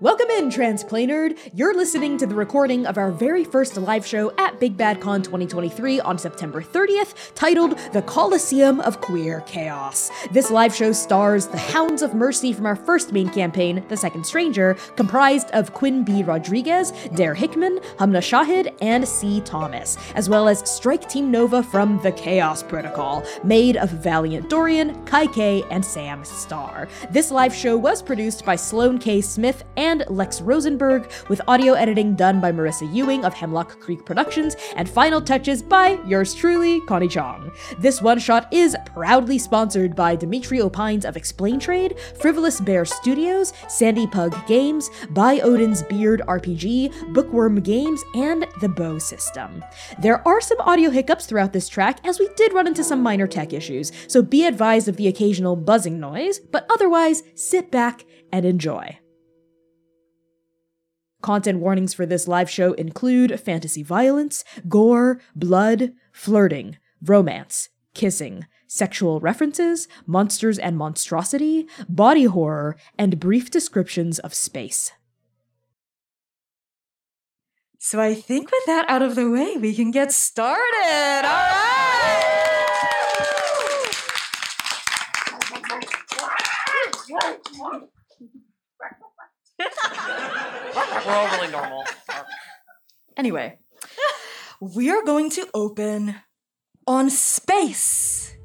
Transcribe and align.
Welcome 0.00 0.30
in, 0.30 0.48
Transplanerd. 0.48 1.36
You're 1.52 1.74
listening 1.74 2.16
to 2.16 2.26
the 2.26 2.34
recording 2.34 2.86
of 2.86 2.96
our 2.96 3.10
very 3.10 3.44
first 3.44 3.76
live 3.76 4.06
show 4.06 4.32
at 4.38 4.58
Big 4.58 4.74
Bad 4.74 4.98
Con 4.98 5.20
2023 5.20 6.00
on 6.00 6.16
September 6.16 6.62
30th, 6.62 7.34
titled 7.34 7.78
The 7.92 8.00
Coliseum 8.00 8.80
of 8.80 9.02
Queer 9.02 9.42
Chaos. 9.42 10.10
This 10.32 10.50
live 10.50 10.74
show 10.74 10.92
stars 10.92 11.48
the 11.48 11.58
Hounds 11.58 12.00
of 12.00 12.14
Mercy 12.14 12.54
from 12.54 12.64
our 12.64 12.76
first 12.76 13.12
main 13.12 13.28
campaign, 13.28 13.84
The 13.90 13.96
Second 13.98 14.24
Stranger, 14.24 14.72
comprised 14.96 15.50
of 15.50 15.74
Quinn 15.74 16.02
B. 16.02 16.22
Rodriguez, 16.22 16.92
Dare 17.14 17.34
Hickman, 17.34 17.78
Hamnah 17.98 18.22
Shahid, 18.22 18.74
and 18.80 19.06
Sea 19.06 19.42
Thomas, 19.42 19.98
as 20.14 20.30
well 20.30 20.48
as 20.48 20.66
Strike 20.66 21.10
Team 21.10 21.30
Nova 21.30 21.62
from 21.62 22.00
The 22.02 22.12
Chaos 22.12 22.62
Protocol, 22.62 23.22
made 23.44 23.76
of 23.76 23.90
Valiant 23.90 24.48
Dorian, 24.48 25.04
Cai 25.04 25.26
K, 25.26 25.62
and 25.70 25.84
Samm 25.84 26.24
Star. 26.24 26.88
This 27.10 27.30
live 27.30 27.54
show 27.54 27.76
was 27.76 28.00
produced 28.00 28.46
by 28.46 28.56
Sloan 28.56 28.98
K. 28.98 29.20
Smith 29.20 29.62
and 29.90 30.04
Lex 30.08 30.40
Rosenberg, 30.40 31.10
with 31.28 31.40
audio 31.48 31.72
editing 31.74 32.14
done 32.14 32.40
by 32.40 32.52
Marisa 32.52 32.92
Ewing 32.94 33.24
of 33.24 33.34
Hemlock 33.34 33.80
Creek 33.80 34.06
Productions, 34.06 34.54
and 34.76 34.88
final 34.88 35.20
touches 35.20 35.64
by 35.64 35.98
yours 36.06 36.32
truly, 36.32 36.80
Connie 36.82 37.08
Chang. 37.08 37.50
This 37.80 38.00
one 38.00 38.20
shot 38.20 38.46
is 38.52 38.76
proudly 38.86 39.36
sponsored 39.36 39.96
by 39.96 40.14
Dimitri 40.14 40.60
Opines 40.60 41.04
of 41.04 41.16
ExplainTrade, 41.16 41.98
Frivolous 42.20 42.60
Bear 42.60 42.84
Studios, 42.84 43.52
Sandy 43.68 44.06
Pug 44.06 44.36
Games, 44.46 44.88
By 45.10 45.40
Odin's 45.40 45.82
Beard 45.82 46.22
RPG, 46.28 46.92
Bookwyrm 47.12 47.60
Games, 47.64 48.04
and 48.14 48.46
the 48.60 48.68
Bow 48.68 48.98
System. 48.98 49.64
There 49.98 50.26
are 50.26 50.40
some 50.40 50.60
audio 50.60 50.90
hiccups 50.90 51.26
throughout 51.26 51.52
this 51.52 51.68
track, 51.68 51.98
as 52.06 52.20
we 52.20 52.28
did 52.36 52.52
run 52.52 52.68
into 52.68 52.84
some 52.84 53.02
minor 53.02 53.26
tech 53.26 53.52
issues, 53.52 53.90
so 54.06 54.22
be 54.22 54.46
advised 54.46 54.86
of 54.86 54.96
the 54.96 55.08
occasional 55.08 55.56
buzzing 55.56 55.98
noise, 55.98 56.38
but 56.38 56.64
otherwise, 56.70 57.24
sit 57.34 57.72
back 57.72 58.04
and 58.30 58.44
enjoy. 58.44 59.00
Content 61.20 61.60
warnings 61.60 61.92
for 61.92 62.06
this 62.06 62.26
live 62.26 62.48
show 62.48 62.72
include 62.74 63.38
fantasy 63.40 63.82
violence, 63.82 64.44
gore, 64.68 65.20
blood, 65.34 65.92
flirting, 66.12 66.78
romance, 67.02 67.68
kissing, 67.94 68.46
sexual 68.66 69.20
references, 69.20 69.88
monsters 70.06 70.58
and 70.58 70.78
monstrosity, 70.78 71.66
body 71.88 72.24
horror, 72.24 72.76
and 72.98 73.20
brief 73.20 73.50
descriptions 73.50 74.18
of 74.20 74.32
space. 74.32 74.92
So 77.78 78.00
I 78.00 78.14
think 78.14 78.50
with 78.50 78.66
that 78.66 78.84
out 78.88 79.02
of 79.02 79.14
the 79.14 79.30
way, 79.30 79.56
we 79.56 79.74
can 79.74 79.90
get 79.90 80.12
started. 80.12 81.24
All 81.24 81.32
right. 81.32 81.79
We're 91.06 91.12
all 91.12 91.28
really 91.36 91.50
normal. 91.50 91.84
Anyway, 93.16 93.58
we 94.60 94.90
are 94.90 95.02
going 95.02 95.30
to 95.30 95.48
open 95.54 96.16
on 96.86 97.10
space. 97.10 98.36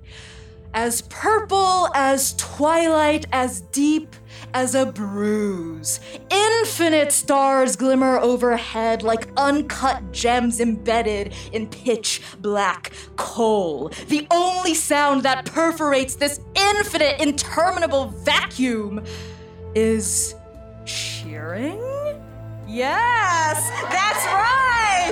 As 0.73 1.03
purple 1.03 1.89
as 1.95 2.35
twilight, 2.35 3.25
as 3.31 3.61
deep 3.61 4.13
as 4.53 4.75
a 4.75 4.85
bruise. 4.85 6.01
Infinite 6.29 7.13
stars 7.13 7.77
glimmer 7.77 8.17
overhead 8.17 9.01
like 9.01 9.29
uncut 9.37 10.11
gems 10.11 10.59
embedded 10.59 11.33
in 11.53 11.67
pitch 11.67 12.21
black 12.39 12.91
coal. 13.15 13.89
The 14.09 14.27
only 14.31 14.73
sound 14.73 15.23
that 15.23 15.45
perforates 15.45 16.15
this 16.15 16.41
infinite, 16.55 17.21
interminable 17.21 18.07
vacuum 18.09 19.01
is 19.75 20.35
cheering? 21.35 21.81
Yes, 22.65 23.69
that's 23.91 24.25
right! 24.31 25.11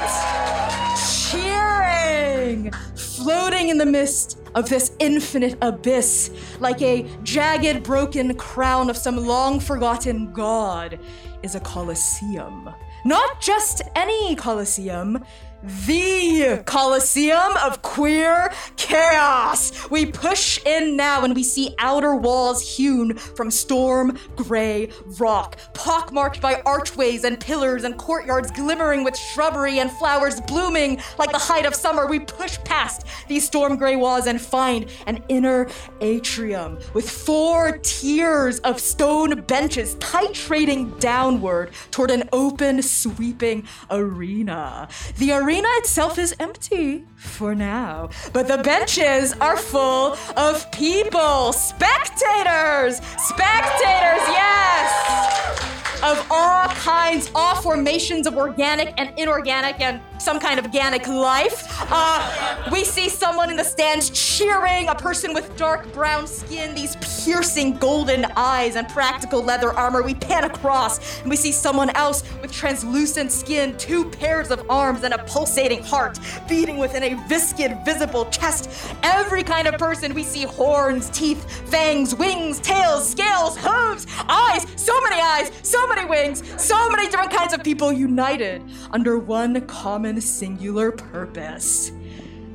Cheering! 1.29 2.71
Floating 2.95 3.67
in 3.67 3.77
the 3.77 3.85
mist 3.85 4.39
of 4.55 4.69
this 4.69 4.93
infinite 4.99 5.57
abyss, 5.61 6.31
like 6.61 6.81
a 6.81 7.05
jagged, 7.23 7.83
broken 7.83 8.33
crown 8.35 8.89
of 8.89 8.95
some 8.95 9.17
long 9.17 9.59
forgotten 9.59 10.31
god, 10.31 10.97
is 11.41 11.55
a 11.55 11.59
coliseum. 11.59 12.73
Not 13.03 13.41
just 13.41 13.81
any 13.93 14.33
coliseum, 14.37 15.25
the 15.63 16.61
Coliseum 16.65 17.55
of 17.63 17.81
Queer 17.81 18.51
Chaos. 18.75 19.89
We 19.89 20.05
push 20.05 20.59
in 20.65 20.97
now 20.97 21.23
and 21.23 21.33
we 21.33 21.43
see 21.43 21.73
outer 21.79 22.17
walls 22.17 22.75
hewn 22.75 23.15
from 23.15 23.49
storm 23.49 24.17
gray 24.35 24.89
rock, 25.19 25.57
pockmarked 25.73 26.41
by 26.41 26.61
archways 26.65 27.23
and 27.23 27.39
pillars 27.39 27.85
and 27.85 27.97
courtyards 27.97 28.51
glimmering 28.51 29.05
with 29.05 29.15
shrubbery 29.15 29.79
and 29.79 29.89
flowers 29.89 30.41
blooming 30.41 31.01
like 31.17 31.31
the 31.31 31.37
height 31.37 31.65
of 31.65 31.73
summer. 31.73 32.07
We 32.07 32.19
push 32.19 32.57
past 32.65 33.07
these 33.29 33.45
storm 33.45 33.77
gray 33.77 33.95
walls 33.95 34.27
and 34.27 34.41
find 34.41 34.89
an 35.07 35.23
inner 35.29 35.69
atrium 36.01 36.77
with 36.93 37.09
four 37.09 37.77
tiers 37.77 38.59
of 38.59 38.81
stone 38.81 39.39
benches 39.43 39.95
titrating 39.95 40.99
downward 40.99 41.71
toward 41.91 42.11
an 42.11 42.27
open, 42.33 42.81
sweeping 42.81 43.65
arena. 43.89 44.89
The 45.19 45.31
arena 45.31 45.52
itself 45.61 46.17
is 46.17 46.35
empty 46.39 47.05
for 47.15 47.53
now, 47.53 48.09
but 48.31 48.47
the 48.47 48.57
benches 48.57 49.33
are 49.33 49.57
full 49.57 50.17
of 50.35 50.71
people, 50.71 51.53
spectators, 51.53 52.97
spectators, 53.17 54.23
yes, 54.27 56.01
of 56.03 56.25
all 56.31 56.67
kinds, 56.69 57.29
all 57.35 57.55
formations 57.55 58.25
of 58.25 58.35
organic 58.37 58.93
and 58.97 59.13
inorganic 59.19 59.79
and 59.79 60.01
some 60.23 60.39
kind 60.39 60.57
of 60.57 60.65
organic 60.65 61.05
life. 61.07 61.67
Uh, 61.91 62.69
we 62.71 62.83
see 62.83 63.09
someone 63.09 63.49
in 63.49 63.57
the 63.57 63.63
stands 63.63 64.09
cheering, 64.09 64.87
a 64.87 64.95
person 64.95 65.33
with 65.33 65.55
dark 65.57 65.91
brown 65.93 66.25
skin, 66.25 66.73
these 66.73 66.95
piercing 67.23 67.75
golden 67.77 68.25
eyes, 68.37 68.75
and 68.75 68.87
practical 68.87 69.43
leather 69.43 69.73
armor. 69.73 70.01
We 70.01 70.15
pan 70.15 70.45
across 70.45 71.21
and 71.21 71.29
we 71.29 71.35
see 71.35 71.51
someone 71.51 71.89
else 71.91 72.23
with 72.41 72.51
translucent 72.51 73.31
skin, 73.31 73.77
two 73.77 74.09
pairs 74.09 74.49
of 74.49 74.65
arms, 74.69 75.03
and 75.03 75.13
a 75.13 75.17
pulsating 75.25 75.83
heart 75.83 76.17
beating 76.47 76.77
within 76.77 77.03
a 77.03 77.27
viscid, 77.27 77.83
visible 77.83 78.25
chest. 78.25 78.69
Every 79.03 79.43
kind 79.43 79.67
of 79.67 79.77
person 79.77 80.13
we 80.13 80.23
see 80.23 80.43
horns, 80.43 81.09
teeth, 81.09 81.43
fangs, 81.69 82.15
wings, 82.15 82.59
tails, 82.59 83.09
scales, 83.09 83.57
hooves, 83.59 84.07
eyes, 84.29 84.65
so 84.77 84.99
many 85.01 85.21
eyes, 85.21 85.51
so 85.63 85.85
many 85.87 86.05
wings, 86.05 86.43
so 86.61 86.89
many 86.89 87.09
different 87.09 87.31
kinds 87.31 87.53
of 87.53 87.61
people 87.63 87.91
united 87.91 88.63
under 88.91 89.17
one 89.19 89.59
common 89.67 90.12
singular 90.21 90.91
purpose 90.91 91.91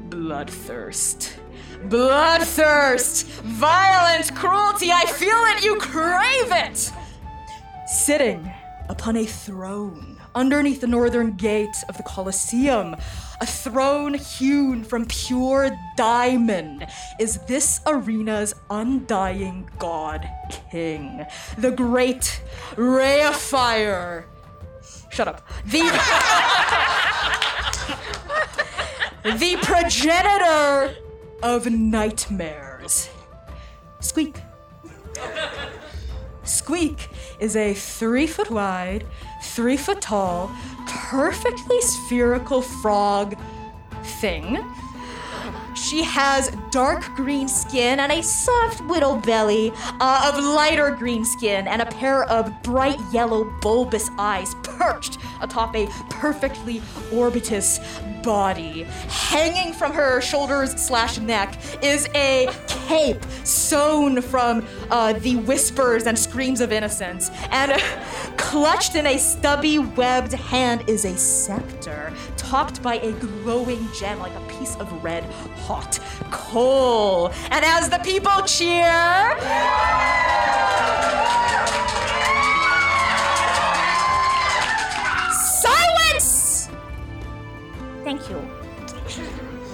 bloodthirst. 0.09 1.39
Bloodthirst! 1.89 3.25
Violence, 3.43 4.31
cruelty, 4.31 4.91
I 4.91 5.05
feel 5.07 5.39
it, 5.57 5.65
you 5.65 5.77
crave 5.77 6.51
it! 6.51 6.93
Sitting 7.87 8.51
upon 8.89 9.17
a 9.17 9.25
throne 9.25 10.17
underneath 10.35 10.81
the 10.81 10.87
northern 10.87 11.33
gate 11.33 11.77
of 11.89 11.97
the 11.97 12.03
Colosseum, 12.03 12.97
a 13.41 13.47
throne 13.47 14.15
hewn 14.15 14.83
from 14.83 15.07
pure 15.07 15.77
diamond, 15.97 16.87
is 17.21 17.39
this 17.47 17.81
arena's 17.87 18.55
undying 18.71 19.69
god 19.79 20.29
king, 20.71 21.25
the 21.57 21.71
great 21.71 22.43
ray 22.77 23.23
of 23.23 23.37
fire. 23.37 24.27
Shut 25.11 25.29
up. 25.29 25.47
The 25.65 25.81
the 29.25 29.57
progenitor 29.63 30.97
of 31.43 31.71
nightmares. 31.71 33.11
Squeak. 34.01 34.37
Squeak 36.45 37.09
is 37.41 37.57
a 37.57 37.75
three 37.75 38.27
foot 38.27 38.51
wide, 38.51 39.05
three 39.43 39.77
foot 39.77 40.01
tall, 40.01 40.51
perfectly 40.87 41.81
spherical 41.81 42.63
frog 42.63 43.37
thing. 44.21 44.59
She 45.75 46.03
has 46.03 46.51
dark 46.71 47.05
green 47.15 47.49
skin 47.49 48.01
and 48.01 48.13
a 48.13 48.23
soft 48.23 48.81
widow 48.83 49.17
belly 49.17 49.73
uh, 50.01 50.33
of 50.33 50.43
lighter 50.43 50.91
green 50.91 51.25
skin 51.25 51.69
and 51.69 51.83
a 51.83 51.87
pair 51.87 52.25
of 52.25 52.63
bright 52.63 52.99
yellow 53.13 53.45
bulbous 53.61 54.11
eyes 54.19 54.55
perched 54.63 55.19
atop 55.41 55.75
a 55.77 55.87
perfectly 56.11 56.83
orbitous 57.13 57.79
body. 58.29 58.83
Hanging 59.09 59.73
from 59.73 59.91
her 59.95 60.21
shoulders 60.21 60.73
slash 60.73 61.19
neck 61.19 61.59
is 61.83 62.11
a 62.15 62.47
cape 62.67 63.25
sewn 63.43 64.21
from 64.21 64.67
uh, 64.91 65.15
the 65.15 65.37
whispers 65.37 66.07
and 66.07 66.19
screams 66.19 66.61
of 66.61 66.71
innocence. 66.71 67.31
And 67.51 67.73
uh, 67.73 67.79
clutched 68.37 68.97
in 68.97 69.07
a 69.07 69.17
stubby 69.17 69.79
webbed 69.79 70.35
hand 70.35 70.85
is 70.87 71.07
a 71.07 71.17
scepter 71.17 72.13
topped 72.37 72.83
by 72.83 72.97
a 72.97 73.13
glowing 73.13 73.89
gem 73.99 74.19
like 74.19 74.35
a 74.35 74.59
piece 74.59 74.77
of 74.77 74.87
red 75.03 75.25
hot 75.65 75.99
coal. 76.31 77.29
And 77.51 77.65
as 77.65 77.89
the 77.89 77.99
people 78.01 78.43
cheer, 78.43 79.39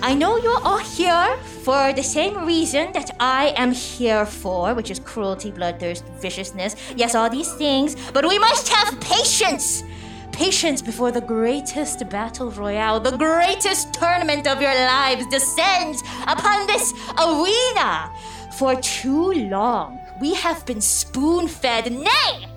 I 0.02 0.12
know 0.12 0.36
you're 0.36 0.60
all 0.62 0.78
here 0.78 1.36
for 1.62 1.92
the 1.92 2.02
same 2.02 2.44
reason 2.44 2.92
that 2.92 3.10
I 3.20 3.54
am 3.56 3.72
here 3.72 4.26
for, 4.26 4.74
which 4.74 4.90
is 4.90 4.98
cruelty, 4.98 5.52
bloodthirst, 5.52 6.02
viciousness. 6.20 6.74
Yes, 6.96 7.14
all 7.14 7.30
these 7.30 7.52
things. 7.54 7.96
But 8.12 8.26
we 8.26 8.38
must 8.38 8.68
have 8.68 9.00
patience! 9.00 9.84
Patience 10.32 10.82
before 10.82 11.12
the 11.12 11.20
greatest 11.20 12.08
battle 12.08 12.50
royale, 12.50 12.98
the 12.98 13.16
greatest 13.16 13.94
tournament 13.94 14.48
of 14.48 14.60
your 14.60 14.74
lives 14.74 15.26
descends 15.28 16.02
upon 16.26 16.66
this 16.66 16.92
arena. 17.16 18.10
For 18.58 18.74
too 18.80 19.32
long, 19.48 20.00
we 20.20 20.34
have 20.34 20.66
been 20.66 20.80
spoon 20.80 21.46
fed, 21.46 21.92
nay, 21.92 22.48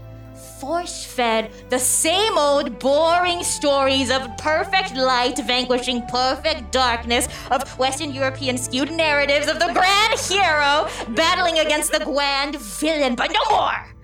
force 0.59 1.05
fed 1.05 1.51
the 1.69 1.79
same 1.79 2.37
old 2.37 2.79
boring 2.79 3.43
stories 3.43 4.09
of 4.09 4.27
perfect 4.37 4.95
light 4.95 5.37
vanquishing 5.45 6.01
perfect 6.07 6.71
darkness, 6.71 7.27
of 7.51 7.61
Western 7.77 8.11
European 8.11 8.57
skewed 8.57 8.91
narratives 8.91 9.47
of 9.47 9.59
the 9.59 9.71
grand 9.73 10.19
hero 10.19 10.87
battling 11.15 11.59
against 11.59 11.91
the 11.91 12.03
grand 12.03 12.55
villain. 12.59 13.15
But 13.15 13.31
no 13.31 13.55
more! 13.55 13.97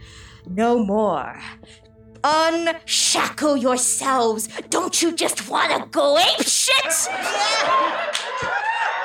No 0.48 0.84
more. 0.84 1.40
Unshackle 2.24 3.58
yourselves. 3.58 4.48
Don't 4.70 5.02
you 5.02 5.14
just 5.14 5.50
want 5.50 5.72
to 5.72 5.90
go 5.90 6.18
ape 6.18 6.46
shit? 6.46 7.10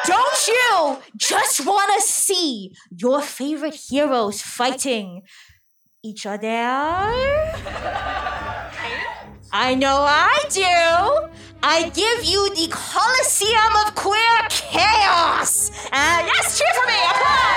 Don't 0.06 0.46
you 0.46 0.98
just 1.16 1.66
want 1.66 1.90
to 1.96 2.06
see 2.06 2.72
your 2.96 3.20
favorite 3.20 3.74
heroes 3.74 4.40
fighting 4.40 5.22
each 6.04 6.26
other? 6.26 6.46
I 9.50 9.74
know 9.74 10.04
I 10.06 10.38
do. 10.50 11.28
I 11.60 11.90
give 11.90 12.24
you 12.24 12.54
the 12.54 12.68
Colosseum 12.70 13.74
of 13.84 13.96
Queer 13.96 14.46
Chaos. 14.48 15.70
Uh, 15.86 16.22
yes, 16.24 16.56
cheer 16.56 16.68
for 16.74 16.86
me. 16.86 16.94
Applause. 17.10 17.48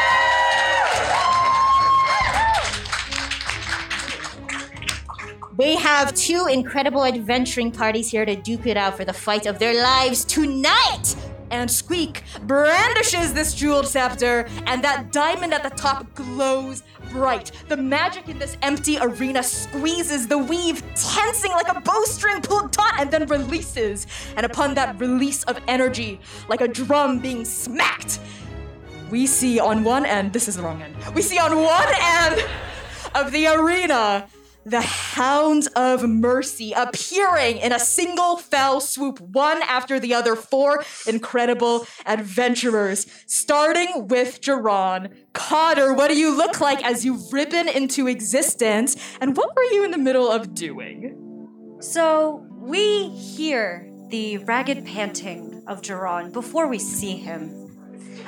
We 5.57 5.75
have 5.75 6.15
two 6.15 6.47
incredible 6.49 7.05
adventuring 7.05 7.71
parties 7.71 8.09
here 8.09 8.25
to 8.25 8.35
duke 8.35 8.65
it 8.65 8.77
out 8.77 8.97
for 8.97 9.05
the 9.05 9.13
fight 9.13 9.45
of 9.45 9.59
their 9.59 9.83
lives 9.83 10.25
tonight 10.25 11.15
and 11.51 11.69
Squeak 11.69 12.23
brandishes 12.47 13.33
this 13.33 13.53
jeweled 13.53 13.87
scepter, 13.87 14.47
and 14.65 14.83
that 14.83 15.11
diamond 15.11 15.53
at 15.53 15.63
the 15.63 15.69
top 15.69 16.13
glows 16.15 16.83
bright. 17.11 17.51
The 17.67 17.77
magic 17.77 18.29
in 18.29 18.39
this 18.39 18.57
empty 18.61 18.97
arena 18.99 19.43
squeezes 19.43 20.27
the 20.27 20.37
weave, 20.37 20.81
tensing 20.95 21.51
like 21.51 21.67
a 21.67 21.79
bowstring 21.81 22.41
pulled 22.41 22.71
taut, 22.73 22.93
and 22.99 23.11
then 23.11 23.25
releases. 23.27 24.07
And 24.37 24.45
upon 24.45 24.73
that 24.75 24.99
release 24.99 25.43
of 25.43 25.59
energy, 25.67 26.19
like 26.47 26.61
a 26.61 26.67
drum 26.67 27.19
being 27.19 27.45
smacked, 27.45 28.19
we 29.09 29.27
see 29.27 29.59
on 29.59 29.83
one 29.83 30.05
end, 30.05 30.31
this 30.31 30.47
is 30.47 30.55
the 30.55 30.63
wrong 30.63 30.81
end, 30.81 30.95
we 31.13 31.21
see 31.21 31.37
on 31.37 31.55
one 31.57 31.93
end 31.99 32.45
of 33.13 33.31
the 33.33 33.47
arena 33.47 34.27
the 34.65 34.81
Hounds 34.81 35.67
of 35.75 36.07
Mercy 36.07 36.71
appearing 36.73 37.57
in 37.57 37.71
a 37.71 37.79
single 37.79 38.37
fell 38.37 38.79
swoop, 38.79 39.19
one 39.19 39.61
after 39.63 39.99
the 39.99 40.13
other, 40.13 40.35
four 40.35 40.83
incredible 41.07 41.87
adventurers, 42.05 43.07
starting 43.25 44.07
with 44.07 44.41
Jerron. 44.41 45.11
Cotter, 45.33 45.93
what 45.93 46.09
do 46.09 46.17
you 46.17 46.35
look 46.35 46.61
like 46.61 46.83
as 46.85 47.03
you 47.03 47.19
ribbon 47.31 47.67
into 47.67 48.07
existence? 48.07 48.95
And 49.19 49.35
what 49.35 49.55
were 49.55 49.63
you 49.63 49.83
in 49.83 49.91
the 49.91 49.97
middle 49.97 50.29
of 50.29 50.53
doing? 50.53 51.77
So, 51.79 52.45
we 52.59 53.09
hear 53.09 53.91
the 54.09 54.37
ragged 54.39 54.85
panting 54.85 55.63
of 55.67 55.81
Jerron 55.81 56.31
before 56.31 56.67
we 56.67 56.77
see 56.77 57.15
him. 57.15 57.57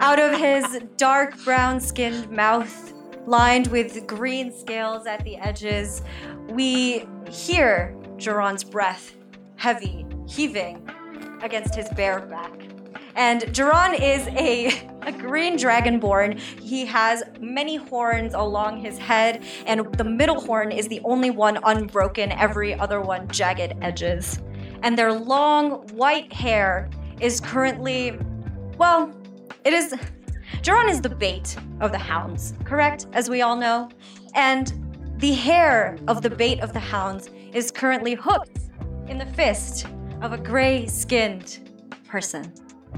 Out 0.00 0.18
of 0.18 0.38
his 0.38 0.82
dark 0.96 1.42
brown 1.44 1.80
skinned 1.80 2.30
mouth 2.30 2.93
lined 3.26 3.68
with 3.68 4.06
green 4.06 4.52
scales 4.52 5.06
at 5.06 5.24
the 5.24 5.36
edges. 5.36 6.02
We 6.48 7.06
hear 7.30 7.96
Jerron's 8.16 8.64
breath, 8.64 9.16
heavy, 9.56 10.06
heaving 10.28 10.88
against 11.42 11.74
his 11.74 11.88
bare 11.90 12.20
back. 12.20 12.52
And 13.16 13.42
Jerron 13.42 13.94
is 13.94 14.26
a, 14.28 14.88
a 15.02 15.12
green 15.12 15.56
dragonborn. 15.56 16.38
He 16.38 16.84
has 16.86 17.22
many 17.40 17.76
horns 17.76 18.34
along 18.34 18.80
his 18.80 18.98
head, 18.98 19.44
and 19.66 19.92
the 19.94 20.04
middle 20.04 20.40
horn 20.40 20.72
is 20.72 20.88
the 20.88 21.00
only 21.04 21.30
one 21.30 21.58
unbroken, 21.64 22.32
every 22.32 22.74
other 22.74 23.00
one 23.00 23.28
jagged 23.28 23.74
edges. 23.82 24.40
And 24.82 24.98
their 24.98 25.12
long 25.12 25.86
white 25.88 26.32
hair 26.32 26.90
is 27.20 27.40
currently, 27.40 28.18
well, 28.78 29.14
it 29.64 29.72
is 29.72 29.94
Jerron 30.62 30.88
is 30.88 31.00
the 31.00 31.08
bait 31.08 31.56
of 31.80 31.92
the 31.92 31.98
hounds, 31.98 32.54
correct? 32.64 33.06
As 33.12 33.28
we 33.28 33.42
all 33.42 33.56
know. 33.56 33.90
And 34.34 34.72
the 35.18 35.32
hair 35.32 35.98
of 36.08 36.22
the 36.22 36.30
bait 36.30 36.60
of 36.60 36.72
the 36.72 36.80
hounds 36.80 37.30
is 37.52 37.70
currently 37.70 38.14
hooked 38.14 38.60
in 39.08 39.18
the 39.18 39.26
fist 39.26 39.86
of 40.22 40.32
a 40.32 40.38
gray 40.38 40.86
skinned 40.86 41.70
person. 42.08 42.52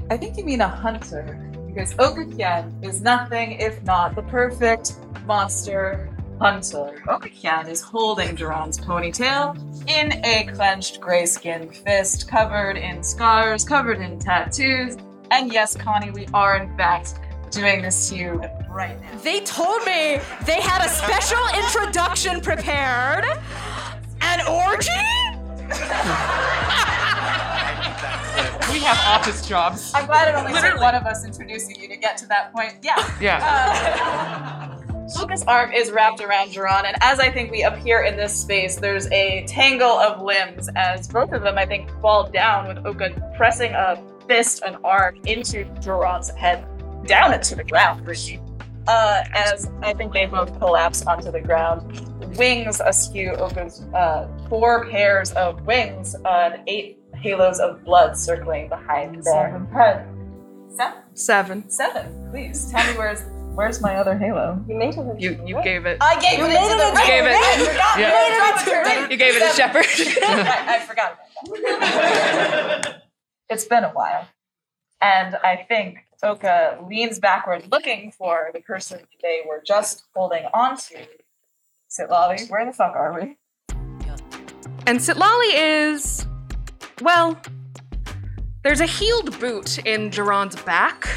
I 0.09 0.17
think 0.17 0.37
you 0.37 0.45
mean 0.45 0.61
a 0.61 0.67
hunter, 0.67 1.51
because 1.67 1.93
Okakyan 1.95 2.83
is 2.83 3.01
nothing 3.01 3.53
if 3.53 3.83
not 3.83 4.15
the 4.15 4.23
perfect 4.23 4.95
monster 5.25 6.09
hunter. 6.39 7.03
Okakyan 7.07 7.67
is 7.67 7.81
holding 7.81 8.35
Jerron's 8.35 8.79
ponytail 8.79 9.55
in 9.89 10.13
a 10.23 10.49
clenched 10.53 11.01
gray 11.01 11.25
skinned 11.25 11.75
fist, 11.75 12.29
covered 12.29 12.77
in 12.77 13.03
scars, 13.03 13.63
covered 13.63 13.99
in 13.99 14.19
tattoos. 14.19 14.97
And 15.31 15.51
yes, 15.51 15.75
Connie, 15.75 16.11
we 16.11 16.27
are 16.33 16.57
in 16.57 16.75
fact 16.77 17.19
doing 17.51 17.81
this 17.81 18.09
to 18.09 18.15
you 18.15 18.41
right 18.69 18.99
now. 19.01 19.17
They 19.19 19.41
told 19.41 19.83
me 19.85 20.19
they 20.45 20.61
had 20.61 20.85
a 20.85 20.89
special 20.89 21.39
introduction 21.55 22.41
prepared. 22.41 23.25
An 24.21 24.41
orgy? 24.47 24.91
we 28.71 28.79
have 28.79 28.97
office 29.05 29.47
jobs. 29.47 29.91
I'm 29.93 30.05
glad 30.05 30.27
it 30.27 30.35
only 30.35 30.53
Literally. 30.53 30.73
took 30.73 30.81
one 30.81 30.95
of 30.95 31.03
us 31.03 31.25
introducing 31.25 31.79
you 31.79 31.87
to 31.87 31.97
get 31.97 32.17
to 32.17 32.27
that 32.27 32.53
point. 32.53 32.77
Yeah. 32.81 33.13
Yeah. 33.19 33.39
Uh, 33.43 34.73
Lucas' 35.19 35.43
arm 35.43 35.71
is 35.71 35.91
wrapped 35.91 36.21
around 36.21 36.49
Jerron, 36.49 36.83
and 36.85 36.95
as 37.01 37.19
I 37.19 37.31
think 37.31 37.49
we 37.49 37.63
appear 37.63 38.03
in 38.03 38.17
this 38.17 38.37
space, 38.37 38.75
there's 38.75 39.09
a 39.11 39.45
tangle 39.47 39.87
of 39.87 40.21
limbs 40.21 40.69
as 40.75 41.07
both 41.07 41.31
of 41.31 41.43
them, 41.43 41.57
I 41.57 41.65
think, 41.65 41.89
fall 42.01 42.29
down 42.29 42.67
with 42.67 42.85
Oka 42.85 43.11
pressing 43.37 43.71
a 43.73 44.01
fist 44.27 44.63
and 44.65 44.75
arm 44.83 45.15
into 45.25 45.63
Jerron's 45.79 46.29
head 46.31 46.65
down 47.05 47.33
into 47.33 47.55
the 47.55 47.63
ground, 47.63 48.05
really. 48.05 48.41
Uh, 48.87 49.23
as 49.33 49.69
I 49.81 49.93
think 49.93 50.13
they 50.13 50.25
both 50.25 50.57
collapse 50.59 51.05
onto 51.05 51.31
the 51.31 51.41
ground. 51.41 52.03
Wings 52.37 52.79
askew 52.79 53.31
opens 53.33 53.81
uh, 53.93 54.27
four 54.49 54.85
pairs 54.89 55.31
of 55.33 55.61
wings 55.65 56.15
on 56.25 56.63
eight 56.67 56.99
halos 57.15 57.59
of 57.59 57.83
blood 57.83 58.17
circling 58.17 58.69
behind 58.69 59.23
their 59.23 59.59
head. 59.73 60.07
Seven. 60.75 61.01
Seven. 61.15 61.69
Seven. 61.69 62.29
Please 62.31 62.71
tell 62.71 62.85
me 62.91 62.97
where's 62.97 63.23
where's 63.55 63.81
my 63.81 63.95
other 63.95 64.15
halo? 64.17 64.63
You 64.69 64.75
made 64.75 64.95
it. 64.95 65.19
You 65.19 65.41
you 65.45 65.61
gave 65.63 65.85
it. 65.85 65.97
I 65.99 66.19
gave 66.21 66.39
You 66.39 66.45
it 66.45 66.49
made 66.49 66.67
to 66.67 66.73
it 66.73 66.77
the 66.77 66.87
into 66.89 67.01
gave 67.01 67.23
it. 67.25 67.35
I 67.35 67.65
forgot. 67.65 67.99
Yeah. 67.99 68.27
You 68.77 69.05
it 69.05 69.11
You 69.11 69.17
gave 69.17 69.35
it 69.35 69.49
to 69.49 69.55
Shepard. 69.55 69.85
I, 70.23 70.75
I 70.75 70.79
forgot 70.85 71.17
about 71.43 71.61
that. 71.61 73.03
it's 73.49 73.65
been 73.65 73.83
a 73.83 73.89
while. 73.89 74.27
And 75.01 75.35
I 75.37 75.65
think 75.67 75.97
Oka 76.23 76.79
leans 76.87 77.19
backward 77.19 77.67
looking 77.71 78.11
for 78.11 78.49
the 78.53 78.61
person 78.61 78.99
they 79.21 79.41
were 79.47 79.61
just 79.65 80.03
holding 80.15 80.45
onto. 80.53 80.95
Sitlali, 81.89 82.49
where 82.49 82.65
the 82.65 82.73
fuck 82.73 82.95
are 82.95 83.13
we? 83.13 83.37
And 84.87 84.99
Sitlali 84.99 85.51
is, 85.53 86.25
well, 87.01 87.37
there's 88.63 88.81
a 88.81 88.85
healed 88.85 89.39
boot 89.39 89.77
in 89.85 90.09
Jerron's 90.09 90.61
back. 90.63 91.07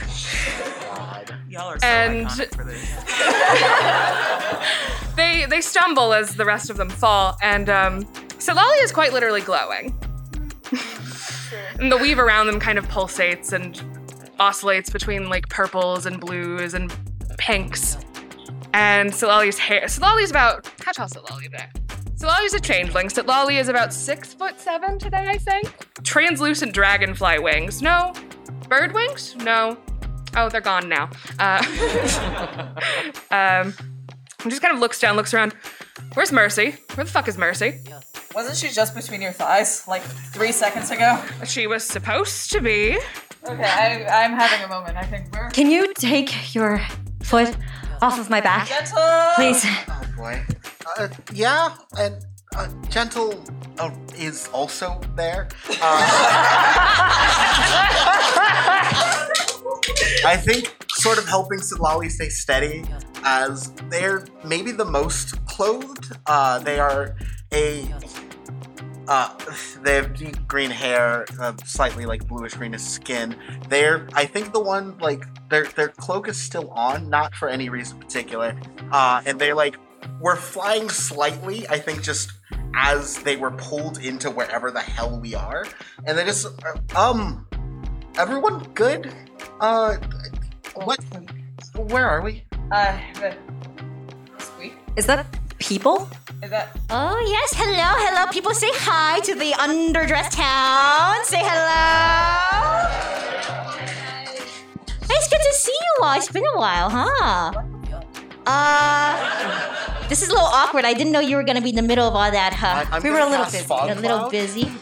Y'all 1.49 1.71
are 1.71 1.79
so 1.81 1.87
And- 1.87 2.27
iconic 2.27 2.55
for 2.55 2.65
this. 2.65 2.87
They 5.17 5.45
they 5.47 5.61
stumble 5.61 6.15
as 6.15 6.37
the 6.37 6.45
rest 6.47 6.71
of 6.71 6.77
them 6.79 6.89
fall, 6.89 7.37
and 7.43 7.69
um, 7.69 8.05
Sitlali 8.39 8.83
is 8.83 8.91
quite 8.93 9.13
literally 9.13 9.41
glowing. 9.43 9.95
and 11.79 11.91
the 11.93 11.99
weave 11.99 12.19
around 12.19 12.47
them 12.47 12.59
kind 12.61 12.79
of 12.79 12.87
pulsates 12.89 13.53
and 13.53 13.75
oscillates 14.41 14.91
between 14.91 15.29
like 15.29 15.49
purples 15.49 16.07
and 16.07 16.19
blues 16.19 16.75
and 16.75 16.93
pinks. 17.39 17.97
And 18.73 19.13
Sitlali's 19.13 19.59
hair. 19.59 19.83
Sitlali's 19.83 20.31
about 20.31 20.69
how 20.85 20.93
tall 20.93 21.07
is 21.07 21.13
Sitlali 21.13 21.51
there? 21.51 21.71
Sitlali's 22.17 22.55
a 22.55 22.61
changeling. 22.61 23.09
Sitlali 23.09 23.59
is 23.61 23.69
about 23.69 23.93
six 23.93 24.35
foot 24.35 24.61
seven 24.61 24.99
today, 24.99 25.27
I 25.29 25.39
think. 25.39 25.73
Translucent 26.05 26.73
dragonfly 26.73 27.39
wings. 27.39 27.83
No. 27.83 28.13
Bird 28.69 28.93
wings? 28.93 29.37
No. 29.37 29.77
Oh, 30.37 30.49
they're 30.49 30.61
gone 30.61 30.89
now. 30.89 31.11
Uh, 31.39 31.59
um, 33.31 33.75
just 34.49 34.63
kind 34.63 34.73
of 34.73 34.81
looks 34.81 35.01
down, 35.01 35.17
looks 35.17 35.35
around. 35.35 35.55
Where's 36.15 36.31
Mercy? 36.31 36.77
Where 36.95 37.05
the 37.05 37.11
fuck 37.11 37.27
is 37.27 37.37
Mercy? 37.37 37.81
Wasn't 38.35 38.57
she 38.57 38.69
just 38.69 38.95
between 38.95 39.21
your 39.21 39.33
thighs 39.33 39.89
like 39.89 40.03
three 40.03 40.53
seconds 40.53 40.91
ago? 40.91 41.21
She 41.45 41.67
was 41.67 41.83
supposed 41.85 42.53
to 42.53 42.61
be. 42.61 42.99
Okay, 43.47 43.63
I, 43.65 44.25
I'm 44.25 44.33
having 44.33 44.65
a 44.65 44.69
moment. 44.69 44.97
I 44.97 45.03
think 45.03 45.33
we're 45.33 45.49
Can 45.51 45.71
you 45.71 45.93
take 45.95 46.55
your 46.55 46.81
foot 47.23 47.57
off 48.03 48.19
of 48.19 48.29
my 48.31 48.41
back? 48.41 48.69
gentle. 48.69 49.33
Please. 49.37 49.65
Oh 49.89 50.03
boy. 50.17 50.43
Uh, 50.99 51.09
yeah, 51.33 51.75
and 51.99 52.25
uh, 52.57 52.69
Gentle 52.89 53.43
uh, 53.79 53.91
is 54.19 54.49
also 54.53 55.01
there. 55.17 55.49
Uh, 55.69 55.77
I 60.25 60.37
think 60.37 60.75
sort 60.91 61.19
of 61.19 61.27
helping 61.29 61.61
Sitlali 61.61 62.11
stay 62.11 62.29
steady 62.29 62.85
as 63.25 63.71
they're 63.89 64.27
maybe 64.45 64.73
the 64.73 64.85
most 64.85 65.45
clothed. 65.47 66.13
Uh, 66.27 66.59
they 66.59 66.79
are 66.79 67.17
a. 67.53 67.89
Uh, 69.11 69.37
they 69.83 69.97
have 69.97 70.15
deep 70.15 70.37
green 70.49 70.71
hair, 70.71 71.27
uh, 71.39 71.53
slightly 71.65 72.07
like 72.07 72.27
bluish 72.27 72.55
greenish 72.55 72.81
skin. 72.83 73.37
They're, 73.69 74.09
I 74.15 74.25
think, 74.25 74.53
the 74.53 74.61
one 74.61 74.97
like 74.99 75.25
their 75.51 75.65
their 75.65 75.89
cloak 75.89 76.29
is 76.29 76.41
still 76.41 76.71
on, 76.71 77.11
not 77.11 77.35
for 77.35 77.49
any 77.49 77.69
reason 77.69 77.99
particular. 77.99 78.59
Uh, 78.91 79.21
and 79.27 79.39
they're 79.39 79.55
like 79.55 79.77
were 80.21 80.37
flying 80.37 80.89
slightly. 80.89 81.69
I 81.69 81.79
think 81.79 82.03
just 82.03 82.33
as 82.75 83.19
they 83.23 83.37
were 83.37 83.51
pulled 83.51 83.99
into 83.99 84.31
wherever 84.31 84.71
the 84.71 84.81
hell 84.81 85.19
we 85.21 85.35
are, 85.35 85.67
and 86.07 86.17
they 86.17 86.25
just 86.25 86.47
uh, 86.47 86.99
um, 86.99 87.47
everyone 88.17 88.63
good? 88.75 89.13
Uh, 89.61 89.97
what? 90.75 91.01
Where 91.75 92.07
are 92.09 92.23
we? 92.23 92.45
Uh, 92.71 92.99
the- 93.15 93.37
squeak. 94.39 94.75
Is 94.97 95.07
that 95.07 95.27
people? 95.65 96.09
Is 96.43 96.51
that? 96.51 96.77
Oh, 96.91 97.19
yes. 97.29 97.53
Hello, 97.55 97.95
hello. 98.05 98.27
People 98.33 98.53
say 98.55 98.71
hi 98.73 99.21
to 99.21 99.35
the 99.35 99.53
underdressed 99.53 100.33
town. 100.33 101.25
Say 101.25 101.39
hello. 101.41 102.89
Hey, 105.07 105.15
it's 105.15 105.29
good 105.29 105.41
to 105.41 105.55
see 105.55 105.73
you 105.73 106.05
all. 106.05 106.17
It's 106.17 106.31
been 106.33 106.45
a 106.55 106.59
while, 106.59 106.91
huh? 106.91 107.53
Uh, 108.47 110.09
this 110.09 110.23
is 110.23 110.29
a 110.29 110.33
little 110.33 110.47
awkward. 110.49 110.85
I 110.85 110.95
didn't 110.95 111.13
know 111.13 111.21
you 111.21 111.37
were 111.37 111.43
going 111.45 111.57
to 111.57 111.63
be 111.63 111.71
in 111.71 111.77
the 111.77 111.83
middle 111.83 112.09
of 112.09 112.15
all 112.15 112.31
that, 112.31 112.53
huh? 112.55 112.85
I- 112.91 112.99
We 113.01 113.11
were 113.11 113.21
a 113.21 113.29
little 113.29 113.45
busy. 113.47 113.67
A 113.71 113.95
little 113.95 114.29
busy. 114.31 114.71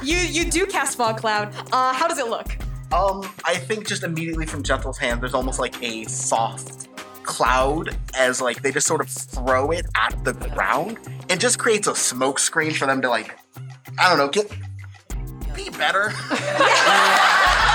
You 0.00 0.16
you 0.16 0.44
do 0.50 0.64
cast 0.64 0.96
fog 0.96 1.18
cloud. 1.18 1.52
Uh, 1.72 1.92
how 1.92 2.06
does 2.08 2.18
it 2.18 2.28
look? 2.28 2.46
Um, 2.92 3.28
I 3.44 3.56
think 3.56 3.86
just 3.86 4.04
immediately 4.04 4.46
from 4.46 4.62
Gentle's 4.62 4.96
hand, 4.96 5.20
there's 5.20 5.34
almost 5.34 5.58
like 5.58 5.82
a 5.82 6.04
soft 6.04 6.88
cloud 7.28 7.94
as 8.16 8.40
like 8.40 8.62
they 8.62 8.72
just 8.72 8.86
sort 8.86 9.02
of 9.02 9.08
throw 9.08 9.70
it 9.70 9.86
at 9.94 10.24
the 10.24 10.32
ground. 10.32 10.98
It 11.28 11.38
just 11.38 11.58
creates 11.58 11.86
a 11.86 11.94
smoke 11.94 12.38
screen 12.38 12.72
for 12.72 12.86
them 12.86 13.02
to 13.02 13.10
like, 13.10 13.38
I 13.98 14.08
don't 14.08 14.16
know, 14.18 14.28
get 14.28 14.50
be 15.54 15.68
better. 15.70 16.10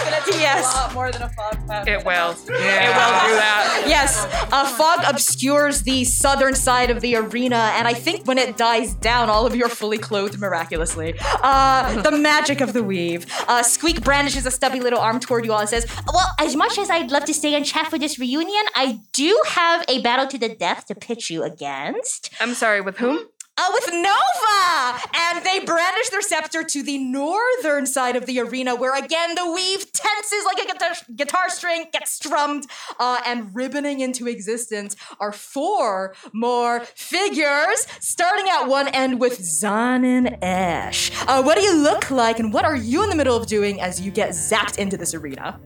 It's 0.00 0.10
gonna 0.10 0.24
take 0.32 0.40
Yes. 0.40 0.72
a 0.74 0.76
lot 0.78 0.94
more 0.94 1.10
than 1.12 1.22
a 1.22 1.28
fog 1.30 1.66
cloud. 1.66 1.88
It 1.88 2.04
will. 2.04 2.30
It 2.30 2.36
will 2.38 2.46
do 2.46 2.54
that. 2.56 3.84
Yes, 3.86 4.26
uh, 4.52 4.66
fog 4.66 5.00
obscures 5.06 5.82
the 5.82 6.04
southern 6.04 6.54
side 6.54 6.90
of 6.90 7.00
the 7.00 7.16
arena, 7.16 7.72
and 7.76 7.86
I 7.86 7.94
think 7.94 8.26
when 8.26 8.38
it 8.38 8.56
dies 8.56 8.94
down, 8.94 9.28
all 9.30 9.46
of 9.46 9.54
you 9.54 9.64
are 9.64 9.68
fully 9.68 9.98
clothed 9.98 10.38
miraculously. 10.38 11.14
Uh, 11.42 12.00
the 12.02 12.12
magic 12.12 12.60
of 12.60 12.72
the 12.72 12.82
weave. 12.82 13.26
Uh, 13.48 13.62
Squeak 13.62 14.02
brandishes 14.02 14.46
a 14.46 14.50
stubby 14.50 14.80
little 14.80 14.98
arm 15.00 15.20
toward 15.20 15.44
you 15.44 15.52
all 15.52 15.60
and 15.60 15.68
says, 15.68 15.86
Well, 16.12 16.26
as 16.38 16.56
much 16.56 16.78
as 16.78 16.90
I'd 16.90 17.10
love 17.10 17.24
to 17.26 17.34
stay 17.34 17.54
and 17.54 17.64
chat 17.64 17.88
for 17.88 17.98
this 17.98 18.18
reunion, 18.18 18.64
I 18.74 19.00
do 19.12 19.40
have 19.48 19.84
a 19.88 20.00
battle 20.02 20.26
to 20.28 20.38
the 20.38 20.48
death 20.48 20.86
to 20.86 20.94
pitch 20.94 21.30
you 21.30 21.42
against. 21.42 22.30
I'm 22.40 22.54
sorry, 22.54 22.80
with 22.80 22.98
whom? 22.98 23.26
Uh, 23.60 23.70
with 23.74 23.90
Nova! 23.92 25.00
And 25.14 25.44
they 25.44 25.64
brandish 25.64 26.08
their 26.08 26.22
scepter 26.22 26.64
to 26.64 26.82
the 26.82 26.98
northern 26.98 27.86
side 27.86 28.16
of 28.16 28.26
the 28.26 28.40
arena, 28.40 28.74
where 28.74 28.96
again 28.96 29.34
the 29.34 29.50
weave 29.52 29.92
tenses 29.92 30.44
like 30.46 30.58
a 30.58 30.66
guitar, 30.66 30.92
guitar 31.14 31.50
string, 31.50 31.86
gets 31.92 32.12
strummed, 32.12 32.66
uh, 32.98 33.20
and 33.26 33.50
ribboning 33.50 34.00
into 34.00 34.26
existence 34.28 34.96
are 35.18 35.32
four 35.32 36.14
more 36.32 36.80
figures, 36.80 37.86
starting 38.00 38.46
at 38.50 38.64
one 38.66 38.88
end 38.88 39.20
with 39.20 39.42
Zan 39.42 40.04
and 40.04 40.42
Ash. 40.42 41.10
Uh, 41.26 41.42
what 41.42 41.56
do 41.56 41.62
you 41.62 41.76
look 41.76 42.10
like, 42.10 42.38
and 42.38 42.52
what 42.52 42.64
are 42.64 42.76
you 42.76 43.02
in 43.02 43.10
the 43.10 43.16
middle 43.16 43.36
of 43.36 43.46
doing 43.46 43.80
as 43.80 44.00
you 44.00 44.10
get 44.10 44.30
zapped 44.30 44.78
into 44.78 44.96
this 44.96 45.14
arena? 45.14 45.60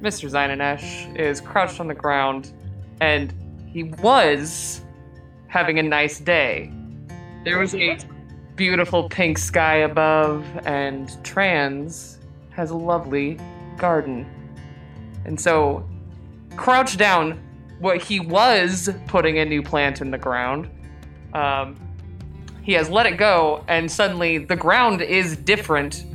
Mr. 0.00 0.30
Zynanesh 0.30 1.16
is 1.16 1.40
crouched 1.40 1.80
on 1.80 1.88
the 1.88 1.94
ground, 1.94 2.52
and 3.00 3.32
he 3.66 3.84
was 3.84 4.82
having 5.48 5.78
a 5.78 5.82
nice 5.82 6.20
day. 6.20 6.70
There 7.44 7.58
was 7.58 7.74
a 7.74 7.98
beautiful 8.56 9.06
pink 9.10 9.36
sky 9.36 9.76
above, 9.76 10.46
and 10.64 11.22
Trans 11.22 12.18
has 12.50 12.70
a 12.70 12.76
lovely 12.76 13.38
garden. 13.76 14.26
And 15.26 15.38
so, 15.38 15.86
crouched 16.56 16.98
down, 16.98 17.38
what 17.80 18.02
he 18.02 18.18
was 18.18 18.88
putting 19.08 19.40
a 19.40 19.44
new 19.44 19.62
plant 19.62 20.00
in 20.00 20.10
the 20.10 20.16
ground, 20.16 20.70
um, 21.34 21.76
he 22.62 22.72
has 22.72 22.88
let 22.88 23.04
it 23.04 23.18
go, 23.18 23.62
and 23.68 23.92
suddenly 23.92 24.38
the 24.38 24.56
ground 24.56 25.02
is 25.02 25.36
different. 25.36 26.06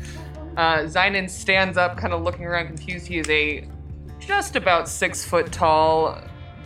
Uh, 0.57 0.79
Zynon 0.79 1.29
stands 1.29 1.77
up, 1.77 1.95
kind 1.95 2.11
of 2.11 2.23
looking 2.23 2.45
around 2.45 2.65
confused. 2.65 3.05
He 3.05 3.19
is 3.19 3.29
a 3.29 3.67
just 4.19 4.55
about 4.55 4.89
six 4.89 5.23
foot 5.23 5.51
tall, 5.51 6.19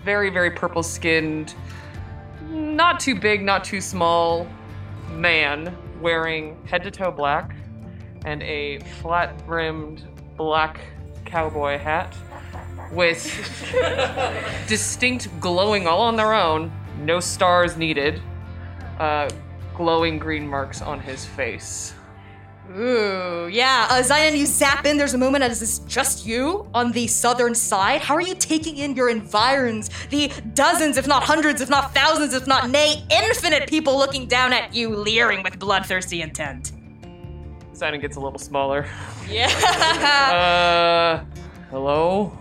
very, 0.05 0.29
very 0.29 0.51
purple 0.51 0.84
skinned, 0.84 1.53
not 2.75 3.00
too 3.00 3.15
big, 3.15 3.42
not 3.44 3.63
too 3.63 3.80
small 3.80 4.48
man 5.12 5.75
wearing 6.01 6.58
head 6.65 6.84
to 6.84 6.92
toe 6.92 7.12
black 7.12 7.56
and 8.25 8.42
a 8.44 8.80
flat 9.01 9.46
brimmed 9.46 10.03
black 10.38 10.82
cowboy 11.25 11.77
hat 11.77 12.15
with 12.92 13.24
distinct 14.68 15.27
glowing 15.39 15.88
all 15.88 16.01
on 16.01 16.15
their 16.15 16.34
own, 16.34 16.72
no 17.00 17.20
stars 17.20 17.77
needed, 17.77 18.22
uh, 19.00 19.30
glowing 19.75 20.20
green 20.20 20.48
marks 20.48 20.82
on 20.82 21.00
his 21.00 21.25
face. 21.25 21.94
Ooh, 22.72 23.50
yeah. 23.51 23.88
Uh, 23.89 24.01
Zion, 24.01 24.36
you 24.36 24.46
zap 24.46 24.86
in. 24.86 24.98
There's 24.98 25.13
a 25.13 25.17
moment 25.17 25.43
as 25.43 25.62
it's 25.62 25.79
just 25.79 26.25
you 26.25 26.67
on 26.74 26.91
the 26.91 27.08
southern 27.08 27.53
side. 27.53 28.01
How 28.01 28.15
are 28.15 28.22
you 28.22 28.36
taking 28.36 28.77
in 28.77 28.96
your 28.96 29.10
environs? 29.10 29.89
The 30.10 30.32
dozens, 30.53 30.98
if 30.98 31.05
not 31.05 31.24
hundreds, 31.24 31.62
if 31.62 31.70
not 31.70 31.93
thousands, 31.93 32.34
if 32.34 32.48
not 32.48 32.70
nay, 32.70 33.03
infinite 33.12 33.67
people 33.67 33.98
looking 33.98 34.27
down 34.27 34.53
at 34.53 34.74
you, 34.74 34.96
leering 34.96 35.43
with 35.43 35.60
bloodthirsty 35.60 36.22
intent. 36.22 36.72
Zion 37.75 38.00
gets 38.00 38.15
a 38.15 38.20
little 38.20 38.39
smaller. 38.39 38.88
Yeah. 39.29 39.50
Uh, 41.24 41.25
hello? 41.70 42.38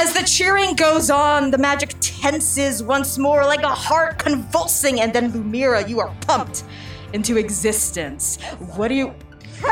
As 0.00 0.14
the 0.14 0.22
cheering 0.22 0.76
goes 0.76 1.10
on, 1.10 1.50
the 1.50 1.58
magic 1.58 1.94
tenses 2.00 2.82
once 2.82 3.18
more 3.18 3.44
like 3.44 3.62
a 3.62 3.68
heart 3.68 4.18
convulsing, 4.18 4.98
and 5.02 5.12
then 5.12 5.30
Lumira, 5.30 5.86
you 5.86 6.00
are 6.00 6.10
pumped 6.22 6.64
into 7.12 7.36
existence. 7.36 8.40
What 8.76 8.88
do 8.88 8.94
you. 8.94 9.14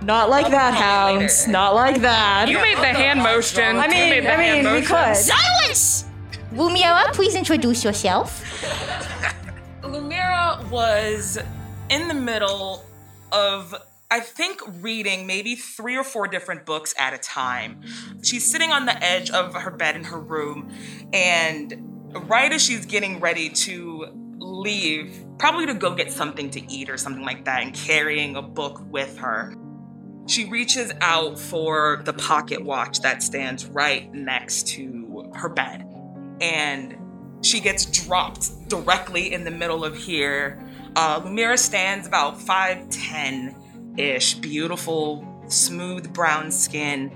Not 0.00 0.30
like 0.30 0.48
that, 0.52 0.74
hounds. 0.74 1.48
Not 1.48 1.74
like 1.74 2.00
that. 2.02 2.48
You 2.48 2.58
made 2.58 2.76
the 2.76 2.86
hand 2.86 3.20
motion. 3.20 3.64
I 3.78 3.86
You 3.86 3.90
mean, 3.90 4.10
made 4.10 4.24
the 4.24 4.32
I 4.32 4.40
hand 4.40 4.64
mean, 4.64 4.74
we 4.74 4.82
could. 4.82 5.16
Silence! 5.16 6.04
Lumira, 6.52 7.12
please 7.14 7.34
introduce 7.34 7.82
yourself. 7.82 8.44
Lumira 9.82 10.70
was 10.70 11.36
in 11.90 12.06
the 12.06 12.14
middle 12.14 12.84
of, 13.32 13.74
I 14.10 14.20
think, 14.20 14.60
reading 14.80 15.26
maybe 15.26 15.56
three 15.56 15.96
or 15.96 16.04
four 16.04 16.28
different 16.28 16.64
books 16.64 16.94
at 16.96 17.12
a 17.12 17.18
time. 17.18 17.82
She's 18.22 18.48
sitting 18.48 18.70
on 18.70 18.86
the 18.86 19.02
edge 19.02 19.30
of 19.30 19.54
her 19.54 19.70
bed 19.70 19.96
in 19.96 20.04
her 20.04 20.18
room, 20.18 20.70
and 21.12 22.12
right 22.28 22.52
as 22.52 22.62
she's 22.62 22.86
getting 22.86 23.18
ready 23.18 23.48
to 23.48 24.06
leave, 24.38 25.24
probably 25.38 25.66
to 25.66 25.74
go 25.74 25.94
get 25.94 26.12
something 26.12 26.50
to 26.50 26.72
eat 26.72 26.88
or 26.88 26.96
something 26.96 27.24
like 27.24 27.44
that, 27.46 27.62
and 27.62 27.74
carrying 27.74 28.36
a 28.36 28.42
book 28.42 28.80
with 28.90 29.18
her, 29.18 29.52
she 30.28 30.48
reaches 30.48 30.92
out 31.00 31.36
for 31.36 32.02
the 32.04 32.12
pocket 32.12 32.64
watch 32.64 33.00
that 33.00 33.24
stands 33.24 33.66
right 33.66 34.12
next 34.14 34.68
to 34.68 35.32
her 35.34 35.48
bed. 35.48 35.84
And 36.40 36.96
she 37.42 37.60
gets 37.60 37.86
dropped 37.86 38.68
directly 38.68 39.32
in 39.32 39.42
the 39.42 39.50
middle 39.50 39.84
of 39.84 39.96
here. 39.96 40.62
Uh, 40.94 41.20
Lumira 41.20 41.58
stands 41.58 42.06
about 42.06 42.38
5'10 42.38 43.54
ish, 43.96 44.34
beautiful, 44.34 45.26
smooth 45.48 46.12
brown 46.12 46.50
skin, 46.50 47.10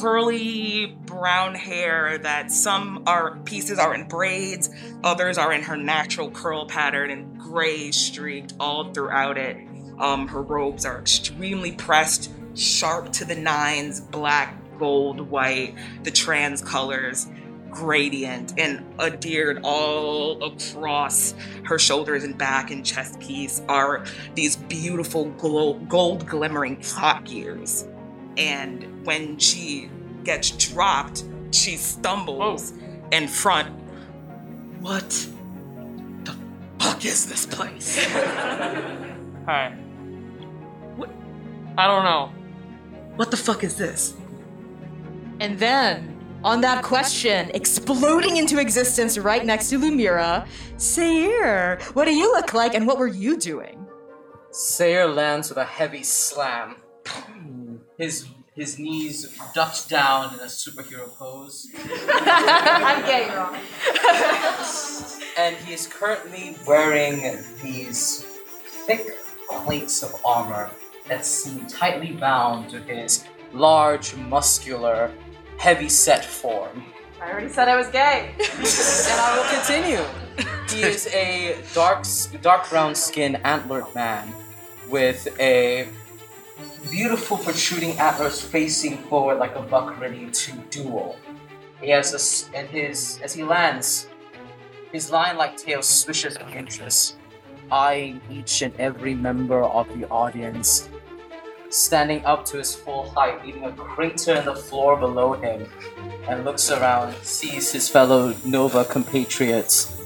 curly 0.00 0.98
brown 1.06 1.54
hair 1.54 2.18
that 2.18 2.50
some 2.50 3.02
are 3.06 3.36
pieces 3.40 3.78
are 3.78 3.94
in 3.94 4.06
braids, 4.08 4.70
others 5.02 5.38
are 5.38 5.52
in 5.52 5.62
her 5.62 5.76
natural 5.76 6.30
curl 6.30 6.66
pattern 6.66 7.10
and 7.10 7.38
gray 7.38 7.90
streaked 7.90 8.54
all 8.60 8.92
throughout 8.92 9.38
it. 9.38 9.56
Um, 9.98 10.28
her 10.28 10.42
robes 10.42 10.84
are 10.84 10.98
extremely 10.98 11.72
pressed, 11.72 12.30
sharp 12.54 13.12
to 13.14 13.24
the 13.24 13.34
nines, 13.36 14.00
black 14.00 14.56
gold, 14.78 15.20
white, 15.20 15.74
the 16.04 16.10
trans 16.10 16.62
colors, 16.62 17.26
gradient, 17.70 18.54
and 18.58 18.84
adhered 18.98 19.60
all 19.62 20.42
across 20.42 21.34
her 21.64 21.78
shoulders 21.78 22.24
and 22.24 22.36
back 22.36 22.70
and 22.70 22.84
chest 22.84 23.20
piece 23.20 23.62
are 23.68 24.04
these 24.34 24.56
beautiful 24.56 25.26
glow, 25.30 25.74
gold 25.74 26.26
glimmering 26.26 26.82
hot 26.82 27.24
gears. 27.24 27.86
And 28.36 29.06
when 29.06 29.38
she 29.38 29.90
gets 30.24 30.50
dropped, 30.50 31.24
she 31.52 31.76
stumbles 31.76 32.72
oh. 32.76 33.08
in 33.10 33.28
front. 33.28 33.68
What 34.80 35.08
the 36.24 36.34
fuck 36.78 37.04
is 37.04 37.26
this 37.26 37.46
place? 37.46 38.04
Hi. 39.46 39.70
What? 40.96 41.10
I 41.76 41.86
don't 41.86 42.04
know. 42.04 42.32
What 43.16 43.30
the 43.30 43.36
fuck 43.36 43.64
is 43.64 43.76
this? 43.76 44.14
And 45.40 45.58
then, 45.58 46.09
on 46.42 46.60
that 46.62 46.82
question, 46.82 47.50
exploding 47.54 48.36
into 48.36 48.58
existence 48.58 49.18
right 49.18 49.44
next 49.44 49.70
to 49.70 49.78
Lumira, 49.78 50.46
Sayer, 50.76 51.78
what 51.92 52.06
do 52.06 52.14
you 52.14 52.32
look 52.32 52.54
like 52.54 52.74
and 52.74 52.86
what 52.86 52.98
were 52.98 53.06
you 53.06 53.36
doing? 53.36 53.86
Sayer 54.50 55.06
lands 55.06 55.48
with 55.48 55.58
a 55.58 55.64
heavy 55.64 56.02
slam. 56.02 56.76
His 57.98 58.28
his 58.54 58.78
knees 58.78 59.38
ducked 59.54 59.88
down 59.88 60.34
in 60.34 60.40
a 60.40 60.44
superhero 60.44 61.08
pose. 61.16 61.68
I'm 61.78 63.04
getting 63.06 63.34
wrong. 63.34 63.56
and 65.38 65.56
he 65.56 65.72
is 65.72 65.86
currently 65.86 66.56
wearing 66.66 67.38
these 67.62 68.22
thick 68.86 69.06
plates 69.48 70.02
of 70.02 70.14
armor 70.26 70.70
that 71.08 71.24
seem 71.24 71.66
tightly 71.66 72.12
bound 72.12 72.70
to 72.70 72.80
his 72.80 73.24
large, 73.52 74.14
muscular, 74.16 75.12
heavy 75.60 75.90
set 75.90 76.24
form. 76.24 76.82
I 77.20 77.30
already 77.32 77.50
said 77.50 77.68
I 77.68 77.76
was 77.76 77.88
gay. 77.88 78.34
and 78.38 79.20
I 79.20 79.36
will 79.36 79.48
continue. 79.52 80.02
He 80.70 80.82
is 80.82 81.06
a 81.08 81.58
dark, 81.74 82.06
dark 82.40 82.70
brown 82.70 82.94
skinned 82.94 83.44
antlered 83.44 83.94
man 83.94 84.32
with 84.88 85.28
a 85.38 85.86
beautiful 86.90 87.36
protruding 87.36 87.92
antlers 87.98 88.40
facing 88.40 88.96
forward 89.08 89.38
like 89.38 89.54
a 89.54 89.60
buck 89.60 90.00
ready 90.00 90.30
to 90.30 90.52
duel. 90.70 91.18
He 91.82 91.90
has 91.90 92.08
a, 92.16 92.56
and 92.56 92.66
his 92.66 93.20
as 93.22 93.34
he 93.34 93.44
lands, 93.44 94.08
his 94.92 95.10
lion-like 95.10 95.58
tail 95.58 95.82
swishes 95.82 96.38
with 96.38 96.54
interest, 96.54 97.16
eyeing 97.70 98.22
each 98.30 98.62
and 98.62 98.74
every 98.80 99.14
member 99.14 99.62
of 99.62 99.86
the 99.88 100.08
audience. 100.08 100.88
Standing 101.70 102.24
up 102.24 102.44
to 102.46 102.58
his 102.58 102.74
full 102.74 103.08
height, 103.10 103.44
leaving 103.46 103.64
a 103.64 103.72
crater 103.72 104.34
in 104.34 104.44
the 104.44 104.56
floor 104.56 104.96
below 104.96 105.34
him, 105.34 105.68
and 106.28 106.44
looks 106.44 106.70
around, 106.70 107.14
sees 107.22 107.70
his 107.70 107.88
fellow 107.88 108.34
Nova 108.44 108.84
compatriots. 108.84 109.96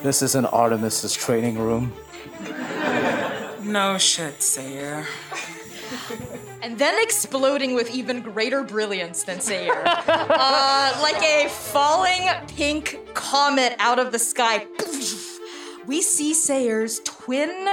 This 0.00 0.22
is 0.22 0.36
an 0.36 0.46
Artemis's 0.46 1.14
training 1.14 1.58
room. 1.58 1.92
No 3.62 3.98
shit, 3.98 4.42
Sayer. 4.42 5.06
And 6.62 6.78
then 6.78 6.94
exploding 7.02 7.74
with 7.74 7.90
even 7.90 8.20
greater 8.20 8.62
brilliance 8.62 9.22
than 9.22 9.40
Sayer. 9.40 9.82
uh, 9.86 10.98
like 11.00 11.22
a 11.22 11.48
falling 11.48 12.28
pink 12.48 12.98
comet 13.14 13.74
out 13.78 13.98
of 13.98 14.12
the 14.12 14.18
sky. 14.18 14.66
We 15.86 16.02
see 16.02 16.34
Sayer's 16.34 17.00
twin 17.00 17.66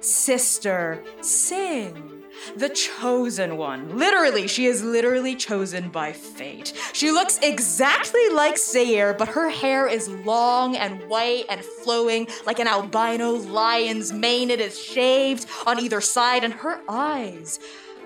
sister, 0.00 1.02
Sing. 1.20 2.14
The 2.56 2.68
chosen 2.68 3.56
one. 3.56 3.98
Literally, 3.98 4.46
she 4.46 4.66
is 4.66 4.82
literally 4.82 5.34
chosen 5.34 5.88
by 5.88 6.12
fate. 6.12 6.72
She 6.92 7.10
looks 7.10 7.38
exactly 7.42 8.28
like 8.30 8.56
Sayer, 8.56 9.12
but 9.12 9.28
her 9.28 9.50
hair 9.50 9.88
is 9.88 10.08
long 10.08 10.76
and 10.76 11.02
white 11.08 11.46
and 11.50 11.64
flowing 11.64 12.28
like 12.46 12.60
an 12.60 12.68
albino 12.68 13.32
lion's 13.32 14.12
mane. 14.12 14.50
It 14.50 14.60
is 14.60 14.80
shaved 14.80 15.46
on 15.66 15.80
either 15.80 16.00
side, 16.00 16.44
and 16.44 16.52
her 16.54 16.80
eyes 16.88 17.58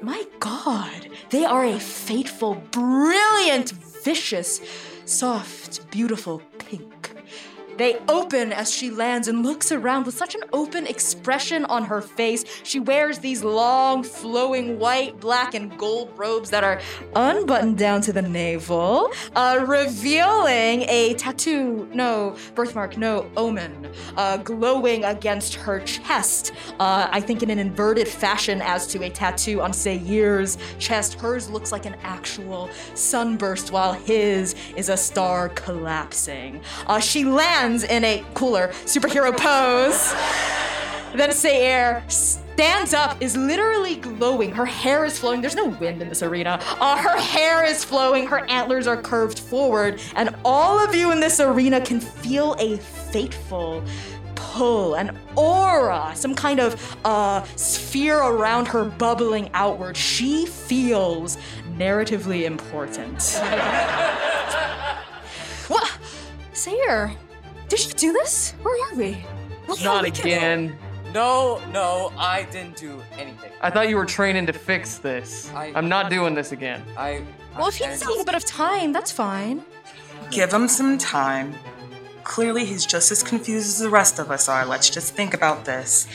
my 0.03 0.27
god, 0.41 1.09
they 1.31 1.45
are 1.45 1.65
a 1.65 1.79
fateful, 1.79 2.57
brilliant, 2.73 3.71
vicious, 3.71 4.61
soft, 5.05 5.89
beautiful 5.91 6.43
pink. 6.59 7.13
They 7.83 7.99
open 8.09 8.53
as 8.53 8.71
she 8.71 8.93
lands 8.93 9.27
and 9.27 9.43
looks 9.43 9.73
around 9.73 10.07
with 10.07 10.17
such 10.17 10.37
an 10.37 10.43
open 10.53 10.87
expression 10.87 11.65
on 11.65 11.83
her 11.87 12.01
face. 12.01 12.45
She 12.63 12.79
wears 12.79 13.19
these 13.19 13.43
long, 13.43 14.05
flowing 14.05 14.79
white, 14.79 15.19
black, 15.19 15.55
and 15.55 15.77
gold 15.77 16.13
robes 16.17 16.49
that 16.51 16.63
are 16.63 16.81
unbuttoned 17.17 17.79
down 17.79 18.01
to 18.03 18.13
the 18.13 18.23
navel, 18.23 19.11
uh, 19.35 19.65
revealing 19.67 20.83
a 20.83 21.15
tattoo, 21.15 21.89
no, 21.93 22.37
birthmark, 22.55 22.97
no, 22.97 23.29
omen, 23.37 23.91
uh, 24.17 24.37
glowing 24.37 25.05
against 25.05 25.57
her 25.57 25.81
chest. 25.81 26.53
Uh, 26.79 27.09
I 27.11 27.21
think 27.21 27.43
in 27.43 27.51
an 27.51 27.59
inverted 27.59 28.07
fashion 28.07 28.63
as 28.63 28.87
to 28.93 29.03
a 29.03 29.11
tattoo 29.11 29.61
on 29.61 29.73
Sayer's 29.73 30.57
chest. 30.79 31.15
Hers 31.15 31.51
looks 31.51 31.73
like 31.73 31.85
an 31.85 31.97
actual 32.05 32.71
sunburst, 32.95 33.73
while 33.73 33.93
his 33.93 34.55
is 34.77 34.89
a 34.89 34.97
star 34.97 35.49
collapsing. 35.49 36.61
Uh, 36.87 37.01
she 37.01 37.25
lands 37.25 37.72
in 37.83 38.05
a 38.05 38.25
cooler 38.35 38.69
superhero 38.85 39.37
pose. 39.37 40.15
Then 41.15 41.33
Sayer 41.33 42.03
stands 42.09 42.95
up, 42.95 43.21
is 43.21 43.37
literally 43.37 43.97
glowing. 43.97 44.53
Her 44.53 44.65
hair 44.65 45.05
is 45.05 45.19
flowing. 45.19 45.41
There's 45.41 45.57
no 45.57 45.69
wind 45.69 46.01
in 46.01 46.09
this 46.09 46.23
arena. 46.23 46.59
Uh, 46.81 46.97
her 46.97 47.19
hair 47.19 47.65
is 47.65 47.85
flowing. 47.85 48.27
Her 48.27 48.49
antlers 48.49 48.87
are 48.87 48.97
curved 49.01 49.39
forward. 49.39 50.01
And 50.15 50.35
all 50.45 50.79
of 50.79 50.95
you 50.95 51.11
in 51.13 51.21
this 51.21 51.41
arena 51.41 51.81
can 51.81 52.01
feel 52.01 52.55
a 52.59 52.79
fateful 52.79 53.83
pull, 54.35 54.95
an 54.95 55.19
aura, 55.37 56.13
some 56.15 56.35
kind 56.35 56.61
of 56.61 56.97
uh, 57.05 57.43
sphere 57.57 58.19
around 58.19 58.69
her 58.69 58.85
bubbling 58.85 59.51
outward. 59.55 59.97
She 59.97 60.47
feels 60.47 61.39
narratively 61.77 62.45
important. 62.45 63.23
what? 65.69 65.99
Sayer, 66.53 67.13
did 67.77 67.87
you 67.89 67.95
do 67.95 68.13
this? 68.13 68.53
Where 68.63 68.93
are 68.93 68.97
we? 68.97 69.13
What 69.67 69.83
Not 69.83 70.01
are 70.01 70.03
we 70.03 70.11
doing? 70.11 70.35
again. 70.37 70.79
No, 71.15 71.61
no, 71.73 72.13
I 72.19 72.45
didn't 72.51 72.77
do 72.77 73.03
anything. 73.19 73.51
I 73.63 73.71
thought 73.71 73.89
you 73.89 73.97
were 73.97 74.05
training 74.05 74.45
to 74.47 74.53
fix 74.53 74.99
this. 74.99 75.51
I- 75.55 75.73
I'm 75.75 75.89
not 75.89 76.11
doing 76.11 76.35
this 76.35 76.53
again. 76.53 76.83
I. 76.99 77.23
Well, 77.57 77.69
if 77.69 77.77
he 77.77 77.87
needs 77.87 78.03
a 78.03 78.09
little 78.09 78.25
bit 78.25 78.35
of 78.35 78.45
time, 78.45 78.93
that's 78.93 79.11
fine. 79.13 79.63
Give 80.31 80.53
him 80.53 80.69
some 80.69 80.99
time. 80.99 81.55
Clearly, 82.25 82.65
he's 82.67 82.85
just 82.87 83.11
as 83.11 83.23
confused 83.23 83.67
as 83.69 83.79
the 83.79 83.91
rest 83.91 84.19
of 84.19 84.31
us 84.31 84.49
are. 84.49 84.65
Let's 84.67 84.89
just 84.91 85.15
think 85.15 85.33
about 85.35 85.65
this. 85.65 86.07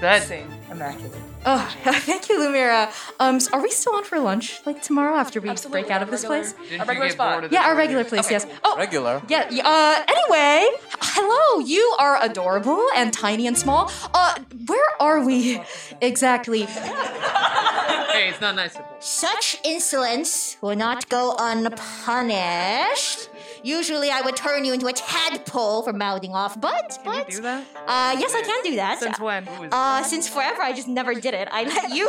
That 0.00 0.22
Sing, 0.22 0.46
immaculate. 0.70 1.12
Oh, 1.44 1.74
thank 1.84 2.28
you, 2.28 2.38
Lumira. 2.38 2.90
Um, 3.18 3.36
s- 3.36 3.48
are 3.48 3.62
we 3.62 3.70
still 3.70 3.94
on 3.94 4.04
for 4.04 4.18
lunch, 4.18 4.60
like 4.66 4.82
tomorrow 4.82 5.14
after 5.16 5.40
we 5.40 5.50
break 5.70 5.90
out 5.90 6.02
of 6.02 6.10
this 6.10 6.24
place? 6.24 6.52
didn't 6.52 6.68
A 6.72 6.74
you 6.74 6.80
regular 6.88 7.06
get 7.06 7.12
spot. 7.14 7.32
bored 7.32 7.44
of 7.44 7.52
Yeah, 7.52 7.60
this 7.60 7.68
our 7.68 7.76
regular 7.76 8.04
place. 8.04 8.30
Yes. 8.30 8.46
Oh, 8.64 8.76
Regular. 8.76 9.22
yeah. 9.28 9.48
y- 9.50 9.60
Uh, 9.64 10.02
anyway, 10.08 10.66
h- 10.72 10.98
hello. 11.16 11.64
You 11.64 11.96
are 11.98 12.18
adorable 12.22 12.84
and 12.94 13.12
tiny 13.12 13.46
and 13.46 13.56
small. 13.56 13.90
Uh, 14.14 14.34
where 14.66 14.90
are 15.00 15.20
we 15.24 15.62
exactly? 16.02 16.62
Hey, 16.62 18.28
it's 18.28 18.40
not 18.40 18.54
nice 18.56 18.74
to. 18.74 18.84
Such 19.00 19.56
insolence 19.64 20.56
will 20.60 20.76
not 20.76 21.08
go 21.08 21.34
unpunished. 21.38 23.29
Usually, 23.62 24.10
I 24.10 24.20
would 24.22 24.36
turn 24.36 24.64
you 24.64 24.72
into 24.72 24.86
a 24.86 24.92
tadpole 24.92 25.82
for 25.82 25.92
mouthing 25.92 26.34
off, 26.34 26.60
but 26.60 26.98
Can 27.02 27.12
you 27.12 27.18
but 27.20 27.28
do 27.28 27.40
that? 27.42 27.64
uh, 27.86 28.16
yes, 28.18 28.34
I 28.34 28.42
can 28.42 28.62
do 28.64 28.76
that. 28.76 28.98
Since 29.00 29.20
when? 29.20 29.46
Uh, 29.70 30.02
since 30.02 30.28
forever, 30.28 30.62
I 30.62 30.72
just 30.72 30.88
never 30.88 31.14
did 31.14 31.34
it. 31.34 31.48
I 31.50 31.64
let 31.64 31.90
you, 31.94 32.08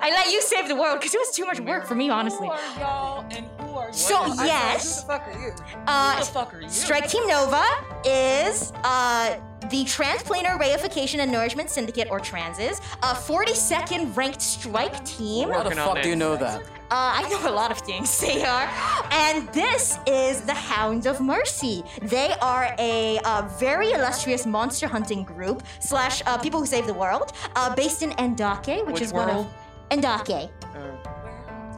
I 0.00 0.10
let 0.10 0.30
you 0.32 0.40
save 0.42 0.68
the 0.68 0.76
world 0.76 0.98
because 1.00 1.14
it 1.14 1.18
was 1.18 1.30
too 1.34 1.46
much 1.46 1.60
work 1.60 1.86
for 1.86 1.94
me, 1.94 2.10
honestly. 2.10 2.46
Who 2.48 2.52
are 2.52 2.78
y'all 2.80 3.24
and 3.30 3.46
who 3.60 3.76
are 3.78 3.92
So 3.92 4.26
yes, 4.44 5.04
fuck 5.04 5.26
are 5.26 5.40
you? 5.40 5.52
uh, 5.86 6.22
fuck 6.24 6.54
are 6.54 6.60
you? 6.62 6.68
Strike 6.68 7.08
Team 7.08 7.26
Nova 7.26 7.64
is 8.04 8.72
uh, 8.84 9.36
the 9.68 9.84
Transplanar 9.84 10.58
Reification 10.58 11.18
and 11.20 11.30
Nourishment 11.30 11.68
Syndicate, 11.70 12.08
or 12.10 12.18
Transes, 12.18 12.80
a 13.02 13.14
42nd 13.14 14.16
ranked 14.16 14.40
strike 14.42 15.04
team. 15.04 15.50
How 15.50 15.62
the 15.62 15.74
fuck 15.74 16.02
do 16.02 16.08
you 16.08 16.16
know 16.16 16.36
that? 16.36 16.62
Uh, 16.92 17.12
I 17.22 17.28
know 17.28 17.48
a 17.48 17.54
lot 17.54 17.70
of 17.70 17.78
things 17.78 18.18
they 18.26 18.42
are. 18.44 18.68
And 19.12 19.48
this 19.52 19.98
is 20.06 20.40
the 20.40 20.54
Hounds 20.54 21.06
of 21.06 21.20
Mercy. 21.20 21.84
They 22.02 22.32
are 22.42 22.74
a 22.78 23.18
uh, 23.24 23.48
very 23.60 23.92
illustrious 23.92 24.44
monster 24.46 24.88
hunting 24.88 25.22
group 25.22 25.62
slash 25.78 26.22
uh, 26.26 26.36
people 26.38 26.58
who 26.58 26.66
save 26.66 26.86
the 26.86 26.94
world, 26.94 27.32
uh, 27.54 27.74
based 27.76 28.02
in 28.02 28.10
Endake, 28.12 28.84
which, 28.86 28.94
Which 28.94 29.02
is 29.02 29.12
one 29.12 29.28
world? 29.28 29.46
of 29.92 29.98
Endake. 29.98 30.50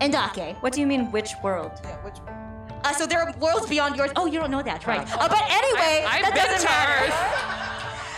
Endake. 0.00 0.56
What 0.62 0.72
do 0.72 0.80
you 0.80 0.86
mean, 0.86 1.10
which 1.12 1.30
world? 1.42 1.72
Uh, 2.84 2.92
so 2.92 3.06
there 3.06 3.20
are 3.20 3.32
worlds 3.38 3.68
beyond 3.68 3.96
yours. 3.96 4.10
Oh, 4.16 4.26
you 4.26 4.40
don't 4.40 4.50
know 4.50 4.62
that, 4.62 4.86
right? 4.86 5.00
Uh, 5.12 5.28
but 5.28 5.42
anyway, 5.48 6.04
I- 6.04 6.16
I've 6.16 6.22
that 6.22 6.34
been 6.34 6.44
doesn't 6.44 6.60
to 6.60 6.64
matter. 6.66 7.68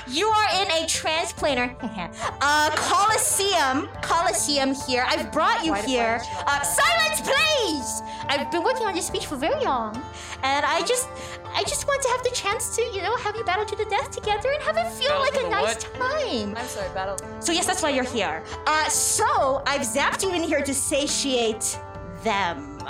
Earth. 0.07 0.15
you 0.17 0.27
are 0.29 0.49
in 0.63 0.69
a 0.71 0.87
transplanar, 0.87 1.75
uh, 2.41 2.71
Coliseum, 2.77 3.89
Coliseum 4.03 4.75
here. 4.75 5.05
I've 5.09 5.31
brought 5.33 5.65
you 5.65 5.73
Why- 5.73 5.81
why 5.81 5.87
here. 5.87 6.19
did 6.19 6.27
you- 6.29 6.45
Uh, 6.47 6.63
silence, 6.63 7.21
please! 7.21 8.03
I've 8.29 8.51
been 8.51 8.63
working 8.65 8.87
on 8.87 8.95
this 8.95 9.07
speech 9.07 9.27
for 9.27 9.37
very 9.37 9.63
long, 9.65 9.95
and 10.43 10.65
I 10.65 10.81
just, 10.83 11.09
I 11.55 11.63
just 11.65 11.87
want 11.87 12.03
to 12.03 12.09
have 12.09 12.23
the 12.25 12.31
chance 12.31 12.75
to, 12.77 12.83
you 12.83 13.03
know, 13.03 13.17
have 13.17 13.37
you 13.37 13.45
battle 13.45 13.65
to 13.67 13.77
the 13.77 13.85
death 13.87 14.11
together 14.11 14.51
and 14.53 14.63
have 14.63 14.77
it 14.77 14.87
feel 14.93 15.09
Battle 15.09 15.23
like 15.23 15.37
a 15.45 15.49
nice 15.51 15.85
what? 15.85 16.11
time. 16.11 16.57
I'm 16.57 16.67
sorry, 16.67 16.89
battle. 16.95 17.17
So 17.41 17.53
yes, 17.53 17.67
that's 17.67 17.83
why 17.83 17.91
you're 17.91 18.05
here. 18.05 18.43
Uh, 18.67 18.89
so 18.89 19.63
I've 19.67 19.83
zapped 19.83 20.23
you 20.23 20.31
in 20.33 20.43
here 20.43 20.63
to 20.63 20.75
satiate 20.75 21.79
them. 22.23 22.79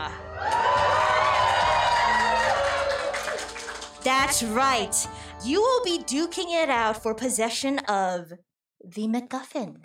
That's 4.03 4.43
right. 4.43 4.95
You 5.45 5.61
will 5.61 5.85
be 5.85 5.99
duking 5.99 6.63
it 6.63 6.71
out 6.71 7.03
for 7.03 7.15
possession 7.15 7.79
of 7.81 8.33
the 8.83 9.07
MacGuffin. 9.07 9.83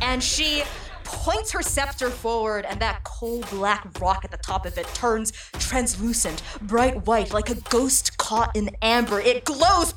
and 0.00 0.22
she 0.22 0.62
points 1.04 1.50
her 1.52 1.62
scepter 1.62 2.10
forward, 2.10 2.64
and 2.64 2.78
that 2.80 3.02
coal 3.02 3.42
black 3.50 3.88
rock 4.00 4.24
at 4.24 4.30
the 4.30 4.36
top 4.36 4.66
of 4.66 4.78
it 4.78 4.86
turns 4.94 5.32
translucent, 5.54 6.42
bright 6.62 7.06
white, 7.06 7.32
like 7.32 7.50
a 7.50 7.54
ghost 7.54 8.18
caught 8.18 8.54
in 8.56 8.70
amber. 8.82 9.20
It 9.20 9.44
glows! 9.44 9.94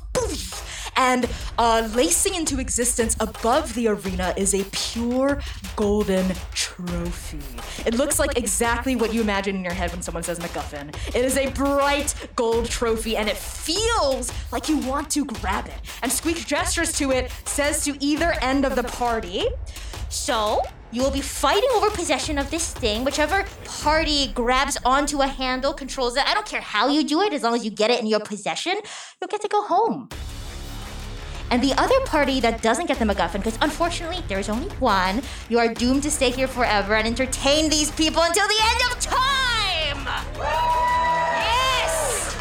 And 0.96 1.28
uh, 1.58 1.88
lacing 1.94 2.34
into 2.34 2.60
existence 2.60 3.16
above 3.20 3.74
the 3.74 3.88
arena 3.88 4.34
is 4.36 4.54
a 4.54 4.64
pure 4.72 5.40
golden 5.76 6.34
trophy. 6.52 7.40
It 7.86 7.94
looks 7.94 8.18
like 8.18 8.36
exactly 8.36 8.96
what 8.96 9.12
you 9.12 9.20
imagine 9.20 9.56
in 9.56 9.64
your 9.64 9.72
head 9.72 9.90
when 9.92 10.02
someone 10.02 10.22
says 10.22 10.38
MacGuffin. 10.38 10.94
It 11.08 11.24
is 11.24 11.36
a 11.36 11.50
bright 11.50 12.14
gold 12.36 12.66
trophy, 12.66 13.16
and 13.16 13.28
it 13.28 13.36
feels 13.36 14.32
like 14.52 14.68
you 14.68 14.78
want 14.78 15.10
to 15.10 15.24
grab 15.24 15.66
it. 15.66 15.80
And 16.02 16.10
Squeak 16.10 16.46
gestures 16.46 16.92
to 16.98 17.10
it, 17.10 17.30
says 17.44 17.84
to 17.84 17.96
either 18.04 18.32
end 18.40 18.64
of 18.64 18.76
the 18.76 18.84
party, 18.84 19.46
So, 20.08 20.62
you 20.92 21.02
will 21.02 21.10
be 21.10 21.20
fighting 21.20 21.68
over 21.74 21.90
possession 21.90 22.38
of 22.38 22.50
this 22.50 22.72
thing. 22.72 23.04
Whichever 23.04 23.44
party 23.82 24.28
grabs 24.28 24.78
onto 24.84 25.22
a 25.22 25.26
handle, 25.26 25.74
controls 25.74 26.16
it. 26.16 26.24
I 26.24 26.34
don't 26.34 26.46
care 26.46 26.60
how 26.60 26.88
you 26.88 27.02
do 27.02 27.20
it, 27.22 27.32
as 27.32 27.42
long 27.42 27.54
as 27.54 27.64
you 27.64 27.70
get 27.70 27.90
it 27.90 28.00
in 28.00 28.06
your 28.06 28.20
possession, 28.20 28.74
you'll 29.20 29.28
get 29.28 29.40
to 29.42 29.48
go 29.48 29.62
home. 29.62 30.08
And 31.50 31.62
the 31.62 31.72
other 31.80 32.00
party 32.06 32.40
that 32.40 32.62
doesn't 32.62 32.86
get 32.86 32.98
the 32.98 33.04
MacGuffin, 33.04 33.38
because 33.38 33.58
unfortunately 33.60 34.24
there's 34.28 34.48
only 34.48 34.68
one, 34.76 35.22
you 35.48 35.58
are 35.58 35.72
doomed 35.72 36.02
to 36.04 36.10
stay 36.10 36.30
here 36.30 36.48
forever 36.48 36.94
and 36.94 37.06
entertain 37.06 37.68
these 37.70 37.90
people 37.92 38.22
until 38.22 38.48
the 38.48 38.60
end 38.60 38.80
of 38.90 38.98
time! 39.00 40.08
Yes! 40.36 42.34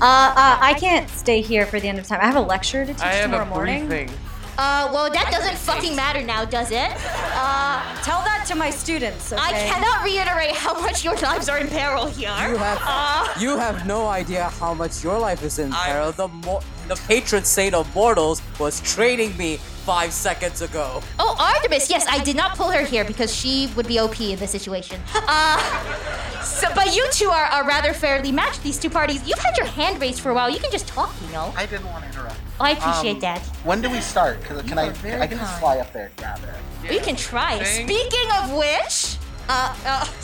Uh, 0.00 0.04
uh, 0.04 0.58
I 0.60 0.74
can't 0.78 1.08
stay 1.10 1.42
here 1.42 1.66
for 1.66 1.78
the 1.78 1.88
end 1.88 1.98
of 1.98 2.06
time. 2.06 2.20
I 2.22 2.26
have 2.26 2.36
a 2.36 2.40
lecture 2.40 2.86
to 2.86 2.92
teach 2.92 3.02
I 3.02 3.12
have 3.14 3.30
tomorrow 3.30 3.44
a 3.44 3.46
morning. 3.46 3.86
briefing. 3.86 4.16
Uh, 4.60 4.90
well, 4.92 5.08
that 5.10 5.30
doesn't 5.32 5.56
fucking 5.56 5.96
matter 5.96 6.22
now, 6.22 6.44
does 6.44 6.70
it? 6.70 6.90
Uh, 7.34 7.80
Tell 8.02 8.20
that 8.28 8.44
to 8.48 8.54
my 8.54 8.68
students. 8.68 9.32
Okay? 9.32 9.40
I 9.42 9.52
cannot 9.72 10.04
reiterate 10.04 10.54
how 10.54 10.74
much 10.78 11.02
your 11.02 11.16
lives 11.16 11.48
are 11.48 11.58
in 11.58 11.68
peril 11.68 12.06
here. 12.06 12.28
You 12.46 12.56
have 12.58 12.78
Uh, 12.84 13.26
you 13.40 13.56
have 13.56 13.86
no 13.86 14.06
idea 14.08 14.44
how 14.60 14.74
much 14.74 15.02
your 15.02 15.18
life 15.18 15.42
is 15.42 15.58
in 15.58 15.72
peril. 15.72 16.12
The 16.12 16.28
mo- 16.28 16.62
the 16.88 16.96
patron 17.08 17.44
saint 17.44 17.74
of 17.74 17.86
mortals 17.94 18.42
was 18.58 18.80
training 18.94 19.34
me 19.38 19.56
five 19.86 20.12
seconds 20.12 20.60
ago. 20.60 21.02
Oh, 21.18 21.32
Artemis. 21.38 21.88
Yes, 21.88 22.04
I 22.16 22.18
did 22.28 22.36
not 22.36 22.50
pull 22.58 22.70
her 22.70 22.84
here 22.84 23.04
because 23.04 23.34
she 23.34 23.70
would 23.76 23.86
be 23.86 23.98
OP 23.98 24.20
in 24.32 24.38
this 24.38 24.50
situation. 24.50 25.00
Uh, 25.14 25.56
so, 26.42 26.66
but 26.74 26.94
you 26.94 27.06
two 27.12 27.30
are, 27.30 27.48
are 27.56 27.64
rather 27.66 27.92
fairly 27.94 28.32
matched. 28.32 28.62
These 28.62 28.78
two 28.78 28.90
parties. 28.90 29.26
You've 29.26 29.38
had 29.38 29.56
your 29.56 29.66
hand 29.78 30.00
raised 30.02 30.20
for 30.20 30.30
a 30.30 30.34
while. 30.34 30.50
You 30.50 30.60
can 30.60 30.70
just 30.70 30.86
talk, 30.88 31.14
you 31.24 31.32
know. 31.32 31.54
I 31.56 31.64
didn't 31.64 31.86
want 31.86 32.02
to 32.04 32.08
interrupt. 32.10 32.36
Oh, 32.60 32.64
I 32.64 32.70
appreciate 32.72 33.14
Um, 33.14 33.20
that. 33.20 33.38
When 33.64 33.80
do 33.80 33.88
we 33.88 34.00
start? 34.00 34.44
Cause 34.44 34.62
can 34.62 34.78
I? 34.78 34.88
I 34.88 35.26
can 35.26 35.38
kind. 35.38 35.60
fly 35.60 35.78
up 35.78 35.92
there 35.94 36.06
and 36.06 36.16
grab 36.16 36.38
it. 36.84 36.92
You 36.92 37.00
can 37.00 37.16
try. 37.16 37.62
Sing. 37.62 37.86
Speaking 37.86 38.30
of 38.38 38.52
which, 38.52 39.16
uh, 39.48 39.74
uh, 39.86 40.04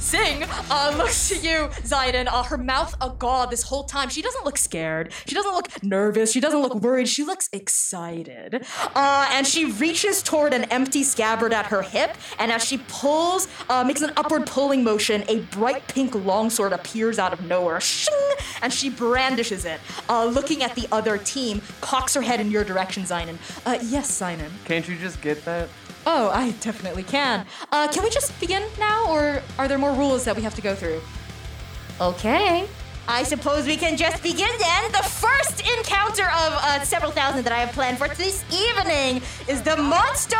Sing, 0.00 0.44
uh, 0.70 0.94
looks 0.96 1.28
to 1.28 1.36
you, 1.36 1.68
Zayden, 1.82 2.26
uh, 2.26 2.42
her 2.42 2.56
mouth 2.56 2.96
agog 3.02 3.50
this 3.50 3.62
whole 3.62 3.84
time. 3.84 4.08
She 4.08 4.22
doesn't 4.22 4.44
look 4.46 4.56
scared. 4.56 5.12
She 5.26 5.34
doesn't 5.34 5.52
look 5.52 5.82
nervous. 5.84 6.32
She 6.32 6.40
doesn't 6.40 6.60
look 6.60 6.74
worried. 6.76 7.06
She 7.06 7.22
looks 7.22 7.48
excited. 7.52 8.64
Uh, 8.94 9.28
and 9.30 9.46
she 9.46 9.66
reaches 9.72 10.22
toward 10.22 10.54
an 10.54 10.64
empty 10.64 11.04
scabbard 11.04 11.52
at 11.52 11.66
her 11.66 11.82
hip, 11.82 12.16
and 12.38 12.50
as 12.50 12.64
she 12.64 12.78
pulls, 12.88 13.46
uh, 13.68 13.84
makes 13.84 14.00
an 14.00 14.10
upward 14.16 14.46
pulling 14.46 14.82
motion, 14.82 15.22
a 15.28 15.40
bright 15.52 15.86
pink 15.86 16.14
longsword 16.14 16.72
appears 16.72 17.18
out 17.18 17.32
of 17.32 17.42
nowhere. 17.42 17.80
Shing! 17.80 18.14
And 18.62 18.72
she 18.72 18.88
brandishes 18.88 19.64
it. 19.66 19.80
Uh, 20.08 20.24
looking 20.24 20.62
at 20.62 20.74
the 20.74 20.88
other 20.90 21.18
team, 21.18 21.60
cocks 21.82 22.14
her 22.14 22.22
head 22.22 22.40
in 22.40 22.50
your 22.50 22.64
direction, 22.64 23.02
Zynon. 23.02 23.36
Uh, 23.66 23.78
yes, 23.82 24.10
Zynon. 24.20 24.50
Can't 24.64 24.88
you 24.88 24.96
just 24.96 25.20
get 25.20 25.44
that? 25.44 25.68
Oh, 26.06 26.30
I 26.30 26.52
definitely 26.60 27.02
can. 27.02 27.46
Uh, 27.70 27.88
can 27.88 28.02
we 28.02 28.10
just 28.10 28.38
begin 28.40 28.62
now, 28.78 29.06
or 29.10 29.42
are 29.58 29.68
there 29.68 29.78
more 29.78 29.92
rules 29.92 30.24
that 30.24 30.34
we 30.36 30.42
have 30.42 30.54
to 30.54 30.62
go 30.62 30.74
through? 30.74 31.00
Okay. 32.00 32.66
I 33.06 33.24
suppose 33.24 33.66
we 33.66 33.76
can 33.76 33.96
just 33.96 34.22
begin 34.22 34.48
then. 34.58 34.92
The 34.92 35.02
first 35.02 35.60
encounter 35.76 36.24
of 36.24 36.52
uh, 36.62 36.82
several 36.84 37.10
thousand 37.10 37.42
that 37.44 37.52
I 37.52 37.58
have 37.58 37.72
planned 37.72 37.98
for 37.98 38.08
this 38.08 38.44
evening 38.52 39.20
is 39.48 39.62
the 39.62 39.76
Monster 39.76 40.36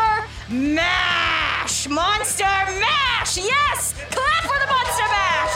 Mash! 0.49 1.89
Monster 1.89 2.43
Mash! 2.43 3.37
Yes! 3.37 3.93
Clap 4.09 4.43
for 4.43 4.57
the 4.57 4.67
Monster 4.71 5.07
Mash! 5.11 5.53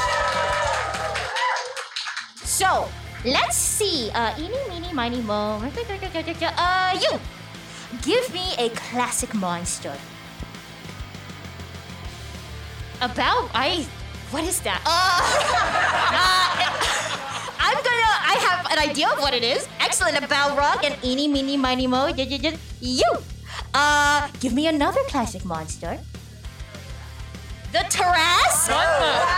So, 2.44 2.90
let's 3.24 3.56
see. 3.56 4.12
Uh, 4.14 4.38
eeny, 4.38 4.60
meeny, 4.70 4.94
miny, 4.94 5.22
mo. 5.22 5.62
Uh, 5.62 7.00
you! 7.02 7.20
Give 8.02 8.34
me 8.34 8.54
a 8.58 8.70
classic 8.70 9.34
monster. 9.34 9.94
About 13.02 13.50
I 13.54 13.86
what 14.32 14.44
is 14.44 14.60
that? 14.62 14.82
Uh, 14.88 15.22
uh, 16.16 16.66
I'm 17.66 17.78
gonna 17.84 18.14
I 18.24 18.36
have 18.48 18.72
an 18.72 18.80
idea 18.90 19.10
of 19.10 19.20
what 19.20 19.34
it 19.34 19.44
is. 19.44 19.68
Excellent 19.80 20.18
a 20.18 20.22
Balrog 20.22 20.84
and 20.84 20.96
eeny 21.04 21.28
meeny 21.28 21.58
miny 21.58 21.88
mo. 21.88 22.08
You 22.08 23.12
uh 23.74 24.30
give 24.40 24.54
me 24.54 24.68
another 24.68 25.02
classic 25.08 25.46
monster. 25.46 26.00
The 27.76 27.84
Tarrasque? 27.92 28.72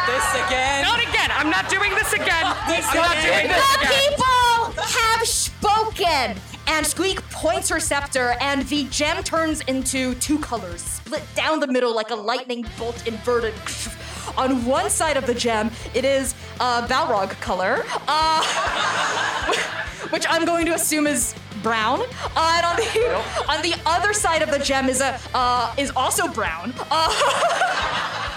This 0.05 0.45
again. 0.45 0.83
Not 0.83 1.01
again! 1.01 1.29
I'm 1.33 1.49
not 1.49 1.69
doing 1.69 1.89
this 1.95 2.13
again! 2.13 2.45
I'm 2.45 2.53
not 2.93 3.17
doing 3.25 3.47
this 3.49 3.65
The 3.73 3.81
again! 3.81 4.13
people 4.13 4.83
have 4.85 5.27
spoken! 5.27 6.56
And 6.67 6.85
Squeak 6.85 7.21
points 7.31 7.69
her 7.69 7.79
scepter, 7.79 8.35
and 8.41 8.63
the 8.67 8.83
gem 8.85 9.23
turns 9.23 9.61
into 9.61 10.13
two 10.15 10.37
colors, 10.39 10.81
split 10.81 11.23
down 11.33 11.59
the 11.59 11.67
middle 11.67 11.95
like 11.95 12.09
a 12.09 12.15
lightning 12.15 12.65
bolt 12.77 13.07
inverted. 13.07 13.53
On 14.37 14.65
one 14.65 14.89
side 14.89 15.17
of 15.17 15.25
the 15.25 15.33
gem, 15.33 15.71
it 15.95 16.05
is 16.05 16.35
uh, 16.59 16.85
Balrog 16.87 17.31
color, 17.41 17.83
uh, 18.07 19.53
which 20.09 20.25
I'm 20.29 20.45
going 20.45 20.65
to 20.67 20.73
assume 20.73 21.07
is 21.07 21.33
brown. 21.63 22.01
Uh, 22.35 22.53
and 22.55 22.65
on 22.65 22.75
the 22.75 23.23
on 23.49 23.61
the 23.63 23.75
other 23.85 24.13
side 24.13 24.41
of 24.41 24.51
the 24.51 24.59
gem 24.59 24.89
is 24.89 25.01
a 25.01 25.19
uh, 25.33 25.73
is 25.77 25.91
also 25.91 26.27
brown. 26.27 26.73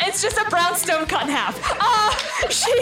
It's 0.00 0.22
just 0.22 0.36
a 0.36 0.48
brown 0.50 0.76
stone 0.76 1.06
cut 1.06 1.22
in 1.22 1.28
half. 1.28 1.58
Uh, 1.80 2.48
she 2.48 2.72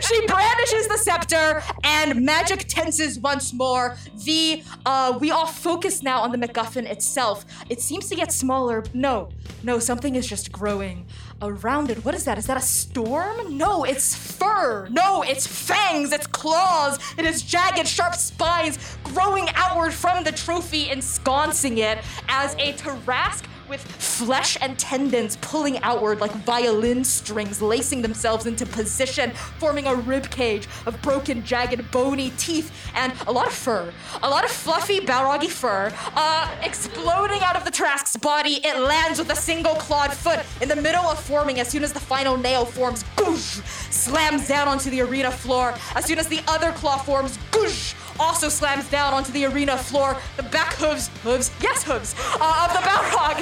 she 0.00 0.26
brandishes 0.26 0.88
the 0.88 0.98
scepter 0.98 1.62
and 1.84 2.24
magic 2.24 2.66
tenses 2.68 3.18
once 3.18 3.52
more. 3.52 3.96
The 4.24 4.62
uh, 4.84 5.18
we 5.20 5.30
all 5.30 5.46
focus 5.46 6.02
now 6.02 6.20
on 6.22 6.32
the 6.32 6.38
MacGuffin 6.38 6.84
itself. 6.90 7.44
It 7.68 7.80
seems 7.80 8.08
to 8.08 8.16
get 8.16 8.32
smaller. 8.32 8.84
No, 8.94 9.30
no, 9.62 9.78
something 9.78 10.14
is 10.14 10.26
just 10.26 10.52
growing 10.52 11.06
around 11.42 11.90
it. 11.90 12.04
What 12.04 12.14
is 12.14 12.24
that? 12.24 12.38
Is 12.38 12.46
that 12.46 12.56
a 12.56 12.62
storm? 12.62 13.56
No, 13.56 13.84
it's 13.84 14.14
fur. 14.14 14.88
No, 14.88 15.22
it's 15.22 15.46
fangs. 15.46 16.12
It's 16.12 16.26
claws. 16.26 16.98
It 17.18 17.24
is 17.24 17.42
jagged, 17.42 17.86
sharp 17.86 18.14
spines 18.14 18.96
growing 19.04 19.48
outward 19.54 19.92
from 19.92 20.24
the 20.24 20.32
trophy, 20.32 20.90
ensconcing 20.90 21.78
it 21.78 21.98
as 22.28 22.54
a 22.54 22.72
Tarrasque 22.72 23.44
with 23.68 23.80
flesh 23.80 24.56
and 24.60 24.78
tendons 24.78 25.36
pulling 25.40 25.78
outward 25.82 26.20
like 26.20 26.32
violin 26.32 27.04
strings, 27.04 27.60
lacing 27.60 28.02
themselves 28.02 28.46
into 28.46 28.66
position, 28.66 29.30
forming 29.58 29.86
a 29.86 29.94
rib 29.94 30.28
cage 30.30 30.68
of 30.86 31.00
broken, 31.02 31.44
jagged, 31.44 31.90
bony 31.90 32.30
teeth 32.38 32.72
and 32.94 33.12
a 33.26 33.32
lot 33.32 33.46
of 33.46 33.52
fur. 33.52 33.92
A 34.22 34.28
lot 34.28 34.44
of 34.44 34.50
fluffy, 34.50 35.00
balroggy 35.00 35.48
fur. 35.48 35.92
Uh, 36.14 36.50
exploding 36.62 37.40
out 37.42 37.56
of 37.56 37.64
the 37.64 37.70
Tarrasque's 37.70 38.16
body, 38.16 38.60
it 38.64 38.78
lands 38.78 39.18
with 39.18 39.30
a 39.30 39.36
single 39.36 39.74
clawed 39.74 40.12
foot 40.12 40.40
in 40.60 40.68
the 40.68 40.76
middle 40.76 41.04
of 41.04 41.18
forming 41.18 41.60
as 41.60 41.68
soon 41.68 41.82
as 41.82 41.92
the 41.92 42.00
final 42.00 42.36
nail 42.36 42.64
forms. 42.64 43.04
Goosh! 43.16 43.62
Slams 43.92 44.48
down 44.48 44.68
onto 44.68 44.90
the 44.90 45.00
arena 45.00 45.30
floor. 45.30 45.74
As 45.94 46.04
soon 46.04 46.18
as 46.18 46.28
the 46.28 46.40
other 46.48 46.72
claw 46.72 46.98
forms, 46.98 47.38
goosh! 47.50 47.94
Also 48.18 48.48
slams 48.48 48.88
down 48.90 49.14
onto 49.14 49.32
the 49.32 49.44
arena 49.44 49.76
floor. 49.76 50.16
The 50.36 50.42
back 50.44 50.74
hooves, 50.74 51.08
hooves, 51.22 51.50
yes, 51.60 51.82
hooves, 51.82 52.14
uh, 52.40 52.68
of 52.68 52.72
the 52.72 52.80
Balrog, 52.80 53.36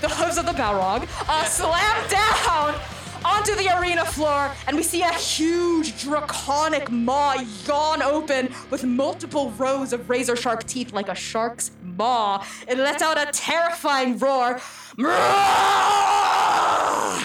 the 0.00 0.08
hooves 0.08 0.38
of 0.38 0.46
the 0.46 0.52
Balrog, 0.52 1.08
uh, 1.28 1.44
slam 1.44 2.08
down 2.08 2.80
onto 3.24 3.54
the 3.54 3.78
arena 3.78 4.04
floor, 4.04 4.50
and 4.66 4.76
we 4.76 4.82
see 4.82 5.02
a 5.02 5.12
huge 5.12 6.02
draconic 6.02 6.90
maw 6.90 7.34
yawn 7.66 8.02
open 8.02 8.52
with 8.70 8.84
multiple 8.84 9.50
rows 9.52 9.92
of 9.92 10.08
razor 10.10 10.36
sharp 10.36 10.64
teeth 10.64 10.92
like 10.92 11.08
a 11.08 11.14
shark's 11.14 11.70
maw. 11.82 12.44
It 12.66 12.78
lets 12.78 13.02
out 13.02 13.18
a 13.18 13.30
terrifying 13.32 14.18
roar. 14.18 14.60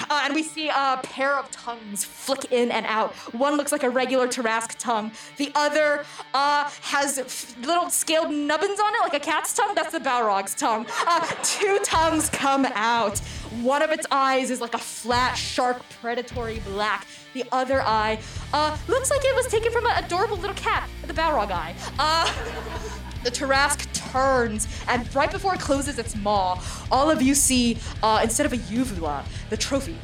Uh, 0.10 0.22
and 0.24 0.34
we 0.34 0.42
see 0.44 0.70
a 0.70 1.00
pair 1.04 1.38
of 1.38 1.52
tongues 1.52 2.06
flick 2.06 2.52
in 2.52 2.72
and 2.72 2.86
out. 2.86 3.14
One 3.34 3.58
looks 3.58 3.72
like 3.74 3.84
a 3.84 3.90
regular 3.90 4.28
Tarrasque 4.28 4.76
tongue. 4.78 5.12
The 5.38 5.52
other 5.56 6.06
uh, 6.34 6.70
has 6.82 7.18
f- 7.18 7.56
little 7.66 7.90
scaled 7.90 8.32
nubbins 8.32 8.80
on 8.80 8.94
it, 8.94 9.00
like 9.02 9.14
a 9.14 9.20
cat's 9.20 9.54
tongue. 9.54 9.76
That's 9.76 9.92
the 9.92 10.00
Balrog's 10.00 10.56
tongue. 10.56 10.86
Uh, 11.06 11.26
two 11.44 11.80
tongues 11.84 12.30
come 12.30 12.66
out. 12.74 13.20
One 13.62 13.82
of 13.82 13.92
its 13.92 14.06
eyes 14.12 14.50
is 14.50 14.62
like 14.62 14.74
a 14.74 14.80
flat, 14.80 15.36
sharp, 15.36 15.84
predatory 16.02 16.60
black. 16.60 17.06
The 17.34 17.44
other 17.52 17.82
eye 17.82 18.20
uh, 18.54 18.78
looks 18.88 19.12
like 19.12 19.24
it 19.24 19.36
was 19.36 19.48
taken 19.48 19.72
from 19.72 19.86
an 19.88 20.04
adorable 20.04 20.38
little 20.38 20.56
cat, 20.56 20.90
the 21.06 21.14
Balrog 21.14 21.52
eye. 21.52 21.76
The 23.24 23.32
Tarrasque 23.32 23.92
turns, 24.12 24.68
and 24.88 25.14
right 25.16 25.32
before 25.32 25.56
it 25.56 25.60
closes 25.60 26.00
its 26.00 26.16
maw, 26.16 26.62
all 26.92 27.10
of 27.10 27.22
you 27.22 27.36
see, 27.36 27.78
uh, 28.04 28.20
instead 28.24 28.46
of 28.46 28.54
a 28.54 28.58
uvula, 28.58 29.24
the 29.50 29.58
trophy. 29.58 29.98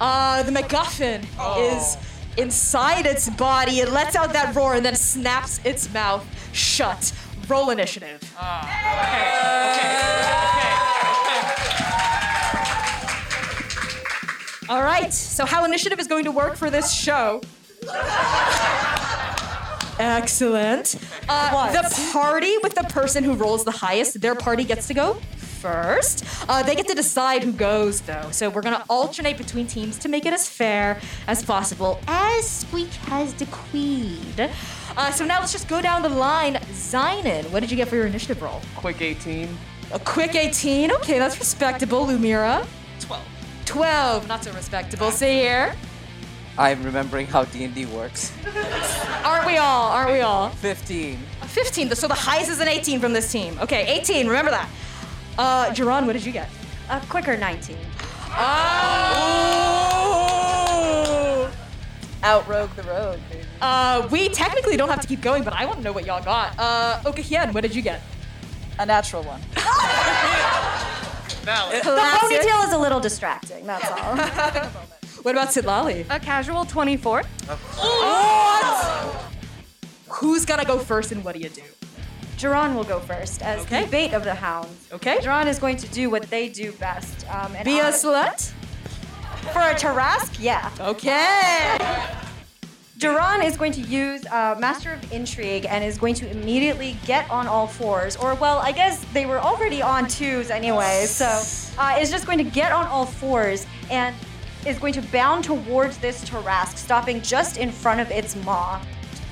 Uh, 0.00 0.42
the 0.42 0.52
MacGuffin 0.52 1.24
is 1.58 1.96
inside 2.36 3.06
its 3.06 3.30
body. 3.30 3.80
It 3.80 3.90
lets 3.90 4.16
out 4.16 4.32
that 4.32 4.54
roar 4.54 4.74
and 4.74 4.84
then 4.84 4.96
snaps 4.96 5.60
its 5.64 5.92
mouth 5.92 6.24
shut. 6.52 7.12
Roll 7.48 7.70
initiative. 7.70 8.20
All 14.66 14.82
right, 14.82 15.12
so 15.12 15.44
how 15.44 15.64
initiative 15.64 16.00
is 16.00 16.06
going 16.06 16.24
to 16.24 16.30
work 16.30 16.56
for 16.56 16.70
this 16.70 16.92
show? 16.92 17.42
Excellent. 19.98 20.96
Uh, 21.28 21.72
the 21.72 22.10
party 22.12 22.56
with 22.62 22.74
the 22.74 22.84
person 22.84 23.24
who 23.24 23.34
rolls 23.34 23.64
the 23.64 23.70
highest, 23.70 24.20
their 24.20 24.34
party 24.34 24.64
gets 24.64 24.88
to 24.88 24.94
go 24.94 25.14
first. 25.64 26.26
Uh, 26.46 26.62
they 26.62 26.74
get 26.74 26.86
to 26.86 26.94
decide 26.94 27.42
who 27.42 27.50
goes, 27.50 28.02
though. 28.02 28.28
So 28.32 28.50
we're 28.50 28.60
going 28.60 28.76
to 28.76 28.84
alternate 28.90 29.38
between 29.38 29.66
teams 29.66 29.96
to 30.00 30.08
make 30.10 30.26
it 30.26 30.34
as 30.34 30.46
fair 30.46 31.00
as 31.26 31.42
possible, 31.42 31.98
as 32.06 32.46
Squeak 32.46 32.92
has 33.08 33.32
decreed. 33.32 34.50
Uh, 34.96 35.10
so 35.10 35.24
now 35.24 35.40
let's 35.40 35.52
just 35.52 35.66
go 35.66 35.80
down 35.80 36.02
the 36.02 36.10
line. 36.10 36.56
Zynon, 36.72 37.50
what 37.50 37.60
did 37.60 37.70
you 37.70 37.78
get 37.78 37.88
for 37.88 37.96
your 37.96 38.06
initiative 38.06 38.42
roll? 38.42 38.60
Quick 38.76 39.00
18. 39.00 39.48
A 39.92 39.98
quick 39.98 40.34
18. 40.34 40.92
Okay, 40.92 41.18
that's 41.18 41.38
respectable. 41.38 42.04
Lumira? 42.04 42.66
12. 43.00 43.22
12. 43.64 44.28
Not 44.28 44.44
so 44.44 44.52
respectable. 44.52 45.10
See 45.10 45.38
here. 45.38 45.74
I'm 46.56 46.82
remembering 46.84 47.26
how 47.26 47.44
D&D 47.44 47.86
works. 47.86 48.32
Aren't 49.24 49.46
we 49.46 49.56
all? 49.56 49.90
Aren't 49.90 50.12
we 50.12 50.20
all? 50.20 50.50
15. 50.50 51.18
A 51.42 51.48
15. 51.48 51.90
So 51.94 52.06
the 52.06 52.14
highest 52.14 52.50
is 52.50 52.60
an 52.60 52.68
18 52.68 53.00
from 53.00 53.12
this 53.12 53.32
team. 53.32 53.58
Okay, 53.60 53.86
18. 53.98 54.28
Remember 54.28 54.52
that. 54.52 54.68
Uh, 55.36 55.66
Jerron, 55.70 56.06
what 56.06 56.12
did 56.12 56.24
you 56.24 56.30
get? 56.32 56.48
A 56.90 57.00
quicker 57.08 57.36
19. 57.36 57.76
Oh! 58.36 59.14
Outrogue 62.22 62.74
the 62.76 62.84
road, 62.84 63.20
baby. 63.30 63.44
Uh, 63.60 64.08
we 64.10 64.28
technically 64.28 64.76
don't 64.76 64.88
have 64.88 65.00
to 65.00 65.08
keep 65.08 65.20
going, 65.20 65.42
but 65.42 65.52
I 65.52 65.66
want 65.66 65.78
to 65.78 65.84
know 65.84 65.92
what 65.92 66.06
y'all 66.06 66.22
got. 66.22 66.54
Uh, 66.58 67.00
Okahien, 67.04 67.52
what 67.52 67.62
did 67.62 67.74
you 67.74 67.82
get? 67.82 68.00
A 68.78 68.86
natural 68.86 69.22
one. 69.24 69.40
Valid. 71.44 71.82
The 71.82 71.90
ponytail 71.90 72.64
is 72.66 72.72
a 72.72 72.78
little 72.78 73.00
distracting, 73.00 73.66
that's 73.66 73.90
all. 73.90 74.16
What 75.24 75.34
about 75.34 75.48
Sitlali? 75.48 76.04
A 76.10 76.20
casual 76.20 76.66
24. 76.66 77.22
Who's 80.08 80.44
gonna 80.44 80.66
go 80.66 80.78
first 80.78 81.12
and 81.12 81.24
what 81.24 81.34
do 81.34 81.40
you 81.40 81.48
do? 81.48 81.62
Duran 82.36 82.74
will 82.74 82.84
go 82.84 83.00
first 83.00 83.40
as 83.40 83.62
Okay. 83.62 83.84
the 83.84 83.90
bait 83.90 84.12
of 84.12 84.22
the 84.24 84.34
hounds. 84.34 84.86
Okay. 84.92 85.18
Duran 85.22 85.48
is 85.48 85.58
going 85.58 85.78
to 85.78 85.88
do 85.88 86.10
what 86.10 86.24
they 86.28 86.50
do 86.50 86.72
best. 86.72 87.24
Um, 87.30 87.54
and 87.56 87.64
Be 87.64 87.78
a 87.78 87.84
slut? 87.84 88.52
for 89.54 89.60
a 89.60 89.74
Tarrasque, 89.74 90.36
yeah. 90.40 90.70
Okay. 90.78 91.78
Duran 92.98 93.42
is 93.42 93.56
going 93.56 93.72
to 93.72 93.80
use 93.80 94.26
uh, 94.26 94.56
Master 94.58 94.92
of 94.92 95.10
Intrigue 95.12 95.64
and 95.70 95.82
is 95.82 95.96
going 95.96 96.14
to 96.16 96.30
immediately 96.30 96.98
get 97.06 97.30
on 97.30 97.46
all 97.46 97.66
fours. 97.66 98.14
Or, 98.16 98.34
well, 98.34 98.58
I 98.58 98.72
guess 98.72 99.02
they 99.14 99.24
were 99.24 99.38
already 99.40 99.80
on 99.80 100.06
twos 100.06 100.50
anyway. 100.50 101.06
So, 101.06 101.42
uh, 101.78 101.96
is 101.98 102.10
just 102.10 102.26
going 102.26 102.38
to 102.38 102.44
get 102.44 102.72
on 102.72 102.86
all 102.88 103.06
fours 103.06 103.66
and 103.90 104.14
is 104.66 104.78
going 104.78 104.92
to 104.94 105.02
bound 105.02 105.44
towards 105.44 105.98
this 105.98 106.24
Tarrasque, 106.28 106.76
stopping 106.76 107.20
just 107.22 107.56
in 107.58 107.70
front 107.70 108.00
of 108.00 108.10
its 108.10 108.34
maw. 108.44 108.80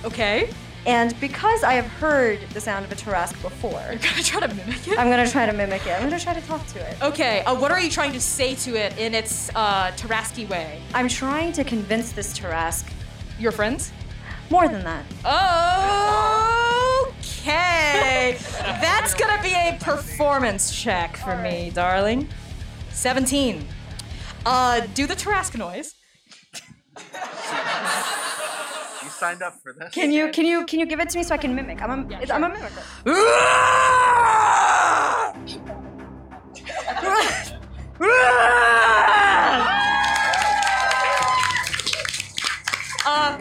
Okay. 0.05 0.51
And 0.85 1.19
because 1.21 1.63
I 1.63 1.75
have 1.75 1.87
heard 1.87 2.41
the 2.55 2.61
sound 2.61 2.85
of 2.85 2.91
a 2.91 2.97
Tarrasque 2.97 3.41
before, 3.41 3.71
You're 3.91 3.99
gonna 3.99 4.23
try 4.23 4.41
to 4.41 4.49
mimic 4.49 4.89
it? 4.89 4.99
I'm 4.99 5.09
gonna 5.11 5.29
try 5.31 5.47
to 5.47 5.53
mimic 5.53 5.87
it. 5.87 5.93
I'm 5.93 6.03
gonna 6.03 6.19
try 6.19 6.35
to 6.35 6.41
talk 6.41 6.67
to 6.69 6.81
it. 6.81 7.01
Okay, 7.03 7.43
uh, 7.43 7.55
what 7.55 7.71
are 7.71 7.81
you 7.81 7.89
trying 7.89 8.11
to 8.13 8.21
say 8.21 8.57
to 8.57 8.75
it 8.75 8.99
in 8.99 9.15
its 9.15 9.49
uh, 9.55 9.93
Taraski 9.93 10.49
way? 10.49 10.83
I'm 10.93 11.07
trying 11.09 11.53
to 11.53 11.63
convince 11.63 12.11
this 12.13 12.37
Tarrasque 12.37 12.91
Your 13.39 13.53
friends? 13.53 13.93
more 14.51 14.69
than 14.69 14.83
that. 14.85 15.05
Okay. 17.49 18.37
That's 18.61 19.15
gonna 19.15 19.41
be 19.43 19.55
a 19.55 19.79
performance 19.81 20.75
check 20.75 21.17
for 21.17 21.37
me, 21.37 21.71
darling. 21.73 22.29
17. 22.91 23.65
Uh, 24.45 24.81
do 24.95 25.07
the 25.07 25.15
Tarrasque 25.15 25.57
noise. 25.59 25.95
You 26.97 27.03
signed 29.11 29.43
up 29.43 29.55
for 29.63 29.73
this. 29.73 29.93
Can 29.93 30.11
you 30.13 30.31
can 30.31 30.45
you 30.47 30.67
can 30.67 30.81
you 30.81 30.87
give 30.87 31.01
it 31.01 31.09
to 31.11 31.19
me 31.19 31.25
so 31.25 31.35
I 31.35 31.39
can 31.39 31.55
mimic? 31.55 31.81
I'm 31.83 31.91
a 32.11 32.15
it's- 32.15 32.31
I'm 32.31 32.45
a 32.45 32.51
mimicker. 32.51 32.83
Uh, 43.05 43.37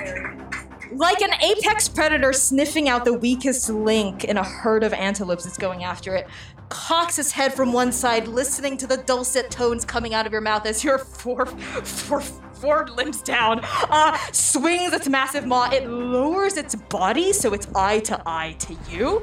like 0.93 1.21
an 1.21 1.31
apex 1.41 1.87
predator 1.87 2.33
sniffing 2.33 2.89
out 2.89 3.05
the 3.05 3.13
weakest 3.13 3.69
link 3.69 4.23
in 4.23 4.37
a 4.37 4.43
herd 4.43 4.83
of 4.83 4.91
antelopes 4.93 5.43
that's 5.43 5.57
going 5.57 5.83
after 5.83 6.15
it, 6.15 6.27
cocks 6.71 7.19
its 7.19 7.31
head 7.31 7.53
from 7.53 7.73
one 7.73 7.91
side, 7.91 8.27
listening 8.29 8.77
to 8.77 8.87
the 8.87 8.97
dulcet 8.97 9.51
tones 9.51 9.83
coming 9.83 10.13
out 10.13 10.25
of 10.25 10.31
your 10.31 10.41
mouth 10.41 10.65
as 10.65 10.83
your 10.83 10.97
four, 10.97 11.45
four, 11.45 12.21
four 12.21 12.87
limbs 12.95 13.21
down, 13.21 13.59
uh, 13.63 14.17
swings 14.31 14.93
its 14.93 15.09
massive 15.09 15.45
maw. 15.45 15.69
It 15.69 15.87
lowers 15.87 16.55
its 16.55 16.73
body 16.75 17.33
so 17.33 17.53
it's 17.53 17.67
eye 17.75 17.99
to 17.99 18.21
eye 18.25 18.55
to 18.59 18.77
you. 18.89 19.21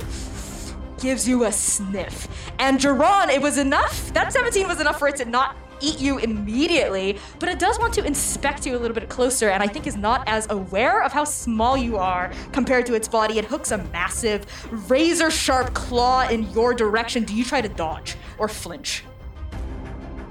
Gives 1.00 1.26
you 1.26 1.44
a 1.44 1.52
sniff. 1.52 2.28
And 2.58 2.78
Jerron, 2.78 3.30
it 3.30 3.40
was 3.40 3.56
enough. 3.56 4.12
That 4.12 4.32
17 4.32 4.68
was 4.68 4.80
enough 4.80 4.98
for 4.98 5.08
it 5.08 5.16
to 5.16 5.24
not 5.24 5.56
eat 5.80 6.00
you 6.00 6.18
immediately, 6.18 7.18
but 7.38 7.48
it 7.48 7.58
does 7.58 7.78
want 7.78 7.94
to 7.94 8.04
inspect 8.04 8.66
you 8.66 8.76
a 8.76 8.78
little 8.78 8.94
bit 8.94 9.08
closer, 9.08 9.48
and 9.48 9.62
I 9.62 9.66
think 9.66 9.86
is 9.86 9.96
not 9.96 10.24
as 10.26 10.46
aware 10.50 11.02
of 11.02 11.12
how 11.12 11.24
small 11.24 11.76
you 11.76 11.96
are 11.96 12.32
compared 12.52 12.86
to 12.86 12.94
its 12.94 13.08
body. 13.08 13.38
It 13.38 13.44
hooks 13.44 13.70
a 13.70 13.78
massive, 13.78 14.46
razor 14.90 15.30
sharp 15.30 15.74
claw 15.74 16.28
in 16.28 16.50
your 16.52 16.74
direction. 16.74 17.24
Do 17.24 17.34
you 17.34 17.44
try 17.44 17.60
to 17.60 17.68
dodge 17.68 18.16
or 18.38 18.48
flinch? 18.48 19.04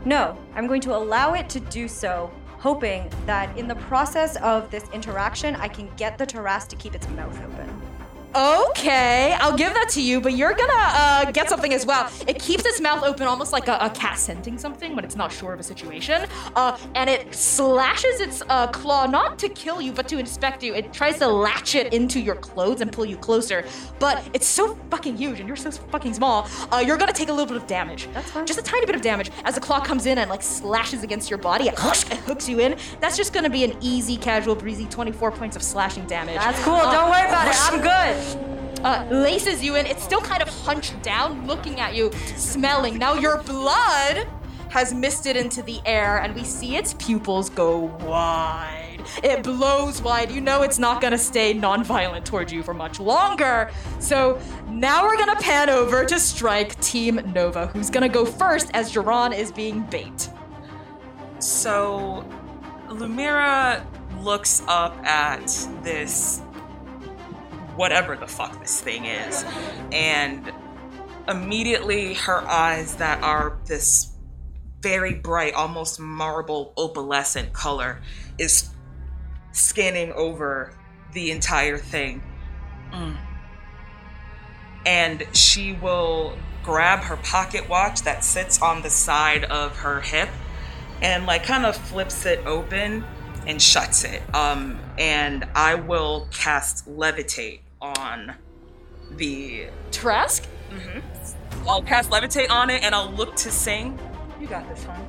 No, 0.05 0.37
I'm 0.55 0.67
going 0.67 0.81
to 0.81 0.95
allow 0.95 1.33
it 1.33 1.49
to 1.49 1.59
do 1.59 1.87
so, 1.87 2.31
hoping 2.59 3.11
that 3.25 3.57
in 3.57 3.67
the 3.67 3.75
process 3.75 4.37
of 4.37 4.71
this 4.71 4.85
interaction, 4.93 5.55
I 5.55 5.67
can 5.67 5.89
get 5.97 6.17
the 6.17 6.25
Tarrasque 6.25 6.69
to 6.69 6.75
keep 6.75 6.95
its 6.95 7.07
mouth 7.09 7.37
open. 7.43 7.81
Okay, 8.35 9.33
I'll 9.39 9.55
give 9.57 9.73
that 9.73 9.89
to 9.91 10.01
you, 10.01 10.21
but 10.21 10.33
you're 10.33 10.53
gonna 10.53 10.73
uh, 10.75 11.31
get 11.31 11.49
something 11.49 11.73
as 11.73 11.85
well. 11.85 12.09
It 12.27 12.39
keeps 12.39 12.65
its 12.65 12.79
mouth 12.79 13.03
open 13.03 13.25
almost 13.25 13.51
like 13.51 13.67
a, 13.67 13.77
a 13.81 13.89
cat 13.89 14.19
scenting 14.19 14.57
something 14.57 14.95
when 14.95 15.03
it's 15.05 15.15
not 15.15 15.31
sure 15.31 15.53
of 15.53 15.59
a 15.59 15.63
situation. 15.63 16.27
Uh, 16.55 16.77
and 16.93 17.09
it 17.09 17.33
slashes 17.33 18.19
its 18.19 18.43
uh, 18.49 18.67
claw 18.67 19.07
not 19.07 19.39
to 19.39 19.49
kill 19.49 19.81
you, 19.81 19.91
but 19.91 20.07
to 20.09 20.17
inspect 20.19 20.61
you. 20.61 20.75
It 20.75 20.93
tries 20.93 21.17
to 21.19 21.27
latch 21.27 21.73
it 21.75 21.93
into 21.93 22.19
your 22.19 22.35
clothes 22.35 22.81
and 22.81 22.91
pull 22.91 23.05
you 23.05 23.17
closer. 23.17 23.65
But 23.97 24.23
it's 24.33 24.45
so 24.47 24.77
fucking 24.91 25.17
huge 25.17 25.39
and 25.39 25.47
you're 25.47 25.55
so 25.55 25.71
fucking 25.71 26.13
small, 26.13 26.47
uh, 26.71 26.83
you're 26.85 26.97
gonna 26.97 27.13
take 27.13 27.29
a 27.29 27.33
little 27.33 27.47
bit 27.47 27.57
of 27.57 27.65
damage. 27.65 28.07
That's 28.13 28.29
fine. 28.29 28.45
Just 28.45 28.59
a 28.59 28.63
tiny 28.63 28.85
bit 28.85 28.95
of 28.95 29.01
damage 29.01 29.31
as 29.45 29.55
the 29.55 29.61
claw 29.61 29.79
comes 29.79 30.05
in 30.05 30.17
and 30.17 30.29
like 30.29 30.43
slashes 30.43 31.01
against 31.01 31.29
your 31.29 31.39
body. 31.39 31.69
It, 31.69 31.73
it 31.73 32.17
hooks 32.19 32.47
you 32.47 32.59
in. 32.59 32.77
That's 32.99 33.17
just 33.17 33.33
gonna 33.33 33.49
be 33.49 33.63
an 33.63 33.75
easy, 33.81 34.17
casual, 34.17 34.55
breezy 34.55 34.85
24 34.85 35.31
points 35.31 35.55
of 35.55 35.63
slashing 35.63 36.05
damage. 36.05 36.35
That's 36.35 36.63
cool. 36.63 36.77
Don't 36.77 37.09
worry 37.09 37.27
about 37.27 37.47
it. 37.47 37.55
I'm 37.57 37.81
good. 37.81 38.16
Uh, 38.83 39.07
laces 39.09 39.63
you 39.63 39.75
in. 39.75 39.85
It's 39.85 40.03
still 40.03 40.21
kind 40.21 40.41
of 40.41 40.49
hunched 40.49 41.01
down, 41.01 41.47
looking 41.47 41.79
at 41.79 41.95
you, 41.95 42.11
smelling. 42.35 42.97
Now 42.97 43.13
your 43.13 43.41
blood 43.43 44.27
has 44.69 44.93
misted 44.93 45.35
into 45.35 45.61
the 45.61 45.79
air, 45.85 46.17
and 46.19 46.35
we 46.35 46.43
see 46.43 46.75
its 46.75 46.93
pupils 46.95 47.49
go 47.49 47.79
wide. 48.05 49.03
It 49.23 49.43
blows 49.43 50.01
wide. 50.01 50.31
You 50.31 50.41
know 50.41 50.61
it's 50.63 50.77
not 50.77 51.01
gonna 51.01 51.17
stay 51.17 51.53
non-violent 51.53 52.25
towards 52.25 52.51
you 52.51 52.61
for 52.63 52.73
much 52.73 52.99
longer. 52.99 53.71
So 53.99 54.39
now 54.69 55.05
we're 55.05 55.17
gonna 55.17 55.39
pan 55.39 55.69
over 55.69 56.05
to 56.05 56.19
strike 56.19 56.79
Team 56.81 57.21
Nova, 57.33 57.67
who's 57.67 57.89
gonna 57.89 58.09
go 58.09 58.25
first 58.25 58.69
as 58.73 58.91
Jerron 58.91 59.37
is 59.37 59.51
being 59.51 59.81
bait. 59.83 60.29
So 61.39 62.25
Lumira 62.89 63.85
looks 64.21 64.63
up 64.67 64.97
at 65.05 65.47
this 65.83 66.41
whatever 67.77 68.15
the 68.15 68.27
fuck 68.27 68.59
this 68.59 68.81
thing 68.81 69.05
is, 69.05 69.45
and 69.91 70.51
immediately 71.27 72.13
her 72.15 72.41
eyes 72.47 72.95
that 72.95 73.21
are 73.23 73.57
this 73.65 74.13
very 74.81 75.13
bright, 75.13 75.53
almost 75.53 75.99
marble 75.99 76.73
opalescent 76.77 77.53
color 77.53 78.01
is 78.37 78.69
scanning 79.51 80.11
over 80.13 80.73
the 81.13 81.31
entire 81.31 81.77
thing. 81.77 82.21
Mm. 82.91 83.17
And 84.85 85.27
she 85.33 85.73
will 85.73 86.37
grab 86.63 86.99
her 86.99 87.17
pocket 87.17 87.67
watch 87.67 88.03
that 88.03 88.23
sits 88.23 88.61
on 88.61 88.81
the 88.81 88.89
side 88.89 89.43
of 89.45 89.77
her 89.77 90.01
hip 90.01 90.29
and 91.01 91.25
like 91.25 91.43
kind 91.43 91.65
of 91.65 91.75
flips 91.75 92.25
it 92.25 92.39
open 92.45 93.03
and 93.45 93.61
shuts 93.61 94.03
it. 94.03 94.21
Um, 94.33 94.79
and 94.97 95.47
I 95.55 95.75
will 95.75 96.27
cast 96.31 96.87
levitate 96.87 97.61
on 97.81 98.33
the 99.11 99.67
Tarrasque? 99.91 100.45
Mm-hmm. 100.69 101.67
I'll 101.69 101.81
cast 101.81 102.09
levitate 102.11 102.49
on 102.49 102.69
it 102.69 102.83
and 102.83 102.93
I'll 102.95 103.11
look 103.11 103.35
to 103.37 103.51
sing. 103.51 103.97
You 104.39 104.47
got 104.47 104.67
this, 104.69 104.83
hon. 104.83 105.05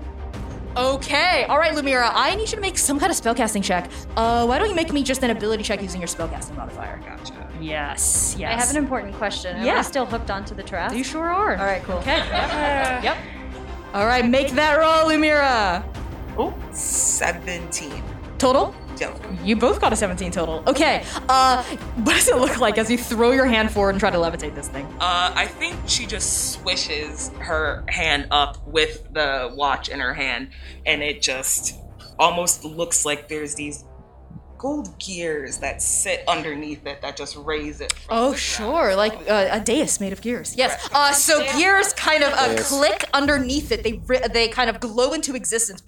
Okay. 0.76 1.44
All 1.44 1.58
right, 1.58 1.72
Lumira. 1.74 2.10
I 2.14 2.34
need 2.36 2.42
you 2.50 2.54
to 2.56 2.60
make 2.60 2.78
some 2.78 3.00
kind 3.00 3.10
of 3.10 3.18
spellcasting 3.18 3.64
check. 3.64 3.90
Uh, 4.16 4.44
why 4.46 4.58
don't 4.58 4.68
you 4.68 4.74
make 4.76 4.92
me 4.92 5.02
just 5.02 5.22
an 5.22 5.30
ability 5.30 5.62
check 5.64 5.82
using 5.82 6.00
your 6.00 6.08
spellcasting 6.08 6.56
modifier? 6.56 7.00
Gotcha. 7.04 7.50
Yes. 7.60 8.36
Yes. 8.38 8.52
I 8.52 8.60
have 8.60 8.70
an 8.70 8.76
important 8.76 9.14
question. 9.16 9.56
Am 9.56 9.66
Yeah. 9.66 9.78
I 9.78 9.82
still 9.82 10.06
hooked 10.06 10.30
onto 10.30 10.54
the 10.54 10.62
trap? 10.62 10.92
You 10.94 11.02
sure 11.02 11.28
are. 11.28 11.56
All 11.56 11.64
right, 11.64 11.82
cool. 11.82 11.96
Okay. 11.96 12.18
Yep. 12.18 12.28
yep. 13.02 13.16
All 13.94 14.06
right. 14.06 14.24
Make 14.24 14.52
that 14.52 14.78
roll, 14.78 15.10
Lumira. 15.10 15.82
Oh, 16.36 16.54
17. 16.72 18.02
Total. 18.38 18.72
Yep. 19.00 19.20
You 19.44 19.56
both 19.56 19.80
got 19.80 19.92
a 19.92 19.96
17 19.96 20.30
total. 20.30 20.62
Okay. 20.66 21.04
Uh, 21.28 21.62
what 21.62 22.14
does 22.14 22.28
it 22.28 22.36
look 22.36 22.58
like 22.58 22.78
as 22.78 22.90
you 22.90 22.98
throw 22.98 23.32
your 23.32 23.46
hand 23.46 23.70
forward 23.70 23.90
and 23.90 24.00
try 24.00 24.10
to 24.10 24.18
levitate 24.18 24.54
this 24.54 24.68
thing? 24.68 24.86
Uh, 25.00 25.32
I 25.34 25.46
think 25.46 25.76
she 25.86 26.06
just 26.06 26.52
swishes 26.52 27.30
her 27.38 27.84
hand 27.88 28.28
up 28.30 28.66
with 28.66 29.12
the 29.12 29.52
watch 29.54 29.88
in 29.88 30.00
her 30.00 30.14
hand, 30.14 30.50
and 30.86 31.02
it 31.02 31.22
just 31.22 31.74
almost 32.18 32.64
looks 32.64 33.04
like 33.04 33.28
there's 33.28 33.54
these 33.54 33.84
gold 34.58 34.98
gears 34.98 35.58
that 35.58 35.80
sit 35.80 36.24
underneath 36.28 36.86
it 36.86 37.00
that 37.02 37.16
just 37.16 37.36
raise 37.36 37.80
it. 37.80 37.92
from 37.92 38.16
Oh, 38.16 38.30
the 38.32 38.36
sure, 38.36 38.96
like 38.96 39.14
uh, 39.30 39.48
a 39.52 39.60
dais 39.60 40.00
made 40.00 40.12
of 40.12 40.20
gears. 40.20 40.56
Yes. 40.56 40.88
Uh, 40.92 41.12
so 41.12 41.44
gears 41.56 41.92
kind 41.94 42.22
of 42.24 42.32
uh, 42.32 42.56
click 42.62 43.04
underneath 43.14 43.70
it. 43.72 43.82
They 43.82 43.94
ri- 44.06 44.26
they 44.32 44.48
kind 44.48 44.68
of 44.68 44.80
glow 44.80 45.12
into 45.12 45.34
existence. 45.34 45.80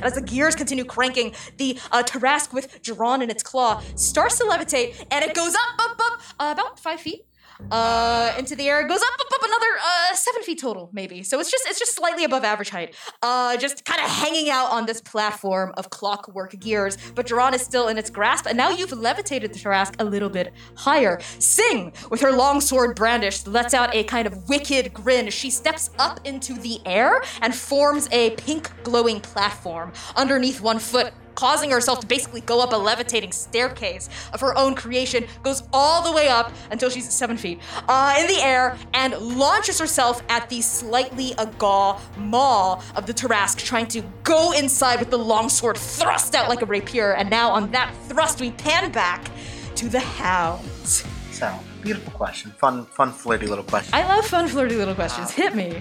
And 0.00 0.04
as 0.04 0.14
the 0.14 0.22
gears 0.24 0.54
continue 0.54 0.84
cranking, 0.84 1.34
the 1.56 1.78
uh, 1.92 2.02
Tarrasque 2.02 2.52
with 2.52 2.82
Jiran 2.82 3.22
in 3.22 3.30
its 3.30 3.42
claw 3.42 3.82
starts 3.94 4.38
to 4.38 4.44
levitate, 4.44 5.04
and 5.10 5.24
it 5.24 5.34
goes 5.34 5.54
up, 5.54 5.60
up, 5.78 6.00
up, 6.00 6.20
uh, 6.38 6.52
about 6.52 6.78
five 6.78 7.00
feet. 7.00 7.24
Uh, 7.70 8.34
into 8.38 8.56
the 8.56 8.68
air, 8.68 8.80
It 8.80 8.88
goes 8.88 9.00
up, 9.00 9.20
up, 9.20 9.26
up, 9.32 9.42
another 9.42 9.78
uh, 9.82 10.14
seven 10.14 10.42
feet 10.42 10.60
total, 10.60 10.90
maybe. 10.92 11.22
So 11.22 11.38
it's 11.40 11.50
just 11.50 11.64
it's 11.68 11.78
just 11.78 11.94
slightly 11.94 12.24
above 12.24 12.44
average 12.44 12.70
height. 12.70 12.94
Uh, 13.22 13.56
just 13.56 13.84
kind 13.84 14.00
of 14.00 14.08
hanging 14.08 14.50
out 14.50 14.70
on 14.70 14.86
this 14.86 15.00
platform 15.00 15.72
of 15.76 15.90
clockwork 15.90 16.58
gears. 16.58 16.96
But 17.14 17.26
Jiran 17.26 17.54
is 17.54 17.62
still 17.62 17.88
in 17.88 17.98
its 17.98 18.10
grasp, 18.10 18.46
and 18.46 18.56
now 18.56 18.70
you've 18.70 18.92
levitated 18.92 19.52
the 19.52 19.58
Tarrasque 19.58 19.94
a 19.98 20.04
little 20.04 20.30
bit 20.30 20.52
higher. 20.76 21.20
Sing, 21.38 21.92
with 22.10 22.20
her 22.20 22.32
long 22.32 22.60
sword 22.60 22.96
brandished, 22.96 23.46
lets 23.46 23.74
out 23.74 23.94
a 23.94 24.04
kind 24.04 24.26
of 24.26 24.48
wicked 24.48 24.92
grin. 24.92 25.30
She 25.30 25.50
steps 25.50 25.90
up 25.98 26.26
into 26.26 26.54
the 26.54 26.80
air 26.86 27.22
and 27.42 27.54
forms 27.54 28.08
a 28.12 28.30
pink 28.32 28.70
glowing 28.82 29.20
platform 29.20 29.92
underneath 30.16 30.60
one 30.60 30.78
foot 30.78 31.12
causing 31.40 31.70
herself 31.70 32.00
to 32.00 32.06
basically 32.06 32.42
go 32.42 32.60
up 32.60 32.70
a 32.74 32.76
levitating 32.76 33.32
staircase 33.32 34.10
of 34.34 34.40
her 34.42 34.54
own 34.58 34.74
creation, 34.74 35.24
goes 35.42 35.62
all 35.72 36.02
the 36.02 36.12
way 36.12 36.28
up 36.28 36.52
until 36.70 36.90
she's 36.90 37.10
seven 37.10 37.34
feet 37.34 37.58
uh, 37.88 38.14
in 38.20 38.26
the 38.26 38.38
air, 38.42 38.76
and 38.92 39.16
launches 39.16 39.78
herself 39.78 40.22
at 40.28 40.50
the 40.50 40.60
slightly 40.60 41.32
agaw 41.38 41.98
maw 42.18 42.82
of 42.94 43.06
the 43.06 43.14
Tarrasque, 43.14 43.64
trying 43.64 43.86
to 43.86 44.02
go 44.22 44.52
inside 44.52 45.00
with 45.00 45.08
the 45.08 45.18
longsword 45.18 45.78
thrust 45.78 46.34
out 46.34 46.50
like 46.50 46.60
a 46.60 46.66
rapier. 46.66 47.14
And 47.14 47.30
now, 47.30 47.50
on 47.52 47.70
that 47.70 47.94
thrust, 48.08 48.38
we 48.42 48.50
pan 48.50 48.92
back 48.92 49.30
to 49.76 49.88
the 49.88 50.00
hounds. 50.00 51.06
So, 51.32 51.58
beautiful 51.80 52.12
question. 52.12 52.50
Fun, 52.58 52.84
fun, 52.84 53.12
flirty 53.12 53.46
little 53.46 53.64
question. 53.64 53.94
I 53.94 54.06
love 54.06 54.26
fun, 54.26 54.46
flirty 54.46 54.76
little 54.76 54.94
questions. 54.94 55.30
Hit 55.30 55.54
me. 55.54 55.80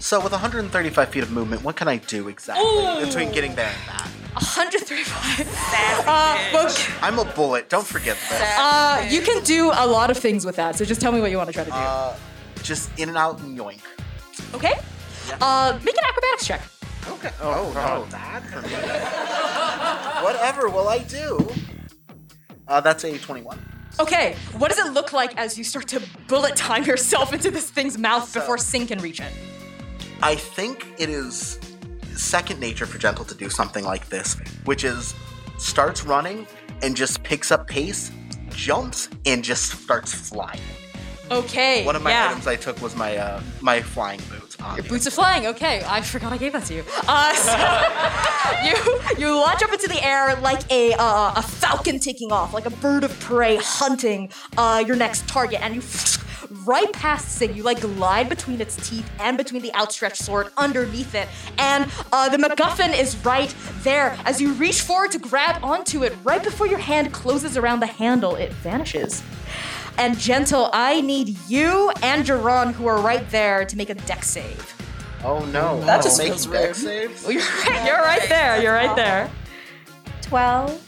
So, 0.00 0.20
with 0.20 0.30
135 0.32 1.08
feet 1.08 1.22
of 1.24 1.30
movement, 1.32 1.62
what 1.64 1.74
can 1.76 1.88
I 1.88 1.96
do 1.96 2.28
exactly 2.28 3.04
between 3.04 3.32
getting 3.32 3.54
there 3.56 3.66
and 3.68 3.86
back? 3.86 4.06
135. 4.34 6.06
Uh, 6.06 6.38
well, 6.52 6.76
I'm 7.02 7.18
a 7.18 7.24
bullet. 7.24 7.68
Don't 7.68 7.86
forget 7.86 8.16
that. 8.30 9.02
uh, 9.04 9.08
you 9.10 9.20
can 9.22 9.42
do 9.42 9.70
a 9.74 9.86
lot 9.86 10.10
of 10.10 10.16
things 10.16 10.46
with 10.46 10.56
that, 10.56 10.76
so 10.76 10.84
just 10.84 11.00
tell 11.00 11.10
me 11.10 11.20
what 11.20 11.30
you 11.32 11.36
want 11.36 11.48
to 11.48 11.52
try 11.52 11.64
to 11.64 11.70
do. 11.70 11.76
Uh, 11.76 12.16
just 12.62 12.96
in 12.98 13.08
and 13.08 13.18
out 13.18 13.40
and 13.40 13.58
yoink. 13.58 13.80
Okay. 14.54 14.74
Uh, 15.40 15.78
make 15.84 15.96
an 15.98 16.04
acrobatics 16.06 16.46
check. 16.46 16.62
Okay. 17.08 17.30
Oh, 17.40 17.72
no, 17.74 18.04
that 18.10 18.42
for 18.44 18.62
me. 18.62 18.68
Whatever 20.24 20.68
will 20.68 20.88
I 20.88 20.98
do? 20.98 21.48
Uh, 22.68 22.80
that's 22.80 23.02
a 23.04 23.18
21. 23.18 23.58
Okay. 23.98 24.36
What 24.56 24.68
does 24.68 24.78
it 24.78 24.92
look 24.92 25.12
like 25.12 25.36
as 25.36 25.58
you 25.58 25.64
start 25.64 25.88
to 25.88 26.00
bullet 26.28 26.54
time 26.54 26.84
yourself 26.84 27.32
into 27.32 27.50
this 27.50 27.68
thing's 27.68 27.98
mouth 27.98 28.32
before 28.32 28.58
Sing 28.58 28.86
can 28.86 29.00
reach 29.00 29.20
it? 29.20 29.32
I 30.22 30.34
think 30.34 30.86
it 30.98 31.08
is 31.08 31.60
second 32.16 32.58
nature 32.60 32.86
for 32.86 32.98
Gentle 32.98 33.24
to 33.24 33.34
do 33.34 33.48
something 33.48 33.84
like 33.84 34.08
this, 34.08 34.36
which 34.64 34.84
is 34.84 35.14
starts 35.58 36.04
running 36.04 36.46
and 36.82 36.96
just 36.96 37.22
picks 37.22 37.52
up 37.52 37.68
pace, 37.68 38.10
jumps, 38.50 39.08
and 39.26 39.44
just 39.44 39.82
starts 39.82 40.12
flying. 40.12 40.60
Okay. 41.30 41.84
One 41.84 41.94
of 41.94 42.02
my 42.02 42.10
yeah. 42.10 42.30
items 42.30 42.46
I 42.46 42.56
took 42.56 42.80
was 42.80 42.96
my 42.96 43.16
uh, 43.16 43.40
my 43.60 43.82
flying 43.82 44.20
boots. 44.30 44.56
obviously. 44.60 44.88
Boots 44.88 45.06
of 45.06 45.12
flying. 45.12 45.46
Okay, 45.46 45.82
I 45.86 46.00
forgot 46.00 46.32
I 46.32 46.38
gave 46.38 46.52
that 46.54 46.64
to 46.64 46.74
you. 46.74 46.84
Uh, 47.06 47.34
so 47.34 47.54
you 49.18 49.26
you 49.26 49.34
launch 49.36 49.62
up 49.62 49.72
into 49.72 49.88
the 49.88 50.02
air 50.04 50.34
like 50.40 50.68
a 50.72 50.94
uh, 50.94 51.34
a 51.36 51.42
falcon 51.42 51.98
taking 52.00 52.32
off, 52.32 52.54
like 52.54 52.66
a 52.66 52.70
bird 52.70 53.04
of 53.04 53.18
prey 53.20 53.58
hunting 53.60 54.30
uh, 54.56 54.82
your 54.86 54.96
next 54.96 55.28
target, 55.28 55.60
and 55.60 55.74
you 55.74 55.82
right 56.64 56.92
past 56.92 57.36
Sig. 57.36 57.56
You 57.56 57.62
like 57.62 57.80
glide 57.80 58.28
between 58.28 58.60
its 58.60 58.76
teeth 58.88 59.08
and 59.20 59.36
between 59.36 59.62
the 59.62 59.74
outstretched 59.74 60.22
sword 60.22 60.48
underneath 60.56 61.14
it, 61.14 61.28
and 61.58 61.90
uh, 62.12 62.28
the 62.28 62.36
MacGuffin 62.38 62.98
is 62.98 63.16
right 63.24 63.54
there. 63.82 64.16
As 64.24 64.40
you 64.40 64.52
reach 64.54 64.80
forward 64.82 65.12
to 65.12 65.18
grab 65.18 65.62
onto 65.62 66.04
it, 66.04 66.14
right 66.24 66.42
before 66.42 66.66
your 66.66 66.78
hand 66.78 67.12
closes 67.12 67.56
around 67.56 67.80
the 67.80 67.86
handle, 67.86 68.36
it 68.36 68.52
vanishes. 68.52 69.22
And 69.96 70.18
Gentle, 70.18 70.70
I 70.72 71.00
need 71.00 71.36
you 71.48 71.90
and 72.02 72.24
Jerron, 72.24 72.72
who 72.72 72.86
are 72.86 73.00
right 73.00 73.28
there, 73.30 73.64
to 73.64 73.76
make 73.76 73.90
a 73.90 73.94
Dex 73.94 74.28
save. 74.28 74.74
Oh 75.24 75.44
no! 75.46 75.80
That 75.80 76.02
just 76.02 76.18
Make 76.18 76.28
feels 76.28 76.46
Dex 76.46 76.78
saves? 76.78 77.22
Well, 77.24 77.32
you're 77.32 77.42
right, 77.42 77.86
you're 77.86 77.98
right 77.98 78.28
there. 78.28 78.62
You're 78.62 78.72
right 78.72 78.94
there. 78.94 79.30
12. 80.22 80.87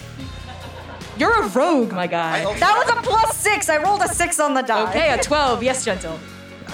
You're 1.21 1.43
a 1.43 1.49
rogue, 1.49 1.93
my 1.93 2.07
guy. 2.07 2.43
That 2.59 2.75
was 2.79 2.89
a 2.97 3.03
plus 3.03 3.37
six. 3.37 3.69
I 3.69 3.77
rolled 3.77 4.01
a 4.01 4.09
six 4.09 4.41
on 4.41 4.55
the 4.55 4.63
die. 4.63 4.89
Okay, 4.89 5.13
a 5.13 5.19
12. 5.23 5.63
Yes, 5.63 5.85
Gentle. 5.85 6.19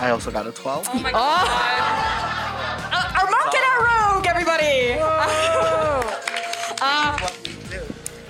I 0.00 0.10
also 0.10 0.30
got 0.30 0.46
a 0.46 0.52
12. 0.52 0.88
Oh 0.92 0.98
my 1.00 1.10
Oh. 1.10 1.12
god. 1.12 2.32
Uh, 2.88 3.18
our 3.20 3.30
market 3.30 3.60
our 3.68 4.14
rogue, 4.14 4.26
everybody. 4.26 4.96
Uh, 6.78 7.18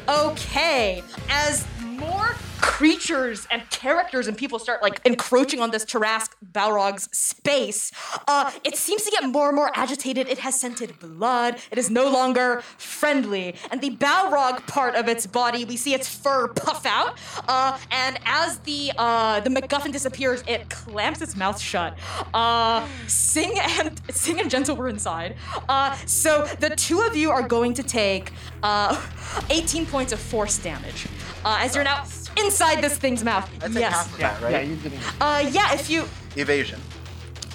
okay, 0.08 1.02
as 1.28 1.66
more 1.82 2.34
creatures 2.66 3.46
and 3.50 3.62
characters 3.70 4.26
and 4.26 4.36
people 4.36 4.58
start 4.58 4.82
like 4.82 5.00
encroaching 5.04 5.60
on 5.60 5.70
this 5.70 5.84
Tarrasque 5.84 6.32
Balrog's 6.52 7.08
space, 7.16 7.92
uh, 8.26 8.50
it 8.64 8.76
seems 8.76 9.02
to 9.04 9.10
get 9.10 9.24
more 9.24 9.46
and 9.48 9.56
more 9.56 9.70
agitated. 9.74 10.28
It 10.28 10.38
has 10.40 10.60
scented 10.60 10.98
blood. 10.98 11.58
It 11.70 11.78
is 11.78 11.90
no 11.90 12.10
longer 12.10 12.62
friendly. 12.76 13.54
And 13.70 13.80
the 13.80 13.90
Balrog 13.90 14.66
part 14.66 14.96
of 14.96 15.08
its 15.08 15.26
body, 15.26 15.64
we 15.64 15.76
see 15.76 15.94
its 15.94 16.08
fur 16.08 16.48
puff 16.48 16.84
out. 16.84 17.16
Uh, 17.48 17.78
and 17.92 18.18
as 18.24 18.58
the 18.58 18.92
uh, 18.98 19.40
the 19.40 19.50
MacGuffin 19.50 19.92
disappears, 19.92 20.42
it 20.48 20.68
clamps 20.68 21.20
its 21.22 21.36
mouth 21.36 21.60
shut. 21.60 21.96
Uh, 22.34 22.86
Sing 23.06 23.54
and 23.58 24.00
Sing 24.10 24.40
and 24.40 24.50
Gentle 24.50 24.74
were 24.74 24.88
inside. 24.88 25.36
Uh, 25.68 25.96
so 26.04 26.46
the 26.58 26.70
two 26.70 27.00
of 27.02 27.16
you 27.16 27.30
are 27.30 27.46
going 27.46 27.74
to 27.74 27.84
take 27.84 28.32
uh, 28.64 29.00
18 29.50 29.86
points 29.86 30.12
of 30.12 30.18
force 30.18 30.58
damage 30.58 31.06
uh, 31.44 31.58
as 31.60 31.76
you're 31.76 31.84
now 31.84 32.02
inside 32.38 32.82
this 32.82 32.96
thing's 32.98 33.24
mouth. 33.24 33.48
I 33.62 33.68
take 33.68 33.78
yes. 33.78 33.92
half 33.92 34.12
of 34.12 34.18
that, 34.18 34.42
right? 34.42 34.52
Yeah, 34.52 34.60
you're 34.62 34.76
getting. 34.76 34.98
Uh, 35.20 35.48
yeah. 35.50 35.74
If 35.74 35.90
you. 35.90 36.04
Evasion. 36.36 36.80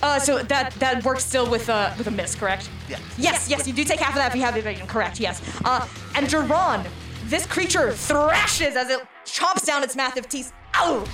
Uh, 0.03 0.19
so 0.19 0.39
that 0.39 0.73
that 0.73 1.03
works 1.05 1.23
still 1.23 1.49
with 1.49 1.69
a 1.69 1.93
with 1.97 2.07
a 2.07 2.11
miss, 2.11 2.33
correct? 2.33 2.69
Yeah. 2.89 2.97
Yes, 3.17 3.47
yes, 3.49 3.67
you 3.67 3.73
do 3.73 3.83
take 3.83 3.99
half 3.99 4.09
of 4.09 4.15
that 4.15 4.29
if 4.31 4.35
you 4.35 4.41
have 4.41 4.57
evasion, 4.57 4.87
correct? 4.87 5.19
Yes. 5.19 5.41
Uh, 5.63 5.87
and 6.15 6.27
Duran, 6.27 6.85
this 7.25 7.45
creature 7.45 7.91
thrashes 7.91 8.75
as 8.75 8.89
it 8.89 9.01
chomps 9.25 9.65
down 9.65 9.83
its 9.83 9.95
massive 9.95 10.27
teeth. 10.27 10.53
Ow! 10.75 11.05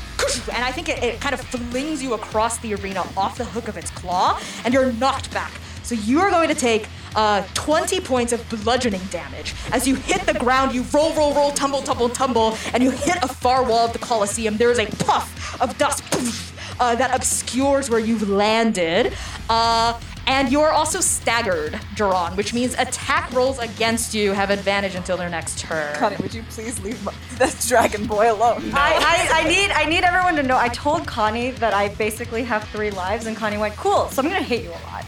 And 0.54 0.64
I 0.64 0.72
think 0.72 0.88
it, 0.88 1.04
it 1.04 1.20
kind 1.20 1.34
of 1.34 1.42
flings 1.42 2.02
you 2.02 2.14
across 2.14 2.60
the 2.60 2.76
arena 2.76 3.04
off 3.18 3.38
the 3.38 3.46
hook 3.46 3.68
of 3.68 3.76
its 3.76 3.90
claw, 3.92 4.40
and 4.64 4.74
you're 4.74 4.92
knocked 4.94 5.34
back. 5.34 5.52
So 5.88 5.96
you 5.96 6.20
are 6.20 6.30
going 6.30 6.50
to 6.50 6.56
take 6.56 6.90
uh, 7.16 7.48
20 7.54 8.02
points 8.02 8.34
of 8.34 8.48
bludgeoning 8.50 9.00
damage. 9.10 9.56
As 9.72 9.88
you 9.88 9.96
hit 9.96 10.26
the 10.26 10.34
ground, 10.34 10.76
you 10.76 10.84
roll, 10.94 11.14
roll, 11.14 11.34
roll, 11.34 11.52
tumble, 11.52 11.82
tumble, 11.82 12.10
tumble, 12.10 12.58
and 12.74 12.84
you 12.84 12.92
hit 12.92 13.16
a 13.24 13.28
far 13.30 13.64
wall 13.64 13.86
of 13.86 13.94
the 13.94 14.00
Colosseum. 14.00 14.58
There 14.58 14.70
is 14.70 14.80
a 14.80 14.86
puff 15.06 15.62
of 15.62 15.78
dust 15.78 16.04
poof, 16.12 16.78
uh, 16.82 16.96
that 16.96 17.16
obscures 17.16 17.90
where 17.90 18.02
you've 18.02 18.28
landed. 18.28 19.14
Uh, 19.50 19.98
and 20.28 20.52
you're 20.52 20.72
also 20.74 21.00
staggered, 21.00 21.80
Duran, 21.96 22.36
which 22.36 22.54
means 22.54 22.74
attack 22.74 23.32
rolls 23.32 23.58
against 23.60 24.14
you 24.14 24.34
have 24.34 24.50
advantage 24.50 24.94
until 24.94 25.16
their 25.16 25.30
next 25.30 25.58
turn. 25.58 25.96
Connie, 25.96 26.18
would 26.18 26.34
you 26.34 26.44
please 26.50 26.78
leave 26.82 27.02
my, 27.06 27.14
that 27.38 27.66
dragon 27.66 28.06
boy 28.06 28.30
alone? 28.30 28.72
I, 28.74 29.30
I, 29.32 29.42
I 29.42 29.48
need 29.48 29.72
I 29.72 29.86
need 29.86 30.04
everyone 30.04 30.36
to 30.36 30.44
know. 30.44 30.58
I 30.58 30.68
told 30.68 31.08
Connie 31.08 31.52
that 31.52 31.74
I 31.74 31.88
basically 31.96 32.44
have 32.44 32.66
three 32.66 32.92
lives, 32.92 33.26
and 33.26 33.38
Connie 33.38 33.58
went, 33.58 33.78
"Cool." 33.78 34.10
So 34.10 34.22
I'm 34.22 34.28
gonna 34.28 34.42
hate 34.44 34.66
you 34.66 34.72
a 34.72 34.84
lot. 34.92 35.06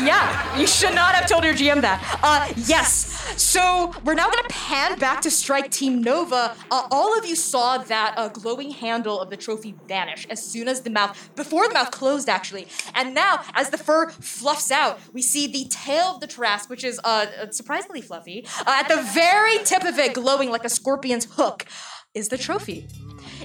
Yeah, 0.00 0.58
you 0.58 0.66
should 0.66 0.94
not 0.94 1.14
have 1.14 1.28
told 1.28 1.44
your 1.44 1.54
GM 1.54 1.80
that. 1.80 2.20
Uh, 2.22 2.52
yes. 2.66 3.14
So 3.40 3.92
we're 4.04 4.14
now 4.14 4.30
gonna 4.30 4.48
pan 4.48 4.98
back 4.98 5.20
to 5.22 5.30
strike 5.30 5.70
Team 5.70 6.02
Nova. 6.02 6.56
Uh, 6.70 6.88
all 6.90 7.18
of 7.18 7.26
you 7.26 7.36
saw 7.36 7.78
that 7.78 8.14
uh, 8.16 8.28
glowing 8.28 8.70
handle 8.70 9.20
of 9.20 9.30
the 9.30 9.36
trophy 9.36 9.74
vanish 9.86 10.26
as 10.30 10.42
soon 10.44 10.68
as 10.68 10.82
the 10.82 10.90
mouth, 10.90 11.30
before 11.34 11.68
the 11.68 11.74
mouth 11.74 11.90
closed 11.90 12.28
actually. 12.28 12.68
And 12.94 13.14
now, 13.14 13.42
as 13.54 13.70
the 13.70 13.78
fur 13.78 14.10
fluffs 14.10 14.70
out, 14.70 15.00
we 15.12 15.22
see 15.22 15.46
the 15.46 15.66
tail 15.68 16.14
of 16.14 16.20
the 16.20 16.26
Tarrasque, 16.26 16.68
which 16.70 16.84
is 16.84 17.00
uh, 17.04 17.50
surprisingly 17.50 18.00
fluffy, 18.00 18.46
uh, 18.60 18.82
at 18.82 18.88
the 18.88 19.02
very 19.12 19.58
tip 19.64 19.84
of 19.84 19.98
it, 19.98 20.14
glowing 20.14 20.50
like 20.50 20.64
a 20.64 20.70
scorpion's 20.70 21.24
hook, 21.24 21.66
is 22.14 22.28
the 22.28 22.38
trophy. 22.38 22.88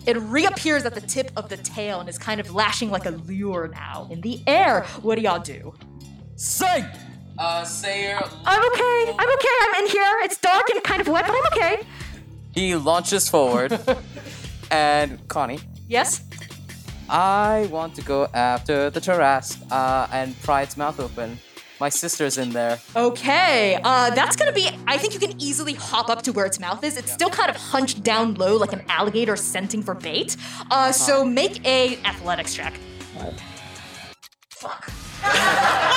It 0.05 0.17
reappears 0.17 0.85
at 0.85 0.95
the 0.95 1.01
tip 1.01 1.31
of 1.35 1.49
the 1.49 1.57
tail 1.57 1.99
and 1.99 2.09
is 2.09 2.17
kind 2.17 2.39
of 2.39 2.53
lashing 2.53 2.89
like 2.89 3.05
a 3.05 3.11
lure 3.11 3.67
now 3.67 4.07
in 4.11 4.21
the 4.21 4.41
air. 4.47 4.83
What 5.01 5.15
do 5.15 5.21
y'all 5.21 5.39
do? 5.39 5.73
Sing! 6.35 6.85
Uh, 7.37 7.63
Sayer. 7.63 8.19
I'm 8.45 8.71
okay. 8.71 9.15
I'm 9.17 9.33
okay. 9.33 9.55
I'm 9.61 9.83
in 9.83 9.89
here. 9.89 10.19
It's 10.23 10.37
dark 10.37 10.69
and 10.69 10.83
kind 10.83 11.01
of 11.01 11.07
wet, 11.07 11.25
but 11.27 11.35
I'm 11.35 11.45
okay. 11.53 11.87
He 12.53 12.75
launches 12.75 13.27
forward. 13.29 13.79
and 14.71 15.27
Connie, 15.27 15.59
Yes? 15.87 16.23
I 17.09 17.67
want 17.69 17.95
to 17.95 18.01
go 18.01 18.27
after 18.33 18.89
the 18.89 18.99
Tarrasque 18.99 19.61
uh, 19.71 20.07
and 20.11 20.39
pry 20.41 20.61
its 20.61 20.77
mouth 20.77 20.99
open. 20.99 21.37
My 21.79 21.89
sister's 21.89 22.37
in 22.37 22.51
there. 22.51 22.79
Okay. 22.95 23.79
Uh, 23.83 24.09
that's 24.11 24.35
gonna 24.35 24.53
be. 24.53 24.69
I 24.87 24.97
think 24.97 25.13
you 25.13 25.19
can 25.19 25.39
easily 25.41 25.73
hop 25.73 26.09
up 26.09 26.21
to 26.23 26.31
where 26.31 26.45
its 26.45 26.59
mouth 26.59 26.83
is. 26.83 26.97
It's 26.97 27.11
still 27.11 27.29
kind 27.29 27.49
of 27.49 27.57
hunched 27.57 28.03
down 28.03 28.35
low, 28.35 28.55
like 28.57 28.73
an 28.73 28.83
alligator 28.87 29.35
scenting 29.35 29.83
for 29.83 29.93
bait. 29.93 30.37
Uh, 30.71 30.91
so 30.91 31.25
make 31.25 31.63
a 31.65 31.97
athletics 32.05 32.55
check. 32.55 32.73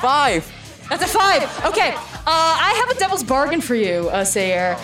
Five! 0.00 0.50
That's 0.88 1.04
a 1.04 1.06
five. 1.06 1.42
Okay. 1.66 1.90
Uh, 1.94 2.22
I 2.26 2.74
have 2.84 2.94
a 2.96 2.98
devil's 2.98 3.22
bargain 3.22 3.60
for 3.60 3.74
you, 3.76 4.08
uh, 4.10 4.24
Sayer. 4.24 4.76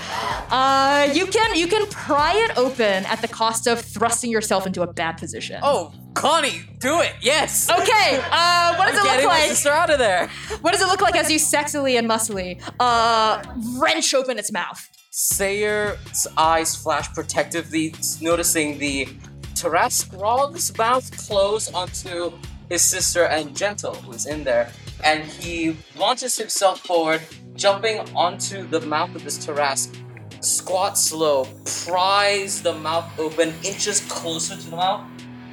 Uh, 0.50 1.10
you 1.12 1.26
can 1.26 1.56
you 1.56 1.66
can 1.66 1.84
pry 1.88 2.32
it 2.36 2.56
open 2.56 3.04
at 3.06 3.20
the 3.20 3.28
cost 3.28 3.66
of 3.66 3.80
thrusting 3.80 4.30
yourself 4.30 4.66
into 4.66 4.82
a 4.82 4.92
bad 4.92 5.18
position. 5.18 5.58
Oh, 5.62 5.92
Connie, 6.14 6.62
do 6.78 7.00
it! 7.00 7.12
Yes! 7.20 7.68
Okay. 7.68 8.20
Uh, 8.30 8.76
what 8.76 8.86
does 8.88 8.98
it 8.98 9.02
Getting 9.04 9.24
look 9.26 9.32
my 9.34 9.40
like? 9.40 9.48
sister 9.48 9.70
out 9.70 9.90
of 9.90 9.98
there. 9.98 10.28
What 10.60 10.72
does 10.72 10.80
it 10.80 10.86
look 10.86 11.00
like 11.00 11.16
as 11.16 11.30
you 11.30 11.38
sexily 11.38 11.98
and 11.98 12.08
muscly 12.08 12.60
uh, 12.78 13.42
wrench 13.80 14.14
open 14.14 14.38
its 14.38 14.52
mouth? 14.52 14.88
Sayer's 15.10 16.26
eyes 16.36 16.76
flash 16.76 17.12
protectively, 17.12 17.94
noticing 18.20 18.78
the 18.78 19.06
Tarrasque 19.54 20.12
Rog's 20.20 20.76
mouth 20.78 21.10
close 21.26 21.72
onto 21.72 22.32
his 22.68 22.82
sister 22.82 23.24
and 23.24 23.56
Gentle, 23.56 23.94
who's 23.94 24.26
in 24.26 24.44
there. 24.44 24.70
And 25.04 25.24
he 25.24 25.76
launches 25.96 26.36
himself 26.38 26.80
forward, 26.80 27.22
jumping 27.54 28.00
onto 28.14 28.66
the 28.66 28.80
mouth 28.80 29.14
of 29.14 29.24
this 29.24 29.38
Tarrasque, 29.44 29.96
squats 30.40 31.12
low, 31.12 31.46
pries 31.84 32.62
the 32.62 32.72
mouth 32.74 33.06
open, 33.18 33.54
inches 33.62 34.00
closer 34.08 34.56
to 34.56 34.70
the 34.70 34.76
mouth, 34.76 35.04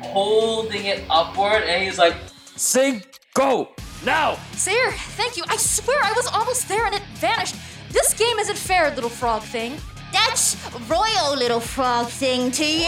holding 0.02 0.86
it 0.86 1.04
upward, 1.10 1.64
and 1.64 1.84
he's 1.84 1.98
like, 1.98 2.16
Sing, 2.56 3.04
go! 3.34 3.70
Now! 4.06 4.38
Sayer, 4.54 4.92
thank 4.92 5.38
you. 5.38 5.44
I 5.48 5.58
swear 5.58 5.98
I 6.04 6.12
was 6.14 6.28
almost 6.28 6.68
there 6.68 6.86
and 6.86 6.96
it 6.96 7.02
vanished. 7.16 7.56
This 7.92 8.14
game 8.14 8.38
isn't 8.40 8.58
fair, 8.58 8.94
little 8.96 9.10
frog 9.10 9.44
thing. 9.44 9.78
That's 10.12 10.58
royal 10.90 11.36
little 11.36 11.60
frog 11.60 12.08
thing 12.08 12.52
to 12.52 12.66
you. 12.66 12.86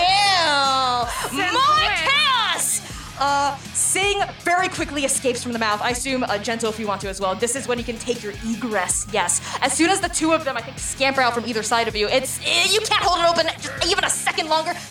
More 1.32 1.90
chaos! 2.04 2.82
Uh, 3.20 3.56
Sing 3.74 4.22
very 4.42 4.68
quickly 4.68 5.06
escapes 5.06 5.42
from 5.42 5.54
the 5.54 5.60
mouth. 5.60 5.82
I 5.82 5.92
assume 5.92 6.24
uh, 6.24 6.38
Gentle 6.38 6.70
if 6.70 6.80
you 6.80 6.88
want 6.88 7.02
to 7.02 7.10
as 7.10 7.20
well. 7.22 7.36
This 7.36 7.56
is 7.56 7.68
when 7.68 7.78
you 7.78 7.84
can 7.84 7.98
take 7.98 8.24
your 8.24 8.34
egress. 8.46 9.08
Yes. 9.12 9.42
As 9.62 9.74
soon 9.74 9.90
as 9.90 10.02
the 10.02 10.10
two 10.10 10.34
of 10.34 10.44
them, 10.46 10.58
I 10.58 10.62
think, 10.62 10.80
scamper 10.80 11.22
out 11.22 11.34
from 11.34 11.46
either 11.46 11.64
side 11.64 11.88
of 11.88 11.96
you, 11.96 12.08
it's 12.08 12.40
eh, 12.46 12.68
you 12.72 12.80
can't 12.82 13.04
hold 13.04 13.20
it 13.20 13.30
open 13.30 13.62
just 13.62 13.92
even 13.92 14.04
a 14.04 14.10
second 14.10 14.50
longer. 14.50 14.74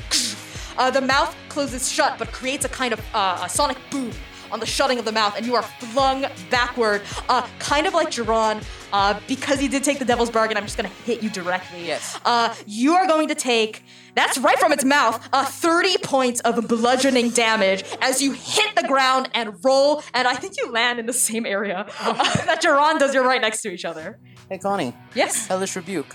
Uh, 0.77 0.91
the 0.91 1.01
mouth 1.01 1.37
closes 1.49 1.89
shut, 1.89 2.19
but 2.19 2.33
creates 2.33 2.65
a 2.65 2.69
kind 2.69 2.93
of 2.93 3.01
uh, 3.15 3.41
a 3.45 3.49
sonic 3.49 3.79
boom 3.91 4.11
on 4.55 4.61
the 4.61 4.67
shutting 4.67 5.01
of 5.01 5.05
the 5.05 5.13
mouth, 5.13 5.37
and 5.37 5.45
you 5.45 5.57
are 5.57 5.63
flung 5.63 6.25
backward, 6.49 7.03
uh, 7.29 7.47
kind 7.59 7.89
of 7.89 7.93
like 7.93 8.09
Jiron. 8.09 8.65
Uh, 8.93 9.19
because 9.27 9.59
he 9.59 9.67
did 9.67 9.83
take 9.83 9.99
the 9.99 10.05
devil's 10.05 10.31
bargain, 10.31 10.57
I'm 10.57 10.63
just 10.63 10.77
gonna 10.77 10.89
hit 11.05 11.25
you 11.25 11.29
directly. 11.29 11.85
Yes. 11.85 12.17
Uh, 12.25 12.55
you 12.65 12.95
are 12.95 13.09
going 13.09 13.27
to 13.29 13.35
take. 13.35 13.83
That's 14.15 14.39
right 14.39 14.57
from 14.57 14.71
its 14.71 14.85
mouth. 14.85 15.29
Uh, 15.33 15.45
30 15.45 15.99
points 15.99 16.41
of 16.43 16.69
bludgeoning 16.69 17.31
damage 17.31 17.83
as 18.01 18.23
you 18.23 18.31
hit 18.31 18.77
the 18.77 18.87
ground 18.87 19.29
and 19.35 19.57
roll, 19.65 20.05
and 20.15 20.29
I 20.29 20.35
think 20.37 20.55
you 20.57 20.71
land 20.71 21.01
in 21.01 21.07
the 21.07 21.13
same 21.13 21.45
area 21.45 21.87
uh, 22.01 22.13
that 22.47 22.63
Jiron 22.63 23.01
does. 23.01 23.13
You're 23.13 23.27
right 23.27 23.41
next 23.41 23.63
to 23.63 23.73
each 23.73 23.85
other. 23.85 24.21
Hey, 24.49 24.59
Connie. 24.59 24.95
Yes. 25.17 25.49
Hellish 25.49 25.75
Rebuke. 25.75 26.15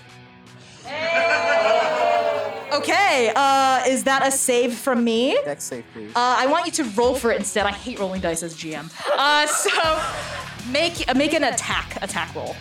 Okay. 2.74 3.32
Uh, 3.36 3.84
is 3.88 4.04
that 4.04 4.26
a 4.26 4.32
save 4.32 4.74
from 4.76 5.04
me? 5.04 5.38
Dex 5.44 5.64
save, 5.64 5.86
please. 5.94 6.12
Uh, 6.16 6.36
I 6.40 6.46
want 6.48 6.66
you 6.66 6.72
to 6.74 6.84
roll 6.92 7.16
for 7.16 7.32
it 7.32 7.38
instead. 7.38 7.66
I 7.66 7.72
hate 7.72 8.00
rolling 8.00 8.22
dice 8.22 8.44
as 8.44 8.56
GM. 8.56 8.90
Uh, 9.18 9.48
so 9.48 10.72
make 10.72 11.08
uh, 11.10 11.14
make 11.14 11.34
an 11.34 11.44
attack 11.44 11.98
attack 12.02 12.34
roll. 12.36 12.56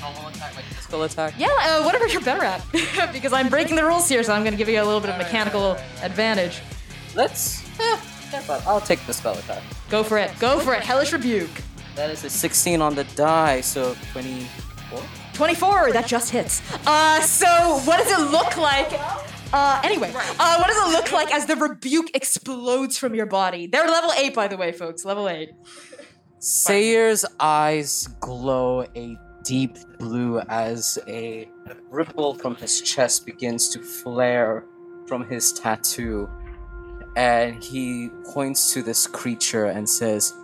normal 0.00 0.28
attack, 0.28 0.54
like 0.56 0.64
physical 0.66 1.02
attack. 1.02 1.34
Yeah, 1.38 1.48
uh, 1.60 1.82
whatever 1.82 2.06
you're 2.06 2.20
better 2.22 2.44
at, 2.44 2.62
because 3.12 3.32
I'm 3.32 3.48
breaking 3.48 3.76
the 3.76 3.84
rules 3.84 4.08
here, 4.08 4.22
so 4.22 4.32
I'm 4.32 4.42
going 4.42 4.52
to 4.52 4.58
give 4.58 4.68
you 4.68 4.80
a 4.82 4.84
little 4.84 5.00
bit 5.00 5.10
of 5.10 5.18
mechanical 5.18 5.76
advantage. 6.02 6.60
Let's. 7.14 7.62
Eh, 7.80 7.98
yeah, 8.32 8.42
but 8.46 8.66
I'll 8.66 8.80
take 8.80 9.04
the 9.06 9.12
spell 9.12 9.36
attack. 9.38 9.62
Go 9.90 10.02
for 10.02 10.18
it. 10.18 10.30
Go 10.40 10.58
for 10.58 10.74
it. 10.74 10.82
Hellish 10.82 11.12
rebuke. 11.12 11.50
That 11.96 12.10
is 12.10 12.24
a 12.24 12.30
16 12.30 12.80
on 12.80 12.94
the 12.96 13.04
die, 13.14 13.60
so 13.60 13.94
24. 14.12 15.00
24. 15.34 15.92
That 15.92 16.06
just 16.06 16.30
hits. 16.30 16.60
Uh, 16.86 17.20
so 17.20 17.46
what 17.84 17.98
does 17.98 18.10
it 18.10 18.30
look 18.32 18.56
like? 18.56 18.90
Uh, 19.54 19.80
anyway, 19.84 20.10
uh, 20.12 20.56
what 20.56 20.66
does 20.66 20.76
it 20.76 20.92
look 20.92 21.12
like 21.12 21.32
as 21.32 21.46
the 21.46 21.54
rebuke 21.54 22.10
explodes 22.12 22.98
from 22.98 23.14
your 23.14 23.24
body? 23.24 23.68
They're 23.68 23.86
level 23.86 24.10
eight, 24.18 24.34
by 24.34 24.48
the 24.48 24.56
way, 24.56 24.72
folks. 24.72 25.04
Level 25.04 25.28
eight. 25.28 25.52
Sayer's 26.40 27.24
eyes 27.38 28.08
glow 28.18 28.84
a 28.96 29.16
deep 29.44 29.76
blue 30.00 30.40
as 30.40 30.98
a 31.06 31.48
ripple 31.88 32.34
from 32.34 32.56
his 32.56 32.80
chest 32.80 33.26
begins 33.26 33.68
to 33.68 33.78
flare 33.78 34.64
from 35.06 35.24
his 35.24 35.52
tattoo. 35.52 36.28
And 37.14 37.62
he 37.62 38.10
points 38.32 38.72
to 38.72 38.82
this 38.82 39.06
creature 39.06 39.66
and 39.66 39.88
says, 39.88 40.34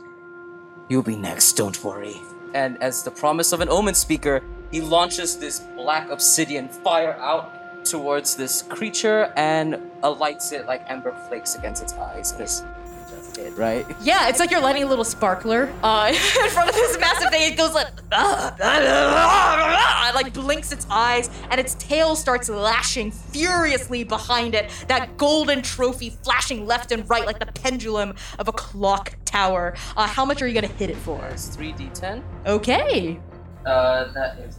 You'll 0.88 1.02
be 1.02 1.16
next, 1.16 1.54
don't 1.54 1.82
worry. 1.82 2.14
And 2.54 2.80
as 2.80 3.02
the 3.02 3.10
promise 3.10 3.50
of 3.50 3.60
an 3.60 3.70
omen 3.70 3.94
speaker, 3.94 4.40
he 4.70 4.80
launches 4.80 5.36
this 5.36 5.58
black 5.74 6.08
obsidian 6.10 6.68
fire 6.68 7.14
out 7.14 7.59
towards 7.84 8.36
this 8.36 8.62
creature 8.62 9.32
and 9.36 9.78
alights 10.02 10.52
it 10.52 10.66
like 10.66 10.88
ember 10.90 11.12
flakes 11.28 11.56
against 11.56 11.82
its 11.82 11.92
eyes. 11.94 12.32
Because 12.32 12.64
just 13.10 13.34
did, 13.34 13.52
right? 13.54 13.86
Yeah, 14.02 14.28
it's 14.28 14.38
like 14.38 14.50
you're 14.50 14.60
lighting 14.60 14.84
a 14.84 14.86
little 14.86 15.04
sparkler 15.04 15.72
uh, 15.82 16.06
in 16.10 16.50
front 16.50 16.68
of 16.68 16.74
this 16.74 16.98
massive 16.98 17.30
thing. 17.30 17.52
It 17.52 17.56
goes 17.56 17.74
like, 17.74 17.88
it 18.12 20.14
like 20.14 20.32
blinks 20.32 20.72
its 20.72 20.86
eyes, 20.90 21.30
and 21.50 21.60
its 21.60 21.74
tail 21.74 22.16
starts 22.16 22.48
lashing 22.48 23.10
furiously 23.10 24.04
behind 24.04 24.54
it. 24.54 24.70
That 24.88 25.16
golden 25.16 25.62
trophy 25.62 26.10
flashing 26.22 26.66
left 26.66 26.92
and 26.92 27.08
right 27.08 27.26
like 27.26 27.38
the 27.38 27.46
pendulum 27.46 28.14
of 28.38 28.48
a 28.48 28.52
clock 28.52 29.16
tower. 29.24 29.74
Uh, 29.96 30.06
how 30.06 30.24
much 30.24 30.42
are 30.42 30.48
you 30.48 30.54
gonna 30.54 30.66
hit 30.66 30.90
it 30.90 30.96
for? 30.96 31.24
It's 31.26 31.56
3d10. 31.56 32.22
Okay, 32.46 33.20
Uh, 33.66 34.10
that 34.12 34.38
is 34.38 34.58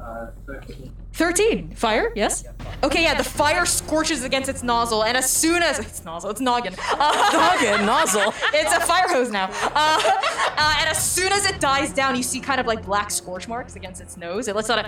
uh, 0.00 0.26
13. 0.46 0.94
13. 1.14 1.74
Fire, 1.76 2.10
yes? 2.16 2.44
Okay, 2.82 3.04
yeah, 3.04 3.14
the 3.14 3.22
fire 3.24 3.64
scorches 3.66 4.24
against 4.24 4.48
its 4.48 4.64
nozzle, 4.64 5.04
and 5.04 5.16
as 5.16 5.30
soon 5.30 5.62
as 5.62 5.78
it's 5.78 6.04
nozzle, 6.04 6.30
it's 6.30 6.40
noggin. 6.40 6.74
Uh, 6.78 7.30
Noggin, 7.32 7.86
nozzle. 7.86 8.34
It's 8.52 8.72
a 8.72 8.80
fire 8.80 9.08
hose 9.08 9.30
now. 9.30 9.44
Uh, 9.62 10.00
uh, 10.04 10.74
and 10.80 10.88
as 10.88 11.02
soon 11.02 11.32
as 11.32 11.46
it 11.46 11.60
dies 11.60 11.92
down, 11.92 12.16
you 12.16 12.22
see 12.22 12.40
kind 12.40 12.60
of 12.60 12.66
like 12.66 12.84
black 12.84 13.10
scorch 13.10 13.46
marks 13.46 13.76
against 13.76 14.00
its 14.00 14.16
nose. 14.16 14.48
It 14.48 14.56
lets 14.56 14.70
out 14.70 14.86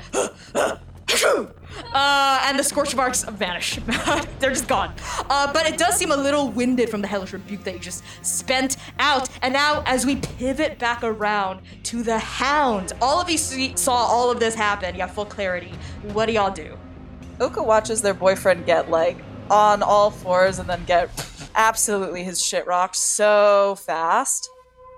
a 0.55 0.81
uh, 1.93 2.43
and 2.45 2.59
the 2.59 2.65
scorch 2.65 2.95
marks 2.95 3.25
vanish. 3.25 3.77
They're 4.39 4.51
just 4.51 4.69
gone. 4.69 4.95
Uh, 5.31 5.53
but 5.53 5.67
it 5.67 5.79
does 5.79 5.97
seem 5.97 6.11
a 6.11 6.17
little 6.17 6.49
winded 6.49 6.89
from 6.89 7.01
the 7.01 7.07
hellish 7.07 7.33
rebuke 7.33 7.65
that 7.65 7.75
you 7.75 7.81
just 7.81 8.03
spent 8.23 8.77
out. 8.99 9.29
And 9.43 9.53
now, 9.53 9.83
as 9.87 10.05
we 10.05 10.17
pivot 10.17 10.79
back 10.79 11.03
around 11.03 11.61
to 11.85 12.03
the 12.03 12.19
hound, 12.19 12.93
all 13.01 13.21
of 13.21 13.31
you 13.31 13.39
see, 13.39 13.77
saw 13.77 13.95
all 13.95 14.31
of 14.31 14.41
this 14.41 14.55
happen. 14.55 14.95
You 14.95 15.03
have 15.03 15.13
full 15.13 15.27
clarity. 15.27 15.73
What 16.13 16.27
do 16.27 16.33
y'all 16.33 16.51
do? 16.51 16.77
Oka 17.41 17.63
watches 17.63 18.03
their 18.03 18.15
boyfriend 18.15 18.67
get 18.67 18.91
like 18.91 19.19
on 19.51 19.83
all 19.83 20.11
fours 20.11 20.59
and 20.59 20.69
then 20.69 20.85
get 20.85 21.11
absolutely 21.55 22.25
his 22.25 22.45
shit 22.45 22.67
rocked 22.67 22.97
so 22.97 23.77
fast. 23.77 24.51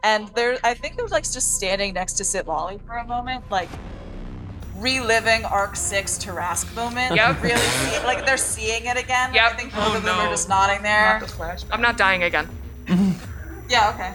And 0.04 0.28
there, 0.28 0.58
I 0.62 0.74
think 0.74 0.96
it 0.96 1.02
was 1.02 1.10
like 1.10 1.24
just 1.24 1.56
standing 1.56 1.94
next 1.94 2.14
to 2.14 2.22
Sitlali 2.22 2.84
for 2.86 2.96
a 2.96 3.04
moment, 3.04 3.44
like 3.50 3.68
reliving 4.78 5.44
Arc 5.44 5.76
Six 5.76 6.18
Tarrasque 6.18 6.74
moment. 6.74 7.14
Yep. 7.16 7.42
Really, 7.42 7.56
see, 7.58 8.04
like 8.04 8.24
they're 8.24 8.36
seeing 8.36 8.86
it 8.86 8.96
again. 8.96 9.34
Yep. 9.34 9.52
I 9.52 9.56
think 9.56 9.74
both 9.74 9.88
Oh, 9.88 9.96
of 9.96 10.02
them 10.02 10.18
are 10.18 10.24
no. 10.24 10.30
just 10.30 10.48
nodding 10.48 10.82
there. 10.82 11.20
I'm 11.70 11.80
not 11.82 11.96
dying 11.96 12.22
again. 12.24 12.48
Yeah. 13.70 13.90
Okay. 13.94 14.14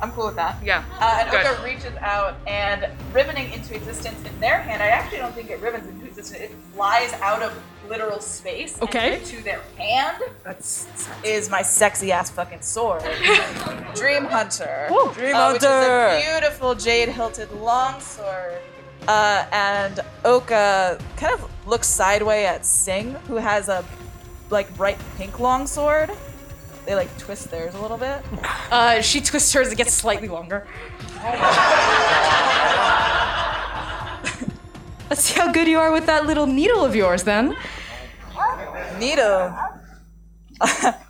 I'm 0.00 0.12
cool 0.12 0.26
with 0.26 0.36
that. 0.36 0.62
Yeah. 0.62 0.84
Uh, 1.00 1.18
and 1.22 1.30
Good. 1.32 1.46
Oka 1.46 1.64
reaches 1.64 1.96
out 1.98 2.36
and 2.46 2.86
ribboning 3.12 3.52
into 3.52 3.74
existence 3.74 4.24
in 4.24 4.38
their 4.38 4.58
hand. 4.60 4.80
I 4.80 4.86
actually 4.86 5.18
don't 5.18 5.34
think 5.34 5.50
it 5.50 5.60
ribbons 5.60 5.88
into 5.88 6.06
existence. 6.06 6.42
It 6.42 6.50
flies 6.76 7.12
out 7.14 7.42
of 7.42 7.60
literal 7.88 8.20
space. 8.20 8.74
and 8.74 8.84
Okay. 8.84 9.14
into 9.18 9.42
their 9.42 9.62
hand 9.76 10.22
That's 10.44 10.86
is 11.24 11.50
my 11.50 11.62
sexy 11.62 12.12
ass 12.12 12.30
fucking 12.30 12.60
sword, 12.62 13.02
Dream 13.96 14.26
Hunter. 14.26 14.86
Dream 15.14 15.34
uh, 15.34 15.52
which 15.52 15.62
is 15.62 15.68
Hunter! 15.68 16.06
a 16.06 16.20
beautiful 16.40 16.74
jade 16.76 17.08
hilted 17.08 17.50
longsword. 17.52 18.60
Uh, 19.06 19.46
and 19.52 20.00
Oka 20.24 20.98
kind 21.16 21.34
of 21.34 21.50
looks 21.66 21.86
sideways 21.86 22.46
at 22.46 22.64
Sing, 22.64 23.12
who 23.26 23.36
has 23.36 23.68
a 23.68 23.84
like 24.50 24.74
bright 24.76 24.98
pink 25.16 25.40
longsword. 25.40 26.10
They 26.86 26.94
like 26.94 27.16
twist 27.18 27.50
theirs 27.50 27.74
a 27.74 27.80
little 27.80 27.96
bit. 27.96 28.22
Uh, 28.70 29.00
she 29.00 29.20
twists 29.20 29.52
hers, 29.52 29.72
it 29.72 29.76
gets 29.76 29.92
slightly 29.92 30.28
longer. 30.28 30.66
Let's 35.10 35.22
see 35.22 35.38
how 35.38 35.52
good 35.52 35.68
you 35.68 35.78
are 35.78 35.92
with 35.92 36.06
that 36.06 36.26
little 36.26 36.46
needle 36.46 36.84
of 36.84 36.96
yours 36.96 37.24
then. 37.24 37.56
Neato. 38.98 39.80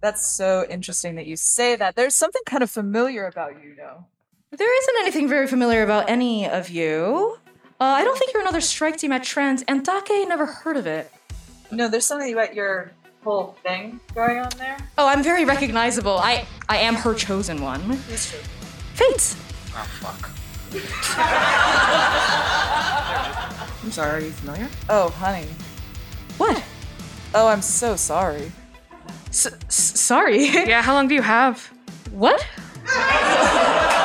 That's 0.00 0.26
so 0.26 0.66
interesting 0.68 1.14
that 1.16 1.26
you 1.26 1.36
say 1.36 1.76
that. 1.76 1.94
There's 1.94 2.14
something 2.14 2.42
kind 2.46 2.62
of 2.62 2.70
familiar 2.70 3.26
about 3.26 3.62
you, 3.62 3.74
though. 3.76 4.06
There 4.54 4.78
isn't 4.82 4.94
anything 5.00 5.28
very 5.28 5.46
familiar 5.46 5.82
about 5.82 6.10
any 6.10 6.46
of 6.48 6.68
you. 6.68 7.38
Uh, 7.80 7.84
I 7.84 8.04
don't 8.04 8.18
think 8.18 8.32
you're 8.34 8.42
another 8.42 8.60
strike 8.60 8.96
team 8.98 9.10
at 9.12 9.22
Trends, 9.24 9.64
and 9.66 9.82
Dake 9.84 10.28
never 10.28 10.44
heard 10.46 10.76
of 10.76 10.86
it. 10.86 11.10
No, 11.70 11.88
there's 11.88 12.04
something 12.04 12.30
about 12.32 12.54
your 12.54 12.92
whole 13.24 13.56
thing 13.62 13.98
going 14.14 14.38
on 14.40 14.50
there. 14.58 14.76
Oh, 14.98 15.06
I'm 15.08 15.22
very 15.22 15.44
recognizable. 15.46 16.18
I 16.18 16.44
I 16.68 16.76
am 16.78 16.94
her 16.96 17.14
chosen 17.14 17.62
one. 17.62 17.98
It's 18.10 18.30
true. 18.30 18.40
Fates. 18.94 19.36
oh 19.74 19.86
fuck. 20.00 20.28
I'm 23.84 23.90
sorry. 23.90 24.22
Are 24.22 24.26
you 24.26 24.32
familiar? 24.32 24.68
Oh, 24.90 25.08
honey. 25.10 25.46
What? 26.36 26.62
Oh, 27.34 27.48
I'm 27.48 27.62
so 27.62 27.96
sorry. 27.96 28.52
S- 29.28 29.46
s- 29.46 29.98
sorry. 30.00 30.44
Yeah, 30.46 30.82
how 30.82 30.92
long 30.94 31.08
do 31.08 31.14
you 31.14 31.22
have? 31.22 31.70
what? 32.10 32.46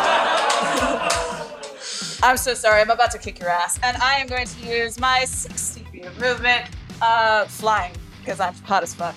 I'm 2.23 2.37
so 2.37 2.53
sorry. 2.53 2.81
I'm 2.81 2.89
about 2.89 3.11
to 3.11 3.17
kick 3.17 3.39
your 3.39 3.49
ass, 3.49 3.79
and 3.83 3.95
I 3.97 4.15
am 4.15 4.27
going 4.27 4.47
to 4.47 4.59
use 4.67 4.99
my 4.99 5.25
60 5.25 5.81
feet 5.85 6.05
of 6.05 6.19
movement, 6.19 6.65
uh, 7.01 7.45
flying 7.45 7.93
because 8.19 8.39
I'm 8.39 8.53
hot 8.55 8.83
as 8.83 8.93
fuck. 8.93 9.15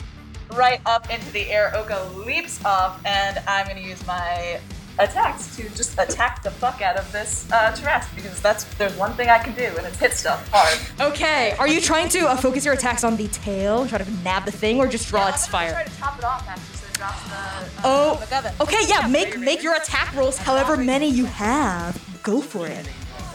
Right 0.54 0.80
up 0.84 1.10
into 1.10 1.30
the 1.32 1.50
air, 1.50 1.72
Oka 1.74 2.10
leaps 2.14 2.62
off, 2.64 3.00
and 3.06 3.38
I'm 3.46 3.66
going 3.66 3.82
to 3.82 3.88
use 3.88 4.04
my 4.06 4.60
attacks 4.98 5.56
to 5.56 5.62
just 5.70 5.98
attack 5.98 6.42
the 6.42 6.50
fuck 6.50 6.82
out 6.82 6.96
of 6.96 7.10
this 7.10 7.50
uh, 7.52 7.74
because 8.14 8.40
that's 8.40 8.64
there's 8.74 8.94
one 8.96 9.12
thing 9.14 9.28
I 9.30 9.38
can 9.38 9.54
do, 9.54 9.64
and 9.64 9.86
it's 9.86 9.98
hit 9.98 10.12
stuff 10.12 10.46
hard. 10.52 11.10
Okay. 11.12 11.52
Are 11.58 11.68
you 11.68 11.80
trying 11.80 12.08
to 12.10 12.28
uh, 12.28 12.36
focus 12.36 12.64
your 12.64 12.74
attacks 12.74 13.02
on 13.04 13.16
the 13.16 13.28
tail, 13.28 13.86
try 13.86 13.98
to 13.98 14.10
nab 14.22 14.44
the 14.44 14.52
thing, 14.52 14.78
or 14.78 14.86
just 14.86 15.08
draw 15.08 15.28
its 15.28 15.46
I'm 15.46 15.52
fire? 15.52 15.72
Try 15.72 15.84
to 15.84 15.96
top 15.96 16.18
it 16.18 16.24
off 16.24 16.46
actually, 16.46 16.76
so 16.76 16.86
it 16.86 16.92
drops 16.94 17.22
the 17.28 17.36
uh, 17.36 17.82
Oh, 17.84 18.54
okay, 18.60 18.82
yeah, 18.88 19.06
make 19.06 19.38
make 19.38 19.62
your 19.62 19.74
attack 19.76 20.14
rolls 20.14 20.36
however 20.36 20.76
many 20.76 21.08
you 21.08 21.24
have. 21.24 22.09
Go 22.30 22.40
for 22.40 22.68
it. 22.68 22.88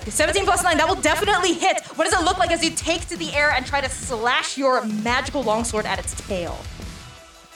17 0.09 0.45
plus 0.45 0.63
9, 0.63 0.77
that 0.77 0.87
will 0.87 1.01
definitely 1.01 1.51
hit. 1.51 1.83
What 1.97 2.09
does 2.09 2.17
it 2.17 2.23
look 2.23 2.37
like 2.37 2.49
as 2.51 2.63
you 2.63 2.69
take 2.69 3.05
to 3.09 3.17
the 3.17 3.33
air 3.33 3.51
and 3.51 3.65
try 3.65 3.81
to 3.81 3.89
slash 3.89 4.57
your 4.57 4.85
magical 4.85 5.43
longsword 5.43 5.85
at 5.85 5.99
its 5.99 6.15
tail? 6.25 6.57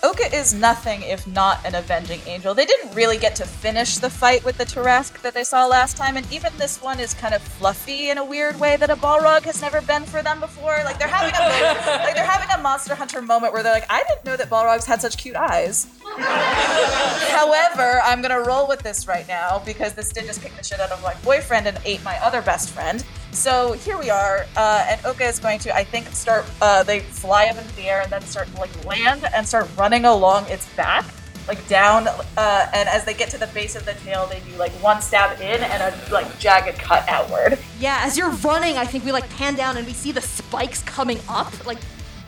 Oka 0.01 0.33
is 0.33 0.53
nothing 0.53 1.01
if 1.01 1.27
not 1.27 1.65
an 1.65 1.75
avenging 1.75 2.21
angel. 2.25 2.53
They 2.53 2.65
didn't 2.65 2.95
really 2.95 3.17
get 3.17 3.35
to 3.35 3.45
finish 3.45 3.97
the 3.97 4.09
fight 4.09 4.45
with 4.45 4.57
the 4.57 4.63
Tarrasque 4.63 5.21
that 5.21 5.33
they 5.33 5.43
saw 5.43 5.65
last 5.67 5.97
time, 5.97 6.15
and 6.15 6.31
even 6.31 6.53
this 6.57 6.81
one 6.81 7.01
is 7.01 7.13
kind 7.13 7.33
of 7.33 7.41
fluffy 7.41 8.09
in 8.09 8.17
a 8.17 8.23
weird 8.23 8.57
way 8.59 8.77
that 8.77 8.89
a 8.89 8.95
Balrog 8.95 9.43
has 9.43 9.61
never 9.61 9.81
been 9.81 10.05
for 10.05 10.21
them 10.21 10.39
before. 10.39 10.77
Like 10.85 10.99
they're 10.99 11.09
having 11.09 11.35
a 11.35 11.99
like 12.03 12.15
they're 12.15 12.25
having 12.25 12.49
a 12.57 12.61
Monster 12.61 12.95
Hunter 12.95 13.21
moment 13.21 13.51
where 13.51 13.61
they're 13.61 13.73
like, 13.73 13.87
I 13.89 14.03
didn't 14.07 14.23
know 14.23 14.37
that 14.37 14.49
Balrogs 14.49 14.85
had 14.85 15.01
such 15.01 15.17
cute 15.17 15.35
eyes. 15.35 15.87
However, 16.17 18.01
I'm 18.05 18.21
gonna 18.21 18.39
roll 18.39 18.67
with 18.69 18.81
this 18.81 19.05
right 19.05 19.27
now 19.27 19.61
because 19.65 19.93
this 19.93 20.13
did 20.13 20.25
just 20.25 20.41
kick 20.41 20.55
the 20.55 20.63
shit 20.63 20.79
out 20.79 20.91
of 20.91 21.03
my 21.03 21.13
boyfriend 21.25 21.67
and 21.67 21.77
ate 21.83 22.01
my 22.05 22.15
other 22.23 22.41
best 22.41 22.69
friend. 22.69 23.03
So 23.31 23.73
here 23.73 23.97
we 23.97 24.09
are, 24.09 24.45
uh, 24.57 24.85
and 24.89 25.05
Oka 25.05 25.23
is 25.23 25.39
going 25.39 25.59
to, 25.59 25.75
I 25.75 25.83
think, 25.83 26.07
start. 26.07 26.45
Uh, 26.61 26.83
they 26.83 26.99
fly 26.99 27.45
up 27.45 27.57
into 27.57 27.75
the 27.75 27.83
air 27.83 28.01
and 28.01 28.11
then 28.11 28.21
start 28.23 28.47
like 28.55 28.85
land 28.85 29.23
and 29.33 29.47
start 29.47 29.69
running 29.77 30.05
along 30.05 30.45
its 30.47 30.67
back, 30.75 31.05
like 31.47 31.65
down. 31.67 32.07
Uh, 32.07 32.67
and 32.73 32.89
as 32.89 33.05
they 33.05 33.13
get 33.13 33.29
to 33.29 33.37
the 33.37 33.47
base 33.47 33.75
of 33.75 33.85
the 33.85 33.93
tail, 33.93 34.25
they 34.27 34.39
do 34.41 34.57
like 34.57 34.71
one 34.83 35.01
stab 35.01 35.39
in 35.39 35.63
and 35.63 35.83
a 35.83 36.13
like 36.13 36.39
jagged 36.39 36.79
cut 36.79 37.07
outward. 37.07 37.59
Yeah, 37.79 38.01
as 38.01 38.17
you're 38.17 38.31
running, 38.31 38.77
I 38.77 38.85
think 38.85 39.05
we 39.05 39.11
like 39.11 39.29
pan 39.29 39.55
down 39.55 39.77
and 39.77 39.85
we 39.85 39.93
see 39.93 40.11
the 40.11 40.21
spikes 40.21 40.81
coming 40.83 41.19
up, 41.29 41.65
like 41.67 41.79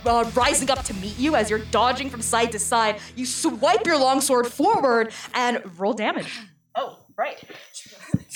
uh, 0.06 0.30
rising 0.36 0.70
up 0.70 0.84
to 0.86 0.94
meet 0.94 1.18
you 1.18 1.36
as 1.36 1.50
you're 1.50 1.60
dodging 1.60 2.10
from 2.10 2.22
side 2.22 2.52
to 2.52 2.60
side. 2.60 3.00
You 3.16 3.26
swipe 3.26 3.86
your 3.86 3.98
longsword 3.98 4.48
forward 4.48 5.12
and 5.34 5.62
roll 5.80 5.94
damage. 5.94 6.40
Oh, 6.76 7.00
right. 7.18 7.42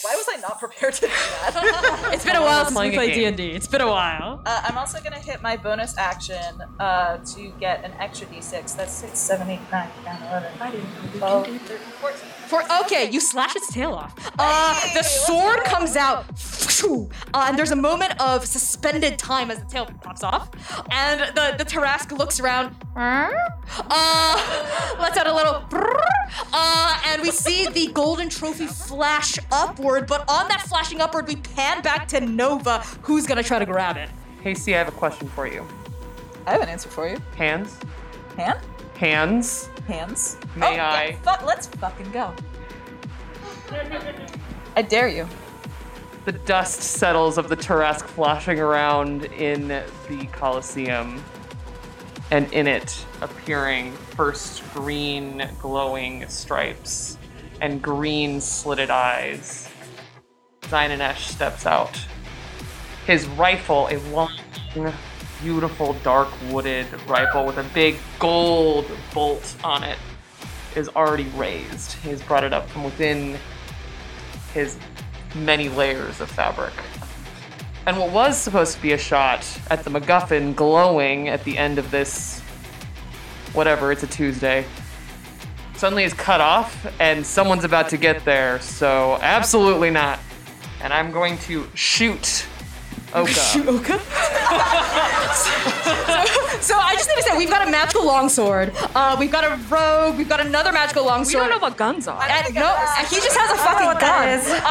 Why 0.02 0.14
was 0.16 0.26
I 0.30 0.38
not 0.42 0.60
prepared 0.60 0.94
to 0.96 1.02
do 1.02 1.08
that? 1.08 2.10
It's 2.14 2.26
been 2.26 2.36
a 2.36 2.42
while 2.42 2.66
since 2.66 2.78
we 2.78 2.92
played 2.92 3.14
D 3.14 3.26
and 3.26 3.38
D. 3.38 3.52
It's 3.52 3.68
been 3.68 3.82
a 3.82 3.88
while. 3.88 4.42
Uh, 4.46 4.62
I'm 4.66 4.78
also 4.78 5.00
gonna 5.02 5.20
hit 5.20 5.42
my 5.42 5.56
bonus 5.56 5.98
action 5.98 6.62
uh, 6.80 7.18
to 7.18 7.48
get 7.60 7.84
an 7.86 7.94
extra 8.00 8.28
d6. 8.28 8.76
That's 8.76 8.92
6, 8.92 9.18
7, 9.18 9.50
8, 9.50 9.60
9, 9.72 9.90
10, 10.04 10.44
11, 10.60 10.82
12, 11.18 11.46
13, 11.48 11.60
14. 12.02 12.20
For 12.48 12.62
okay, 12.82 13.10
you 13.10 13.20
slash 13.22 13.56
its 13.56 13.72
tail 13.74 13.94
off. 13.94 14.14
Uh, 14.38 14.80
the 14.94 15.02
sword 15.02 15.64
comes 15.64 15.96
out, 15.96 16.26
uh, 17.34 17.46
and 17.48 17.58
there's 17.58 17.72
a 17.72 17.76
moment 17.76 18.20
of 18.22 18.46
suspended 18.46 19.18
time 19.18 19.50
as 19.50 19.60
the 19.60 19.66
tail 19.66 19.86
pops 20.04 20.24
off, 20.24 20.50
and 20.92 21.22
the 21.36 21.56
the 21.58 21.66
Tarrasque 21.66 22.16
looks 22.18 22.40
around, 22.40 22.76
uh, 22.96 23.32
lets 25.00 25.18
out 25.18 25.26
a 25.28 25.34
little, 25.34 25.64
uh, 26.54 27.02
and 27.08 27.22
we 27.24 27.32
see 27.32 27.68
the 27.70 27.88
golden 27.94 28.30
trophy 28.30 28.68
flash 28.68 29.40
upward. 29.86 30.08
But 30.08 30.30
on 30.30 30.48
that 30.48 30.62
flashing 30.62 31.02
upward, 31.02 31.28
we 31.28 31.36
pan 31.36 31.82
back 31.82 32.08
to 32.10 32.20
Nova, 32.20 32.80
who's 33.02 33.28
gonna 33.28 33.44
try 33.44 33.60
to 33.60 33.66
grab 33.66 33.98
it. 33.98 34.10
Casey, 34.42 34.76
I 34.76 34.80
have 34.80 34.88
a 34.88 34.92
question 34.92 35.28
for 35.30 35.48
you. 35.48 35.66
I 36.46 36.52
have 36.52 36.62
an 36.62 36.70
answer 36.70 36.90
for 36.90 37.08
you. 37.08 37.18
Hands? 37.36 37.80
Hand? 38.38 38.60
Hands? 38.98 39.70
Hands? 39.88 40.38
May 40.56 40.68
oh, 40.68 40.72
yeah, 40.72 40.90
I? 40.90 41.14
fu- 41.14 41.46
let's 41.46 41.68
fucking 41.68 42.12
go. 42.12 42.34
I 44.76 44.82
dare 44.82 45.08
you. 45.08 45.28
The 46.26 46.32
dust 46.32 46.82
settles 46.82 47.38
of 47.38 47.50
the 47.50 47.56
Tarrasque 47.56 48.08
flashing 48.08 48.60
around 48.60 49.26
in 49.26 49.68
the 49.68 50.28
Colosseum, 50.32 51.24
and 52.32 52.52
in 52.52 52.68
it 52.68 53.06
appearing 53.22 53.92
first 53.92 54.64
green 54.74 55.48
glowing 55.60 56.28
stripes 56.28 57.18
and 57.62 57.82
green 57.82 58.42
slitted 58.42 58.90
eyes. 58.90 59.70
Zynanesh 60.76 61.20
steps 61.20 61.66
out. 61.66 61.98
His 63.08 63.26
rifle, 63.28 63.88
a 63.90 63.98
long, 64.10 64.30
beautiful, 65.42 65.94
dark 66.04 66.28
wooded 66.52 66.88
rifle 67.08 67.46
with 67.46 67.58
a 67.58 67.64
big 67.74 67.96
gold 68.20 68.86
bolt 69.14 69.56
on 69.64 69.84
it, 69.84 69.98
is 70.76 70.90
already 70.90 71.30
raised. 71.38 71.94
He's 71.94 72.22
brought 72.22 72.44
it 72.44 72.52
up 72.52 72.68
from 72.68 72.84
within 72.84 73.38
his 74.54 74.78
many 75.34 75.70
layers 75.70 76.20
of 76.20 76.30
fabric. 76.30 76.74
And 77.86 77.98
what 77.98 78.12
was 78.12 78.38
supposed 78.38 78.76
to 78.76 78.82
be 78.82 78.92
a 78.92 78.98
shot 78.98 79.48
at 79.70 79.86
the 79.86 79.90
MacGuffin 79.90 80.58
glowing 80.58 81.30
at 81.30 81.42
the 81.46 81.58
end 81.58 81.80
of 81.80 81.90
this, 81.90 82.42
whatever, 83.54 83.94
it's 83.94 84.04
a 84.04 84.08
Tuesday, 84.08 84.66
suddenly 85.78 86.04
is 86.04 86.14
cut 86.14 86.42
off, 86.42 86.86
and 87.00 87.26
someone's 87.26 87.64
about 87.64 87.88
to 87.90 87.98
get 87.98 88.26
there, 88.26 88.60
so 88.60 89.18
absolutely 89.22 89.90
not. 89.90 90.20
And 90.86 90.94
I'm 90.94 91.10
going 91.12 91.40
to 91.50 91.66
shoot 91.74 92.46
Oka. 93.12 93.34
Shoot 93.52 93.68
Oka. 93.68 93.98
so 96.62 96.76
I 96.78 96.94
just 96.94 97.10
need 97.10 97.16
to 97.18 97.24
say 97.24 97.38
we've 97.38 97.50
got 97.50 97.68
a 97.68 97.72
magical 97.72 98.06
longsword. 98.06 98.72
Uh, 98.94 99.16
we've 99.20 99.32
got 99.32 99.44
a 99.46 99.56
rogue. 99.70 100.16
We've 100.18 100.30
got 100.30 100.42
another 100.46 100.72
magical 100.72 101.04
We 101.06 101.10
longsword. 101.10 101.42
don't 101.44 101.50
know 101.50 101.58
what 101.58 101.76
guns 101.78 102.08
are. 102.08 102.22
And 102.22 102.54
no, 102.54 102.70
he 103.10 103.16
just 103.16 103.36
has 103.36 103.50
a 103.52 103.58
fucking 103.58 103.88
what 103.88 104.00
gun. 104.00 104.10
that 104.12 104.44
Uh, 104.46 104.54
yeah, 104.54 104.62